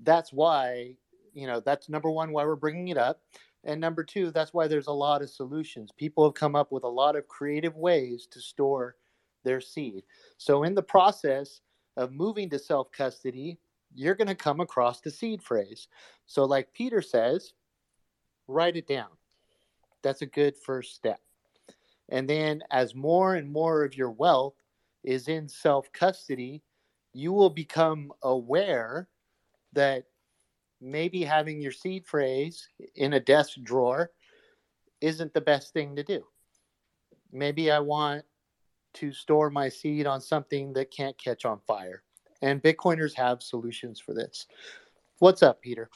that's 0.00 0.32
why, 0.32 0.96
you 1.34 1.46
know, 1.46 1.60
that's 1.60 1.88
number 1.88 2.10
one, 2.10 2.32
why 2.32 2.44
we're 2.44 2.56
bringing 2.56 2.88
it 2.88 2.98
up. 2.98 3.20
And 3.64 3.80
number 3.80 4.04
two, 4.04 4.30
that's 4.30 4.54
why 4.54 4.68
there's 4.68 4.86
a 4.86 4.92
lot 4.92 5.22
of 5.22 5.30
solutions. 5.30 5.90
People 5.96 6.24
have 6.24 6.34
come 6.34 6.54
up 6.54 6.72
with 6.72 6.84
a 6.84 6.88
lot 6.88 7.16
of 7.16 7.28
creative 7.28 7.76
ways 7.76 8.26
to 8.30 8.40
store 8.40 8.96
their 9.44 9.60
seed. 9.60 10.04
So, 10.38 10.62
in 10.62 10.74
the 10.74 10.82
process 10.82 11.60
of 11.96 12.12
moving 12.12 12.50
to 12.50 12.58
self 12.58 12.90
custody, 12.92 13.58
you're 13.94 14.14
going 14.14 14.28
to 14.28 14.34
come 14.34 14.60
across 14.60 15.00
the 15.00 15.10
seed 15.10 15.42
phrase. 15.42 15.88
So, 16.26 16.44
like 16.44 16.72
Peter 16.72 17.00
says, 17.00 17.54
write 18.48 18.76
it 18.76 18.86
down. 18.86 19.08
That's 20.02 20.22
a 20.22 20.26
good 20.26 20.56
first 20.56 20.94
step. 20.94 21.20
And 22.08 22.28
then, 22.28 22.62
as 22.70 22.94
more 22.94 23.34
and 23.34 23.50
more 23.50 23.84
of 23.84 23.96
your 23.96 24.10
wealth 24.10 24.54
is 25.02 25.28
in 25.28 25.48
self 25.48 25.92
custody, 25.92 26.62
you 27.12 27.32
will 27.32 27.50
become 27.50 28.12
aware 28.22 29.08
that 29.72 30.04
maybe 30.80 31.22
having 31.24 31.60
your 31.60 31.72
seed 31.72 32.06
phrase 32.06 32.68
in 32.94 33.14
a 33.14 33.20
desk 33.20 33.56
drawer 33.62 34.10
isn't 35.00 35.34
the 35.34 35.40
best 35.40 35.72
thing 35.72 35.96
to 35.96 36.02
do. 36.02 36.24
Maybe 37.32 37.70
I 37.70 37.80
want 37.80 38.24
to 38.94 39.12
store 39.12 39.50
my 39.50 39.68
seed 39.68 40.06
on 40.06 40.20
something 40.20 40.72
that 40.72 40.90
can't 40.90 41.18
catch 41.18 41.44
on 41.44 41.60
fire. 41.66 42.02
And 42.42 42.62
Bitcoiners 42.62 43.14
have 43.14 43.42
solutions 43.42 44.00
for 44.00 44.14
this. 44.14 44.46
What's 45.18 45.42
up, 45.42 45.60
Peter? 45.60 45.90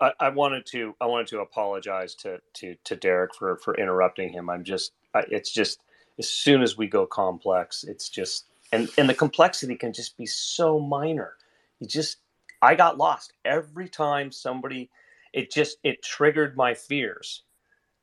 I, 0.00 0.12
I 0.20 0.30
wanted 0.30 0.66
to 0.68 0.96
I 1.02 1.06
wanted 1.06 1.28
to 1.28 1.40
apologize 1.40 2.14
to 2.16 2.40
to 2.56 2.76
to 2.84 2.96
Derek 2.96 3.34
for 3.34 3.58
for 3.58 3.76
interrupting 3.76 4.32
him. 4.32 4.50
I'm 4.50 4.64
just 4.64 4.92
I, 5.14 5.24
it's 5.30 5.52
just 5.52 5.80
as 6.20 6.30
soon 6.30 6.62
as 6.62 6.78
we 6.78 6.88
go 6.88 7.06
complex, 7.06 7.84
it's 7.84 8.10
just 8.10 8.46
and 8.72 8.90
and 8.98 9.08
the 9.10 9.14
complexity 9.14 9.76
can 9.76 9.92
just 9.94 10.18
be 10.18 10.26
so 10.26 10.80
minor. 10.80 11.34
You 11.80 11.88
just 11.88 12.18
I 12.62 12.76
got 12.76 12.98
lost 12.98 13.34
every 13.44 13.88
time 13.90 14.32
somebody 14.32 14.90
it 15.34 15.52
just 15.52 15.78
it 15.84 16.02
triggered 16.04 16.56
my 16.56 16.74
fears. 16.74 17.44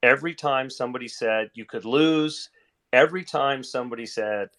Every 0.04 0.36
time 0.36 0.70
somebody 0.70 1.08
said 1.10 1.52
you 1.56 1.66
could 1.66 1.86
lose 1.86 2.50
every 2.94 3.24
time 3.26 3.64
somebody 3.64 4.06
said 4.06 4.50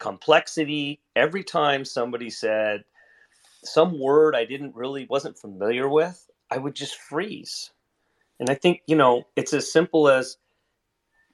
complexity, 0.00 1.00
every 1.16 1.44
time 1.44 1.84
somebody 1.84 2.30
said 2.30 2.84
some 3.64 3.98
word 4.00 4.34
I 4.36 4.44
didn't 4.44 4.74
really 4.76 5.06
wasn't 5.10 5.38
familiar 5.38 5.88
with, 5.88 6.28
I 6.50 6.58
would 6.58 6.74
just 6.74 6.96
freeze. 6.96 7.70
And 8.38 8.50
I 8.50 8.54
think, 8.54 8.82
you 8.86 8.96
know, 8.96 9.24
it's 9.36 9.54
as 9.54 9.72
simple 9.72 10.08
as 10.08 10.36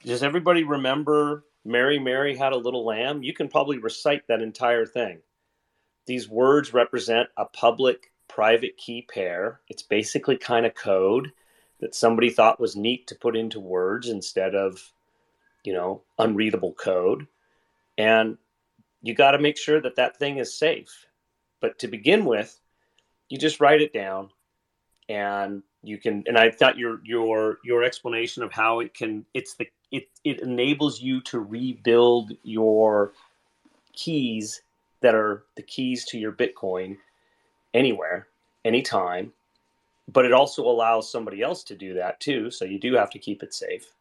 does 0.05 0.23
everybody 0.23 0.65
remember 0.65 1.45
Mary 1.65 1.99
Mary 1.99 2.37
had 2.37 2.53
a 2.53 2.59
little 2.59 2.85
lamb? 2.85 3.23
You 3.23 3.35
can 3.35 3.49
probably 3.49 3.79
recite 3.79 4.27
that 4.29 4.41
entire 4.41 4.87
thing. 4.87 5.19
These 6.07 6.29
words 6.29 6.73
represent 6.73 7.29
a 7.37 7.45
public 7.45 8.13
private 8.29 8.77
key 8.77 9.03
pair. 9.03 9.61
It's 9.69 9.83
basically 9.83 10.37
kind 10.37 10.65
of 10.65 10.75
code 10.75 11.33
that 11.81 11.95
somebody 11.95 12.31
thought 12.31 12.61
was 12.61 12.77
neat 12.77 13.07
to 13.09 13.15
put 13.15 13.37
into 13.37 13.61
words 13.61 14.09
instead 14.09 14.55
of, 14.55 14.93
you 15.65 15.73
know, 15.73 16.03
unreadable 16.19 16.75
code. 16.75 17.27
And 17.99 18.39
you 19.03 19.15
got 19.15 19.33
to 19.33 19.39
make 19.39 19.57
sure 19.57 19.81
that 19.81 19.97
that 19.97 20.19
thing 20.19 20.39
is 20.39 20.57
safe. 20.57 21.07
But 21.61 21.79
to 21.81 21.89
begin 21.89 22.25
with, 22.25 22.59
you 23.29 23.39
just 23.39 23.61
write 23.61 23.83
it 23.83 23.93
down 23.93 24.31
and 25.11 25.63
you 25.83 25.99
can 25.99 26.23
and 26.27 26.39
I 26.39 26.51
thought 26.51 26.79
your 26.79 27.01
your 27.05 27.59
your 27.65 27.83
explanation 27.83 28.43
of 28.43 28.53
how 28.53 28.81
it 28.81 28.95
can 28.95 29.27
it's 29.35 29.55
the 29.55 29.69
it 29.91 30.09
it 30.25 30.41
enables 30.41 31.01
you 31.01 31.21
to 31.23 31.41
rebuild 31.41 32.33
your 32.45 33.13
keys 33.93 34.63
that 35.01 35.15
are 35.15 35.45
the 35.57 35.63
keys 35.63 36.05
to 36.07 36.19
your 36.19 36.33
Bitcoin 36.33 36.97
anywhere, 37.75 38.29
anytime. 38.65 39.33
But 40.13 40.25
it 40.25 40.33
also 40.33 40.63
allows 40.65 41.11
somebody 41.11 41.43
else 41.43 41.65
to 41.65 41.75
do 41.75 41.95
that 41.95 42.21
too. 42.21 42.51
So 42.51 42.65
you 42.65 42.79
do 42.79 42.95
have 42.95 43.11
to 43.11 43.19
keep 43.19 43.43
it 43.43 43.55
safe. 43.55 43.95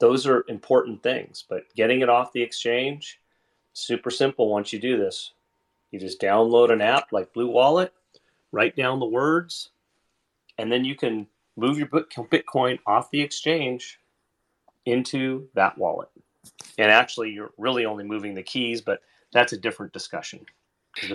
Those 0.00 0.26
are 0.26 0.44
important 0.48 1.02
things. 1.02 1.44
But 1.48 1.64
getting 1.76 2.00
it 2.00 2.08
off 2.08 2.32
the 2.32 2.42
exchange, 2.42 3.20
super 3.72 4.10
simple 4.10 4.48
once 4.48 4.72
you 4.72 4.78
do 4.78 4.96
this. 4.96 5.32
You 5.90 6.00
just 6.00 6.20
download 6.20 6.72
an 6.72 6.80
app 6.80 7.12
like 7.12 7.32
Blue 7.32 7.48
Wallet, 7.48 7.92
write 8.52 8.76
down 8.76 8.98
the 8.98 9.06
words, 9.06 9.70
and 10.60 10.70
then 10.70 10.84
you 10.84 10.94
can 10.94 11.26
move 11.56 11.78
your 11.78 11.88
Bitcoin 11.88 12.78
off 12.86 13.10
the 13.10 13.20
exchange 13.20 13.98
into 14.86 15.48
that 15.54 15.76
wallet. 15.78 16.08
And 16.78 16.90
actually, 16.90 17.30
you're 17.30 17.52
really 17.58 17.84
only 17.84 18.04
moving 18.04 18.34
the 18.34 18.42
keys, 18.42 18.80
but 18.80 19.00
that's 19.32 19.52
a 19.52 19.56
different 19.56 19.92
discussion. 19.92 20.40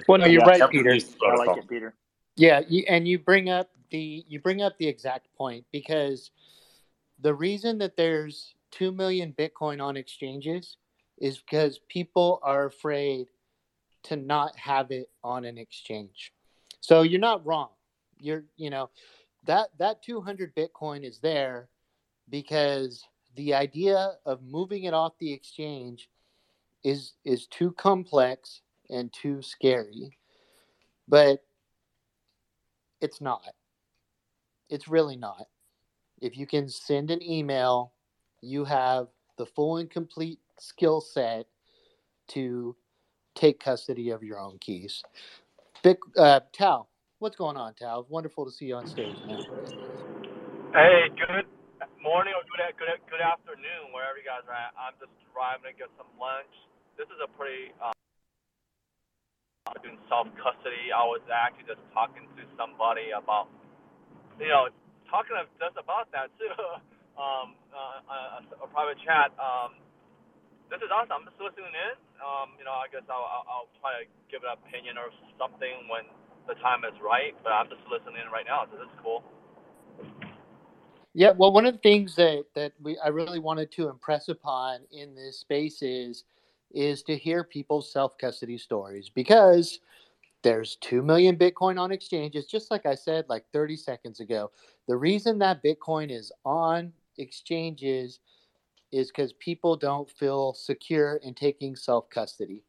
Well, 0.07 0.19
no, 0.19 0.25
you're 0.25 0.45
right, 0.45 0.61
Peter. 0.69 0.91
I 0.91 1.35
like 1.35 1.57
it, 1.57 1.67
Peter. 1.67 1.93
Yeah, 2.35 2.61
you, 2.67 2.85
and 2.87 3.07
you 3.07 3.19
bring 3.19 3.49
up 3.49 3.69
the 3.91 4.25
you 4.27 4.39
bring 4.39 4.61
up 4.61 4.77
the 4.77 4.87
exact 4.87 5.27
point 5.37 5.65
because 5.71 6.31
the 7.21 7.33
reason 7.33 7.77
that 7.79 7.95
there's 7.95 8.55
two 8.71 8.91
million 8.91 9.33
Bitcoin 9.37 9.81
on 9.83 9.95
exchanges 9.95 10.77
is 11.17 11.37
because 11.37 11.79
people 11.87 12.39
are 12.43 12.65
afraid 12.65 13.27
to 14.03 14.15
not 14.15 14.55
have 14.57 14.91
it 14.91 15.09
on 15.23 15.45
an 15.45 15.57
exchange. 15.57 16.33
So 16.81 17.01
you're 17.01 17.19
not 17.19 17.45
wrong. 17.45 17.69
You're 18.17 18.43
you 18.57 18.69
know 18.69 18.89
that 19.45 19.69
that 19.77 20.03
200 20.03 20.55
Bitcoin 20.55 21.03
is 21.03 21.19
there 21.19 21.69
because 22.29 23.03
the 23.35 23.53
idea 23.53 24.13
of 24.25 24.43
moving 24.43 24.83
it 24.83 24.93
off 24.93 25.13
the 25.19 25.31
exchange 25.31 26.09
is 26.83 27.13
is 27.23 27.47
too 27.47 27.71
complex 27.73 28.61
and 28.89 29.11
too 29.13 29.41
scary 29.41 30.17
but 31.07 31.43
it's 33.01 33.21
not. 33.21 33.43
It's 34.69 34.87
really 34.87 35.15
not. 35.15 35.45
If 36.21 36.37
you 36.37 36.47
can 36.47 36.67
send 36.67 37.11
an 37.11 37.21
email 37.21 37.93
you 38.41 38.63
have 38.63 39.07
the 39.37 39.45
full 39.45 39.77
and 39.77 39.89
complete 39.89 40.39
skill 40.59 41.01
set 41.01 41.47
to 42.29 42.75
take 43.33 43.59
custody 43.59 44.11
of 44.11 44.23
your 44.23 44.39
own 44.39 44.57
keys. 44.59 45.03
Big, 45.83 45.97
uh, 46.17 46.39
Tal, 46.53 46.89
what's 47.19 47.35
going 47.35 47.57
on, 47.57 47.73
Tal? 47.75 48.05
Wonderful 48.09 48.45
to 48.45 48.51
see 48.51 48.65
you 48.65 48.75
on 48.75 48.85
stage, 48.85 49.21
man. 49.25 49.45
Hey, 50.75 51.07
good 51.15 51.47
morning 52.03 52.35
or 52.35 52.43
good 52.51 52.61
good 52.75 52.91
good 53.07 53.23
afternoon, 53.23 53.95
wherever 53.95 54.19
you 54.19 54.27
guys 54.27 54.43
are 54.45 54.55
at. 54.55 54.75
I'm 54.75 54.93
just 54.99 55.13
driving 55.31 55.71
to 55.71 55.75
get 55.75 55.89
some 55.95 56.09
lunch. 56.19 56.51
This 56.99 57.07
is 57.07 57.19
a 57.23 57.29
pretty 57.39 57.71
um, 57.79 57.95
doing 59.81 59.99
self 60.11 60.27
custody. 60.35 60.91
I 60.91 61.03
was 61.07 61.23
actually 61.31 61.67
just 61.71 61.83
talking 61.95 62.27
to 62.27 62.43
somebody 62.59 63.15
about, 63.15 63.49
you 64.37 64.51
know, 64.51 64.69
talking 65.09 65.35
just 65.59 65.77
about 65.79 66.11
that 66.11 66.29
too. 66.37 66.51
um, 67.21 67.55
uh, 67.71 68.43
a, 68.43 68.65
a 68.65 68.67
private 68.69 68.99
chat. 69.03 69.31
Um, 69.39 69.79
this 70.67 70.81
is 70.81 70.89
awesome. 70.89 71.23
I'm 71.23 71.25
just 71.29 71.39
listening 71.39 71.71
in. 71.71 71.95
Um, 72.19 72.57
you 72.57 72.65
know, 72.65 72.73
I 72.73 72.89
guess 72.89 73.05
I'll, 73.07 73.23
I'll, 73.23 73.45
I'll 73.47 73.69
try 73.79 74.01
to 74.01 74.03
give 74.27 74.41
an 74.43 74.57
opinion 74.57 74.97
or 74.97 75.13
something 75.37 75.87
when 75.87 76.09
the 76.47 76.55
time 76.55 76.83
is 76.85 76.99
right. 77.03 77.35
But 77.43 77.51
I'm 77.51 77.67
just 77.69 77.81
listening 77.91 78.21
in 78.25 78.31
right 78.31 78.45
now. 78.47 78.65
So 78.71 78.77
this 78.77 78.87
is 78.87 78.99
cool. 79.03 79.23
Yeah, 81.13 81.31
well, 81.31 81.53
one 81.53 81.65
of 81.65 81.73
the 81.73 81.79
things 81.79 82.15
that 82.15 82.45
that 82.55 82.73
we 82.81 82.97
I 82.97 83.07
really 83.07 83.39
wanted 83.39 83.71
to 83.73 83.89
impress 83.89 84.27
upon 84.27 84.79
in 84.91 85.15
this 85.15 85.39
space 85.39 85.81
is 85.81 86.25
is 86.73 87.03
to 87.03 87.17
hear 87.17 87.43
people's 87.43 87.91
self 87.91 88.17
custody 88.17 88.57
stories 88.57 89.09
because 89.09 89.79
there's 90.43 90.75
2 90.81 91.01
million 91.01 91.37
Bitcoin 91.37 91.79
on 91.79 91.91
exchanges, 91.91 92.45
just 92.45 92.69
like 92.69 92.85
I 92.85 92.93
said 92.93 93.25
like 93.29 93.45
30 93.51 93.77
seconds 93.77 94.19
ago. 94.19 94.51
The 94.87 94.95
reason 94.95 95.39
that 95.39 95.63
Bitcoin 95.63 96.11
is 96.11 96.31
on 96.43 96.93
exchanges 97.17 98.19
is 98.91 99.07
because 99.07 99.33
people 99.33 99.75
don't 99.75 100.09
feel 100.09 100.53
secure 100.53 101.15
in 101.23 101.33
taking 101.33 101.75
self 101.75 102.09
custody. 102.09 102.63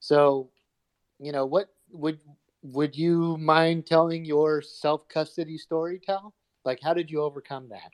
So, 0.00 0.50
you 1.18 1.30
know, 1.30 1.46
what 1.46 1.68
would 1.92 2.18
would 2.72 2.96
you 2.96 3.36
mind 3.38 3.86
telling 3.86 4.24
your 4.24 4.62
self 4.62 5.08
custody 5.08 5.58
story, 5.58 6.00
Tal? 6.04 6.34
Like, 6.64 6.80
how 6.82 6.94
did 6.94 7.10
you 7.10 7.22
overcome 7.22 7.68
that? 7.70 7.90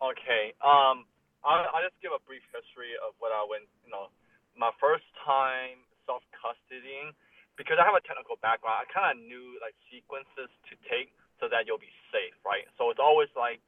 Okay. 0.00 0.56
Um, 0.64 1.04
I'll, 1.44 1.68
I'll 1.72 1.84
just 1.84 2.00
give 2.00 2.12
a 2.16 2.22
brief 2.24 2.44
history 2.48 2.96
of 3.04 3.12
what 3.20 3.32
I 3.32 3.44
went. 3.44 3.68
You 3.84 3.92
know, 3.92 4.08
my 4.56 4.72
first 4.80 5.04
time 5.20 5.84
self 6.08 6.24
custodying 6.32 7.12
because 7.60 7.76
I 7.76 7.84
have 7.84 7.96
a 7.96 8.04
technical 8.08 8.40
background. 8.40 8.80
I 8.80 8.86
kind 8.88 9.12
of 9.12 9.16
knew 9.20 9.60
like 9.60 9.76
sequences 9.92 10.48
to 10.70 10.72
take 10.88 11.12
so 11.36 11.48
that 11.52 11.68
you'll 11.68 11.80
be 11.80 11.92
safe, 12.08 12.36
right? 12.40 12.64
So 12.80 12.88
it's 12.88 13.02
always 13.02 13.28
like 13.36 13.60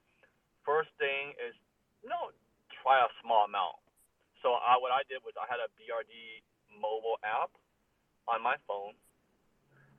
first 0.65 0.89
thing 0.97 1.37
is 1.37 1.53
you 2.01 2.09
know 2.09 2.33
try 2.81 3.05
a 3.05 3.11
small 3.20 3.45
amount. 3.45 3.77
So 4.41 4.59
I, 4.59 4.81
what 4.81 4.91
I 4.91 5.07
did 5.07 5.23
was 5.23 5.37
I 5.39 5.47
had 5.47 5.62
a 5.62 5.70
BRD 5.79 6.43
mobile 6.74 7.20
app 7.23 7.55
on 8.27 8.43
my 8.43 8.59
phone, 8.66 8.97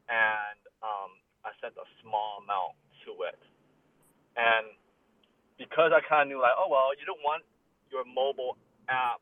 and 0.10 0.60
um, 0.84 1.12
I 1.44 1.52
sent 1.60 1.76
a 1.80 1.88
small 2.04 2.44
amount 2.44 2.76
to 3.08 3.12
it. 3.28 3.40
And 4.36 4.74
because 5.60 5.94
I 5.94 6.02
kind 6.04 6.28
of 6.28 6.30
knew 6.32 6.42
like, 6.42 6.56
oh 6.58 6.68
well, 6.68 6.92
you 6.98 7.06
don't 7.06 7.22
want 7.22 7.46
your 7.94 8.04
mobile 8.08 8.58
app 8.90 9.22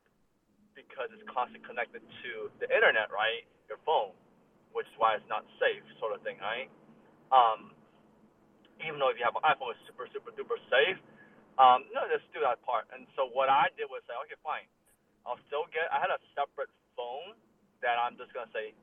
because 0.73 1.11
it's 1.11 1.25
constantly 1.27 1.61
connected 1.67 2.01
to 2.01 2.31
the 2.63 2.67
internet, 2.71 3.11
right? 3.11 3.43
Your 3.67 3.79
phone, 3.83 4.15
which 4.71 4.87
is 4.87 4.95
why 4.97 5.19
it's 5.19 5.27
not 5.27 5.43
safe, 5.59 5.83
sort 5.99 6.15
of 6.15 6.23
thing, 6.23 6.39
right? 6.39 6.71
Um, 7.31 7.75
even 8.81 8.97
though 8.97 9.11
if 9.13 9.19
you 9.19 9.25
have 9.27 9.37
an 9.37 9.45
iPhone, 9.45 9.75
it's 9.75 9.83
super, 9.85 10.07
super 10.09 10.33
duper 10.33 10.57
safe. 10.71 10.97
Um, 11.59 11.85
no, 11.93 12.07
just 12.09 12.25
do 12.33 12.41
that 12.41 12.63
part. 12.65 12.89
And 12.95 13.05
so 13.13 13.29
what 13.29 13.51
I 13.51 13.69
did 13.77 13.91
was 13.91 14.01
say, 14.07 14.15
okay, 14.25 14.39
fine. 14.41 14.65
I'll 15.27 15.39
still 15.45 15.69
get. 15.69 15.85
I 15.93 16.01
had 16.01 16.09
a 16.09 16.17
separate 16.33 16.71
phone 16.97 17.37
that 17.85 18.01
I'm 18.01 18.17
just 18.17 18.33
gonna 18.33 18.49
say 18.55 18.73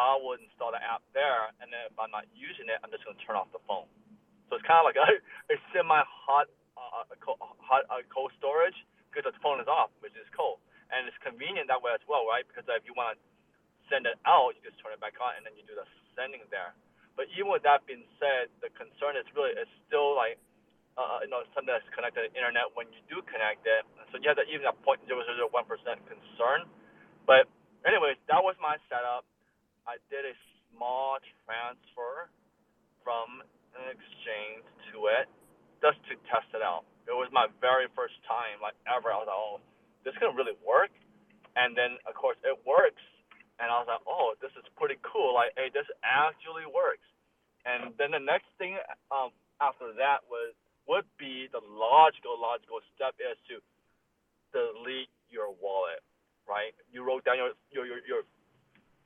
I 0.00 0.16
will 0.16 0.40
install 0.40 0.72
the 0.72 0.80
app 0.80 1.04
there, 1.12 1.52
and 1.60 1.68
then 1.68 1.92
if 1.92 1.96
I'm 2.00 2.08
not 2.08 2.24
using 2.32 2.72
it, 2.72 2.80
I'm 2.80 2.88
just 2.88 3.04
gonna 3.04 3.20
turn 3.20 3.36
off 3.36 3.52
the 3.52 3.60
phone. 3.68 3.84
So 4.48 4.56
it's 4.56 4.64
kind 4.64 4.80
of 4.80 4.88
like 4.88 4.96
a, 4.96 5.04
a 5.54 5.56
semi-hot, 5.76 6.48
uh, 6.80 7.04
hot 7.60 7.84
uh, 7.92 8.00
cold 8.08 8.32
storage 8.40 8.76
because 9.12 9.28
the 9.28 9.36
phone 9.44 9.60
is 9.60 9.68
off, 9.68 9.92
which 10.00 10.16
is 10.16 10.24
cold, 10.32 10.64
and 10.88 11.04
it's 11.04 11.20
convenient 11.20 11.68
that 11.68 11.84
way 11.84 11.92
as 11.92 12.00
well, 12.08 12.24
right? 12.24 12.48
Because 12.48 12.64
if 12.72 12.88
you 12.88 12.96
want 12.96 13.14
to 13.14 13.20
send 13.92 14.08
it 14.08 14.16
out, 14.24 14.56
you 14.56 14.64
just 14.64 14.80
turn 14.80 14.96
it 14.96 15.02
back 15.04 15.20
on, 15.20 15.36
and 15.36 15.44
then 15.44 15.52
you 15.54 15.62
do 15.68 15.76
the 15.76 15.84
sending 16.16 16.42
there. 16.48 16.72
But 17.14 17.28
even 17.36 17.52
with 17.52 17.62
that 17.68 17.84
being 17.84 18.06
said, 18.16 18.48
the 18.64 18.72
concern 18.72 19.20
is 19.20 19.28
really 19.36 19.52
it's 19.52 19.70
still 19.86 20.16
like 20.16 20.40
uh, 20.96 21.20
you 21.24 21.30
know 21.30 21.44
something 21.52 21.70
that's 21.70 21.86
connected 21.92 22.24
to 22.24 22.26
the 22.30 22.34
internet 22.36 22.70
when 22.74 22.88
you 22.94 23.02
do 23.12 23.20
connect 23.28 23.66
it. 23.68 23.84
So 24.10 24.18
you 24.18 24.26
have 24.32 24.38
that 24.40 24.48
even 24.48 24.66
a 24.66 24.74
0.0001% 24.82 25.04
concern. 26.08 26.60
But 27.26 27.46
anyways, 27.86 28.18
that 28.32 28.40
was 28.42 28.56
my 28.62 28.80
setup. 28.90 29.26
I 29.90 29.98
did 30.06 30.22
a 30.22 30.34
small 30.70 31.18
transfer 31.42 32.30
from 33.02 33.42
an 33.74 33.90
exchange 33.90 34.62
to 34.94 35.10
it 35.10 35.26
just 35.82 35.98
to 36.06 36.14
test 36.30 36.46
it 36.54 36.62
out. 36.62 36.86
It 37.10 37.16
was 37.18 37.26
my 37.34 37.50
very 37.58 37.90
first 37.98 38.14
time, 38.22 38.62
like 38.62 38.78
ever. 38.86 39.10
I 39.10 39.18
was 39.18 39.26
like, 39.26 39.34
oh, 39.34 39.58
this 40.06 40.14
is 40.14 40.18
gonna 40.22 40.38
really 40.38 40.54
work. 40.62 40.94
And 41.58 41.74
then 41.74 41.98
of 42.06 42.14
course 42.14 42.38
it 42.46 42.54
works, 42.62 43.02
and 43.58 43.66
I 43.66 43.82
was 43.82 43.90
like, 43.90 44.06
oh, 44.06 44.38
this 44.38 44.54
is 44.54 44.62
pretty 44.78 44.94
cool. 45.02 45.34
Like, 45.34 45.50
hey, 45.58 45.74
this 45.74 45.90
actually 46.06 46.70
works. 46.70 47.02
And 47.66 47.90
then 47.98 48.14
the 48.14 48.22
next 48.22 48.46
thing 48.62 48.78
um, 49.10 49.34
after 49.58 49.90
that 49.98 50.22
was 50.30 50.54
would 50.86 51.10
be 51.18 51.50
the 51.50 51.58
logical 51.66 52.38
logical 52.38 52.78
step 52.94 53.18
is 53.18 53.34
to 53.50 53.58
delete 54.54 55.10
your 55.26 55.50
wallet, 55.58 55.98
right? 56.46 56.78
You 56.94 57.02
wrote 57.02 57.26
down 57.26 57.42
your 57.42 57.58
your 57.74 57.90
your, 57.90 57.98
your 58.06 58.22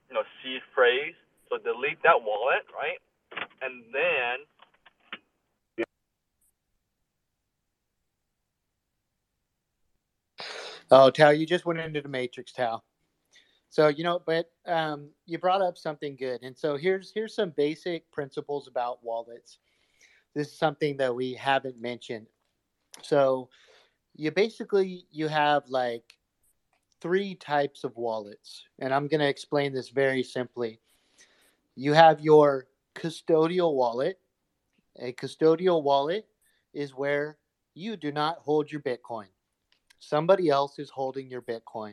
you 0.08 0.14
know 0.14 0.22
seed 0.42 0.60
phrase, 0.74 1.14
so 1.48 1.58
delete 1.58 2.02
that 2.02 2.20
wallet, 2.20 2.64
right? 2.74 2.98
And 3.62 3.84
then 3.92 4.44
Oh, 10.90 11.10
Tao, 11.10 11.30
you 11.30 11.46
just 11.46 11.64
went 11.64 11.80
into 11.80 12.02
the 12.02 12.08
matrix, 12.08 12.52
Tao. 12.52 12.82
So 13.70 13.88
you 13.88 14.04
know, 14.04 14.20
but 14.24 14.50
um, 14.66 15.10
you 15.26 15.38
brought 15.38 15.62
up 15.62 15.76
something 15.76 16.14
good, 16.14 16.42
and 16.42 16.56
so 16.56 16.76
here's 16.76 17.10
here's 17.12 17.34
some 17.34 17.50
basic 17.56 18.08
principles 18.12 18.68
about 18.68 19.02
wallets. 19.02 19.58
This 20.34 20.48
is 20.48 20.58
something 20.58 20.96
that 20.98 21.14
we 21.14 21.34
haven't 21.34 21.80
mentioned. 21.80 22.26
So 23.02 23.48
you 24.14 24.30
basically 24.30 25.06
you 25.10 25.26
have 25.26 25.64
like 25.68 26.04
three 27.04 27.34
types 27.34 27.84
of 27.84 27.94
wallets, 27.98 28.64
and 28.78 28.94
I'm 28.94 29.08
going 29.08 29.20
to 29.20 29.28
explain 29.28 29.74
this 29.74 29.90
very 29.90 30.22
simply. 30.22 30.80
You 31.76 31.92
have 31.92 32.22
your 32.22 32.66
custodial 32.94 33.74
wallet. 33.74 34.18
A 34.98 35.12
custodial 35.12 35.82
wallet 35.82 36.26
is 36.72 36.94
where 36.94 37.36
you 37.74 37.98
do 37.98 38.10
not 38.10 38.38
hold 38.38 38.72
your 38.72 38.80
Bitcoin. 38.80 39.26
Somebody 39.98 40.48
else 40.48 40.78
is 40.78 40.88
holding 40.88 41.30
your 41.30 41.42
Bitcoin. 41.42 41.92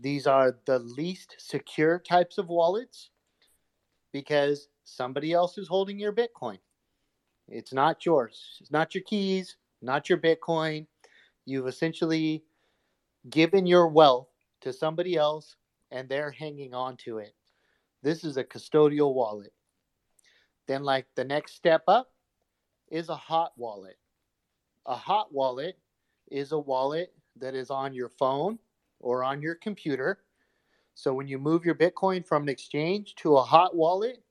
These 0.00 0.26
are 0.26 0.58
the 0.64 0.80
least 0.80 1.36
secure 1.38 2.00
types 2.00 2.36
of 2.36 2.48
wallets 2.48 3.10
because 4.12 4.66
somebody 4.82 5.32
else 5.32 5.56
is 5.56 5.68
holding 5.68 6.00
your 6.00 6.12
Bitcoin. 6.12 6.58
It's 7.46 7.72
not 7.72 8.04
yours. 8.04 8.58
It's 8.60 8.72
not 8.72 8.92
your 8.92 9.04
keys, 9.04 9.56
not 9.80 10.08
your 10.08 10.18
Bitcoin. 10.18 10.88
You've 11.46 11.68
essentially 11.68 12.42
given 13.28 13.66
your 13.66 13.88
wealth 13.88 14.28
to 14.62 14.72
somebody 14.72 15.16
else 15.16 15.56
and 15.90 16.08
they're 16.08 16.30
hanging 16.30 16.72
on 16.74 16.96
to 16.98 17.18
it. 17.18 17.34
This 18.02 18.24
is 18.24 18.36
a 18.36 18.44
custodial 18.44 19.12
wallet. 19.14 19.52
Then, 20.66 20.84
like 20.84 21.06
the 21.16 21.24
next 21.24 21.54
step 21.54 21.82
up 21.88 22.12
is 22.90 23.08
a 23.08 23.16
hot 23.16 23.52
wallet. 23.56 23.98
A 24.86 24.94
hot 24.94 25.32
wallet 25.32 25.78
is 26.30 26.52
a 26.52 26.58
wallet 26.58 27.12
that 27.36 27.54
is 27.54 27.70
on 27.70 27.92
your 27.92 28.08
phone 28.08 28.58
or 29.00 29.24
on 29.24 29.42
your 29.42 29.56
computer. 29.56 30.20
So 30.94 31.12
when 31.12 31.28
you 31.28 31.38
move 31.38 31.64
your 31.64 31.74
Bitcoin 31.74 32.26
from 32.26 32.44
an 32.44 32.48
exchange 32.48 33.14
to 33.16 33.36
a 33.36 33.42
hot 33.42 33.74
wallet, 33.74 34.22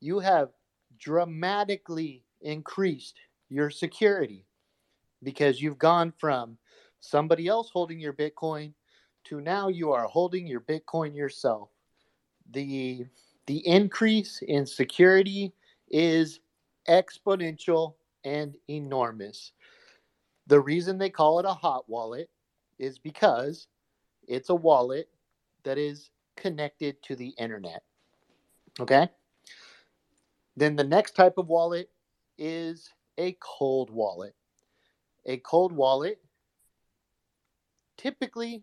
you 0.00 0.18
have 0.20 0.50
dramatically 0.98 2.22
increased 2.40 3.18
your 3.48 3.70
security 3.70 4.46
because 5.22 5.60
you've 5.60 5.78
gone 5.78 6.12
from 6.18 6.58
somebody 7.06 7.46
else 7.46 7.70
holding 7.70 8.00
your 8.00 8.12
Bitcoin 8.12 8.72
to 9.24 9.40
now 9.40 9.68
you 9.68 9.92
are 9.92 10.06
holding 10.06 10.46
your 10.46 10.60
Bitcoin 10.60 11.14
yourself. 11.14 11.70
The 12.50 13.06
the 13.46 13.66
increase 13.66 14.42
in 14.42 14.66
security 14.66 15.52
is 15.88 16.40
exponential 16.88 17.94
and 18.24 18.54
enormous. 18.68 19.52
The 20.48 20.60
reason 20.60 20.98
they 20.98 21.10
call 21.10 21.38
it 21.38 21.46
a 21.46 21.52
hot 21.52 21.88
wallet 21.88 22.28
is 22.78 22.98
because 22.98 23.68
it's 24.28 24.50
a 24.50 24.54
wallet 24.54 25.08
that 25.64 25.78
is 25.78 26.10
connected 26.36 27.02
to 27.04 27.16
the 27.16 27.28
internet. 27.38 27.82
Okay? 28.78 29.08
Then 30.56 30.76
the 30.76 30.84
next 30.84 31.12
type 31.12 31.38
of 31.38 31.48
wallet 31.48 31.90
is 32.38 32.90
a 33.18 33.36
cold 33.40 33.90
wallet. 33.90 34.34
A 35.26 35.38
cold 35.38 35.72
wallet 35.72 36.20
typically 37.96 38.62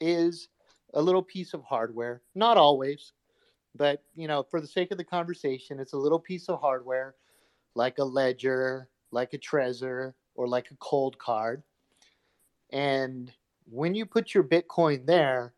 is 0.00 0.48
a 0.94 1.02
little 1.02 1.22
piece 1.22 1.54
of 1.54 1.64
hardware, 1.64 2.22
not 2.34 2.56
always, 2.56 3.12
but 3.74 4.02
you 4.14 4.28
know, 4.28 4.42
for 4.42 4.60
the 4.60 4.66
sake 4.66 4.90
of 4.90 4.98
the 4.98 5.04
conversation, 5.04 5.80
it's 5.80 5.94
a 5.94 5.98
little 5.98 6.18
piece 6.18 6.48
of 6.48 6.60
hardware 6.60 7.14
like 7.74 7.98
a 7.98 8.04
ledger, 8.04 8.88
like 9.10 9.32
a 9.32 9.38
Trezor, 9.38 10.12
or 10.34 10.46
like 10.46 10.70
a 10.70 10.74
Coldcard. 10.74 11.62
And 12.70 13.32
when 13.70 13.94
you 13.94 14.06
put 14.06 14.34
your 14.34 14.44
Bitcoin 14.44 15.06
there, 15.06 15.54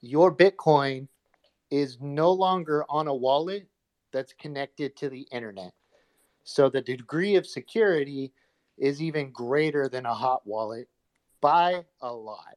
your 0.00 0.34
Bitcoin 0.34 1.08
is 1.70 1.98
no 2.00 2.32
longer 2.32 2.84
on 2.88 3.06
a 3.06 3.14
wallet 3.14 3.68
that's 4.12 4.32
connected 4.32 4.96
to 4.96 5.08
the 5.08 5.26
internet. 5.30 5.72
So 6.44 6.68
the 6.68 6.80
degree 6.80 7.36
of 7.36 7.46
security 7.46 8.32
is 8.76 9.00
even 9.00 9.30
greater 9.30 9.88
than 9.88 10.06
a 10.06 10.14
hot 10.14 10.46
wallet 10.46 10.88
by 11.40 11.84
a 12.00 12.12
lot. 12.12 12.56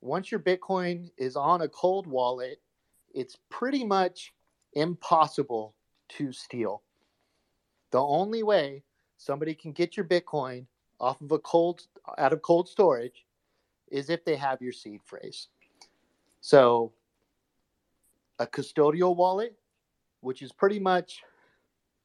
Once 0.00 0.30
your 0.30 0.40
Bitcoin 0.40 1.10
is 1.16 1.36
on 1.36 1.62
a 1.62 1.68
cold 1.68 2.06
wallet, 2.06 2.60
it's 3.14 3.38
pretty 3.48 3.84
much 3.84 4.34
impossible 4.74 5.74
to 6.08 6.32
steal. 6.32 6.82
The 7.90 8.00
only 8.00 8.42
way 8.42 8.82
somebody 9.16 9.54
can 9.54 9.72
get 9.72 9.96
your 9.96 10.04
Bitcoin 10.04 10.66
off 11.00 11.20
of 11.20 11.32
a 11.32 11.38
cold 11.38 11.82
out 12.18 12.32
of 12.32 12.42
cold 12.42 12.68
storage 12.68 13.24
is 13.90 14.10
if 14.10 14.24
they 14.24 14.36
have 14.36 14.60
your 14.60 14.72
seed 14.72 15.00
phrase. 15.04 15.48
So 16.40 16.92
a 18.38 18.46
custodial 18.46 19.16
wallet, 19.16 19.56
which 20.20 20.42
is 20.42 20.52
pretty 20.52 20.78
much 20.78 21.22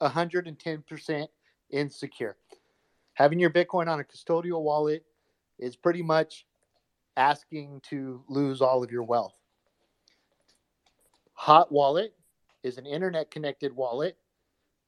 110% 0.01 1.27
insecure. 1.71 2.37
Having 3.13 3.39
your 3.39 3.49
Bitcoin 3.49 3.87
on 3.87 3.99
a 3.99 4.03
custodial 4.03 4.61
wallet 4.61 5.03
is 5.59 5.75
pretty 5.75 6.01
much 6.01 6.45
asking 7.17 7.81
to 7.89 8.23
lose 8.27 8.61
all 8.61 8.83
of 8.83 8.91
your 8.91 9.03
wealth. 9.03 9.35
Hot 11.33 11.71
Wallet 11.71 12.15
is 12.63 12.77
an 12.77 12.85
internet 12.85 13.31
connected 13.31 13.75
wallet. 13.75 14.17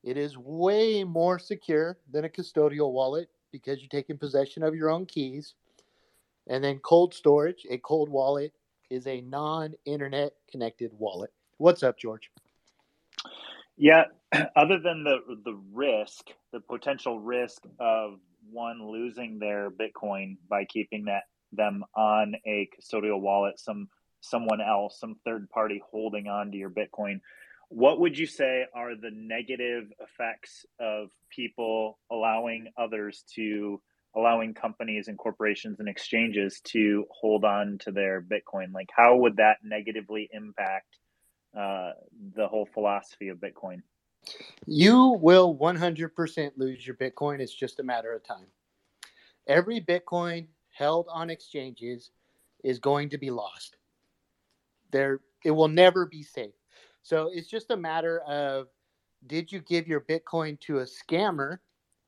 It 0.03 0.17
is 0.17 0.37
way 0.37 1.03
more 1.03 1.37
secure 1.37 1.97
than 2.11 2.25
a 2.25 2.29
custodial 2.29 2.91
wallet 2.91 3.29
because 3.51 3.79
you're 3.79 3.89
taking 3.89 4.17
possession 4.17 4.63
of 4.63 4.75
your 4.75 4.89
own 4.89 5.05
keys. 5.05 5.53
And 6.47 6.63
then 6.63 6.79
cold 6.79 7.13
storage, 7.13 7.65
a 7.69 7.77
cold 7.77 8.09
wallet, 8.09 8.53
is 8.89 9.07
a 9.07 9.21
non 9.21 9.73
internet 9.85 10.33
connected 10.49 10.91
wallet. 10.93 11.31
What's 11.57 11.83
up, 11.83 11.97
George? 11.97 12.31
Yeah, 13.77 14.05
other 14.55 14.79
than 14.79 15.03
the 15.03 15.19
the 15.45 15.59
risk, 15.71 16.29
the 16.51 16.59
potential 16.59 17.19
risk 17.19 17.63
of 17.79 18.19
one 18.51 18.85
losing 18.91 19.39
their 19.39 19.71
Bitcoin 19.71 20.37
by 20.49 20.65
keeping 20.65 21.05
that 21.05 21.23
them 21.51 21.83
on 21.95 22.35
a 22.45 22.69
custodial 22.79 23.19
wallet, 23.19 23.59
some 23.59 23.89
someone 24.21 24.61
else, 24.61 24.99
some 24.99 25.15
third 25.25 25.49
party 25.49 25.81
holding 25.91 26.27
on 26.27 26.51
to 26.51 26.57
your 26.57 26.69
Bitcoin. 26.69 27.19
What 27.69 27.99
would 27.99 28.17
you 28.17 28.27
say 28.27 28.65
are 28.73 28.95
the 28.95 29.11
negative 29.11 29.91
effects 29.99 30.65
of 30.79 31.09
people 31.29 31.97
allowing 32.11 32.67
others 32.77 33.23
to 33.35 33.81
allowing 34.15 34.53
companies 34.53 35.07
and 35.07 35.17
corporations 35.17 35.79
and 35.79 35.87
exchanges 35.87 36.59
to 36.65 37.05
hold 37.09 37.45
on 37.45 37.77
to 37.79 37.91
their 37.91 38.21
Bitcoin? 38.21 38.73
Like, 38.73 38.89
how 38.95 39.15
would 39.17 39.37
that 39.37 39.57
negatively 39.63 40.29
impact 40.31 40.97
uh, 41.57 41.91
the 42.35 42.47
whole 42.47 42.67
philosophy 42.73 43.29
of 43.29 43.37
Bitcoin? 43.37 43.81
You 44.67 45.17
will 45.21 45.55
100% 45.57 46.51
lose 46.57 46.85
your 46.85 46.95
Bitcoin. 46.95 47.39
It's 47.39 47.53
just 47.53 47.79
a 47.79 47.83
matter 47.83 48.13
of 48.13 48.23
time. 48.23 48.47
Every 49.47 49.81
Bitcoin 49.81 50.47
held 50.69 51.07
on 51.11 51.29
exchanges 51.29 52.11
is 52.63 52.79
going 52.79 53.09
to 53.09 53.17
be 53.17 53.31
lost. 53.31 53.77
There, 54.91 55.21
it 55.43 55.51
will 55.51 55.67
never 55.67 56.05
be 56.05 56.23
safe. 56.23 56.53
So 57.03 57.29
it's 57.33 57.49
just 57.49 57.71
a 57.71 57.77
matter 57.77 58.19
of 58.21 58.67
did 59.27 59.51
you 59.51 59.59
give 59.61 59.87
your 59.87 60.01
Bitcoin 60.01 60.59
to 60.61 60.79
a 60.79 60.85
scammer 60.85 61.59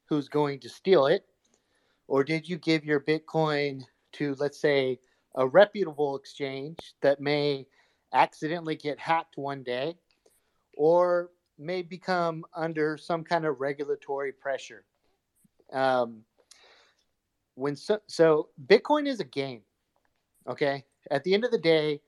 who's 0.05 0.29
going 0.29 0.59
to 0.59 0.69
steal 0.69 1.07
it? 1.07 1.25
Or 2.07 2.23
did 2.23 2.47
you 2.47 2.57
give 2.57 2.85
your 2.85 2.99
Bitcoin 2.99 3.81
to, 4.13 4.35
let's 4.35 4.59
say, 4.59 4.99
a 5.35 5.47
reputable 5.47 6.15
exchange 6.15 6.77
that 7.01 7.19
may 7.19 7.65
accidentally 8.13 8.75
get 8.75 8.99
hacked 8.99 9.37
one 9.37 9.63
day 9.63 9.95
or 10.77 11.29
may 11.63 11.81
become 11.81 12.45
under 12.53 12.97
some 12.97 13.23
kind 13.23 13.45
of 13.45 13.59
regulatory 13.59 14.31
pressure? 14.31 14.85
Um, 15.71 16.23
when 17.55 17.75
so, 17.75 17.99
so 18.07 18.49
Bitcoin 18.67 19.07
is 19.07 19.19
a 19.19 19.25
game, 19.25 19.61
okay? 20.47 20.85
At 21.11 21.23
the 21.23 21.33
end 21.33 21.45
of 21.45 21.51
the 21.51 21.57
day, 21.57 22.01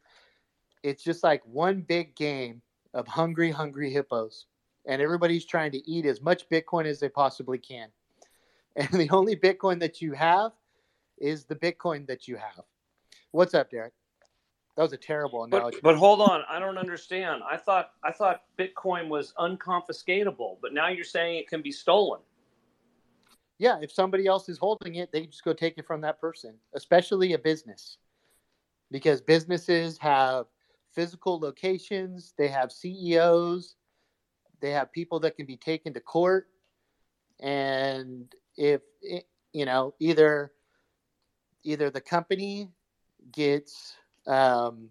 it's 0.84 1.04
just 1.04 1.24
like 1.24 1.42
one 1.46 1.82
big 1.82 2.16
game 2.16 2.62
of 2.94 3.08
hungry, 3.08 3.52
hungry 3.52 3.92
hippos. 3.92 4.46
And 4.88 5.02
everybody's 5.02 5.46
trying 5.46 5.72
to 5.72 5.90
eat 5.90 6.06
as 6.06 6.22
much 6.22 6.48
Bitcoin 6.50 6.86
as 6.86 7.00
they 7.00 7.10
possibly 7.10 7.58
can. 7.58 7.90
And 8.78 8.90
the 8.90 9.10
only 9.12 9.38
Bitcoin 9.38 9.80
that 9.80 10.02
you 10.02 10.12
have 10.12 10.52
is 11.18 11.46
the 11.46 11.56
Bitcoin 11.56 12.06
that 12.08 12.28
you 12.28 12.36
have. 12.36 12.66
What's 13.32 13.54
up, 13.54 13.72
Derek? 13.72 13.94
That 14.76 14.84
was 14.84 14.94
a 14.94 14.98
terrible 14.98 15.46
analogy. 15.46 15.78
But, 15.82 15.94
but 15.94 15.98
hold 15.98 16.22
on, 16.22 16.44
I 16.50 16.60
don't 16.60 16.78
understand. 16.78 17.44
I 17.50 17.56
thought 17.56 17.92
I 18.04 18.12
thought 18.12 18.42
Bitcoin 18.60 19.08
was 19.08 19.34
unconfiscatable, 19.40 20.58
but 20.62 20.74
now 20.74 20.90
you're 20.90 21.06
saying 21.06 21.38
it 21.38 21.48
can 21.48 21.62
be 21.62 21.72
stolen. 21.72 22.20
yeah, 23.58 23.78
if 23.82 23.92
somebody 23.92 24.28
else 24.28 24.50
is 24.50 24.58
holding 24.58 24.96
it, 24.96 25.12
they 25.14 25.26
just 25.26 25.44
go 25.44 25.54
take 25.54 25.78
it 25.78 25.88
from 25.88 26.02
that 26.02 26.20
person, 26.20 26.56
especially 26.74 27.34
a 27.34 27.40
business. 27.40 27.98
Because 28.92 29.22
businesses 29.22 29.98
have 29.98 30.46
physical 30.94 31.40
locations, 31.40 32.34
they 32.38 32.50
have 32.50 32.72
CEOs, 32.72 33.76
they 34.62 34.72
have 34.72 34.92
people 34.92 35.20
that 35.22 35.38
can 35.38 35.46
be 35.46 35.58
taken 35.58 35.94
to 35.94 36.00
court. 36.02 36.48
And 37.40 38.32
if 38.58 38.82
you 39.54 39.66
know, 39.66 39.94
either 40.00 40.52
either 41.64 41.90
the 41.90 42.02
company 42.02 42.72
gets 43.32 43.96
um, 44.28 44.90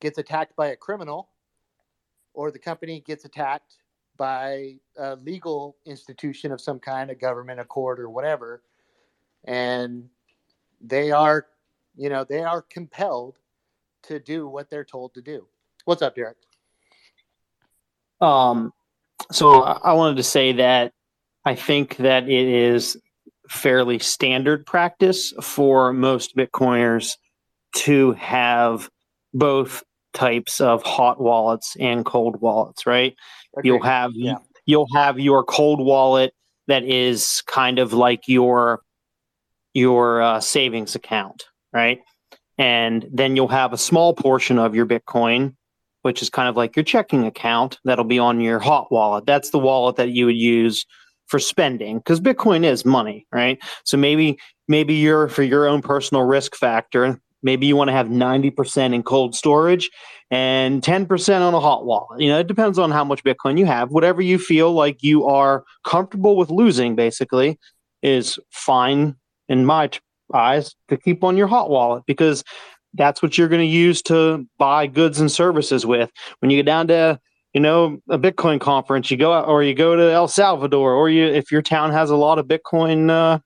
gets 0.00 0.18
attacked 0.18 0.56
by 0.56 0.68
a 0.68 0.76
criminal 0.76 1.28
or 2.34 2.50
the 2.50 2.58
company 2.58 3.02
gets 3.06 3.24
attacked 3.24 3.76
by 4.16 4.74
a 4.98 5.16
legal 5.16 5.76
institution 5.86 6.52
of 6.52 6.60
some 6.60 6.78
kind, 6.78 7.10
a 7.10 7.14
government, 7.14 7.58
a 7.58 7.64
court, 7.64 7.98
or 7.98 8.10
whatever, 8.10 8.62
and 9.44 10.08
they 10.80 11.10
are, 11.10 11.46
you 11.96 12.10
know, 12.10 12.24
they 12.24 12.42
are 12.42 12.62
compelled 12.62 13.38
to 14.02 14.18
do 14.18 14.46
what 14.46 14.68
they're 14.70 14.84
told 14.84 15.14
to 15.14 15.22
do. 15.22 15.46
What's 15.84 16.02
up, 16.02 16.14
Derek? 16.14 16.36
Um, 18.20 18.72
so 19.32 19.62
I 19.62 19.78
I 19.84 19.92
wanted 19.94 20.16
to 20.18 20.22
say 20.22 20.52
that 20.52 20.92
I 21.44 21.54
think 21.54 21.96
that 21.96 22.24
it 22.24 22.48
is 22.48 22.98
fairly 23.48 23.98
standard 23.98 24.66
practice 24.66 25.32
for 25.40 25.92
most 25.92 26.36
Bitcoiners 26.36 27.16
to 27.74 28.12
have 28.12 28.88
both 29.34 29.82
types 30.12 30.60
of 30.60 30.82
hot 30.82 31.20
wallets 31.20 31.76
and 31.78 32.04
cold 32.04 32.40
wallets, 32.40 32.86
right? 32.86 33.14
You'll 33.62 33.82
have 33.82 34.12
Yeah. 34.14 34.36
you'll 34.66 34.88
have 34.94 35.18
your 35.18 35.44
cold 35.44 35.80
wallet 35.84 36.32
that 36.66 36.84
is 36.84 37.42
kind 37.46 37.78
of 37.78 37.92
like 37.92 38.26
your 38.28 38.80
your 39.74 40.20
uh, 40.20 40.40
savings 40.40 40.94
account, 40.94 41.44
right? 41.72 42.00
And 42.58 43.06
then 43.12 43.36
you'll 43.36 43.48
have 43.48 43.72
a 43.72 43.78
small 43.78 44.14
portion 44.14 44.58
of 44.58 44.74
your 44.74 44.84
Bitcoin, 44.86 45.54
which 46.02 46.22
is 46.22 46.28
kind 46.30 46.48
of 46.48 46.56
like 46.56 46.76
your 46.76 46.84
checking 46.84 47.24
account 47.24 47.78
that'll 47.84 48.04
be 48.04 48.18
on 48.18 48.40
your 48.40 48.58
hot 48.58 48.90
wallet. 48.90 49.26
That's 49.26 49.50
the 49.50 49.58
wallet 49.58 49.96
that 49.96 50.10
you 50.10 50.26
would 50.26 50.36
use 50.36 50.84
for 51.26 51.38
spending 51.38 51.98
because 51.98 52.20
Bitcoin 52.20 52.64
is 52.64 52.84
money, 52.84 53.26
right? 53.32 53.58
So 53.84 53.96
maybe 53.96 54.38
maybe 54.66 54.94
you're 54.94 55.28
for 55.28 55.44
your 55.44 55.68
own 55.68 55.82
personal 55.82 56.24
risk 56.24 56.56
factor, 56.56 57.20
maybe 57.42 57.66
you 57.66 57.76
want 57.76 57.88
to 57.88 57.92
have 57.92 58.06
90% 58.06 58.94
in 58.94 59.02
cold 59.02 59.34
storage 59.34 59.90
and 60.30 60.82
10% 60.82 61.40
on 61.40 61.54
a 61.54 61.60
hot 61.60 61.84
wallet. 61.84 62.20
You 62.20 62.28
know, 62.28 62.38
it 62.38 62.46
depends 62.46 62.78
on 62.78 62.90
how 62.90 63.04
much 63.04 63.24
Bitcoin 63.24 63.58
you 63.58 63.66
have. 63.66 63.90
Whatever 63.90 64.22
you 64.22 64.38
feel 64.38 64.72
like 64.72 65.02
you 65.02 65.26
are 65.26 65.64
comfortable 65.84 66.36
with 66.36 66.50
losing 66.50 66.94
basically 66.94 67.58
is 68.02 68.38
fine 68.50 69.16
in 69.48 69.66
my 69.66 69.88
t- 69.88 70.00
eyes 70.32 70.74
to 70.88 70.96
keep 70.96 71.24
on 71.24 71.36
your 71.36 71.48
hot 71.48 71.70
wallet 71.70 72.04
because 72.06 72.44
that's 72.94 73.22
what 73.22 73.36
you're 73.36 73.48
going 73.48 73.60
to 73.60 73.66
use 73.66 74.02
to 74.02 74.46
buy 74.58 74.86
goods 74.86 75.20
and 75.20 75.30
services 75.30 75.84
with. 75.84 76.10
When 76.40 76.50
you 76.50 76.58
get 76.58 76.66
down 76.66 76.88
to 76.88 77.20
you 77.52 77.60
know 77.60 77.98
a 78.08 78.18
Bitcoin 78.18 78.60
conference, 78.60 79.10
you 79.10 79.16
go 79.16 79.32
out 79.32 79.48
or 79.48 79.62
you 79.62 79.74
go 79.74 79.96
to 79.96 80.10
El 80.12 80.28
Salvador, 80.28 80.92
or 80.94 81.08
you 81.08 81.24
if 81.24 81.50
your 81.50 81.62
town 81.62 81.90
has 81.90 82.10
a 82.10 82.16
lot 82.16 82.38
of 82.38 82.46
Bitcoin 82.46 83.10
uh, 83.10 83.38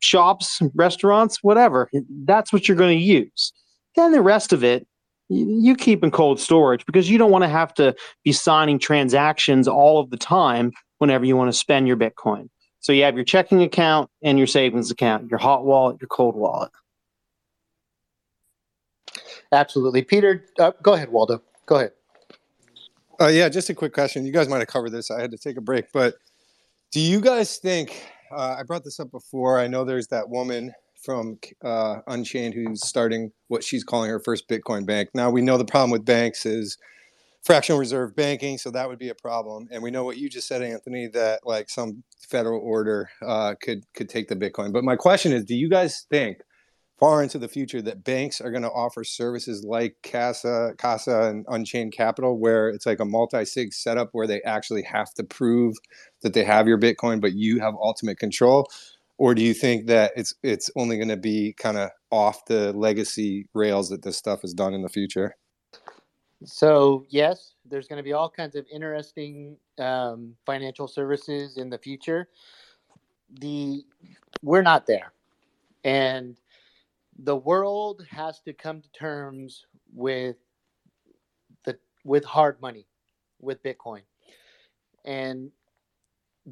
shops, 0.00 0.60
restaurants, 0.74 1.42
whatever. 1.42 1.88
That's 2.24 2.52
what 2.52 2.68
you're 2.68 2.76
going 2.76 2.98
to 2.98 3.04
use. 3.04 3.52
Then 3.96 4.12
the 4.12 4.22
rest 4.22 4.52
of 4.52 4.64
it 4.64 4.86
you 5.28 5.74
keep 5.74 6.04
in 6.04 6.10
cold 6.10 6.38
storage 6.38 6.84
because 6.86 7.08
you 7.10 7.18
don't 7.18 7.30
want 7.30 7.44
to 7.44 7.48
have 7.48 7.72
to 7.74 7.94
be 8.24 8.32
signing 8.32 8.78
transactions 8.78 9.66
all 9.66 9.98
of 9.98 10.10
the 10.10 10.16
time 10.16 10.72
whenever 10.98 11.24
you 11.24 11.36
want 11.36 11.50
to 11.50 11.58
spend 11.58 11.88
your 11.88 11.96
Bitcoin. 11.96 12.48
So 12.80 12.92
you 12.92 13.02
have 13.04 13.14
your 13.14 13.24
checking 13.24 13.62
account 13.62 14.10
and 14.22 14.36
your 14.36 14.46
savings 14.46 14.90
account, 14.90 15.30
your 15.30 15.38
hot 15.38 15.64
wallet, 15.64 15.96
your 16.00 16.08
cold 16.08 16.36
wallet. 16.36 16.70
Absolutely. 19.52 20.02
Peter, 20.02 20.44
uh, 20.58 20.72
go 20.82 20.92
ahead, 20.92 21.10
Waldo. 21.10 21.42
Go 21.66 21.76
ahead. 21.76 21.92
Uh, 23.20 23.28
yeah, 23.28 23.48
just 23.48 23.70
a 23.70 23.74
quick 23.74 23.94
question. 23.94 24.26
You 24.26 24.32
guys 24.32 24.48
might 24.48 24.58
have 24.58 24.68
covered 24.68 24.90
this. 24.90 25.10
I 25.10 25.20
had 25.20 25.30
to 25.30 25.38
take 25.38 25.56
a 25.56 25.60
break, 25.60 25.86
but 25.92 26.16
do 26.92 27.00
you 27.00 27.20
guys 27.20 27.56
think? 27.56 28.04
Uh, 28.34 28.56
I 28.58 28.62
brought 28.64 28.84
this 28.84 28.98
up 29.00 29.10
before. 29.10 29.58
I 29.58 29.66
know 29.66 29.84
there's 29.84 30.08
that 30.08 30.28
woman 30.28 30.72
from 31.02 31.38
uh, 31.62 31.96
Unchained 32.06 32.54
who's 32.54 32.86
starting 32.86 33.30
what 33.48 33.62
she's 33.62 33.84
calling 33.84 34.10
her 34.10 34.20
first 34.20 34.48
Bitcoin 34.48 34.86
bank. 34.86 35.10
Now 35.14 35.30
we 35.30 35.42
know 35.42 35.58
the 35.58 35.64
problem 35.64 35.90
with 35.90 36.04
banks 36.04 36.46
is 36.46 36.78
fractional 37.44 37.78
reserve 37.78 38.16
banking, 38.16 38.58
so 38.58 38.70
that 38.70 38.88
would 38.88 38.98
be 38.98 39.10
a 39.10 39.14
problem. 39.14 39.68
And 39.70 39.82
we 39.82 39.90
know 39.90 40.04
what 40.04 40.16
you 40.16 40.28
just 40.28 40.48
said, 40.48 40.62
Anthony, 40.62 41.08
that 41.08 41.40
like 41.44 41.68
some 41.68 42.02
federal 42.28 42.60
order 42.60 43.10
uh, 43.24 43.54
could 43.60 43.84
could 43.94 44.08
take 44.08 44.28
the 44.28 44.36
Bitcoin. 44.36 44.72
But 44.72 44.84
my 44.84 44.96
question 44.96 45.32
is, 45.32 45.44
do 45.44 45.54
you 45.54 45.68
guys 45.68 46.06
think 46.10 46.38
far 47.04 47.22
into 47.22 47.38
the 47.38 47.48
future 47.48 47.82
that 47.82 48.02
banks 48.02 48.40
are 48.40 48.50
going 48.50 48.62
to 48.62 48.70
offer 48.70 49.04
services 49.04 49.62
like 49.62 49.94
Casa, 50.10 50.72
Casa, 50.78 51.24
and 51.24 51.44
Unchained 51.50 51.92
Capital, 51.92 52.38
where 52.38 52.70
it's 52.70 52.86
like 52.86 52.98
a 52.98 53.04
multi-sig 53.04 53.74
setup 53.74 54.08
where 54.12 54.26
they 54.26 54.40
actually 54.40 54.82
have 54.84 55.12
to 55.12 55.22
prove 55.22 55.74
that 56.22 56.32
they 56.32 56.44
have 56.44 56.66
your 56.66 56.78
Bitcoin, 56.78 57.20
but 57.20 57.34
you 57.34 57.60
have 57.60 57.74
ultimate 57.74 58.18
control? 58.18 58.70
Or 59.18 59.34
do 59.34 59.42
you 59.42 59.52
think 59.52 59.86
that 59.88 60.12
it's 60.16 60.34
it's 60.42 60.70
only 60.76 60.96
going 60.96 61.10
to 61.10 61.18
be 61.18 61.52
kind 61.58 61.76
of 61.76 61.90
off 62.10 62.46
the 62.46 62.72
legacy 62.72 63.48
rails 63.52 63.90
that 63.90 64.00
this 64.00 64.16
stuff 64.16 64.42
is 64.42 64.54
done 64.54 64.72
in 64.72 64.80
the 64.80 64.88
future? 64.88 65.36
So 66.46 67.04
yes, 67.10 67.52
there's 67.66 67.86
going 67.86 67.98
to 67.98 68.02
be 68.02 68.14
all 68.14 68.30
kinds 68.30 68.56
of 68.56 68.64
interesting 68.72 69.58
um, 69.78 70.36
financial 70.46 70.88
services 70.88 71.58
in 71.58 71.68
the 71.68 71.76
future. 71.76 72.30
The 73.40 73.84
we're 74.40 74.62
not 74.62 74.86
there, 74.86 75.12
and 75.84 76.38
the 77.18 77.36
world 77.36 78.06
has 78.10 78.40
to 78.40 78.52
come 78.52 78.80
to 78.80 78.88
terms 78.92 79.66
with 79.92 80.36
the 81.64 81.78
with 82.04 82.24
hard 82.24 82.60
money, 82.60 82.86
with 83.40 83.62
Bitcoin, 83.62 84.02
and 85.04 85.50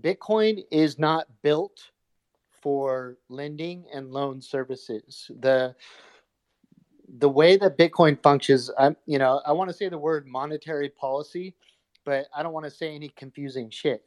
Bitcoin 0.01 0.65
is 0.71 0.99
not 0.99 1.27
built 1.43 1.91
for 2.63 3.17
lending 3.29 3.85
and 3.93 4.13
loan 4.13 4.41
services. 4.41 5.31
The 5.41 5.75
the 7.19 7.29
way 7.29 7.57
that 7.57 7.77
Bitcoin 7.77 8.21
functions, 8.23 8.71
I'm, 8.79 8.97
you 9.07 9.19
know, 9.19 9.43
I 9.45 9.53
want 9.53 9.69
to 9.69 9.77
say 9.77 9.89
the 9.89 9.99
word 9.99 10.27
monetary 10.27 10.89
policy, 10.89 11.55
but 12.05 12.27
I 12.35 12.43
don't 12.43 12.55
want 12.55 12.65
to 12.65 12.71
say 12.71 12.95
any 12.95 13.11
confusing 13.11 13.69
shit. 13.69 14.05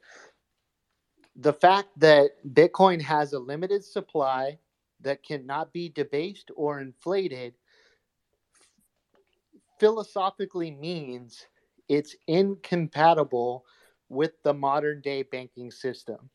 The 1.35 1.53
fact 1.53 1.89
that 1.97 2.31
Bitcoin 2.53 3.01
has 3.01 3.33
a 3.33 3.39
limited 3.39 3.83
supply 3.83 4.57
that 5.01 5.23
cannot 5.23 5.71
be 5.73 5.89
debased 5.89 6.51
or 6.55 6.79
inflated 6.79 7.53
philosophically 9.79 10.71
means 10.71 11.45
it's 11.89 12.15
incompatible 12.27 13.65
with 14.09 14.31
the 14.43 14.53
modern 14.53 15.01
day 15.01 15.23
banking 15.23 15.71
system. 15.71 16.29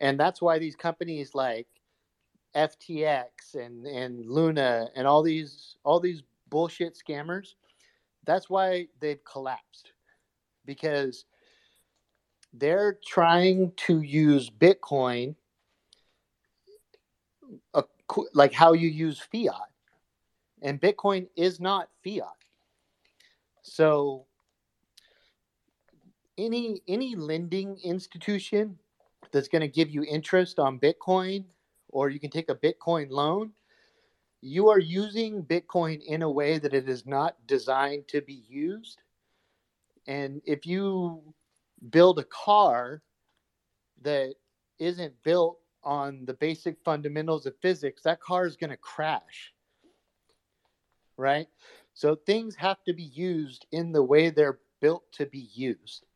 And 0.00 0.18
that's 0.18 0.40
why 0.40 0.58
these 0.58 0.76
companies 0.76 1.34
like 1.34 1.66
FTX 2.54 3.54
and 3.54 3.86
and 3.86 4.26
Luna 4.26 4.88
and 4.94 5.06
all 5.06 5.22
these 5.22 5.76
all 5.84 6.00
these 6.00 6.22
bullshit 6.48 6.98
scammers, 6.98 7.54
that's 8.24 8.50
why 8.50 8.88
they've 9.00 9.24
collapsed 9.24 9.92
because 10.64 11.24
they're 12.52 12.98
trying 13.04 13.72
to 13.76 14.02
use 14.02 14.50
Bitcoin 14.50 15.34
a, 17.74 17.84
like 18.34 18.52
how 18.52 18.72
you 18.72 18.88
use 18.88 19.20
fiat, 19.20 19.70
and 20.62 20.80
Bitcoin 20.80 21.28
is 21.36 21.60
not 21.60 21.88
fiat. 22.04 22.26
So 23.62 24.26
any 26.38 26.82
any 26.88 27.14
lending 27.14 27.78
institution 27.82 28.78
that's 29.30 29.48
going 29.48 29.62
to 29.62 29.68
give 29.68 29.90
you 29.90 30.04
interest 30.04 30.58
on 30.58 30.78
Bitcoin 30.78 31.44
or 31.88 32.10
you 32.10 32.18
can 32.18 32.30
take 32.30 32.50
a 32.50 32.54
Bitcoin 32.54 33.10
loan, 33.10 33.52
you 34.40 34.68
are 34.68 34.78
using 34.78 35.42
Bitcoin 35.42 36.02
in 36.02 36.22
a 36.22 36.30
way 36.30 36.58
that 36.58 36.74
it 36.74 36.88
is 36.88 37.06
not 37.06 37.36
designed 37.46 38.08
to 38.08 38.20
be 38.20 38.42
used. 38.48 39.02
And 40.06 40.42
if 40.44 40.66
you 40.66 41.22
build 41.90 42.18
a 42.18 42.24
car 42.24 43.02
that 44.02 44.34
isn't 44.78 45.14
built 45.22 45.58
on 45.84 46.24
the 46.24 46.34
basic 46.34 46.76
fundamentals 46.84 47.46
of 47.46 47.54
physics, 47.60 48.02
that 48.02 48.20
car 48.20 48.46
is 48.46 48.56
going 48.56 48.70
to 48.70 48.76
crash. 48.76 49.52
Right? 51.16 51.48
So 51.94 52.14
things 52.14 52.54
have 52.56 52.82
to 52.84 52.92
be 52.92 53.04
used 53.04 53.66
in 53.72 53.92
the 53.92 54.02
way 54.02 54.30
they're 54.30 54.58
built 54.80 55.10
to 55.12 55.26
be 55.26 55.48
used. 55.54 56.06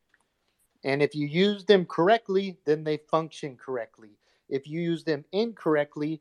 And 0.85 1.03
if 1.03 1.15
you 1.15 1.27
use 1.27 1.65
them 1.65 1.85
correctly, 1.85 2.59
then 2.65 2.85
they 2.85 2.99
function 3.11 3.57
correctly. 3.57 4.11
If 4.49 4.69
you 4.69 4.81
use 4.81 5.05
them 5.05 5.25
incorrectly, 5.33 6.21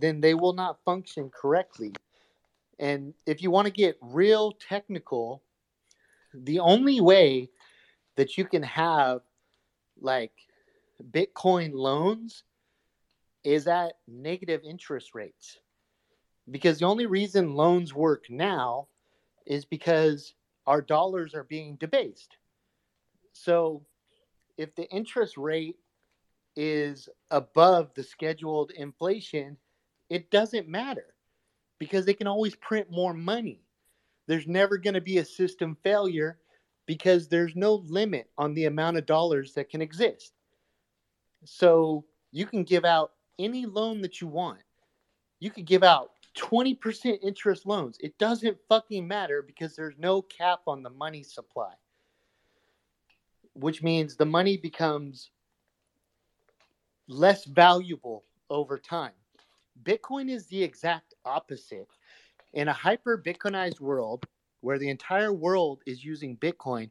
then 0.00 0.20
they 0.20 0.34
will 0.34 0.52
not 0.52 0.82
function 0.84 1.30
correctly. 1.30 1.92
And 2.78 3.14
if 3.26 3.42
you 3.42 3.50
want 3.50 3.66
to 3.66 3.72
get 3.72 3.98
real 4.00 4.52
technical, 4.52 5.42
the 6.32 6.60
only 6.60 7.00
way 7.00 7.50
that 8.16 8.38
you 8.38 8.44
can 8.44 8.62
have 8.62 9.20
like 10.00 10.32
Bitcoin 11.10 11.72
loans 11.74 12.44
is 13.48 13.66
at 13.66 13.94
negative 14.06 14.60
interest 14.62 15.14
rates. 15.14 15.58
Because 16.50 16.78
the 16.78 16.84
only 16.84 17.06
reason 17.06 17.54
loans 17.54 17.94
work 17.94 18.26
now 18.28 18.88
is 19.46 19.64
because 19.64 20.34
our 20.66 20.82
dollars 20.82 21.34
are 21.34 21.44
being 21.44 21.76
debased. 21.76 22.36
So 23.32 23.86
if 24.58 24.74
the 24.74 24.86
interest 24.90 25.38
rate 25.38 25.76
is 26.56 27.08
above 27.30 27.94
the 27.94 28.02
scheduled 28.02 28.70
inflation, 28.72 29.56
it 30.10 30.30
doesn't 30.30 30.68
matter 30.68 31.14
because 31.78 32.04
they 32.04 32.14
can 32.14 32.26
always 32.26 32.54
print 32.54 32.90
more 32.90 33.14
money. 33.14 33.62
There's 34.26 34.46
never 34.46 34.76
going 34.76 34.92
to 34.92 35.00
be 35.00 35.18
a 35.18 35.24
system 35.24 35.74
failure 35.82 36.38
because 36.84 37.28
there's 37.28 37.56
no 37.56 37.76
limit 37.76 38.28
on 38.36 38.52
the 38.52 38.66
amount 38.66 38.98
of 38.98 39.06
dollars 39.06 39.54
that 39.54 39.70
can 39.70 39.80
exist. 39.80 40.34
So 41.46 42.04
you 42.30 42.44
can 42.44 42.64
give 42.64 42.84
out 42.84 43.12
any 43.38 43.66
loan 43.66 44.00
that 44.02 44.20
you 44.20 44.26
want. 44.26 44.60
You 45.40 45.50
could 45.50 45.66
give 45.66 45.82
out 45.82 46.10
20% 46.36 47.18
interest 47.22 47.66
loans. 47.66 47.96
It 48.00 48.18
doesn't 48.18 48.58
fucking 48.68 49.06
matter 49.06 49.42
because 49.42 49.74
there's 49.74 49.98
no 49.98 50.22
cap 50.22 50.60
on 50.66 50.82
the 50.82 50.90
money 50.90 51.22
supply, 51.22 51.72
which 53.54 53.82
means 53.82 54.16
the 54.16 54.26
money 54.26 54.56
becomes 54.56 55.30
less 57.08 57.44
valuable 57.44 58.24
over 58.50 58.78
time. 58.78 59.12
Bitcoin 59.82 60.28
is 60.28 60.46
the 60.46 60.62
exact 60.62 61.14
opposite. 61.24 61.88
In 62.52 62.68
a 62.68 62.72
hyper 62.72 63.20
Bitcoinized 63.24 63.80
world 63.80 64.26
where 64.60 64.78
the 64.78 64.90
entire 64.90 65.32
world 65.32 65.82
is 65.86 66.04
using 66.04 66.36
Bitcoin, 66.36 66.90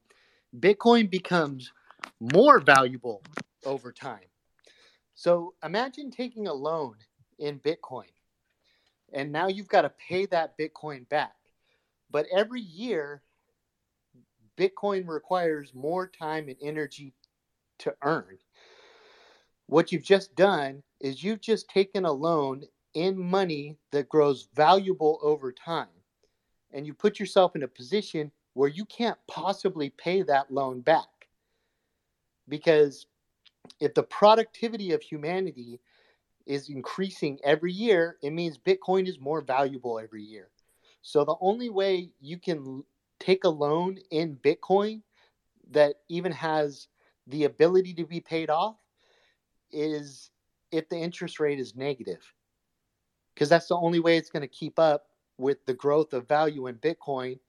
Bitcoin 0.60 1.10
becomes 1.10 1.72
more 2.20 2.60
valuable 2.60 3.22
over 3.66 3.92
time. 3.92 4.20
So 5.18 5.56
imagine 5.64 6.12
taking 6.12 6.48
a 6.48 6.54
loan 6.54 6.96
in 7.40 7.60
Bitcoin 7.60 8.06
and 9.14 9.32
now 9.32 9.48
you've 9.48 9.68
got 9.68 9.82
to 9.82 9.90
pay 9.90 10.28
that 10.28 10.58
Bitcoin 10.60 11.10
back. 11.10 11.36
But 12.12 12.28
every 12.32 12.62
year, 12.62 13.24
Bitcoin 14.58 15.08
requires 15.08 15.74
more 15.74 16.08
time 16.08 16.50
and 16.50 16.58
energy 16.62 17.16
to 17.80 17.96
earn. 18.04 18.38
What 19.66 19.92
you've 19.92 20.04
just 20.04 20.36
done 20.36 20.84
is 21.00 21.24
you've 21.24 21.42
just 21.42 21.68
taken 21.68 22.06
a 22.06 22.12
loan 22.12 22.64
in 22.94 23.18
money 23.18 23.78
that 23.92 24.10
grows 24.10 24.48
valuable 24.56 25.20
over 25.24 25.52
time. 25.52 25.88
And 26.72 26.86
you 26.86 26.94
put 26.94 27.20
yourself 27.20 27.56
in 27.56 27.64
a 27.64 27.68
position 27.68 28.32
where 28.54 28.70
you 28.70 28.86
can't 28.86 29.18
possibly 29.28 29.90
pay 29.90 30.22
that 30.24 30.52
loan 30.52 30.82
back. 30.82 31.28
Because 32.48 33.08
if 33.80 33.94
the 33.94 34.04
productivity 34.04 34.94
of 34.94 35.02
humanity 35.02 35.80
is 36.46 36.70
increasing 36.70 37.40
every 37.44 37.74
year, 37.74 38.18
it 38.22 38.32
means 38.32 38.58
Bitcoin 38.58 39.08
is 39.08 39.20
more 39.20 39.42
valuable 39.42 40.00
every 40.00 40.24
year. 40.24 40.50
So 41.02 41.24
the 41.24 41.36
only 41.42 41.70
way 41.70 42.10
you 42.20 42.38
can 42.38 42.84
take 43.20 43.44
a 43.44 43.50
loan 43.50 43.98
in 44.12 44.38
Bitcoin 44.38 45.02
that 45.72 45.96
even 46.10 46.32
has 46.32 46.88
the 47.28 47.44
ability 47.44 47.94
to 47.96 48.06
be 48.06 48.22
paid 48.22 48.50
off 48.50 48.78
is 49.72 50.32
if 50.72 50.88
the 50.90 50.98
interest 50.98 51.40
rate 51.40 51.60
is 51.60 51.76
negative. 51.76 52.22
Because 53.34 53.50
that's 53.50 53.68
the 53.68 53.78
only 53.78 54.00
way 54.00 54.18
it's 54.18 54.30
going 54.30 54.42
to 54.42 54.48
keep 54.48 54.80
up 54.80 55.08
with 55.38 55.64
the 55.66 55.74
growth 55.74 56.14
of 56.14 56.28
value 56.28 56.68
in 56.68 56.76
Bitcoin. 56.76 57.40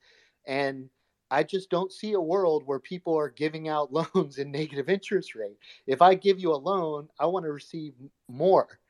And 0.46 0.90
I 1.30 1.42
just 1.42 1.70
don't 1.70 1.92
see 1.92 2.12
a 2.12 2.20
world 2.20 2.62
where 2.66 2.78
people 2.78 3.16
are 3.16 3.28
giving 3.28 3.68
out 3.68 3.92
loans 4.14 4.38
in 4.38 4.50
negative 4.50 4.88
interest 4.88 5.34
rate. 5.34 5.58
If 5.86 6.02
I 6.02 6.14
give 6.14 6.38
you 6.38 6.52
a 6.52 6.56
loan, 6.56 7.08
I 7.18 7.26
want 7.26 7.44
to 7.44 7.52
receive 7.52 7.94
more. 8.28 8.80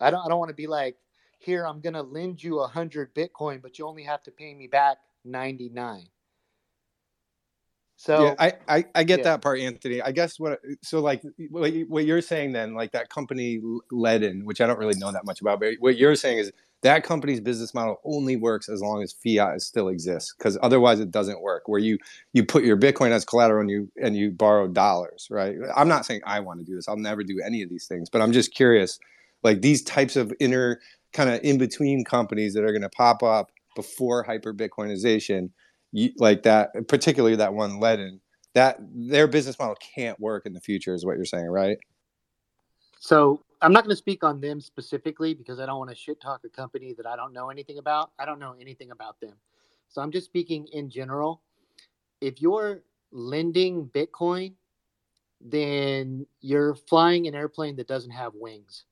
I 0.00 0.10
don't 0.10 0.24
I 0.24 0.28
don't 0.28 0.38
want 0.38 0.50
to 0.50 0.54
be 0.54 0.66
like, 0.66 0.96
here 1.38 1.66
I'm 1.66 1.80
gonna 1.80 2.02
lend 2.02 2.42
you 2.42 2.60
a 2.60 2.66
hundred 2.66 3.14
Bitcoin, 3.14 3.62
but 3.62 3.78
you 3.78 3.86
only 3.86 4.02
have 4.02 4.22
to 4.24 4.30
pay 4.30 4.54
me 4.54 4.66
back 4.66 4.98
99. 5.24 6.06
So 7.98 8.24
yeah, 8.24 8.34
I, 8.38 8.52
I, 8.68 8.84
I 8.94 9.04
get 9.04 9.20
yeah. 9.20 9.24
that 9.24 9.40
part, 9.40 9.58
Anthony. 9.58 10.02
I 10.02 10.12
guess 10.12 10.38
what 10.38 10.60
so 10.82 11.00
like 11.00 11.22
what, 11.48 11.72
you, 11.72 11.86
what 11.86 12.04
you're 12.04 12.20
saying 12.20 12.52
then, 12.52 12.74
like 12.74 12.92
that 12.92 13.08
company 13.08 13.58
Ledn, 13.90 14.44
which 14.44 14.60
I 14.60 14.66
don't 14.66 14.78
really 14.78 14.98
know 14.98 15.10
that 15.12 15.24
much 15.24 15.40
about, 15.40 15.60
but 15.60 15.74
what 15.78 15.96
you're 15.96 16.14
saying 16.14 16.38
is 16.38 16.52
that 16.82 17.04
company's 17.04 17.40
business 17.40 17.74
model 17.74 17.96
only 18.04 18.36
works 18.36 18.68
as 18.68 18.80
long 18.80 19.02
as 19.02 19.12
fiat 19.12 19.60
still 19.60 19.88
exists, 19.88 20.34
because 20.36 20.58
otherwise 20.62 21.00
it 21.00 21.10
doesn't 21.10 21.40
work. 21.40 21.62
Where 21.66 21.80
you 21.80 21.98
you 22.32 22.44
put 22.44 22.64
your 22.64 22.76
Bitcoin 22.76 23.10
as 23.10 23.24
collateral 23.24 23.60
and 23.60 23.70
you 23.70 23.90
and 24.02 24.16
you 24.16 24.30
borrow 24.30 24.68
dollars, 24.68 25.26
right? 25.30 25.56
I'm 25.74 25.88
not 25.88 26.06
saying 26.06 26.20
I 26.24 26.40
want 26.40 26.60
to 26.60 26.66
do 26.66 26.74
this. 26.74 26.88
I'll 26.88 26.96
never 26.96 27.24
do 27.24 27.40
any 27.44 27.62
of 27.62 27.70
these 27.70 27.86
things, 27.86 28.10
but 28.10 28.20
I'm 28.20 28.32
just 28.32 28.54
curious, 28.54 28.98
like 29.42 29.62
these 29.62 29.82
types 29.82 30.16
of 30.16 30.32
inner 30.38 30.80
kind 31.12 31.30
of 31.30 31.40
in 31.42 31.58
between 31.58 32.04
companies 32.04 32.54
that 32.54 32.64
are 32.64 32.72
going 32.72 32.82
to 32.82 32.90
pop 32.90 33.22
up 33.22 33.50
before 33.74 34.22
hyper 34.22 34.52
Bitcoinization 34.52 35.50
like 36.18 36.42
that, 36.42 36.70
particularly 36.88 37.36
that 37.36 37.54
one 37.54 37.80
Ledn, 37.80 38.20
that 38.54 38.78
their 38.80 39.26
business 39.26 39.58
model 39.58 39.76
can't 39.94 40.20
work 40.20 40.44
in 40.44 40.52
the 40.52 40.60
future, 40.60 40.94
is 40.94 41.06
what 41.06 41.16
you're 41.16 41.24
saying, 41.24 41.46
right? 41.46 41.78
So 42.98 43.42
I'm 43.62 43.72
not 43.72 43.84
going 43.84 43.92
to 43.92 43.96
speak 43.96 44.24
on 44.24 44.40
them 44.40 44.60
specifically 44.60 45.34
because 45.34 45.60
I 45.60 45.66
don't 45.66 45.78
want 45.78 45.90
to 45.90 45.96
shit 45.96 46.20
talk 46.20 46.42
a 46.44 46.48
company 46.48 46.94
that 46.94 47.06
I 47.06 47.16
don't 47.16 47.32
know 47.32 47.50
anything 47.50 47.78
about. 47.78 48.10
I 48.18 48.24
don't 48.24 48.38
know 48.38 48.54
anything 48.60 48.90
about 48.90 49.20
them. 49.20 49.34
So 49.88 50.02
I'm 50.02 50.10
just 50.10 50.26
speaking 50.26 50.66
in 50.72 50.90
general. 50.90 51.42
If 52.20 52.40
you're 52.40 52.82
lending 53.12 53.86
Bitcoin, 53.86 54.54
then 55.40 56.26
you're 56.40 56.74
flying 56.74 57.26
an 57.26 57.34
airplane 57.34 57.76
that 57.76 57.88
doesn't 57.88 58.10
have 58.10 58.32
wings. 58.34 58.84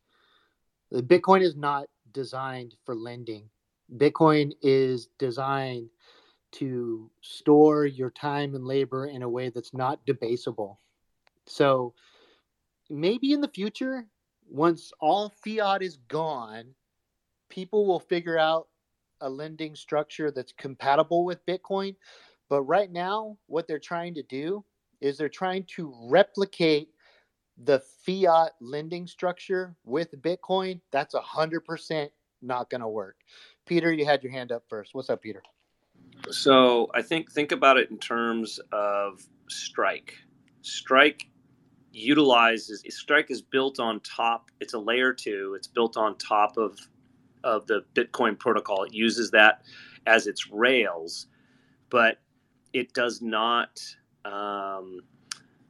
Bitcoin 0.93 1.43
is 1.43 1.56
not 1.56 1.89
designed 2.12 2.76
for 2.85 2.94
lending. 2.94 3.48
Bitcoin 3.97 4.52
is 4.62 5.09
designed 5.18 5.89
to 6.52 7.10
store 7.20 7.85
your 7.86 8.10
time 8.10 8.55
and 8.55 8.64
labor 8.64 9.06
in 9.06 9.22
a 9.22 9.28
way 9.28 9.48
that's 9.48 9.74
not 9.74 10.05
debasable. 10.06 10.76
So 11.47 11.94
maybe 12.90 13.32
in 13.32 13.40
the 13.40 13.48
future, 13.48 14.06
once 14.48 14.93
all 15.01 15.32
fiat 15.44 15.82
is 15.82 15.98
gone, 16.09 16.74
people 17.48 17.86
will 17.86 18.01
figure 18.01 18.39
out 18.39 18.69
a 19.20 19.28
lending 19.28 19.74
structure 19.74 20.31
that's 20.31 20.52
compatible 20.52 21.24
with 21.24 21.44
Bitcoin. 21.47 21.97
But 22.48 22.62
right 22.62 22.90
now, 22.90 23.39
what 23.47 23.66
they're 23.66 23.78
trying 23.78 24.15
to 24.15 24.23
do 24.23 24.65
is 25.01 25.16
they're 25.16 25.28
trying 25.28 25.65
to 25.77 25.94
replicate 26.09 26.89
the 27.65 27.81
fiat 28.05 28.52
lending 28.61 29.06
structure 29.06 29.74
with 29.85 30.20
Bitcoin. 30.20 30.81
That's 30.90 31.15
a 31.15 31.20
hundred 31.20 31.65
percent 31.65 32.11
not 32.43 32.69
going 32.69 32.81
to 32.81 32.89
work. 32.89 33.16
Peter, 33.66 33.93
you 33.93 34.05
had 34.05 34.23
your 34.23 34.32
hand 34.32 34.52
up 34.52 34.65
first. 34.69 34.94
What's 34.94 35.09
up, 35.09 35.23
Peter? 35.23 35.43
So 36.31 36.90
I 36.94 37.02
think 37.02 37.31
think 37.31 37.52
about 37.52 37.78
it 37.78 37.90
in 37.90 37.98
terms 37.98 38.61
of 38.73 39.27
Strike. 39.48 40.19
Strike 40.62 41.28
utilizes 41.94 42.84
Strike 42.88 43.30
is 43.30 43.40
built 43.42 43.78
on 43.78 44.00
top. 44.00 44.50
It's 44.60 44.74
a 44.74 44.78
layer 44.78 45.12
two. 45.12 45.54
It's 45.56 45.68
built 45.68 45.96
on 45.96 46.16
top 46.18 46.56
of 46.56 46.78
of 47.44 47.66
the 47.66 47.84
Bitcoin 47.94 48.38
protocol. 48.38 48.84
It 48.84 48.94
uses 48.94 49.30
that 49.32 49.62
as 50.06 50.26
its 50.26 50.50
rails, 50.50 51.26
but 51.90 52.18
it 52.72 52.92
does 52.92 53.22
not. 53.22 53.80
Um, 54.24 55.02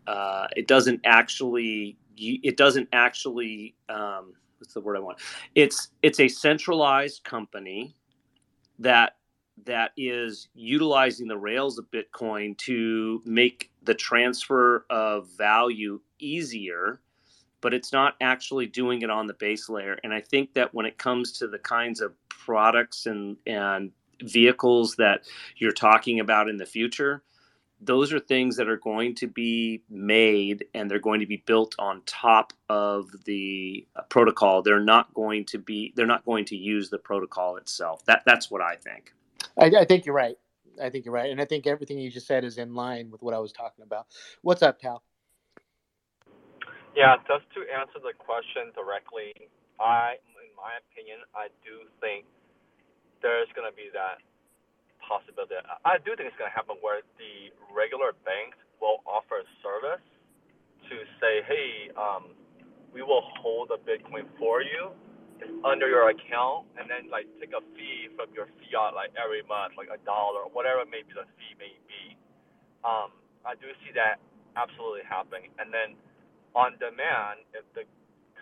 uh, 0.06 0.46
it 0.56 0.66
doesn't 0.66 1.00
actually. 1.04 1.98
It 2.16 2.56
doesn't 2.56 2.88
actually. 2.92 3.74
Um, 3.88 4.34
what's 4.58 4.74
the 4.74 4.80
word 4.80 4.96
I 4.96 5.00
want? 5.00 5.18
It's 5.54 5.88
it's 6.02 6.20
a 6.20 6.28
centralized 6.28 7.24
company 7.24 7.96
that 8.78 9.16
that 9.66 9.92
is 9.96 10.48
utilizing 10.54 11.28
the 11.28 11.36
rails 11.38 11.78
of 11.78 11.86
Bitcoin 11.90 12.56
to 12.58 13.22
make 13.24 13.70
the 13.82 13.94
transfer 13.94 14.84
of 14.90 15.28
value 15.36 16.00
easier, 16.24 17.00
but 17.60 17.74
it's 17.74 17.92
not 17.92 18.14
actually 18.20 18.66
doing 18.66 19.02
it 19.02 19.10
on 19.10 19.26
the 19.26 19.34
base 19.34 19.68
layer. 19.68 19.98
And 20.04 20.12
I 20.12 20.20
think 20.20 20.54
that 20.54 20.74
when 20.74 20.86
it 20.86 20.98
comes 20.98 21.32
to 21.32 21.48
the 21.48 21.58
kinds 21.58 22.00
of 22.00 22.12
products 22.28 23.06
and, 23.06 23.36
and 23.46 23.90
vehicles 24.22 24.96
that 24.96 25.22
you're 25.56 25.72
talking 25.72 26.20
about 26.20 26.48
in 26.48 26.56
the 26.56 26.66
future, 26.66 27.22
those 27.80 28.12
are 28.12 28.20
things 28.20 28.56
that 28.56 28.68
are 28.68 28.76
going 28.76 29.14
to 29.16 29.26
be 29.26 29.82
made 29.90 30.64
and 30.74 30.90
they're 30.90 30.98
going 30.98 31.20
to 31.20 31.26
be 31.26 31.42
built 31.46 31.74
on 31.78 32.02
top 32.06 32.52
of 32.68 33.10
the 33.24 33.86
uh, 33.96 34.02
protocol. 34.02 34.62
They're 34.62 34.80
not 34.80 35.12
going 35.14 35.44
to 35.46 35.58
be 35.58 35.92
they're 35.96 36.06
not 36.06 36.24
going 36.24 36.44
to 36.46 36.56
use 36.56 36.88
the 36.90 36.98
protocol 36.98 37.56
itself. 37.56 38.04
That 38.06 38.22
that's 38.24 38.50
what 38.50 38.62
I 38.62 38.76
think. 38.76 39.12
I, 39.58 39.66
I 39.80 39.84
think 39.84 40.06
you're 40.06 40.14
right. 40.14 40.36
I 40.82 40.90
think 40.90 41.04
you're 41.04 41.14
right, 41.14 41.30
and 41.30 41.40
I 41.40 41.44
think 41.44 41.66
everything 41.66 41.98
you 41.98 42.10
just 42.10 42.26
said 42.26 42.44
is 42.44 42.58
in 42.58 42.74
line 42.74 43.10
with 43.10 43.22
what 43.22 43.32
I 43.34 43.38
was 43.38 43.52
talking 43.52 43.84
about. 43.84 44.06
What's 44.42 44.62
up, 44.62 44.80
Cal? 44.80 45.02
Yeah, 46.96 47.18
just 47.28 47.44
to 47.58 47.66
answer 47.68 48.00
the 48.00 48.14
question 48.16 48.72
directly, 48.72 49.34
I, 49.82 50.16
in 50.40 50.50
my 50.56 50.78
opinion, 50.80 51.20
I 51.36 51.52
do 51.66 51.84
think 52.00 52.24
there's 53.22 53.50
going 53.56 53.68
to 53.68 53.76
be 53.76 53.90
that 53.94 54.22
possibility. 55.02 55.58
I 55.84 55.98
do 56.02 56.14
think 56.16 56.30
it's 56.30 56.38
going 56.40 56.50
to 56.50 56.56
happen 56.56 56.78
where 56.82 57.02
the 57.20 57.52
regular 57.74 58.14
banks 58.26 58.58
will 58.80 59.02
offer 59.06 59.42
a 59.44 59.48
service 59.64 60.04
to 60.90 60.96
say, 61.22 61.42
hey, 61.46 61.90
um, 61.96 62.34
we 62.94 63.02
will 63.02 63.24
hold 63.42 63.70
the 63.72 63.80
Bitcoin 63.82 64.26
for 64.38 64.62
you 64.62 64.92
under 65.66 65.88
your 65.90 66.08
account, 66.10 66.64
and 66.80 66.88
then 66.88 67.10
like 67.12 67.26
take 67.42 67.52
a 67.52 67.62
fee 67.76 68.08
from 68.16 68.30
your 68.32 68.48
fiat 68.62 68.94
like 68.96 69.12
every 69.18 69.42
month, 69.50 69.74
like 69.76 69.90
a 69.92 70.00
dollar, 70.06 70.46
whatever 70.52 70.86
maybe 70.88 71.12
the 71.12 71.26
fee 71.36 71.54
may 71.60 71.74
be. 71.90 72.16
Um, 72.86 73.14
I 73.46 73.54
do 73.58 73.68
see 73.86 73.92
that 73.98 74.20
absolutely 74.58 75.06
happening, 75.08 75.50
and 75.58 75.70
then 75.74 75.96
on 76.54 76.78
demand, 76.78 77.44
if 77.54 77.66
the 77.74 77.84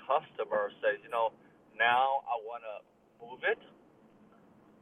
customer 0.06 0.72
says, 0.84 1.00
you 1.04 1.10
know, 1.12 1.32
now 1.76 2.24
I 2.28 2.36
want 2.44 2.62
to 2.64 2.76
move 3.20 3.42
it, 3.44 3.60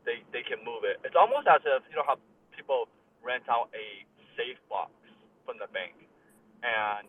they 0.06 0.22
they 0.34 0.44
can 0.44 0.60
move 0.64 0.84
it. 0.86 1.00
It's 1.06 1.16
almost 1.18 1.46
as 1.48 1.62
if 1.64 1.82
you 1.90 1.96
know 1.96 2.06
how 2.06 2.18
people 2.54 2.90
rent 3.22 3.46
out 3.50 3.70
a 3.76 4.04
safe 4.38 4.58
box 4.70 4.92
from 5.46 5.58
the 5.60 5.68
bank, 5.72 5.94
and 6.64 7.06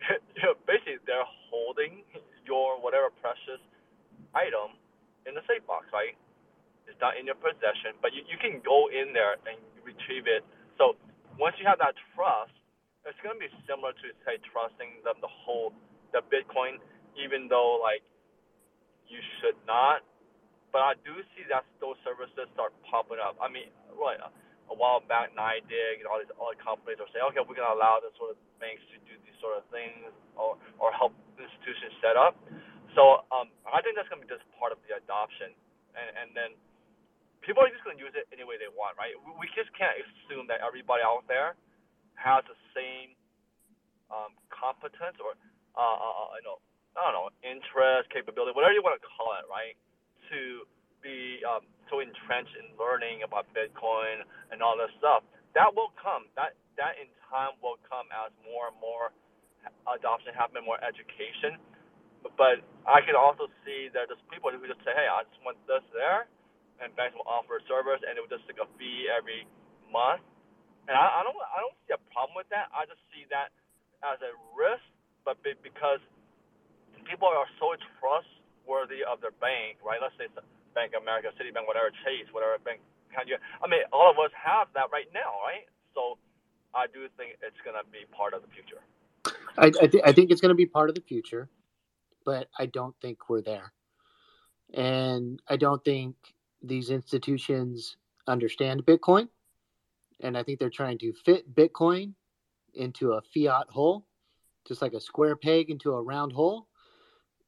you 0.36 0.42
know, 0.44 0.54
basically 0.66 1.00
they're 1.06 1.28
holding 1.50 2.04
your 2.46 2.80
whatever 2.82 3.10
precious 3.22 3.62
item 4.34 4.76
in 5.28 5.34
the 5.34 5.44
safe 5.48 5.64
box, 5.66 5.86
right? 5.92 6.16
It's 6.88 6.98
not 7.00 7.16
in 7.18 7.26
your 7.26 7.38
possession, 7.38 7.98
but 8.02 8.12
you, 8.14 8.22
you 8.26 8.38
can 8.40 8.60
go 8.64 8.88
in 8.90 9.12
there 9.14 9.38
and 9.46 9.58
retrieve 9.84 10.26
it. 10.26 10.42
So 10.78 10.96
once 11.38 11.56
you 11.60 11.66
have 11.68 11.78
that 11.80 11.94
trust, 12.14 12.54
it's 13.06 13.18
gonna 13.22 13.40
be 13.40 13.50
similar 13.68 13.92
to 13.94 14.06
say 14.26 14.38
trusting 14.50 15.04
the, 15.06 15.14
the 15.22 15.30
whole 15.30 15.72
the 16.12 16.22
Bitcoin, 16.28 16.80
even 17.18 17.48
though 17.48 17.78
like 17.82 18.02
you 19.08 19.20
should 19.40 19.58
not. 19.66 20.02
But 20.74 20.82
I 20.84 20.94
do 21.06 21.14
see 21.36 21.44
that 21.52 21.64
those 21.80 21.96
services 22.04 22.48
start 22.52 22.72
popping 22.88 23.20
up. 23.22 23.38
I 23.40 23.48
mean, 23.48 23.72
right, 23.96 24.18
a 24.18 24.74
while 24.76 25.00
back, 25.04 25.32
NYDIG 25.36 26.04
and 26.04 26.06
all 26.08 26.20
these 26.20 26.32
other 26.36 26.58
companies 26.60 27.00
are 27.00 27.10
saying, 27.12 27.24
okay, 27.32 27.42
we're 27.44 27.58
gonna 27.58 27.76
allow 27.76 27.98
the 28.02 28.12
sort 28.20 28.36
of 28.36 28.38
banks 28.60 28.82
to 28.94 28.98
do 29.08 29.14
these 29.24 29.36
sort 29.42 29.58
of 29.58 29.64
things 29.72 30.12
or 30.36 30.58
or 30.82 30.92
help 30.94 31.14
institutions 31.38 31.94
set 32.04 32.16
up. 32.18 32.36
So 32.96 33.24
um, 33.32 33.48
I 33.68 33.80
think 33.84 33.96
that's 33.96 34.08
gonna 34.12 34.24
be 34.24 34.30
just 34.30 34.44
part 34.60 34.70
of 34.74 34.80
the 34.86 34.98
adoption, 34.98 35.54
and 35.96 36.08
and 36.18 36.28
then 36.36 36.50
people 37.44 37.62
are 37.64 37.70
just 37.72 37.84
gonna 37.86 38.00
use 38.00 38.14
it 38.16 38.28
any 38.34 38.46
way 38.46 38.56
they 38.60 38.70
want, 38.72 38.96
right? 39.00 39.14
We, 39.26 39.44
we 39.44 39.46
just 39.58 39.70
can't 39.76 39.96
assume 39.98 40.46
that 40.52 40.62
everybody 40.64 41.02
out 41.04 41.26
there 41.28 41.54
has 42.18 42.44
the 42.48 42.58
same 42.76 43.14
um, 44.12 44.34
competence 44.52 45.16
or 45.22 45.36
uh, 45.78 45.80
uh, 45.80 46.14
uh, 46.28 46.28
you 46.38 46.44
know 46.44 46.58
I 46.96 47.10
don't 47.10 47.16
know 47.16 47.28
interest, 47.42 48.10
capability, 48.14 48.54
whatever 48.54 48.74
you 48.76 48.84
want 48.84 48.98
to 49.00 49.04
call 49.18 49.34
it, 49.40 49.46
right? 49.50 49.74
To 50.34 50.64
be 51.02 51.42
um, 51.44 51.66
so 51.90 52.00
entrenched 52.00 52.54
in 52.58 52.70
learning 52.78 53.26
about 53.26 53.50
Bitcoin 53.52 54.22
and 54.54 54.62
all 54.62 54.78
this 54.78 54.92
stuff. 55.02 55.26
That 55.58 55.72
will 55.74 55.90
come. 55.98 56.28
That 56.38 56.54
that 56.78 56.98
in 57.02 57.08
time 57.30 57.56
will 57.64 57.78
come 57.86 58.06
as 58.12 58.30
more 58.46 58.70
and 58.72 58.78
more 58.78 59.10
adoption 59.90 60.34
happen, 60.36 60.64
more 60.66 60.80
education. 60.82 61.58
But 62.38 62.62
I 62.88 63.00
can 63.04 63.14
also 63.16 63.48
see 63.64 63.88
that 63.94 64.10
there's 64.10 64.22
people 64.32 64.50
who 64.52 64.60
just 64.66 64.82
say, 64.84 64.94
"Hey, 64.94 65.08
I 65.08 65.24
just 65.28 65.40
want 65.44 65.58
this 65.68 65.84
there," 65.94 66.28
and 66.82 66.92
banks 66.96 67.14
will 67.16 67.28
offer 67.28 67.60
service, 67.68 68.02
and 68.06 68.18
it 68.18 68.22
will 68.22 68.32
just 68.32 68.46
take 68.48 68.60
a 68.62 68.68
fee 68.78 69.08
every 69.12 69.46
month. 69.92 70.22
And 70.88 70.96
I, 70.98 71.20
I 71.20 71.22
don't 71.22 71.38
I 71.38 71.58
don't 71.62 71.76
see 71.86 71.94
a 71.94 72.02
problem 72.10 72.34
with 72.38 72.50
that. 72.50 72.70
I 72.74 72.86
just 72.88 73.02
see 73.14 73.26
that 73.30 73.54
as 74.02 74.18
a 74.22 74.34
risk, 74.54 74.82
but 75.22 75.38
be, 75.46 75.54
because 75.62 76.02
people 77.06 77.30
are 77.30 77.48
so 77.62 77.74
trustworthy 78.00 79.06
of 79.06 79.22
their 79.22 79.34
bank, 79.38 79.78
right? 79.82 80.02
Let's 80.02 80.16
say 80.18 80.26
Bank 80.74 80.94
of 80.96 81.02
America, 81.06 81.30
Citibank, 81.38 81.68
whatever, 81.70 81.92
Chase, 82.02 82.26
whatever 82.34 82.58
bank 82.62 82.82
can 83.14 83.28
you. 83.28 83.38
I 83.62 83.66
mean, 83.70 83.86
all 83.94 84.10
of 84.10 84.18
us 84.18 84.32
have 84.34 84.68
that 84.74 84.90
right 84.90 85.08
now, 85.14 85.38
right? 85.46 85.68
So 85.94 86.18
I 86.74 86.90
do 86.90 87.06
think 87.14 87.38
it's 87.44 87.60
gonna 87.64 87.86
be 87.90 88.04
part 88.10 88.34
of 88.34 88.42
the 88.42 88.50
future. 88.50 88.82
I 89.58 89.66
I, 89.66 89.86
th- 89.86 90.04
I 90.04 90.12
think 90.12 90.30
it's 90.30 90.40
going 90.40 90.50
to 90.50 90.56
be 90.56 90.66
part 90.66 90.88
of 90.88 90.94
the 90.94 91.02
future, 91.02 91.48
but 92.24 92.48
I 92.58 92.66
don't 92.66 92.94
think 93.00 93.28
we're 93.28 93.42
there, 93.42 93.72
and 94.74 95.40
I 95.48 95.56
don't 95.56 95.84
think 95.84 96.16
these 96.62 96.90
institutions 96.90 97.96
understand 98.26 98.84
Bitcoin, 98.86 99.28
and 100.22 100.36
I 100.36 100.42
think 100.42 100.58
they're 100.58 100.70
trying 100.70 100.98
to 100.98 101.12
fit 101.12 101.54
Bitcoin 101.54 102.14
into 102.74 103.12
a 103.12 103.22
fiat 103.34 103.68
hole, 103.68 104.06
just 104.66 104.82
like 104.82 104.94
a 104.94 105.00
square 105.00 105.36
peg 105.36 105.70
into 105.70 105.92
a 105.92 106.02
round 106.02 106.32
hole, 106.32 106.68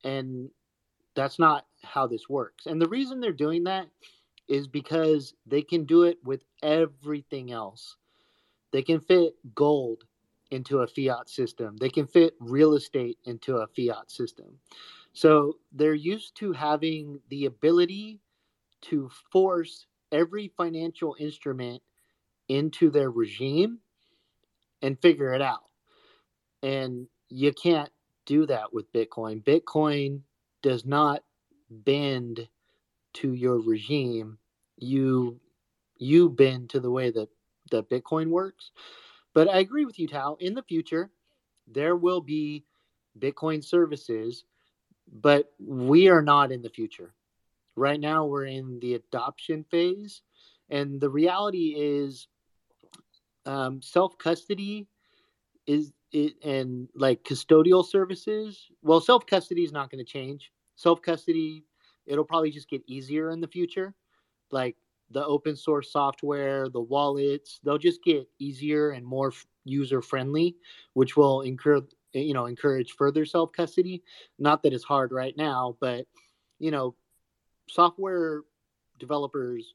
and 0.03 0.51
that's 1.15 1.39
not 1.39 1.67
how 1.83 2.07
this 2.07 2.29
works. 2.29 2.67
And 2.67 2.81
the 2.81 2.89
reason 2.89 3.21
they're 3.21 3.33
doing 3.33 3.65
that 3.65 3.87
is 4.49 4.69
because 4.69 5.35
they 5.47 5.63
can 5.63 5.85
do 5.85 6.03
it 6.03 6.19
with 6.25 6.43
everything 6.63 7.53
else. 7.53 7.97
They 8.73 8.83
can 8.83 9.01
fit 9.01 9.35
gold 9.55 10.05
into 10.51 10.81
a 10.81 10.87
fiat 10.87 11.29
system. 11.29 11.77
They 11.77 11.89
can 11.89 12.07
fit 12.07 12.35
real 12.41 12.75
estate 12.75 13.19
into 13.25 13.57
a 13.57 13.67
fiat 13.69 14.11
system. 14.11 14.59
So 15.13 15.59
they're 15.73 15.95
used 15.95 16.37
to 16.37 16.53
having 16.53 17.21
the 17.29 17.47
ability 17.47 18.21
to 18.83 19.11
force 19.33 19.87
every 20.13 20.53
financial 20.57 21.17
instrument 21.19 21.83
into 22.49 22.91
their 22.91 23.11
regime 23.11 23.79
and 24.83 25.01
figure 25.01 25.33
it 25.33 25.43
out. 25.43 25.65
And 26.63 27.07
you 27.29 27.53
can't 27.53 27.91
do 28.27 28.47
that 28.47 28.73
with 28.73 28.93
Bitcoin. 28.93 29.43
Bitcoin 29.43 30.21
does 30.63 30.85
not 30.85 31.23
bend 31.71 32.49
to 33.15 33.33
your 33.33 33.61
regime. 33.61 34.39
You 34.77 35.41
you 35.97 36.29
bend 36.29 36.71
to 36.71 36.81
the 36.81 36.91
way 36.91 37.11
that 37.11 37.29
that 37.71 37.89
Bitcoin 37.89 38.29
works. 38.29 38.71
But 39.35 39.49
I 39.49 39.59
agree 39.59 39.85
with 39.85 39.99
you, 39.99 40.07
Tao. 40.07 40.37
In 40.41 40.55
the 40.55 40.63
future, 40.63 41.11
there 41.67 41.97
will 41.97 42.21
be 42.21 42.65
Bitcoin 43.19 43.65
services, 43.65 44.45
but 45.13 45.53
we 45.59 46.09
are 46.09 46.23
not 46.23 46.53
in 46.53 46.63
the 46.63 46.69
future. 46.69 47.15
Right 47.77 47.99
now, 47.99 48.27
we're 48.27 48.47
in 48.47 48.79
the 48.81 48.95
adoption 48.95 49.65
phase. 49.71 50.23
And 50.71 51.01
the 51.01 51.11
reality 51.11 51.75
is, 51.77 52.29
um, 53.47 53.83
self 53.83 54.17
custody 54.19 54.89
is 55.67 55.93
it 56.13 56.35
and 56.45 56.89
like 56.95 57.25
custodial 57.25 57.85
services. 57.85 58.69
Well, 58.83 59.01
self 59.01 59.27
custody 59.27 59.65
is 59.65 59.73
not 59.73 59.91
going 59.91 60.05
to 60.05 60.11
change. 60.11 60.53
Self 60.77 61.03
custody, 61.03 61.65
it'll 62.07 62.25
probably 62.25 62.51
just 62.51 62.69
get 62.69 62.83
easier 62.87 63.31
in 63.31 63.41
the 63.41 63.49
future. 63.49 63.95
Like 64.51 64.77
the 65.11 65.25
open 65.25 65.57
source 65.57 65.93
software, 65.93 66.69
the 66.69 66.81
wallets, 66.81 67.61
they'll 67.65 67.79
just 67.79 68.03
get 68.03 68.29
easier 68.39 68.91
and 68.91 69.05
more 69.05 69.33
user 69.65 70.03
friendly, 70.03 70.57
which 70.95 71.17
will 71.17 71.43
encourage 71.43 71.85
you 72.13 72.35
know 72.35 72.47
encourage 72.47 72.93
further 72.93 73.25
self 73.25 73.53
custody. 73.53 74.03
Not 74.39 74.63
that 74.63 74.73
it's 74.73 74.85
hard 74.85 75.13
right 75.13 75.37
now, 75.37 75.77
but 75.81 76.07
you 76.59 76.71
know, 76.71 76.95
software 77.69 78.43
developers 78.99 79.75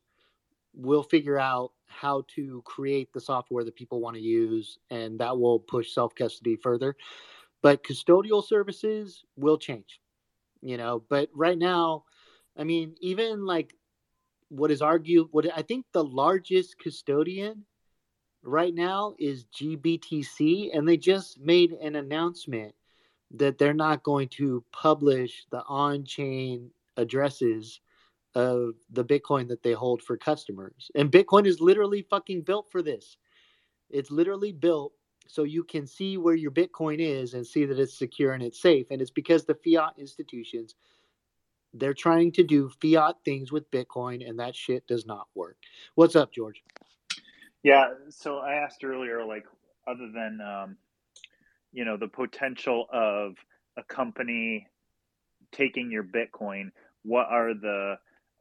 will 0.74 1.04
figure 1.04 1.38
out 1.38 1.72
how 1.90 2.24
to 2.36 2.62
create 2.66 3.12
the 3.14 3.20
software 3.20 3.64
that 3.64 3.76
people 3.76 4.00
want 4.00 4.16
to 4.16 4.22
use, 4.22 4.78
and 4.90 5.20
that 5.20 5.38
will 5.38 5.60
push 5.60 5.92
self 5.92 6.16
custody 6.16 6.56
further. 6.56 6.96
But 7.62 7.84
custodial 7.84 8.44
services 8.44 9.24
will 9.36 9.58
change, 9.58 10.00
you 10.62 10.78
know. 10.78 11.04
But 11.10 11.30
right 11.34 11.58
now, 11.58 12.06
I 12.58 12.64
mean, 12.64 12.96
even 13.02 13.46
like 13.46 13.76
what 14.50 14.72
is 14.72 14.82
argued, 14.82 15.28
what 15.32 15.46
I 15.56 15.62
think 15.62 15.86
the 15.92 16.04
largest 16.04 16.78
custodian 16.80 17.66
right 18.44 18.74
now 18.74 19.16
is 19.20 19.46
GBTC, 19.46 20.76
and 20.76 20.88
they 20.88 20.98
just 20.98 21.40
made 21.40 21.72
an 21.74 21.96
announcement 21.96 22.74
that 23.32 23.58
they're 23.58 23.74
not 23.74 24.04
going 24.04 24.28
to 24.30 24.64
publish 24.72 25.46
the 25.52 25.64
on 25.68 26.04
chain 26.04 26.72
addresses 26.98 27.80
of 28.40 28.76
the 28.92 29.06
Bitcoin 29.06 29.48
that 29.50 29.64
they 29.64 29.74
hold 29.74 30.02
for 30.02 30.18
customers. 30.18 30.90
And 30.96 31.12
Bitcoin 31.12 31.46
is 31.46 31.60
literally 31.60 32.06
fucking 32.10 32.42
built 32.42 32.72
for 32.72 32.82
this. 32.82 33.18
It's 33.90 34.12
literally 34.12 34.52
built 34.52 34.94
so 35.28 35.44
you 35.44 35.64
can 35.64 35.86
see 35.86 36.18
where 36.18 36.36
your 36.36 36.52
Bitcoin 36.52 37.00
is 37.00 37.34
and 37.34 37.46
see 37.46 37.66
that 37.66 37.80
it's 37.80 37.98
secure 37.98 38.34
and 38.34 38.42
it's 38.42 38.62
safe. 38.62 38.88
And 38.90 39.02
it's 39.02 39.12
because 39.12 39.46
the 39.46 39.56
fiat 39.56 39.94
institutions 39.98 40.76
they're 41.74 41.94
trying 41.94 42.32
to 42.32 42.44
do 42.44 42.72
fiat 42.82 43.18
things 43.24 43.52
with 43.52 43.70
Bitcoin, 43.72 44.28
and 44.28 44.40
that 44.40 44.56
shit 44.56 44.88
does 44.88 45.06
not 45.06 45.28
work. 45.36 45.58
What's 45.96 46.16
up, 46.16 46.32
George? 46.34 46.64
Yeah. 47.64 47.90
So 48.10 48.40
I 48.40 48.54
asked 48.54 48.84
earlier, 48.84 49.24
like, 49.24 49.46
other 49.88 50.10
than, 50.14 50.40
um, 50.42 50.78
you 51.72 51.86
know, 51.86 51.98
the 51.98 52.08
potential 52.08 52.88
of 52.92 53.36
a 53.78 53.84
company 53.84 54.68
taking 55.52 55.92
your 55.92 56.04
Bitcoin, 56.04 56.72
what 57.04 57.28
are 57.30 57.54
the 57.54 57.96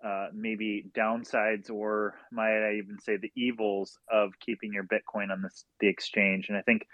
uh, 0.05 0.29
maybe 0.33 0.87
downsides, 0.97 1.70
or 1.70 2.15
might 2.31 2.66
I 2.66 2.75
even 2.77 2.99
say 3.01 3.16
the 3.16 3.33
evils 3.37 3.99
of 4.11 4.33
keeping 4.41 4.73
your 4.73 4.85
Bitcoin 4.85 5.31
on 5.31 5.43
this, 5.43 5.65
the 5.81 5.89
exchange? 5.89 6.49
And 6.49 6.57
I 6.57 6.62
think, 6.62 6.87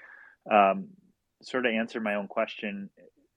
um, 0.51 0.89
sort 1.43 1.67
of 1.67 1.73
answer 1.73 2.01
my 2.01 2.15
own 2.15 2.29
question. 2.29 2.89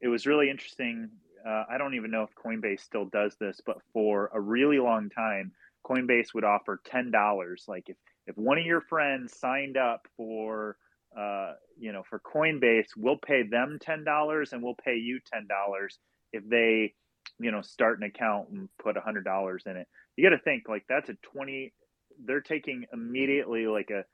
It 0.02 0.08
was 0.08 0.26
really 0.26 0.50
interesting 0.50 1.10
uh, 1.48 1.64
I 1.70 1.78
don't 1.78 1.94
even 1.94 2.12
know 2.12 2.24
if 2.24 2.36
Coinbase 2.36 2.82
still 2.82 3.06
does 3.06 3.36
this, 3.40 3.62
but 3.66 3.78
for 3.94 4.30
a 4.34 4.40
really 4.40 4.80
long 4.80 5.10
time, 5.10 5.52
Coinbase 5.86 6.34
would 6.34 6.44
offer 6.44 6.82
ten 6.86 7.12
dollars. 7.12 7.66
Like 7.68 7.86
if 7.88 7.96
if 8.26 8.38
one 8.38 8.58
of 8.58 8.66
your 8.66 8.82
friends 8.82 9.38
signed 9.38 9.78
up 9.78 10.08
for 10.18 10.78
uh, 11.18 11.54
you 11.80 11.94
know, 11.94 12.04
for 12.10 12.20
Coinbase, 12.20 12.90
we'll 12.98 13.18
pay 13.18 13.44
them 13.44 13.78
ten 13.82 14.04
dollars 14.04 14.52
and 14.52 14.62
we'll 14.62 14.76
pay 14.76 14.98
you 14.98 15.20
ten 15.32 15.48
dollars 15.48 15.98
if 16.34 16.48
they, 16.48 16.94
you 17.40 17.52
know, 17.52 17.62
start 17.62 18.00
an 18.00 18.04
account 18.04 18.50
and 18.50 18.70
put 18.82 18.98
a 18.98 19.02
hundred 19.02 19.26
dollars 19.26 19.64
in 19.66 19.78
it. 19.78 19.88
You 20.16 20.30
got 20.30 20.36
to 20.36 20.42
think 20.42 20.68
like 20.68 20.86
that's 20.88 21.10
a 21.10 21.16
twenty. 21.22 21.74
They're 22.26 22.42
taking 22.42 22.86
immediately 22.92 23.68
like 23.68 23.90
a 23.90 24.06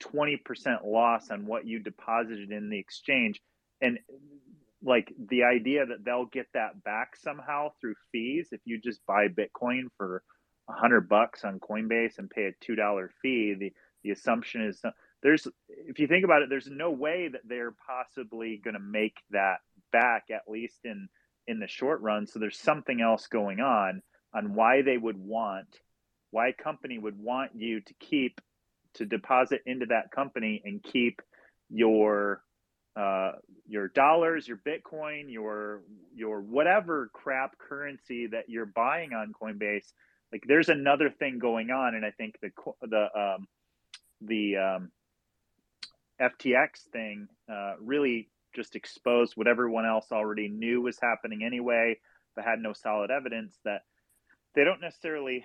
twenty 0.00 0.36
percent 0.36 0.84
loss 0.84 1.30
on 1.30 1.46
what 1.46 1.66
you 1.66 1.78
deposited 1.78 2.50
in 2.50 2.70
the 2.70 2.78
exchange, 2.78 3.40
and 3.80 3.98
like 4.82 5.12
the 5.30 5.44
idea 5.44 5.86
that 5.86 6.04
they'll 6.04 6.26
get 6.26 6.46
that 6.54 6.82
back 6.84 7.16
somehow 7.16 7.70
through 7.80 7.94
fees 8.12 8.48
if 8.52 8.60
you 8.64 8.78
just 8.78 9.00
buy 9.06 9.28
Bitcoin 9.28 9.84
for 9.96 10.22
a 10.68 10.72
hundred 10.72 11.08
bucks 11.08 11.44
on 11.44 11.60
Coinbase 11.60 12.18
and 12.18 12.30
pay 12.30 12.44
a 12.44 12.64
two 12.64 12.74
dollar 12.74 13.10
fee. 13.22 13.54
The 13.58 13.72
the 14.02 14.10
assumption 14.10 14.66
is 14.66 14.82
there's 15.22 15.48
if 15.68 15.98
you 15.98 16.06
think 16.06 16.24
about 16.24 16.42
it, 16.42 16.50
there's 16.50 16.68
no 16.70 16.90
way 16.90 17.28
that 17.32 17.40
they're 17.46 17.74
possibly 17.86 18.60
going 18.62 18.74
to 18.74 18.80
make 18.80 19.16
that 19.30 19.56
back 19.92 20.24
at 20.30 20.42
least 20.46 20.78
in 20.84 21.08
in 21.46 21.58
the 21.60 21.68
short 21.68 22.00
run. 22.00 22.26
So 22.26 22.38
there's 22.38 22.58
something 22.58 23.00
else 23.00 23.26
going 23.26 23.60
on 23.60 24.02
on 24.34 24.54
why 24.54 24.82
they 24.82 24.96
would 24.96 25.18
want 25.18 25.80
why 26.34 26.48
a 26.48 26.52
company 26.52 26.98
would 26.98 27.16
want 27.16 27.52
you 27.54 27.80
to 27.80 27.94
keep 28.00 28.40
to 28.94 29.06
deposit 29.06 29.62
into 29.66 29.86
that 29.86 30.10
company 30.10 30.60
and 30.64 30.82
keep 30.82 31.22
your 31.70 32.42
uh, 32.96 33.32
your 33.68 33.88
dollars, 33.88 34.46
your 34.46 34.56
Bitcoin, 34.56 35.32
your 35.32 35.82
your 36.12 36.40
whatever 36.40 37.08
crap 37.12 37.56
currency 37.58 38.26
that 38.26 38.48
you're 38.48 38.66
buying 38.66 39.12
on 39.12 39.32
Coinbase. 39.32 39.92
Like 40.32 40.42
there's 40.48 40.68
another 40.68 41.08
thing 41.08 41.38
going 41.38 41.70
on, 41.70 41.94
and 41.94 42.04
I 42.04 42.10
think 42.10 42.36
the 42.42 42.50
the 42.82 43.06
um, 43.16 43.46
the 44.20 44.56
um, 44.56 44.90
FTX 46.20 46.88
thing 46.92 47.28
uh, 47.48 47.74
really 47.80 48.28
just 48.54 48.76
exposed 48.76 49.34
what 49.36 49.48
everyone 49.48 49.86
else 49.86 50.06
already 50.12 50.48
knew 50.48 50.80
was 50.82 50.98
happening 51.00 51.42
anyway, 51.44 51.98
but 52.34 52.44
had 52.44 52.58
no 52.60 52.72
solid 52.72 53.10
evidence 53.10 53.58
that 53.64 53.82
they 54.54 54.64
don't 54.64 54.80
necessarily 54.80 55.44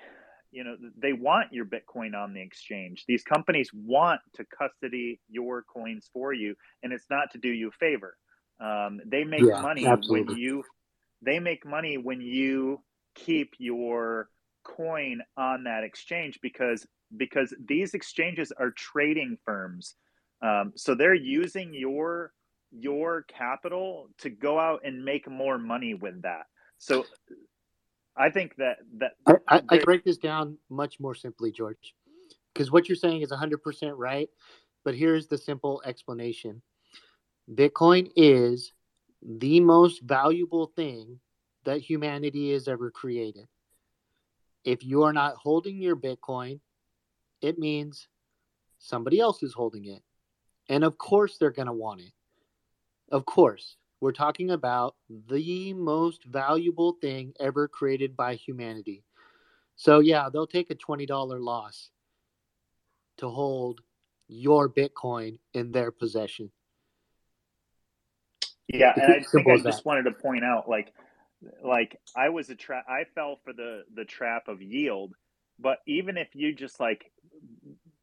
you 0.51 0.63
know 0.63 0.75
they 0.97 1.13
want 1.13 1.53
your 1.53 1.65
bitcoin 1.65 2.15
on 2.15 2.33
the 2.33 2.41
exchange. 2.41 3.05
These 3.07 3.23
companies 3.23 3.69
want 3.73 4.21
to 4.35 4.45
custody 4.45 5.19
your 5.29 5.63
coins 5.63 6.09
for 6.11 6.33
you 6.33 6.55
and 6.83 6.91
it's 6.91 7.05
not 7.09 7.31
to 7.31 7.37
do 7.37 7.49
you 7.49 7.69
a 7.69 7.71
favor. 7.71 8.17
Um, 8.59 8.99
they 9.05 9.23
make 9.23 9.45
Yeah, 9.45 9.61
money 9.61 9.85
absolutely. 9.85 10.35
when 10.35 10.37
you 10.37 10.63
they 11.21 11.39
make 11.39 11.65
money 11.65 11.97
when 11.97 12.21
you 12.21 12.81
keep 13.15 13.53
your 13.59 14.29
coin 14.63 15.21
on 15.37 15.63
that 15.65 15.83
exchange 15.83 16.39
because 16.41 16.85
because 17.17 17.53
these 17.63 17.93
exchanges 17.93 18.51
are 18.57 18.71
trading 18.71 19.37
firms. 19.45 19.95
Um, 20.41 20.73
so 20.75 20.95
they're 20.95 21.13
using 21.13 21.73
your 21.73 22.31
your 22.71 23.23
capital 23.23 24.09
to 24.19 24.29
go 24.29 24.59
out 24.59 24.81
and 24.83 25.03
make 25.03 25.29
more 25.29 25.57
money 25.57 25.93
with 25.93 26.21
that 26.21 26.45
so 26.77 27.05
i 28.15 28.29
think 28.29 28.55
that 28.57 28.77
that 28.97 29.11
I, 29.25 29.35
I, 29.47 29.61
I 29.69 29.79
break 29.79 30.03
this 30.03 30.17
down 30.17 30.57
much 30.69 30.99
more 30.99 31.13
simply, 31.13 31.51
George, 31.51 31.93
because 32.53 32.71
what 32.71 32.89
you're 32.89 32.95
saying 32.95 33.21
is 33.21 33.31
100% 33.31 33.93
right. 33.95 34.29
But 34.83 34.95
here's 34.95 35.27
the 35.27 35.37
simple 35.37 35.81
explanation 35.85 36.61
Bitcoin 37.53 38.11
is 38.15 38.73
the 39.21 39.59
most 39.59 40.01
valuable 40.01 40.67
thing 40.75 41.19
that 41.65 41.81
humanity 41.81 42.53
has 42.53 42.67
ever 42.67 42.89
created. 42.89 43.47
If 44.63 44.83
you 44.83 45.03
are 45.03 45.13
not 45.13 45.35
holding 45.35 45.81
your 45.81 45.95
Bitcoin, 45.95 46.59
it 47.41 47.59
means 47.59 48.07
somebody 48.77 49.19
else 49.19 49.43
is 49.43 49.53
holding 49.53 49.85
it. 49.85 50.01
And 50.69 50.83
of 50.83 50.97
course, 50.97 51.37
they're 51.37 51.51
going 51.51 51.67
to 51.67 51.73
want 51.73 52.01
it. 52.01 52.11
Of 53.11 53.25
course, 53.25 53.75
we're 54.01 54.11
talking 54.11 54.51
about 54.51 54.95
the 55.09 55.73
most 55.73 56.23
valuable 56.25 56.93
thing 57.01 57.33
ever 57.39 57.67
created 57.67 58.15
by 58.15 58.35
humanity. 58.35 59.03
So, 59.75 59.99
yeah, 59.99 60.29
they'll 60.31 60.47
take 60.47 60.69
a 60.71 60.75
$20 60.75 61.07
loss 61.39 61.89
to 63.17 63.29
hold 63.29 63.81
your 64.27 64.69
Bitcoin 64.69 65.39
in 65.53 65.71
their 65.71 65.91
possession. 65.91 66.51
Yeah, 68.67 68.93
and 68.95 69.13
I 69.13 69.23
think 69.23 69.47
I 69.47 69.57
just 69.57 69.85
wanted 69.85 70.03
to 70.03 70.11
point 70.11 70.43
out, 70.43 70.69
like, 70.69 70.93
like 71.63 71.99
I 72.15 72.29
was 72.29 72.49
a 72.49 72.55
trap. 72.55 72.85
I 72.87 73.05
fell 73.15 73.39
for 73.43 73.53
the 73.53 73.83
the 73.93 74.05
trap 74.05 74.47
of 74.47 74.61
yield. 74.61 75.13
But 75.57 75.79
even 75.87 76.17
if 76.17 76.29
you 76.33 76.53
just 76.53 76.79
like 76.79 77.11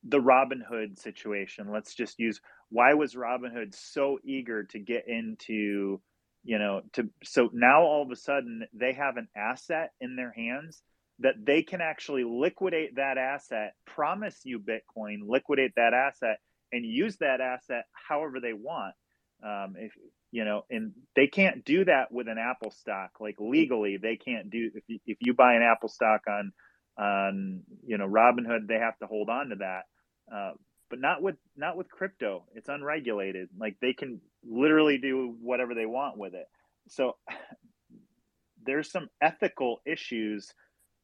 the 0.05 0.21
Robinhood 0.21 0.99
situation, 0.99 1.71
let's 1.71 1.95
just 1.95 2.19
use 2.19 2.41
why 2.71 2.95
was 2.95 3.15
Robinhood 3.15 3.75
so 3.75 4.19
eager 4.25 4.65
to 4.65 4.79
get 4.79 5.09
into, 5.09 6.01
you 6.45 6.59
know, 6.59 6.83
to 6.95 7.09
so 7.25 7.51
now 7.53 7.83
all 7.83 8.03
of 8.03 8.11
a 8.11 8.17
sudden 8.17 8.67
they 8.73 8.93
have 8.93 9.17
an 9.17 9.29
asset 9.37 9.93
in 10.01 10.17
their 10.17 10.33
hands 10.33 10.83
that 11.21 11.35
they 11.45 11.63
can 11.63 11.81
actually 11.81 12.25
liquidate 12.25 12.97
that 12.97 13.17
asset, 13.19 13.75
promise 13.87 14.41
you 14.45 14.61
Bitcoin, 14.61 15.21
liquidate 15.27 15.73
that 15.77 15.95
asset, 15.95 16.39
and 16.73 16.85
use 16.85 17.17
that 17.19 17.41
asset 17.41 17.85
however 18.09 18.41
they 18.41 18.53
want. 18.53 18.95
Um, 19.43 19.75
if 19.79 19.93
you 20.33 20.45
know, 20.45 20.65
and 20.71 20.93
they 21.15 21.29
can't 21.29 21.65
do 21.65 21.85
that 21.85 22.13
with 22.13 22.29
an 22.29 22.37
Apple 22.39 22.71
stock. 22.71 23.13
Like 23.21 23.37
legally, 23.39 23.97
they 23.97 24.17
can't 24.17 24.51
do 24.51 24.71
if 24.75 24.85
you, 24.87 24.99
if 25.07 25.19
you 25.21 25.35
buy 25.35 25.55
an 25.55 25.63
Apple 25.63 25.89
stock 25.89 26.23
on 26.29 26.53
on 26.99 27.63
you 27.87 27.97
know 27.97 28.09
Robinhood, 28.09 28.67
they 28.67 28.79
have 28.79 28.99
to 28.99 29.07
hold 29.07 29.31
on 29.31 29.51
to 29.51 29.57
that. 29.57 29.83
Uh, 30.31 30.53
but 30.89 31.01
not 31.01 31.23
with 31.23 31.37
not 31.57 31.77
with 31.77 31.91
crypto. 31.91 32.45
It's 32.55 32.69
unregulated. 32.69 33.49
Like 33.59 33.77
they 33.81 33.93
can 33.93 34.21
literally 34.45 34.99
do 34.99 35.35
whatever 35.41 35.75
they 35.75 35.87
want 35.87 36.17
with 36.17 36.35
it. 36.35 36.49
So 36.89 37.17
there's 38.65 38.91
some 38.91 39.09
ethical 39.21 39.81
issues 39.87 40.53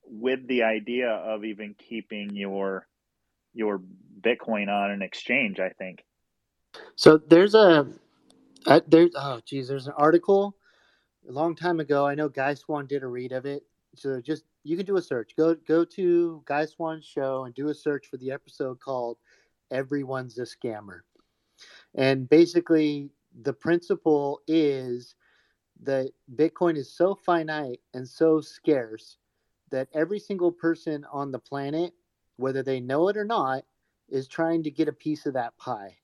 with 0.05 0.47
the 0.49 0.65
idea 0.65 1.11
of 1.11 1.45
even 1.45 1.75
keeping 1.79 2.35
your 2.35 2.87
your 3.55 3.81
Bitcoin 4.21 4.69
on 4.69 4.91
an 4.91 5.03
exchange. 5.03 5.61
I 5.61 5.71
think. 5.71 6.05
So 6.97 7.19
there's 7.19 7.55
a, 7.55 7.87
there's 8.87 9.11
oh 9.17 9.41
geez, 9.45 9.69
there's 9.69 9.87
an 9.87 9.95
article 9.97 10.57
a 11.29 11.33
long 11.33 11.55
time 11.55 11.81
ago. 11.81 12.07
I 12.07 12.15
know 12.15 12.29
Guy 12.29 12.55
Swan 12.55 12.87
did 12.87 13.03
a 13.03 13.07
read 13.07 13.33
of 13.33 13.47
it. 13.47 13.65
So 13.95 14.21
just 14.21 14.45
you 14.65 14.77
can 14.77 14.87
do 14.87 14.97
a 14.97 15.03
search. 15.03 15.33
Go 15.37 15.55
go 15.55 15.85
to 15.85 16.43
Guy 16.47 16.65
Swan's 16.67 17.05
show 17.05 17.45
and 17.45 17.55
do 17.55 17.69
a 17.69 17.75
search 17.75 18.07
for 18.07 18.17
the 18.17 18.31
episode 18.31 18.81
called 18.81 19.19
"Everyone's 19.73 20.39
a 20.39 20.43
Scammer," 20.43 21.01
and 21.95 22.29
basically 22.29 23.11
the 23.35 23.53
principle 23.53 24.43
is 24.47 25.17
that 25.81 26.13
Bitcoin 26.33 26.77
is 26.77 26.93
so 26.93 27.15
finite 27.15 27.81
and 27.95 28.07
so 28.07 28.41
scarce 28.41 29.17
that 29.71 29.89
every 29.95 30.19
single 30.19 30.53
person 30.53 31.05
on 31.11 31.33
the 31.33 31.39
planet, 31.39 31.95
whether 32.37 32.63
they 32.63 32.81
know 32.81 33.09
it 33.09 33.17
or 33.17 33.25
not, 33.25 33.65
is 34.09 34.29
trying 34.29 34.63
to 34.63 34.71
get 34.71 34.89
a 34.89 34.93
piece 34.93 35.27
of 35.27 35.35
that 35.35 35.57
pie. 35.57 35.97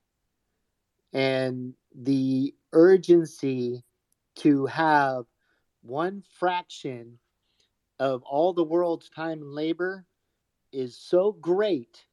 And 1.13 1.75
the 1.93 2.55
urgency 2.73 3.85
to 4.37 4.65
have 4.65 5.25
one 5.81 6.23
fraction 6.39 7.19
of 7.99 8.23
all 8.23 8.53
the 8.53 8.63
world's 8.63 9.09
time 9.09 9.41
and 9.41 9.53
labor 9.53 10.05
is 10.71 10.97
so 10.97 11.31
great 11.31 12.05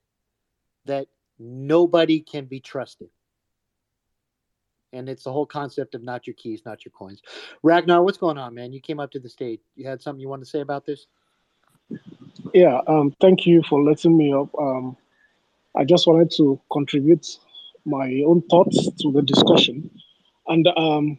that 0.85 1.09
nobody 1.39 2.21
can 2.21 2.47
be 2.47 2.61
trusted. 2.61 3.09
And 4.93 5.09
it's 5.09 5.25
the 5.25 5.33
whole 5.33 5.47
concept 5.47 5.95
of 5.95 6.03
not 6.03 6.27
your 6.27 6.35
keys, 6.35 6.63
not 6.65 6.85
your 6.85 6.93
coins. 6.93 7.21
Ragnar, 7.63 8.03
what's 8.03 8.19
going 8.19 8.39
on, 8.39 8.55
man? 8.55 8.73
You 8.73 8.81
came 8.81 9.01
up 9.01 9.11
to 9.13 9.21
the 9.21 9.29
stage. 9.29 9.61
You 9.75 9.87
had 9.87 10.01
something 10.01 10.21
you 10.21 10.29
wanted 10.29 10.45
to 10.45 10.51
say 10.51 10.61
about 10.61 10.87
this? 10.87 11.07
Yeah, 12.55 12.81
um, 12.87 13.15
thank 13.21 13.47
you 13.47 13.63
for 13.69 13.83
letting 13.83 14.17
me 14.17 14.33
up. 14.33 14.49
Um, 14.59 14.97
I 15.77 15.85
just 15.85 16.07
wanted 16.07 16.31
to 16.37 16.61
contribute 16.73 17.27
my 17.85 18.23
own 18.27 18.43
thoughts 18.51 18.91
to 19.03 19.13
the 19.13 19.23
discussion. 19.23 19.91
And 20.49 20.67
um, 20.77 21.19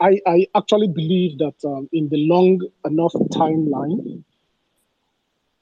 I, 0.00 0.20
I 0.26 0.46
actually 0.54 0.88
believe 0.88 1.38
that 1.38 1.54
um, 1.64 1.88
in 1.92 2.08
the 2.08 2.18
long 2.18 2.60
enough 2.84 3.12
timeline, 3.32 4.22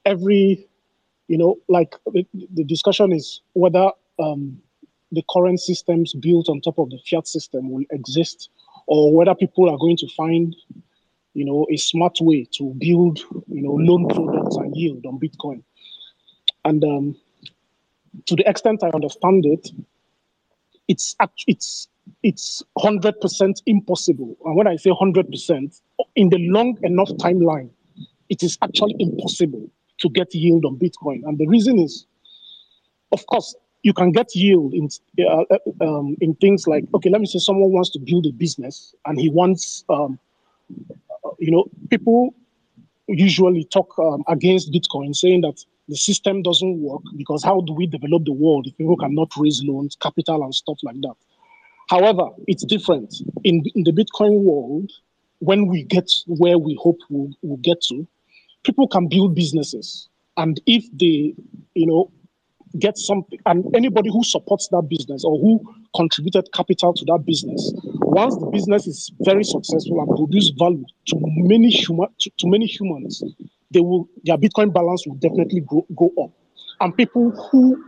every, 0.05 0.69
you 1.31 1.39
know, 1.39 1.57
like 1.69 1.95
the, 2.13 2.27
the 2.55 2.65
discussion 2.65 3.13
is 3.13 3.41
whether 3.53 3.93
um, 4.19 4.61
the 5.13 5.23
current 5.31 5.61
systems 5.61 6.13
built 6.13 6.49
on 6.49 6.61
top 6.61 6.77
of 6.77 6.91
the 6.91 6.99
fiat 7.09 7.29
system 7.29 7.71
will 7.71 7.85
exist 7.93 8.51
or 8.89 9.15
whether 9.15 9.37
people 9.37 9.71
are 9.71 9.79
going 9.79 9.97
to 9.97 10.09
find 10.17 10.57
you 11.35 11.45
know, 11.45 11.65
a 11.71 11.77
smart 11.77 12.19
way 12.21 12.45
to 12.53 12.75
build, 12.79 13.21
you 13.47 13.63
know, 13.63 13.75
loan 13.75 14.09
products 14.09 14.57
and 14.57 14.75
yield 14.75 15.07
on 15.07 15.21
Bitcoin. 15.21 15.63
And 16.65 16.83
um, 16.83 17.17
to 18.27 18.35
the 18.35 18.49
extent 18.49 18.83
I 18.83 18.89
understand 18.89 19.47
it, 19.47 19.69
it's 20.89 21.15
it's 21.47 21.87
it's 22.25 22.65
hundred 22.77 23.21
percent 23.21 23.63
impossible. 23.67 24.37
And 24.45 24.57
when 24.57 24.67
I 24.67 24.75
say 24.75 24.91
hundred 24.99 25.31
percent, 25.31 25.77
in 26.17 26.31
the 26.31 26.39
long 26.51 26.77
enough 26.83 27.11
timeline, 27.11 27.71
it 28.29 28.43
is 28.43 28.59
actually 28.61 28.97
impossible 28.99 29.71
to 30.01 30.09
get 30.11 30.35
yield 30.35 30.65
on 30.65 30.79
Bitcoin. 30.79 31.23
And 31.25 31.39
the 31.39 31.47
reason 31.47 31.79
is, 31.79 32.07
of 33.13 33.25
course, 33.27 33.55
you 33.83 33.93
can 33.93 34.13
get 34.13 34.35
yield 34.35 34.75
in 34.75 34.89
uh, 35.21 35.45
uh, 35.51 35.59
um, 35.85 36.17
in 36.21 36.35
things 36.35 36.67
like 36.67 36.85
okay, 36.95 37.11
let 37.11 37.21
me 37.21 37.27
say 37.27 37.39
someone 37.39 37.73
wants 37.73 37.91
to 37.91 37.99
build 37.99 38.27
a 38.27 38.33
business 38.33 38.95
and 39.07 39.19
he 39.19 39.31
wants 39.31 39.85
um, 39.89 40.19
uh, 41.25 41.31
you 41.39 41.51
know 41.51 41.65
people 41.89 42.35
usually 43.09 43.65
talk 43.65 43.99
um, 43.99 44.23
against 44.29 44.73
Bitcoin, 44.73 45.15
saying 45.15 45.43
that 45.43 45.65
the 45.89 45.97
system 45.97 46.43
doesn't 46.43 46.81
work 46.81 47.03
because 47.17 47.43
how 47.43 47.61
do 47.63 47.73
we 47.73 47.87
develop 47.87 48.25
the 48.25 48.33
world 48.33 48.67
if 48.67 48.77
people 48.77 48.97
cannot 48.97 49.33
raise 49.37 49.63
loans, 49.65 49.97
capital, 50.01 50.45
and 50.45 50.55
stuff 50.55 50.79
like 50.83 51.01
that? 51.01 51.15
However, 51.89 52.29
it's 52.47 52.65
different 52.65 53.15
in, 53.43 53.65
in 53.75 53.85
the 53.85 53.93
Bitcoin 53.93 54.43
world. 54.43 54.93
When 55.41 55.67
we 55.67 55.85
get 55.85 56.11
where 56.27 56.59
we 56.59 56.79
hope 56.81 56.99
we'll, 57.09 57.31
we'll 57.43 57.57
get 57.59 57.81
to, 57.89 58.07
people 58.65 58.89
can 58.89 59.09
build 59.09 59.35
businesses, 59.35 60.09
and 60.37 60.61
if 60.67 60.85
they, 60.99 61.35
you 61.75 61.87
know, 61.87 62.11
get 62.79 62.97
something, 62.97 63.39
and 63.47 63.65
anybody 63.75 64.11
who 64.11 64.23
supports 64.23 64.69
that 64.69 64.83
business 64.89 65.25
or 65.25 65.39
who 65.39 65.61
contributed 65.97 66.49
capital 66.53 66.95
to 66.95 67.05
that 67.07 67.25
business, 67.27 67.73
once 67.85 68.37
the 68.37 68.47
business 68.47 68.87
is 68.87 69.11
very 69.21 69.45
successful 69.45 70.01
and 70.01 70.09
produce 70.17 70.51
value 70.51 70.85
to 71.07 71.17
many 71.21 71.69
human 71.71 72.09
to, 72.21 72.31
to 72.39 72.49
many 72.49 72.67
humans, 72.67 73.23
they 73.71 73.81
will 73.81 74.09
their 74.25 74.37
Bitcoin 74.37 74.73
balance 74.73 75.07
will 75.07 75.17
definitely 75.17 75.61
go, 75.61 75.87
go 75.97 76.11
up. 76.23 76.31
And 76.81 76.97
people 76.97 77.31
who 77.31 77.83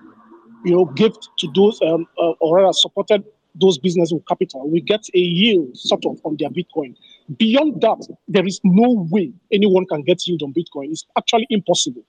you 0.64 0.74
know 0.74 0.86
gave 0.86 1.12
to 1.38 1.48
those 1.54 1.80
um, 1.82 2.06
uh, 2.18 2.32
or 2.40 2.56
rather 2.56 2.72
supported 2.72 3.24
those 3.54 3.78
businesses 3.78 4.12
with 4.12 4.26
capital 4.26 4.68
will 4.68 4.80
get 4.84 5.04
a 5.14 5.18
yield 5.18 5.76
sort 5.76 6.04
of 6.06 6.18
on 6.24 6.36
their 6.38 6.50
Bitcoin. 6.50 6.96
Beyond 7.38 7.80
that, 7.80 8.06
there 8.28 8.46
is 8.46 8.60
no 8.64 9.06
way 9.10 9.32
anyone 9.52 9.86
can 9.86 10.02
get 10.02 10.26
yield 10.26 10.42
on 10.42 10.52
Bitcoin. 10.52 10.90
It's 10.90 11.06
actually 11.16 11.46
impossible. 11.50 12.04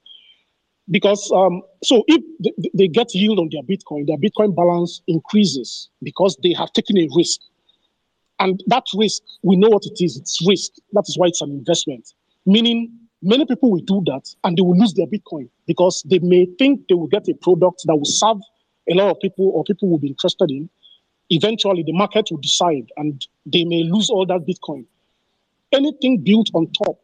Because 0.90 1.32
um, 1.32 1.62
so 1.84 2.04
if 2.08 2.22
they 2.74 2.88
get 2.88 3.16
yield 3.16 3.40
on 3.40 3.50
their 3.52 3.64
bitcoin 3.64 4.06
their 4.06 4.18
bitcoin 4.18 4.54
balance 4.54 5.02
increases 5.08 5.90
because 6.02 6.38
they 6.44 6.54
have 6.54 6.74
taken 6.74 6.98
a 6.98 7.08
risk. 7.16 7.40
And 8.40 8.62
that 8.68 8.84
risk 8.94 9.22
we 9.44 9.56
know 9.56 9.70
what 9.70 9.86
it 9.86 10.04
is. 10.04 10.18
It's 10.18 10.46
risk. 10.46 10.72
That 10.92 11.06
is 11.08 11.18
why 11.18 11.28
it's 11.28 11.42
an 11.42 11.52
investment. 11.52 12.14
Meaning 12.46 12.92
many 13.22 13.46
people 13.46 13.72
will 13.72 13.82
do 13.82 14.04
that 14.08 14.24
and 14.44 14.58
they 14.58 14.62
will 14.62 14.78
lose 14.78 14.94
their 14.94 15.08
bitcoin 15.08 15.48
because 15.68 16.04
they 16.10 16.20
may 16.20 16.48
think 16.60 16.82
they 16.90 16.96
will 16.96 17.08
get 17.08 17.30
a 17.30 17.34
product 17.36 17.84
that 17.86 17.96
will 17.96 18.04
serve 18.04 18.38
a 18.92 18.94
lot 18.94 19.12
of 19.12 19.20
people 19.22 19.52
or 19.54 19.64
people 19.64 19.90
will 19.90 20.00
be 20.00 20.10
interested 20.10 20.52
in. 20.52 20.70
Eventually 21.30 21.84
the 21.84 21.94
market 21.94 22.28
will 22.30 22.40
decide 22.40 22.92
and 22.98 23.26
they 23.46 23.64
may 23.64 23.84
lose 23.84 24.10
all 24.10 24.26
that 24.26 24.42
bitcoin 24.42 24.86
anything 25.74 26.24
built 26.24 26.50
on 26.54 26.72
top 26.72 27.00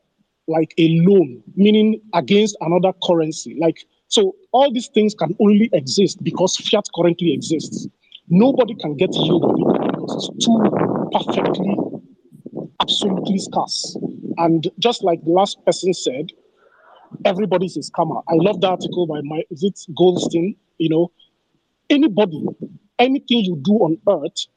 like 0.48 0.74
a 0.78 1.00
loan, 1.02 1.44
meaning 1.56 2.02
against 2.14 2.58
another 2.62 2.91
currency. 3.04 3.56
Like 3.60 3.86
so, 4.08 4.36
all 4.52 4.74
these 4.74 4.88
things 4.88 5.14
can 5.14 5.36
only 5.40 5.70
exist 5.74 6.24
because 6.24 6.58
fiat 6.58 6.86
currently 6.96 7.34
exists. 7.34 7.88
Nobody 8.28 8.76
can 8.76 8.96
get 8.96 9.14
yield 9.14 9.44
of 9.44 9.52
it 9.52 9.91
because 9.91 10.30
it's 10.34 10.46
too 10.46 10.60
perfectly, 11.14 11.76
absolutely 12.82 13.38
scarce. 13.38 13.98
And 14.38 14.68
just 14.80 15.04
like 15.04 15.24
the 15.24 15.32
last 15.32 15.64
person 15.66 15.94
said, 15.94 16.32
everybody's 17.26 17.78
a 17.78 17.82
scammer. 17.82 18.24
I 18.28 18.34
love 18.36 18.62
the 18.62 18.70
article 18.70 19.06
by 19.08 19.22
my 19.24 19.44
is 19.52 19.64
it 19.64 19.80
Goldstein? 19.96 20.56
You 20.78 20.90
know, 20.90 21.12
anybody, 21.90 22.46
anything 22.98 23.46
you 23.46 23.58
do 23.62 23.74
on 23.74 23.98
earth 24.08 24.48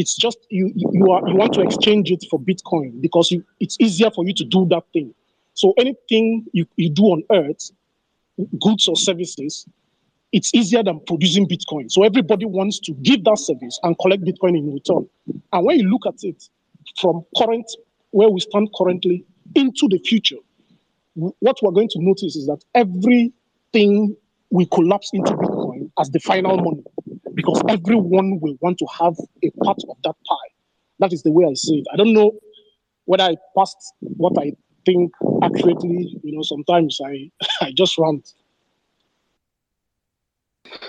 it's 0.00 0.14
just 0.14 0.38
you 0.50 0.64
you 0.74 1.06
are 1.12 1.22
you 1.28 1.34
want 1.42 1.52
to 1.52 1.60
exchange 1.60 2.10
it 2.10 2.24
for 2.30 2.38
bitcoin 2.38 3.00
because 3.00 3.30
you, 3.32 3.44
it's 3.58 3.76
easier 3.80 4.10
for 4.10 4.22
you 4.26 4.34
to 4.34 4.44
do 4.44 4.66
that 4.72 4.84
thing 4.92 5.12
so 5.58 5.74
anything 5.76 6.46
you, 6.52 6.66
you 6.76 6.88
do 6.88 7.02
on 7.06 7.24
earth, 7.32 7.72
goods 8.60 8.86
or 8.86 8.94
services, 8.94 9.66
it's 10.30 10.54
easier 10.54 10.84
than 10.84 11.00
producing 11.04 11.48
Bitcoin. 11.48 11.90
So 11.90 12.04
everybody 12.04 12.44
wants 12.44 12.78
to 12.80 12.92
give 12.92 13.24
that 13.24 13.38
service 13.38 13.76
and 13.82 13.98
collect 13.98 14.22
Bitcoin 14.22 14.56
in 14.56 14.72
return. 14.72 15.08
And 15.52 15.66
when 15.66 15.80
you 15.80 15.90
look 15.90 16.06
at 16.06 16.22
it 16.22 16.48
from 17.00 17.24
current, 17.36 17.66
where 18.12 18.28
we 18.28 18.38
stand 18.38 18.68
currently, 18.78 19.24
into 19.56 19.88
the 19.88 19.98
future, 19.98 20.36
what 21.14 21.56
we're 21.60 21.72
going 21.72 21.88
to 21.88 21.98
notice 22.02 22.36
is 22.36 22.46
that 22.46 22.62
everything 22.76 24.16
will 24.50 24.66
collapse 24.66 25.10
into 25.12 25.32
Bitcoin 25.32 25.90
as 25.98 26.08
the 26.10 26.20
final 26.20 26.56
money 26.56 26.84
because 27.38 27.62
everyone 27.68 28.40
will 28.40 28.56
want 28.60 28.76
to 28.78 28.86
have 28.98 29.14
a 29.44 29.50
part 29.64 29.78
of 29.88 29.96
that 30.02 30.14
pie. 30.28 30.50
That 30.98 31.12
is 31.12 31.22
the 31.22 31.30
way 31.30 31.44
I 31.48 31.54
see 31.54 31.78
it. 31.78 31.86
I 31.92 31.96
don't 31.96 32.12
know 32.12 32.32
whether 33.04 33.22
I 33.22 33.36
passed 33.56 33.94
what 34.00 34.32
I 34.40 34.54
think 34.84 35.12
accurately. 35.44 36.18
You 36.24 36.36
know, 36.36 36.42
sometimes 36.42 36.98
I 37.00 37.30
I 37.60 37.70
just 37.70 37.96
rant. 37.96 38.34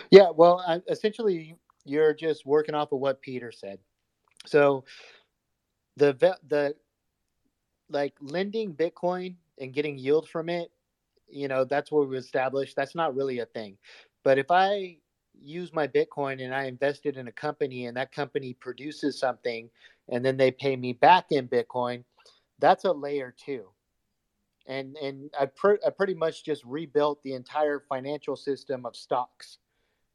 Yeah, 0.10 0.32
well, 0.36 0.64
I, 0.68 0.82
essentially, 0.90 1.56
you're 1.86 2.16
just 2.16 2.48
working 2.48 2.74
off 2.74 2.92
of 2.92 3.00
what 3.00 3.22
Peter 3.22 3.52
said. 3.52 3.78
So, 4.48 4.86
the 5.98 6.14
the 6.48 6.76
like 7.92 8.16
lending 8.22 8.74
Bitcoin 8.74 9.36
and 9.60 9.72
getting 9.72 10.00
yield 10.00 10.28
from 10.28 10.50
it, 10.50 10.72
you 11.28 11.48
know, 11.48 11.64
that's 11.64 11.92
what 11.92 12.10
we 12.10 12.18
established. 12.18 12.76
That's 12.76 12.96
not 12.96 13.16
really 13.16 13.38
a 13.38 13.46
thing. 13.46 13.78
But 14.24 14.40
if 14.40 14.50
I 14.50 14.98
use 15.41 15.74
my 15.74 15.88
Bitcoin 15.88 16.44
and 16.44 16.53
I 16.53 16.66
invested 16.66 17.18
in 17.18 17.28
a 17.28 17.32
company 17.32 17.86
and 17.86 17.98
that 17.98 18.11
company 18.11 18.53
produces 18.53 19.20
something 19.20 19.70
and 20.10 20.24
then 20.24 20.38
they 20.38 20.52
pay 20.52 20.76
me 20.76 20.94
back 20.94 21.28
in 21.32 21.48
Bitcoin, 21.48 22.03
that's 22.60 22.86
a 22.86 22.91
layer 22.91 23.34
two 23.38 23.70
and 24.70 24.95
and 24.98 25.30
I, 25.38 25.48
pr- 25.48 25.82
I 25.86 25.90
pretty 25.90 26.14
much 26.14 26.45
just 26.45 26.64
rebuilt 26.64 27.22
the 27.24 27.34
entire 27.34 27.84
financial 27.90 28.36
system 28.36 28.86
of 28.86 28.95
stocks. 28.95 29.57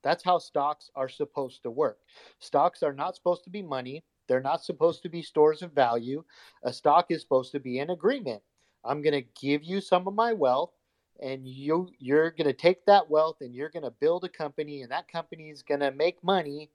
That's 0.03 0.23
how 0.23 0.39
stocks 0.39 0.91
are 0.95 1.09
supposed 1.09 1.63
to 1.65 1.71
work. 1.71 1.99
Stocks 2.39 2.83
are 2.83 2.93
not 2.93 3.17
supposed 3.17 3.45
to 3.45 3.51
be 3.51 3.63
money. 3.63 4.05
They're 4.29 4.41
not 4.41 4.65
supposed 4.65 5.03
to 5.03 5.09
be 5.09 5.23
stores 5.23 5.63
of 5.63 5.73
value. 5.73 6.25
A 6.63 6.73
stock 6.73 7.07
is 7.11 7.21
supposed 7.21 7.53
to 7.53 7.61
be 7.61 7.79
an 7.79 7.91
agreement. 7.91 8.43
I'm 8.85 9.03
going 9.03 9.15
to 9.15 9.29
give 9.41 9.65
you 9.65 9.81
some 9.81 10.07
of 10.07 10.15
my 10.15 10.33
wealth 10.33 10.73
and 11.21 11.47
you 11.47 11.89
you're 11.99 12.31
going 12.31 12.47
to 12.47 12.53
take 12.53 12.85
that 12.87 13.09
wealth 13.09 13.37
and 13.41 13.55
you're 13.55 13.71
going 13.71 13.85
to 13.85 13.91
build 13.91 14.25
a 14.25 14.29
company 14.29 14.83
and 14.83 14.91
that 14.91 15.09
company 15.09 15.49
is 15.49 15.63
going 15.63 15.81
to 15.81 15.91
make 15.93 16.23
money 16.23 16.71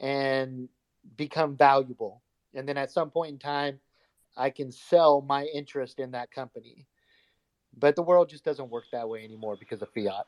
and 0.00 0.68
become 1.16 1.56
valuable. 1.56 2.22
And 2.54 2.68
then 2.68 2.76
at 2.76 2.90
some 2.90 3.10
point 3.10 3.32
in 3.32 3.38
time 3.38 3.80
I 4.36 4.50
can 4.50 4.70
sell 4.70 5.20
my 5.22 5.44
interest 5.44 5.98
in 5.98 6.12
that 6.12 6.30
company. 6.30 6.86
But 7.78 7.96
the 7.96 8.02
world 8.02 8.28
just 8.28 8.44
doesn't 8.44 8.70
work 8.70 8.84
that 8.92 9.08
way 9.08 9.24
anymore 9.24 9.56
because 9.58 9.82
of 9.82 9.88
fiat. 9.90 10.26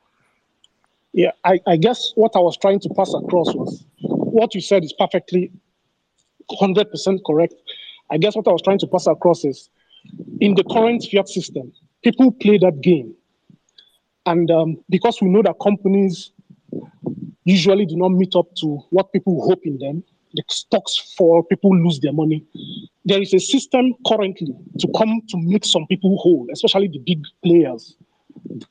Yeah, 1.12 1.30
I, 1.44 1.60
I 1.66 1.76
guess 1.76 2.12
what 2.16 2.32
I 2.34 2.40
was 2.40 2.56
trying 2.56 2.80
to 2.80 2.88
pass 2.88 3.14
across 3.14 3.54
was 3.54 3.84
what 4.00 4.54
you 4.54 4.60
said 4.60 4.82
is 4.82 4.92
perfectly 4.98 5.52
100% 6.50 7.20
correct. 7.24 7.54
I 8.10 8.18
guess 8.18 8.34
what 8.34 8.48
I 8.48 8.52
was 8.52 8.62
trying 8.62 8.78
to 8.80 8.86
pass 8.86 9.06
across 9.06 9.44
is 9.44 9.70
in 10.40 10.54
the 10.54 10.64
current 10.64 11.06
fiat 11.10 11.28
system, 11.28 11.72
people 12.02 12.32
play 12.32 12.58
that 12.58 12.80
game. 12.80 13.14
And 14.26 14.50
um, 14.50 14.78
because 14.88 15.20
we 15.20 15.28
know 15.28 15.42
that 15.42 15.56
companies 15.62 16.32
usually 17.44 17.86
do 17.86 17.96
not 17.96 18.10
meet 18.10 18.34
up 18.34 18.46
to 18.56 18.78
what 18.90 19.12
people 19.12 19.46
hope 19.46 19.60
in 19.64 19.78
them, 19.78 20.02
the 20.34 20.42
stocks 20.48 21.14
fall, 21.16 21.42
people 21.42 21.76
lose 21.76 22.00
their 22.00 22.12
money. 22.12 22.44
There 23.04 23.20
is 23.20 23.34
a 23.34 23.38
system 23.38 23.94
currently 24.06 24.54
to 24.80 24.88
come 24.96 25.20
to 25.28 25.36
make 25.38 25.64
some 25.64 25.86
people 25.86 26.16
whole, 26.16 26.48
especially 26.52 26.88
the 26.88 26.98
big 26.98 27.22
players. 27.44 27.94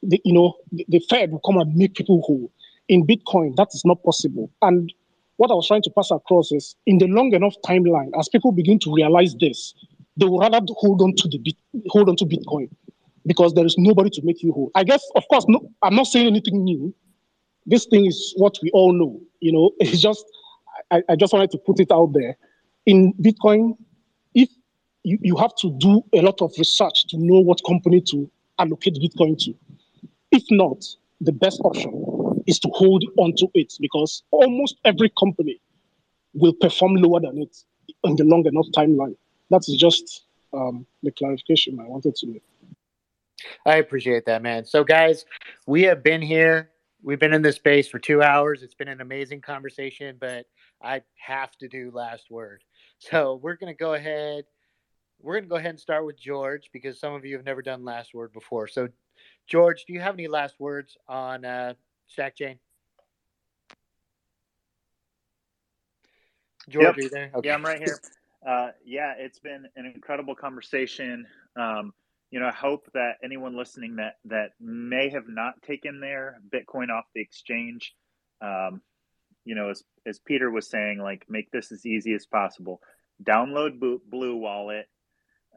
The, 0.02 0.20
you 0.26 0.34
know, 0.34 0.56
the, 0.72 0.86
the 0.90 1.00
Fed 1.10 1.32
will 1.32 1.40
come 1.40 1.58
and 1.58 1.74
make 1.76 1.96
people 1.96 2.22
whole. 2.22 2.52
In 2.90 3.08
Bitcoin, 3.08 3.56
that 3.56 3.70
is 3.74 3.84
not 3.86 4.04
possible. 4.04 4.52
And 4.62 4.92
what 5.38 5.52
I 5.52 5.54
was 5.54 5.68
trying 5.68 5.84
to 5.84 5.90
pass 5.92 6.12
across 6.12 6.52
is 6.52 6.76
in 6.86 6.98
the 6.98 7.08
long 7.08 7.34
enough 7.34 7.56
timeline, 7.66 8.12
as 8.20 8.28
people 8.28 8.52
begin 8.52 8.80
to 8.80 8.94
realize 8.94 9.36
this, 9.40 9.74
they 10.18 10.26
will 10.26 10.40
rather 10.40 10.60
hold 10.70 11.02
on 11.02 11.16
to 11.16 11.28
the 11.28 11.56
hold 11.88 12.10
on 12.10 12.16
to 12.18 12.26
Bitcoin 12.26 12.70
because 13.26 13.54
there 13.54 13.66
is 13.66 13.76
nobody 13.78 14.10
to 14.12 14.22
make 14.24 14.44
you 14.44 14.52
whole. 14.52 14.72
I 14.76 14.84
guess, 14.84 15.04
of 15.16 15.24
course, 15.30 15.46
no, 15.48 15.70
I'm 15.82 15.96
not 15.96 16.08
saying 16.08 16.28
anything 16.28 16.64
new. 16.64 16.94
This 17.66 17.86
thing 17.86 18.06
is 18.06 18.34
what 18.38 18.58
we 18.62 18.70
all 18.72 18.94
know. 18.94 19.22
You 19.40 19.54
know, 19.54 19.72
it's 19.80 20.02
just 20.02 20.26
I, 20.92 21.02
I 21.10 21.16
just 21.16 21.34
wanted 21.34 21.52
to 21.52 21.58
put 21.60 21.80
it 21.80 21.92
out 21.92 22.14
there. 22.14 22.38
In 22.86 23.14
Bitcoin, 23.14 23.78
if 24.36 24.50
you, 25.04 25.18
you 25.22 25.36
have 25.38 25.56
to 25.62 25.72
do 25.78 26.02
a 26.14 26.22
lot 26.22 26.42
of 26.42 26.52
research 26.58 27.06
to 27.08 27.18
know 27.18 27.40
what 27.40 27.62
company 27.66 28.02
to 28.02 28.30
allocate 28.60 28.96
Bitcoin 28.96 29.38
to. 29.46 29.54
If 30.32 30.44
not, 30.50 30.84
the 31.22 31.32
best 31.32 31.62
option 31.64 32.44
is 32.48 32.60
to 32.60 32.70
hold 32.70 33.06
onto 33.18 33.48
it 33.54 33.74
because 33.80 34.24
almost 34.32 34.78
every 34.84 35.12
company 35.18 35.62
will 36.34 36.54
perform 36.54 36.96
lower 36.96 37.22
than 37.22 37.38
it 37.38 37.56
in 38.04 38.16
the 38.16 38.24
long 38.24 38.46
enough 38.46 38.66
timeline. 38.76 39.16
That's 39.50 39.72
just 39.78 40.26
um, 40.54 40.86
the 41.04 41.12
clarification 41.12 41.80
I 41.80 41.86
wanted 41.86 42.16
to 42.16 42.28
make. 42.28 42.44
I 43.66 43.78
appreciate 43.78 44.26
that, 44.26 44.42
man. 44.42 44.66
So, 44.66 44.84
guys, 44.84 45.26
we 45.66 45.84
have 45.84 46.04
been 46.04 46.22
here. 46.22 46.72
We've 47.02 47.20
been 47.20 47.34
in 47.34 47.42
this 47.42 47.58
space 47.58 47.88
for 47.90 48.00
two 48.00 48.22
hours. 48.22 48.64
It's 48.64 48.76
been 48.76 48.88
an 48.88 49.02
amazing 49.02 49.42
conversation, 49.42 50.18
but 50.20 50.46
I 50.82 51.02
have 51.16 51.52
to 51.58 51.68
do 51.68 51.92
last 51.94 52.30
word. 52.30 52.64
So 53.00 53.40
we're 53.44 53.56
gonna 53.56 53.74
go 53.74 53.96
ahead. 53.96 54.46
We're 55.22 55.36
gonna 55.36 55.48
go 55.48 55.56
ahead 55.56 55.72
and 55.72 55.80
start 55.80 56.06
with 56.06 56.18
George 56.18 56.70
because 56.72 57.00
some 57.00 57.14
of 57.14 57.26
you 57.26 57.36
have 57.36 57.46
never 57.46 57.62
done 57.62 57.84
last 57.84 58.14
word 58.14 58.32
before. 58.32 58.68
So, 58.68 58.88
George, 59.48 59.84
do 59.86 59.94
you 59.94 60.00
have 60.00 60.14
any 60.14 60.28
last 60.28 60.60
words 60.60 60.96
on 61.08 61.44
uh, 61.44 61.74
Stackchain? 62.18 62.58
George, 66.70 66.86
Yep. 66.86 66.98
are 66.98 67.02
you 67.02 67.10
there? 67.10 67.32
Okay. 67.36 67.50
Yeah, 67.50 67.56
I'm 67.56 67.66
right 67.66 67.80
here. 67.80 68.00
Uh, 68.48 68.70
yeah, 68.86 69.14
it's 69.18 69.40
been 69.40 69.68
an 69.76 69.86
incredible 69.86 70.36
conversation. 70.36 71.26
Um, 71.58 71.94
you 72.34 72.40
know, 72.40 72.48
I 72.48 72.52
hope 72.52 72.88
that 72.96 73.18
anyone 73.24 73.56
listening 73.56 73.98
that 73.98 74.16
that 74.26 74.54
may 74.60 75.10
have 75.10 75.28
not 75.28 75.62
taken 75.62 76.00
their 76.00 76.40
Bitcoin 76.52 76.90
off 76.90 77.06
the 77.14 77.22
exchange, 77.22 77.94
um, 78.42 78.82
you 79.46 79.54
know, 79.54 79.70
as 79.70 79.84
as 80.08 80.18
Peter 80.18 80.50
was 80.50 80.68
saying, 80.68 80.98
like 80.98 81.26
make 81.30 81.52
this 81.52 81.72
as 81.72 81.86
easy 81.86 82.12
as 82.16 82.26
possible. 82.26 82.82
Download 83.24 83.78
BlueWallet. 84.12 84.86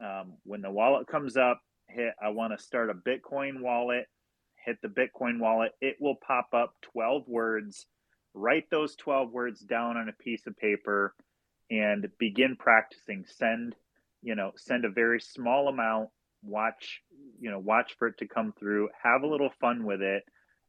Um, 0.05 0.35
when 0.43 0.61
the 0.61 0.71
wallet 0.71 1.07
comes 1.07 1.39
up, 1.39 1.63
hit 1.89 2.13
I 2.23 2.29
want 2.29 2.53
to 2.53 2.63
start 2.63 2.91
a 2.91 2.93
Bitcoin 2.93 3.63
wallet. 3.63 4.05
Hit 4.63 4.77
the 4.83 4.89
Bitcoin 4.89 5.41
wallet. 5.41 5.73
It 5.81 5.97
will 5.99 6.17
pop 6.17 6.49
up 6.53 6.75
12 6.93 7.27
words. 7.27 7.87
Write 8.35 8.69
those 8.71 8.97
12 8.97 9.33
words 9.33 9.61
down 9.61 9.97
on 9.97 10.11
a 10.11 10.23
piece 10.23 10.47
of 10.47 10.59
paper 10.59 11.15
and 11.71 12.07
begin 12.19 12.55
practicing. 12.55 13.25
Send, 13.27 13.75
you 14.23 14.35
know, 14.35 14.53
send 14.57 14.85
a 14.85 14.91
very 14.91 15.21
small 15.23 15.69
amount. 15.69 16.11
Watch, 16.43 17.01
you 17.41 17.51
know, 17.51 17.59
watch 17.59 17.97
for 17.99 18.09
it 18.09 18.19
to 18.19 18.29
come 18.29 18.53
through. 18.59 18.89
Have 19.03 19.23
a 19.23 19.27
little 19.27 19.51
fun 19.61 19.85
with 19.85 20.03
it. 20.03 20.25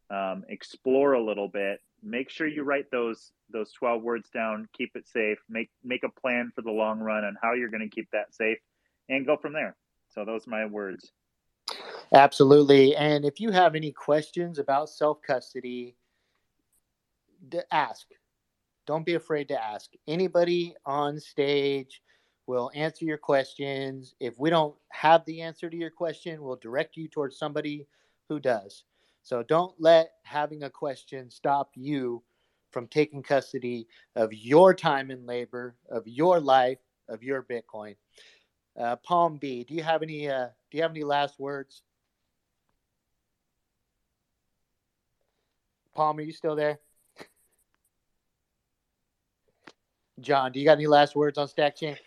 Um, 0.10 0.44
explore 0.49 1.14
a 1.14 1.23
little 1.23 1.48
bit. 1.48 1.81
Make 2.02 2.30
sure 2.30 2.48
you 2.48 2.64
write 2.64 2.89
those 2.91 3.31
those 3.52 3.72
12 3.73 4.02
words 4.02 4.30
down. 4.30 4.68
Keep 4.77 4.95
it 4.95 5.07
safe. 5.07 5.38
Make 5.49 5.69
make 5.84 6.03
a 6.03 6.22
plan 6.22 6.52
for 6.56 6.61
the 6.61 6.72
long 6.72 6.99
run 6.99 7.23
on 7.23 7.35
how 7.41 7.53
you're 7.53 7.69
going 7.69 7.88
to 7.88 7.94
keep 7.94 8.10
that 8.11 8.34
safe, 8.34 8.57
and 9.10 9.26
go 9.26 9.38
from 9.38 9.53
there. 9.53 9.76
So 10.10 10.23
those 10.26 10.48
are 10.48 10.52
my 10.52 10.65
words. 10.65 11.11
Absolutely. 12.14 12.95
And 12.95 13.26
if 13.26 13.39
you 13.39 13.52
have 13.52 13.76
any 13.76 13.91
questions 13.91 14.60
about 14.60 14.89
self 14.89 15.22
custody, 15.22 15.95
ask. 17.72 18.07
Don't 18.85 19.06
be 19.06 19.15
afraid 19.15 19.49
to 19.49 19.61
ask. 19.61 19.91
Anybody 20.07 20.76
on 20.85 21.19
stage 21.19 22.02
will 22.48 22.72
answer 22.74 23.06
your 23.06 23.18
questions. 23.18 24.15
If 24.19 24.40
we 24.40 24.49
don't 24.49 24.74
have 24.90 25.24
the 25.26 25.41
answer 25.41 25.69
to 25.69 25.78
your 25.78 25.91
question, 25.91 26.41
we'll 26.41 26.56
direct 26.56 26.98
you 26.98 27.07
towards 27.07 27.38
somebody 27.38 27.86
who 28.30 28.40
does. 28.40 28.86
So 29.22 29.44
don't 29.44 29.76
let 29.78 30.14
having 30.24 30.64
a 30.64 30.69
question 30.69 31.30
stop 31.30 31.72
you 31.76 32.24
from 32.72 32.88
taking 32.88 33.22
custody 33.22 33.88
of 34.15 34.34
your 34.34 34.74
time 34.74 35.11
and 35.11 35.26
labor, 35.26 35.76
of 35.90 36.07
your 36.07 36.40
life, 36.40 36.80
of 37.10 37.22
your 37.24 37.44
Bitcoin. 37.44 37.95
Uh, 38.80 38.95
Palm 38.98 39.38
B, 39.38 39.64
do 39.64 39.74
you 39.74 39.84
have 39.84 40.02
any? 40.02 40.30
Uh, 40.30 40.48
do 40.72 40.78
you 40.78 40.84
have 40.84 40.91
any 40.91 41.03
last 41.03 41.40
words? 41.40 41.82
Palm, 45.95 46.18
are 46.19 46.22
you 46.22 46.32
still 46.32 46.56
there? 46.56 46.80
John, 50.19 50.52
do 50.52 50.60
you 50.60 50.65
got 50.65 50.74
any 50.74 50.88
last 50.88 51.15
words 51.15 51.38
on 51.38 51.48
Stackchain? 51.48 51.98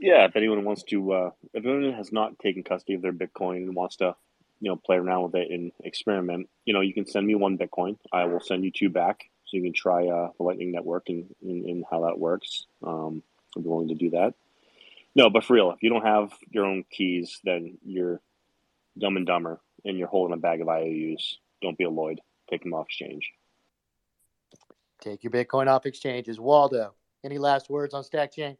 Yeah, 0.00 0.24
if 0.24 0.34
anyone 0.34 0.64
wants 0.64 0.82
to, 0.84 1.12
uh, 1.12 1.30
if 1.52 1.64
anyone 1.64 1.92
has 1.92 2.10
not 2.10 2.38
taken 2.38 2.62
custody 2.62 2.94
of 2.94 3.02
their 3.02 3.12
Bitcoin 3.12 3.58
and 3.58 3.76
wants 3.76 3.96
to, 3.96 4.16
you 4.60 4.70
know, 4.70 4.76
play 4.76 4.96
around 4.96 5.24
with 5.24 5.34
it 5.34 5.50
and 5.50 5.72
experiment, 5.84 6.48
you 6.64 6.72
know, 6.72 6.80
you 6.80 6.94
can 6.94 7.06
send 7.06 7.26
me 7.26 7.34
one 7.34 7.58
Bitcoin. 7.58 7.98
I 8.10 8.24
will 8.24 8.40
send 8.40 8.64
you 8.64 8.70
two 8.70 8.88
back, 8.88 9.28
so 9.44 9.58
you 9.58 9.62
can 9.62 9.74
try 9.74 10.06
uh, 10.06 10.30
the 10.38 10.42
Lightning 10.42 10.72
Network 10.72 11.10
and, 11.10 11.26
and, 11.42 11.66
and 11.66 11.84
how 11.90 12.06
that 12.06 12.18
works. 12.18 12.64
Um, 12.82 13.22
I'm 13.54 13.62
willing 13.62 13.88
to 13.88 13.94
do 13.94 14.10
that. 14.10 14.32
No, 15.14 15.28
but 15.28 15.44
for 15.44 15.52
real, 15.52 15.70
if 15.72 15.82
you 15.82 15.90
don't 15.90 16.06
have 16.06 16.32
your 16.50 16.64
own 16.64 16.84
keys, 16.90 17.40
then 17.44 17.76
you're 17.84 18.22
dumb 18.96 19.18
and 19.18 19.26
dumber, 19.26 19.60
and 19.84 19.98
you're 19.98 20.08
holding 20.08 20.34
a 20.34 20.40
bag 20.40 20.62
of 20.62 20.68
IOUs. 20.68 21.38
Don't 21.60 21.76
be 21.76 21.84
a 21.84 21.90
Lloyd. 21.90 22.22
Take 22.48 22.62
them 22.62 22.72
off 22.72 22.86
exchange. 22.86 23.32
Take 25.02 25.24
your 25.24 25.30
Bitcoin 25.30 25.66
off 25.66 25.84
exchanges. 25.84 26.40
Waldo, 26.40 26.94
any 27.22 27.36
last 27.36 27.68
words 27.68 27.92
on 27.92 28.02
Stackchain? 28.02 28.56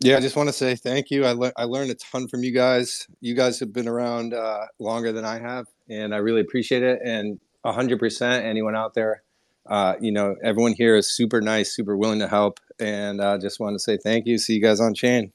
Yeah, 0.00 0.16
I 0.16 0.20
just 0.20 0.36
want 0.36 0.48
to 0.48 0.52
say 0.52 0.74
thank 0.74 1.10
you. 1.10 1.24
I, 1.24 1.32
le- 1.32 1.52
I 1.56 1.64
learned 1.64 1.90
a 1.90 1.94
ton 1.94 2.28
from 2.28 2.42
you 2.42 2.52
guys. 2.52 3.06
You 3.20 3.34
guys 3.34 3.60
have 3.60 3.72
been 3.72 3.88
around 3.88 4.34
uh, 4.34 4.66
longer 4.78 5.12
than 5.12 5.24
I 5.24 5.38
have, 5.38 5.66
and 5.88 6.14
I 6.14 6.18
really 6.18 6.40
appreciate 6.40 6.82
it. 6.82 7.00
And 7.04 7.40
100% 7.64 8.42
anyone 8.42 8.76
out 8.76 8.94
there, 8.94 9.22
uh, 9.66 9.94
you 10.00 10.12
know, 10.12 10.36
everyone 10.42 10.72
here 10.72 10.96
is 10.96 11.08
super 11.08 11.40
nice, 11.40 11.74
super 11.74 11.96
willing 11.96 12.18
to 12.18 12.28
help. 12.28 12.60
And 12.78 13.22
I 13.22 13.34
uh, 13.34 13.38
just 13.38 13.60
want 13.60 13.74
to 13.74 13.78
say 13.78 13.96
thank 13.96 14.26
you. 14.26 14.36
See 14.36 14.54
you 14.54 14.62
guys 14.62 14.80
on 14.80 14.94
chain. 14.94 15.32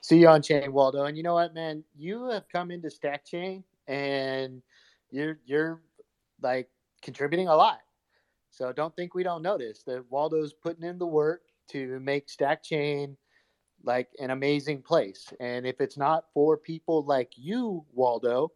See 0.00 0.18
you 0.18 0.28
on 0.28 0.42
chain, 0.42 0.72
Waldo. 0.72 1.04
And 1.04 1.16
you 1.16 1.22
know 1.22 1.34
what, 1.34 1.54
man? 1.54 1.84
You 1.96 2.30
have 2.30 2.48
come 2.50 2.70
into 2.70 2.88
Stackchain 2.88 3.62
and 3.86 4.62
you're 5.10 5.38
you're 5.44 5.82
like 6.40 6.68
contributing 7.02 7.48
a 7.48 7.54
lot. 7.54 7.78
So 8.50 8.72
don't 8.72 8.94
think 8.96 9.14
we 9.14 9.22
don't 9.22 9.42
notice 9.42 9.82
that 9.84 10.04
Waldo's 10.10 10.52
putting 10.52 10.84
in 10.84 10.98
the 10.98 11.06
work 11.06 11.42
to 11.68 12.00
make 12.00 12.28
Stackchain 12.28 13.16
like 13.84 14.08
an 14.18 14.30
amazing 14.30 14.82
place. 14.82 15.32
And 15.40 15.66
if 15.66 15.80
it's 15.80 15.96
not 15.96 16.24
for 16.34 16.56
people 16.56 17.04
like 17.04 17.32
you, 17.36 17.84
Waldo, 17.92 18.52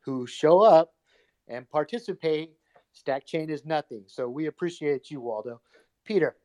who 0.00 0.26
show 0.26 0.62
up 0.62 0.94
and 1.48 1.68
participate, 1.68 2.52
Stackchain 2.94 3.48
is 3.48 3.64
nothing. 3.64 4.04
So 4.06 4.28
we 4.28 4.46
appreciate 4.46 5.10
you, 5.10 5.20
Waldo. 5.20 5.60
Peter, 6.04 6.36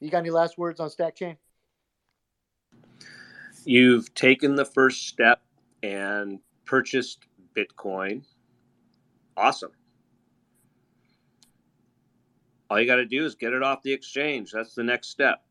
you 0.00 0.10
got 0.10 0.18
any 0.18 0.30
last 0.30 0.58
words 0.58 0.80
on 0.80 0.88
Stackchain? 0.88 1.36
You've 3.64 4.14
taken 4.14 4.54
the 4.54 4.64
first 4.64 5.08
step 5.08 5.42
and 5.82 6.40
purchased 6.64 7.26
Bitcoin. 7.56 8.24
Awesome. 9.36 9.72
All 12.68 12.80
you 12.80 12.86
got 12.86 12.96
to 12.96 13.06
do 13.06 13.24
is 13.24 13.34
get 13.34 13.52
it 13.52 13.62
off 13.62 13.82
the 13.82 13.92
exchange. 13.92 14.50
That's 14.52 14.74
the 14.74 14.82
next 14.82 15.08
step. 15.08 15.45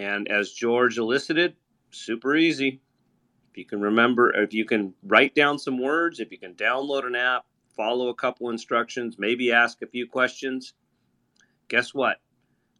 And 0.00 0.28
as 0.28 0.52
George 0.52 0.96
elicited, 0.96 1.56
super 1.90 2.34
easy. 2.34 2.80
If 3.50 3.58
you 3.58 3.66
can 3.66 3.82
remember, 3.82 4.34
if 4.34 4.54
you 4.54 4.64
can 4.64 4.94
write 5.02 5.34
down 5.34 5.58
some 5.58 5.78
words, 5.78 6.20
if 6.20 6.32
you 6.32 6.38
can 6.38 6.54
download 6.54 7.06
an 7.06 7.14
app, 7.14 7.44
follow 7.76 8.08
a 8.08 8.14
couple 8.14 8.48
instructions, 8.48 9.18
maybe 9.18 9.52
ask 9.52 9.82
a 9.82 9.86
few 9.86 10.06
questions, 10.06 10.72
guess 11.68 11.92
what? 11.92 12.16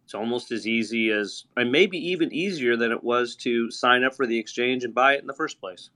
It's 0.05 0.15
almost 0.15 0.51
as 0.51 0.67
easy 0.67 1.11
as, 1.11 1.45
and 1.59 1.71
maybe 1.71 1.99
even 1.99 2.33
easier 2.33 2.75
than 2.79 2.91
it 2.91 3.05
was 3.05 3.37
to 3.37 3.71
sign 3.71 4.03
up 4.03 4.15
for 4.15 4.27
the 4.27 4.39
exchange 4.39 4.85
and 4.85 4.95
buy 4.95 5.13
it 5.13 5.21
in 5.21 5.27
the 5.27 5.35
first 5.35 5.61
place. 5.61 5.91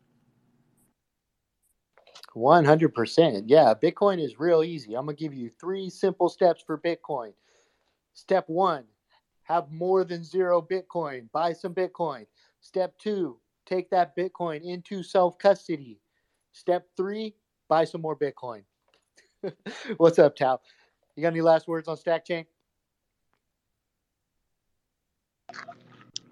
100%. 2.36 3.44
Yeah, 3.46 3.72
Bitcoin 3.82 4.22
is 4.22 4.38
real 4.38 4.62
easy. 4.62 4.94
I'm 4.94 5.06
going 5.06 5.16
to 5.16 5.22
give 5.22 5.32
you 5.32 5.50
three 5.58 5.88
simple 5.88 6.28
steps 6.28 6.62
for 6.66 6.76
Bitcoin. 6.76 7.32
Step 8.12 8.44
one, 8.46 8.84
have 9.44 9.70
more 9.70 10.04
than 10.04 10.24
zero 10.24 10.60
Bitcoin. 10.60 11.30
Buy 11.32 11.52
some 11.52 11.74
Bitcoin. 11.74 12.26
Step 12.60 12.98
two, 12.98 13.38
take 13.66 13.90
that 13.90 14.16
Bitcoin 14.16 14.62
into 14.62 15.02
self 15.02 15.38
custody. 15.38 16.00
Step 16.52 16.86
three, 16.96 17.34
buy 17.68 17.84
some 17.84 18.00
more 18.00 18.16
Bitcoin. 18.16 18.62
What's 19.96 20.18
up, 20.18 20.36
Tao? 20.36 20.60
You 21.16 21.22
got 21.22 21.28
any 21.28 21.40
last 21.42 21.68
words 21.68 21.88
on 21.88 21.96
Stackchain? 21.96 22.46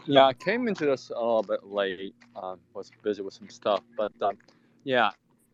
Yeah, 0.06 0.26
I 0.26 0.32
came 0.32 0.66
into 0.66 0.86
this 0.86 1.10
a 1.10 1.14
little 1.14 1.42
bit 1.42 1.64
late. 1.64 2.14
Um, 2.34 2.58
was 2.74 2.90
busy 3.02 3.22
with 3.22 3.34
some 3.34 3.48
stuff, 3.48 3.82
but 3.96 4.12
um, 4.20 4.36
yeah, 4.82 5.10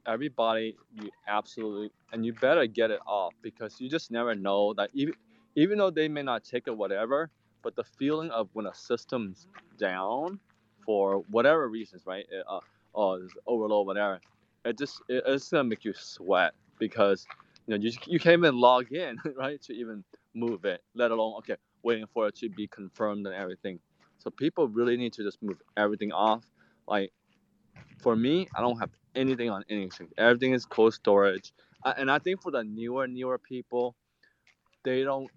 everybody, 0.07 0.77
you 0.95 1.11
absolutely, 1.27 1.91
and 2.13 2.25
you 2.25 2.33
better 2.33 2.67
get 2.67 2.91
it 2.91 3.01
off 3.07 3.35
because 3.43 3.79
you 3.79 3.91
just 3.91 4.11
never 4.11 4.35
know 4.35 4.73
that 4.75 4.91
even 4.95 5.15
even 5.55 5.77
though 5.77 5.91
they 5.91 6.09
may 6.09 6.23
not 6.23 6.45
take 6.45 6.67
it, 6.67 6.77
whatever, 6.77 7.31
but 7.63 7.77
the 7.77 7.85
feeling 7.85 8.31
of 8.31 8.49
when 8.53 8.67
a 8.67 8.75
system's 8.75 9.47
down 9.79 10.41
for 10.85 11.19
whatever 11.31 11.69
reasons, 11.69 12.03
right? 12.07 12.27
It, 12.31 12.45
uh, 12.49 12.61
oh, 12.95 13.15
it's 13.15 13.35
overload, 13.47 13.87
whatever. 13.87 14.21
It 14.65 14.79
just 14.79 15.03
it, 15.09 15.25
it's 15.27 15.51
gonna 15.51 15.65
make 15.65 15.85
you 15.85 15.95
sweat 15.95 16.55
because 16.79 17.27
you 17.67 17.77
know 17.77 17.83
you 17.83 17.93
you 18.07 18.19
can't 18.19 18.39
even 18.39 18.59
log 18.59 18.93
in, 18.93 19.19
right, 19.37 19.61
to 19.63 19.73
even 19.75 20.05
move 20.35 20.65
it, 20.65 20.83
let 20.95 21.11
alone 21.11 21.35
okay, 21.39 21.57
waiting 21.83 22.07
for 22.13 22.29
it 22.29 22.37
to 22.37 22.49
be 22.49 22.67
confirmed 22.69 23.27
and 23.27 23.35
everything. 23.35 23.79
So 24.19 24.31
people 24.31 24.69
really 24.69 24.97
need 24.97 25.13
to 25.15 25.23
just 25.23 25.43
move 25.43 25.61
everything 25.77 26.13
off. 26.13 26.45
Like 26.87 27.13
for 28.01 28.17
me, 28.17 28.49
I 28.55 28.61
don't 28.61 28.79
have 28.79 28.91
anything 29.15 29.51
on 29.51 29.65
anything. 29.71 30.09
Everything 30.19 30.53
is 30.53 30.65
cold 30.67 30.95
storage, 30.95 31.53
and 31.85 32.11
I 32.11 32.19
think 32.19 32.43
for 32.43 32.51
the 32.51 32.65
newer 32.65 33.07
newer 33.07 33.39
people, 33.39 33.97
they 34.85 35.03
don't 35.03 35.31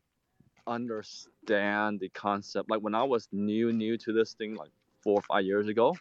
understand 0.68 2.00
the 2.00 2.10
concept. 2.10 2.70
Like 2.70 2.82
when 2.82 2.96
I 2.96 3.04
was 3.04 3.28
new 3.32 3.72
new 3.72 3.98
to 3.98 4.14
this 4.14 4.34
thing, 4.34 4.56
like 4.56 4.72
four 5.04 5.16
or 5.16 5.22
five 5.24 5.46
years 5.46 5.68
ago, 5.68 5.96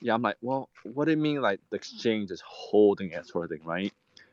yeah, 0.00 0.14
I'm 0.14 0.22
like, 0.22 0.36
well, 0.40 0.68
what 0.84 1.06
do 1.06 1.12
you 1.12 1.16
mean 1.16 1.40
like 1.40 1.60
the 1.70 1.76
exchange 1.76 2.30
is 2.30 2.42
holding 2.46 3.12
it 3.12 3.26
sort 3.26 3.44
of 3.44 3.50
thing, 3.50 3.66
right? 3.66 3.92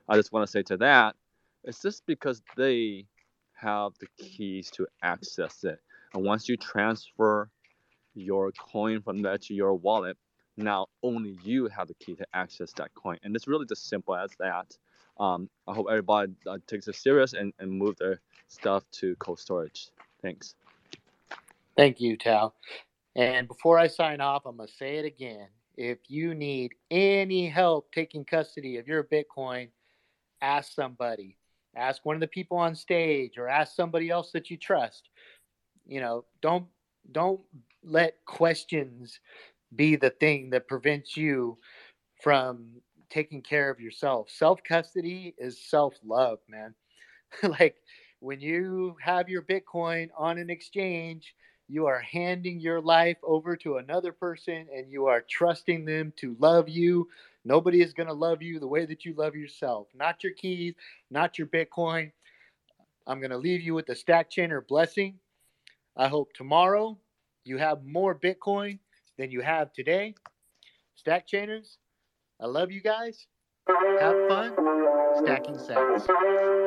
I 0.10 0.16
just 0.16 0.32
want 0.32 0.46
to 0.46 0.52
say 0.52 0.64
to 0.64 0.78
that, 0.78 1.16
it's 1.64 1.82
just 1.82 2.06
because 2.06 2.42
they 2.58 3.06
have 3.54 3.94
the 4.00 4.08
keys 4.18 4.70
to 4.72 4.88
access 5.02 5.64
it, 5.64 5.80
and 6.14 6.24
once 6.26 6.50
you 6.50 6.58
transfer 6.58 7.50
your 8.16 8.52
coin 8.52 9.02
from 9.02 9.22
there 9.22 9.38
to 9.38 9.54
your 9.54 9.74
wallet, 9.74 10.18
now 10.58 10.88
only 11.02 11.38
you 11.44 11.68
have 11.68 11.88
the 11.88 11.94
key 11.96 12.16
to 12.16 12.28
access 12.34 12.74
that 12.74 12.94
coin, 12.94 13.18
and 13.24 13.36
it's 13.36 13.48
really 13.48 13.66
just 13.66 13.88
simple 13.88 14.16
as 14.16 14.32
that. 14.40 14.78
Um, 15.20 15.50
I 15.68 15.74
hope 15.74 15.88
everybody 15.90 16.34
uh, 16.48 16.58
takes 16.68 16.88
it 16.88 16.96
serious 16.96 17.34
and, 17.34 17.54
and 17.60 17.72
move 17.72 17.96
their 17.98 18.20
stuff 18.54 18.84
to 18.92 19.16
cold 19.16 19.40
storage. 19.40 19.90
Thanks. 20.22 20.56
Thank 21.76 22.00
you, 22.00 22.18
Tao. 22.18 22.54
And 23.16 23.48
before 23.48 23.78
I 23.78 23.88
sign 23.88 24.22
off, 24.22 24.46
I'm 24.46 24.58
going 24.58 24.68
to 24.68 24.74
say 24.74 24.98
it 24.98 25.06
again. 25.06 25.48
If 25.76 26.00
you 26.08 26.36
need 26.36 26.74
any 26.92 27.50
help 27.50 27.92
taking 27.92 28.26
custody 28.26 28.78
of 28.78 28.88
your 28.88 29.04
Bitcoin, 29.04 29.70
ask 30.42 30.74
somebody. 30.74 31.38
Ask 31.76 32.06
one 32.06 32.16
of 32.16 32.20
the 32.20 32.28
people 32.28 32.58
on 32.58 32.76
stage 32.76 33.38
or 33.38 33.48
ask 33.48 33.76
somebody 33.76 34.10
else 34.10 34.32
that 34.32 34.52
you 34.52 34.58
trust. 34.58 35.10
You 35.88 36.00
know, 36.00 36.26
don't 36.42 36.66
don't 37.12 37.42
let 37.84 38.24
questions 38.26 39.20
be 39.76 39.96
the 39.96 40.12
thing 40.12 40.52
that 40.52 40.68
prevents 40.68 41.18
you 41.18 41.58
from 42.22 42.68
taking 43.10 43.42
care 43.42 43.70
of 43.70 43.80
yourself. 43.80 44.30
Self 44.30 44.64
custody 44.64 45.34
is 45.38 45.60
self 45.60 45.96
love, 46.06 46.40
man. 46.48 46.76
like 47.44 47.78
when 48.24 48.40
you 48.40 48.95
have 49.02 49.28
your 49.28 49.41
Bitcoin 49.41 50.08
on 50.18 50.38
an 50.38 50.50
exchange, 50.50 51.36
you 51.68 51.88
are 51.88 52.00
handing 52.00 52.58
your 52.58 52.80
life 52.80 53.18
over 53.22 53.58
to 53.58 53.78
another 53.78 54.14
person 54.14 54.66
and 54.74 54.90
you 54.90 55.08
are 55.08 55.20
trusting 55.30 55.84
them 55.84 56.14
to 56.16 56.38
love 56.40 56.70
you. 56.70 57.10
Nobody 57.44 57.82
is 57.82 57.91
going 57.91 58.08
to 58.08 58.14
love 58.14 58.41
you 58.41 58.62
the 58.62 58.68
way 58.68 58.86
that 58.86 59.04
you 59.04 59.14
love 59.14 59.36
yourself. 59.36 59.88
Not 59.94 60.24
your 60.24 60.32
keys, 60.32 60.74
not 61.12 61.38
your 61.38 61.48
Bitcoin. 61.48 62.14
I'm 63.06 63.20
going 63.20 63.32
to 63.32 63.38
leave 63.38 63.60
you 63.60 63.74
with 63.74 63.88
the 63.88 63.94
Stackchainer 63.94 64.66
blessing. 64.66 65.20
I 65.98 66.08
hope 66.08 66.32
tomorrow 66.34 66.98
you 67.44 67.58
have 67.58 67.84
more 67.84 68.16
Bitcoin 68.16 68.80
than 69.18 69.32
you 69.32 69.41
have 69.41 69.74
today. 69.74 70.16
Stackchainers, 71.06 71.76
I 72.40 72.45
love 72.45 72.72
you 72.72 72.80
guys. 72.80 73.28
Have 74.00 74.16
fun 74.30 74.54
stacking 75.22 75.56
sats. 75.56 76.62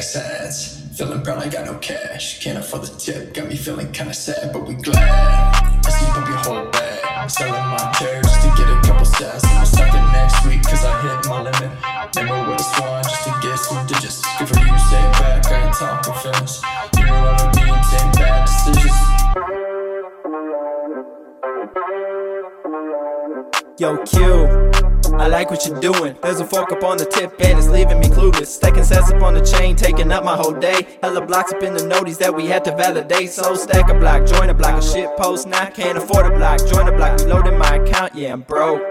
Sides, 0.00 0.80
feeling 0.96 1.22
brown, 1.22 1.38
I 1.38 1.48
got 1.48 1.66
no 1.66 1.74
cash. 1.78 2.42
Can't 2.42 2.58
afford 2.58 2.84
the 2.84 2.98
tip, 2.98 3.34
got 3.34 3.48
me 3.48 3.54
feeling 3.54 3.92
kinda 3.92 4.14
sad, 4.14 4.50
but 4.52 4.66
we 4.66 4.74
glad. 4.74 5.54
I 5.86 5.90
see 5.90 6.06
up 6.06 6.26
your 6.26 6.38
whole 6.38 6.70
bag, 6.70 7.30
selling 7.30 7.52
my 7.52 7.92
chairs 7.98 8.24
just 8.24 8.40
to 8.40 8.48
get 8.56 8.68
a 8.70 8.80
couple 8.80 9.04
sats. 9.04 9.44
I'm 9.44 9.66
stuck 9.66 9.92
it 9.92 10.12
next 10.12 10.44
week, 10.46 10.62
cause 10.62 10.84
I 10.84 11.02
hit 11.02 11.28
my 11.28 11.42
limit. 11.42 11.70
Never 12.16 12.32
would 12.48 12.60
have 12.60 12.60
sworn 12.60 13.02
just 13.02 13.24
to 13.24 13.30
get 13.42 13.58
some 13.58 13.86
digits. 13.86 14.22
Good 14.38 14.48
for 14.48 14.58
you, 14.58 14.72
it 14.72 15.12
back, 15.20 15.46
I 15.46 15.66
ain't 15.66 15.74
talking 15.74 16.14
feelings. 16.14 16.62
You 16.96 17.04
know 17.04 17.22
what 17.22 17.40
I 17.40 17.64
mean, 17.64 17.84
same 17.84 18.12
bad 18.12 18.46
decisions. 18.46 19.00
Yo, 23.78 23.96
Q. 24.04 24.79
I 25.14 25.26
like 25.28 25.50
what 25.50 25.66
you're 25.66 25.80
doing. 25.80 26.16
There's 26.22 26.40
a 26.40 26.44
fork 26.44 26.72
up 26.72 26.82
on 26.84 26.96
the 26.96 27.04
tip 27.04 27.32
and 27.40 27.58
it's 27.58 27.68
leaving 27.68 28.00
me 28.00 28.06
clueless. 28.06 28.46
Stacking 28.46 28.82
sats 28.82 29.14
up 29.14 29.22
on 29.22 29.34
the 29.34 29.40
chain, 29.40 29.76
taking 29.76 30.10
up 30.12 30.24
my 30.24 30.36
whole 30.36 30.52
day. 30.52 30.98
Hella 31.02 31.24
blocks 31.24 31.52
up 31.52 31.62
in 31.62 31.74
the 31.74 31.80
noties 31.80 32.18
that 32.18 32.34
we 32.34 32.46
had 32.46 32.64
to 32.64 32.76
validate. 32.76 33.30
So 33.30 33.54
stack 33.54 33.90
a 33.90 33.94
block, 33.94 34.26
join 34.26 34.50
a 34.50 34.54
block, 34.54 34.82
a 34.82 34.82
shit 34.82 35.08
post. 35.16 35.46
Now 35.46 35.62
I 35.62 35.70
can't 35.70 35.98
afford 35.98 36.26
a 36.26 36.36
block, 36.36 36.60
join 36.66 36.88
a 36.88 36.92
block, 36.92 37.20
reloading 37.20 37.58
my 37.58 37.76
account. 37.76 38.14
Yeah, 38.14 38.32
I'm 38.32 38.42
broke. 38.42 38.82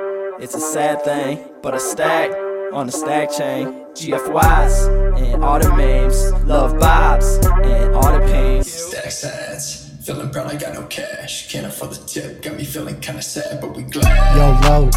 It's 0.42 0.56
a 0.56 0.60
sad 0.60 1.04
thing, 1.04 1.44
but 1.62 1.74
a 1.74 1.80
stack 1.80 2.32
on 2.72 2.86
the 2.86 2.94
Stackchain. 2.94 3.88
GFYs 3.94 5.18
and 5.20 5.44
all 5.44 5.60
the 5.60 5.70
memes, 5.76 6.32
love 6.46 6.80
bobs 6.80 7.36
and 7.46 7.94
all 7.96 8.14
the 8.14 8.26
pains. 8.26 8.72
Stack 8.72 9.12
sides, 9.12 9.92
feeling 10.06 10.32
brown, 10.32 10.48
I 10.48 10.56
got 10.56 10.74
no 10.74 10.84
cash. 10.88 11.52
Can't 11.52 11.66
afford 11.66 11.92
the 11.92 12.06
tip, 12.08 12.42
got 12.42 12.56
me 12.56 12.64
feeling 12.64 13.00
kinda 13.02 13.22
sad, 13.22 13.60
but 13.60 13.76
we 13.76 13.84
glad. 13.84 14.36
Yo, 14.38 14.70
low, 14.70 14.90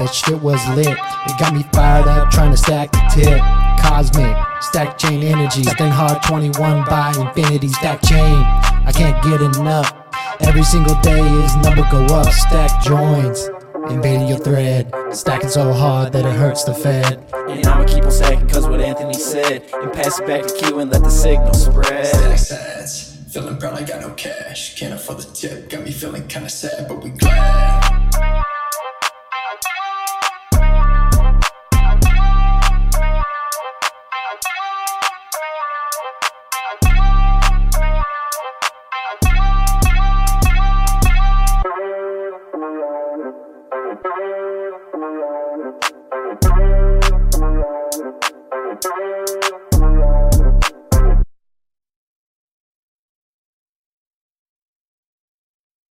that 0.00 0.14
shit 0.14 0.40
was 0.40 0.66
lit. 0.70 0.88
It 0.88 1.38
got 1.38 1.52
me 1.52 1.62
fired 1.74 2.08
up 2.08 2.30
trying 2.30 2.50
to 2.50 2.56
stack 2.56 2.90
the 2.90 3.04
tip. 3.12 3.38
Cosmic, 3.84 4.34
Stackchain 4.64 5.22
energy. 5.22 5.62
Stacking 5.62 5.88
hard 5.88 6.22
21 6.22 6.84
by 6.86 7.12
infinity, 7.20 7.68
Stackchain. 7.68 8.40
I 8.86 8.92
can't 8.92 9.22
get 9.22 9.42
enough. 9.42 9.92
Every 10.40 10.62
single 10.62 10.94
day 11.02 11.20
is 11.44 11.54
number 11.56 11.86
go 11.90 12.02
up. 12.14 12.32
Stack 12.32 12.82
joins, 12.82 13.50
invading 13.90 14.28
your 14.28 14.38
thread. 14.38 14.90
Stacking 15.12 15.50
so 15.50 15.70
hard 15.70 16.14
that 16.14 16.24
it 16.24 16.34
hurts 16.34 16.64
the 16.64 16.72
Fed. 16.72 17.22
And 17.34 17.66
I'ma 17.66 17.84
keep 17.84 18.04
on 18.04 18.10
stacking 18.10 18.48
cause 18.48 18.66
what 18.66 18.80
Anthony 18.80 19.12
said. 19.12 19.68
And 19.74 19.92
pass 19.92 20.18
it 20.18 20.26
back 20.26 20.46
to 20.46 20.54
Q 20.54 20.78
and 20.78 20.90
let 20.90 21.02
the 21.02 21.10
signal 21.10 21.52
spread. 21.52 22.06
Stack 22.06 22.38
sides, 22.38 23.18
feeling 23.30 23.58
brown, 23.58 23.74
I 23.74 23.82
got 23.82 24.00
no 24.00 24.14
cash. 24.14 24.78
Can't 24.78 24.94
afford 24.94 25.18
the 25.18 25.34
tip, 25.34 25.68
got 25.68 25.84
me 25.84 25.92
feeling 25.92 26.26
kinda 26.26 26.48
sad, 26.48 26.88
but 26.88 27.04
we 27.04 27.10
glad. 27.10 28.46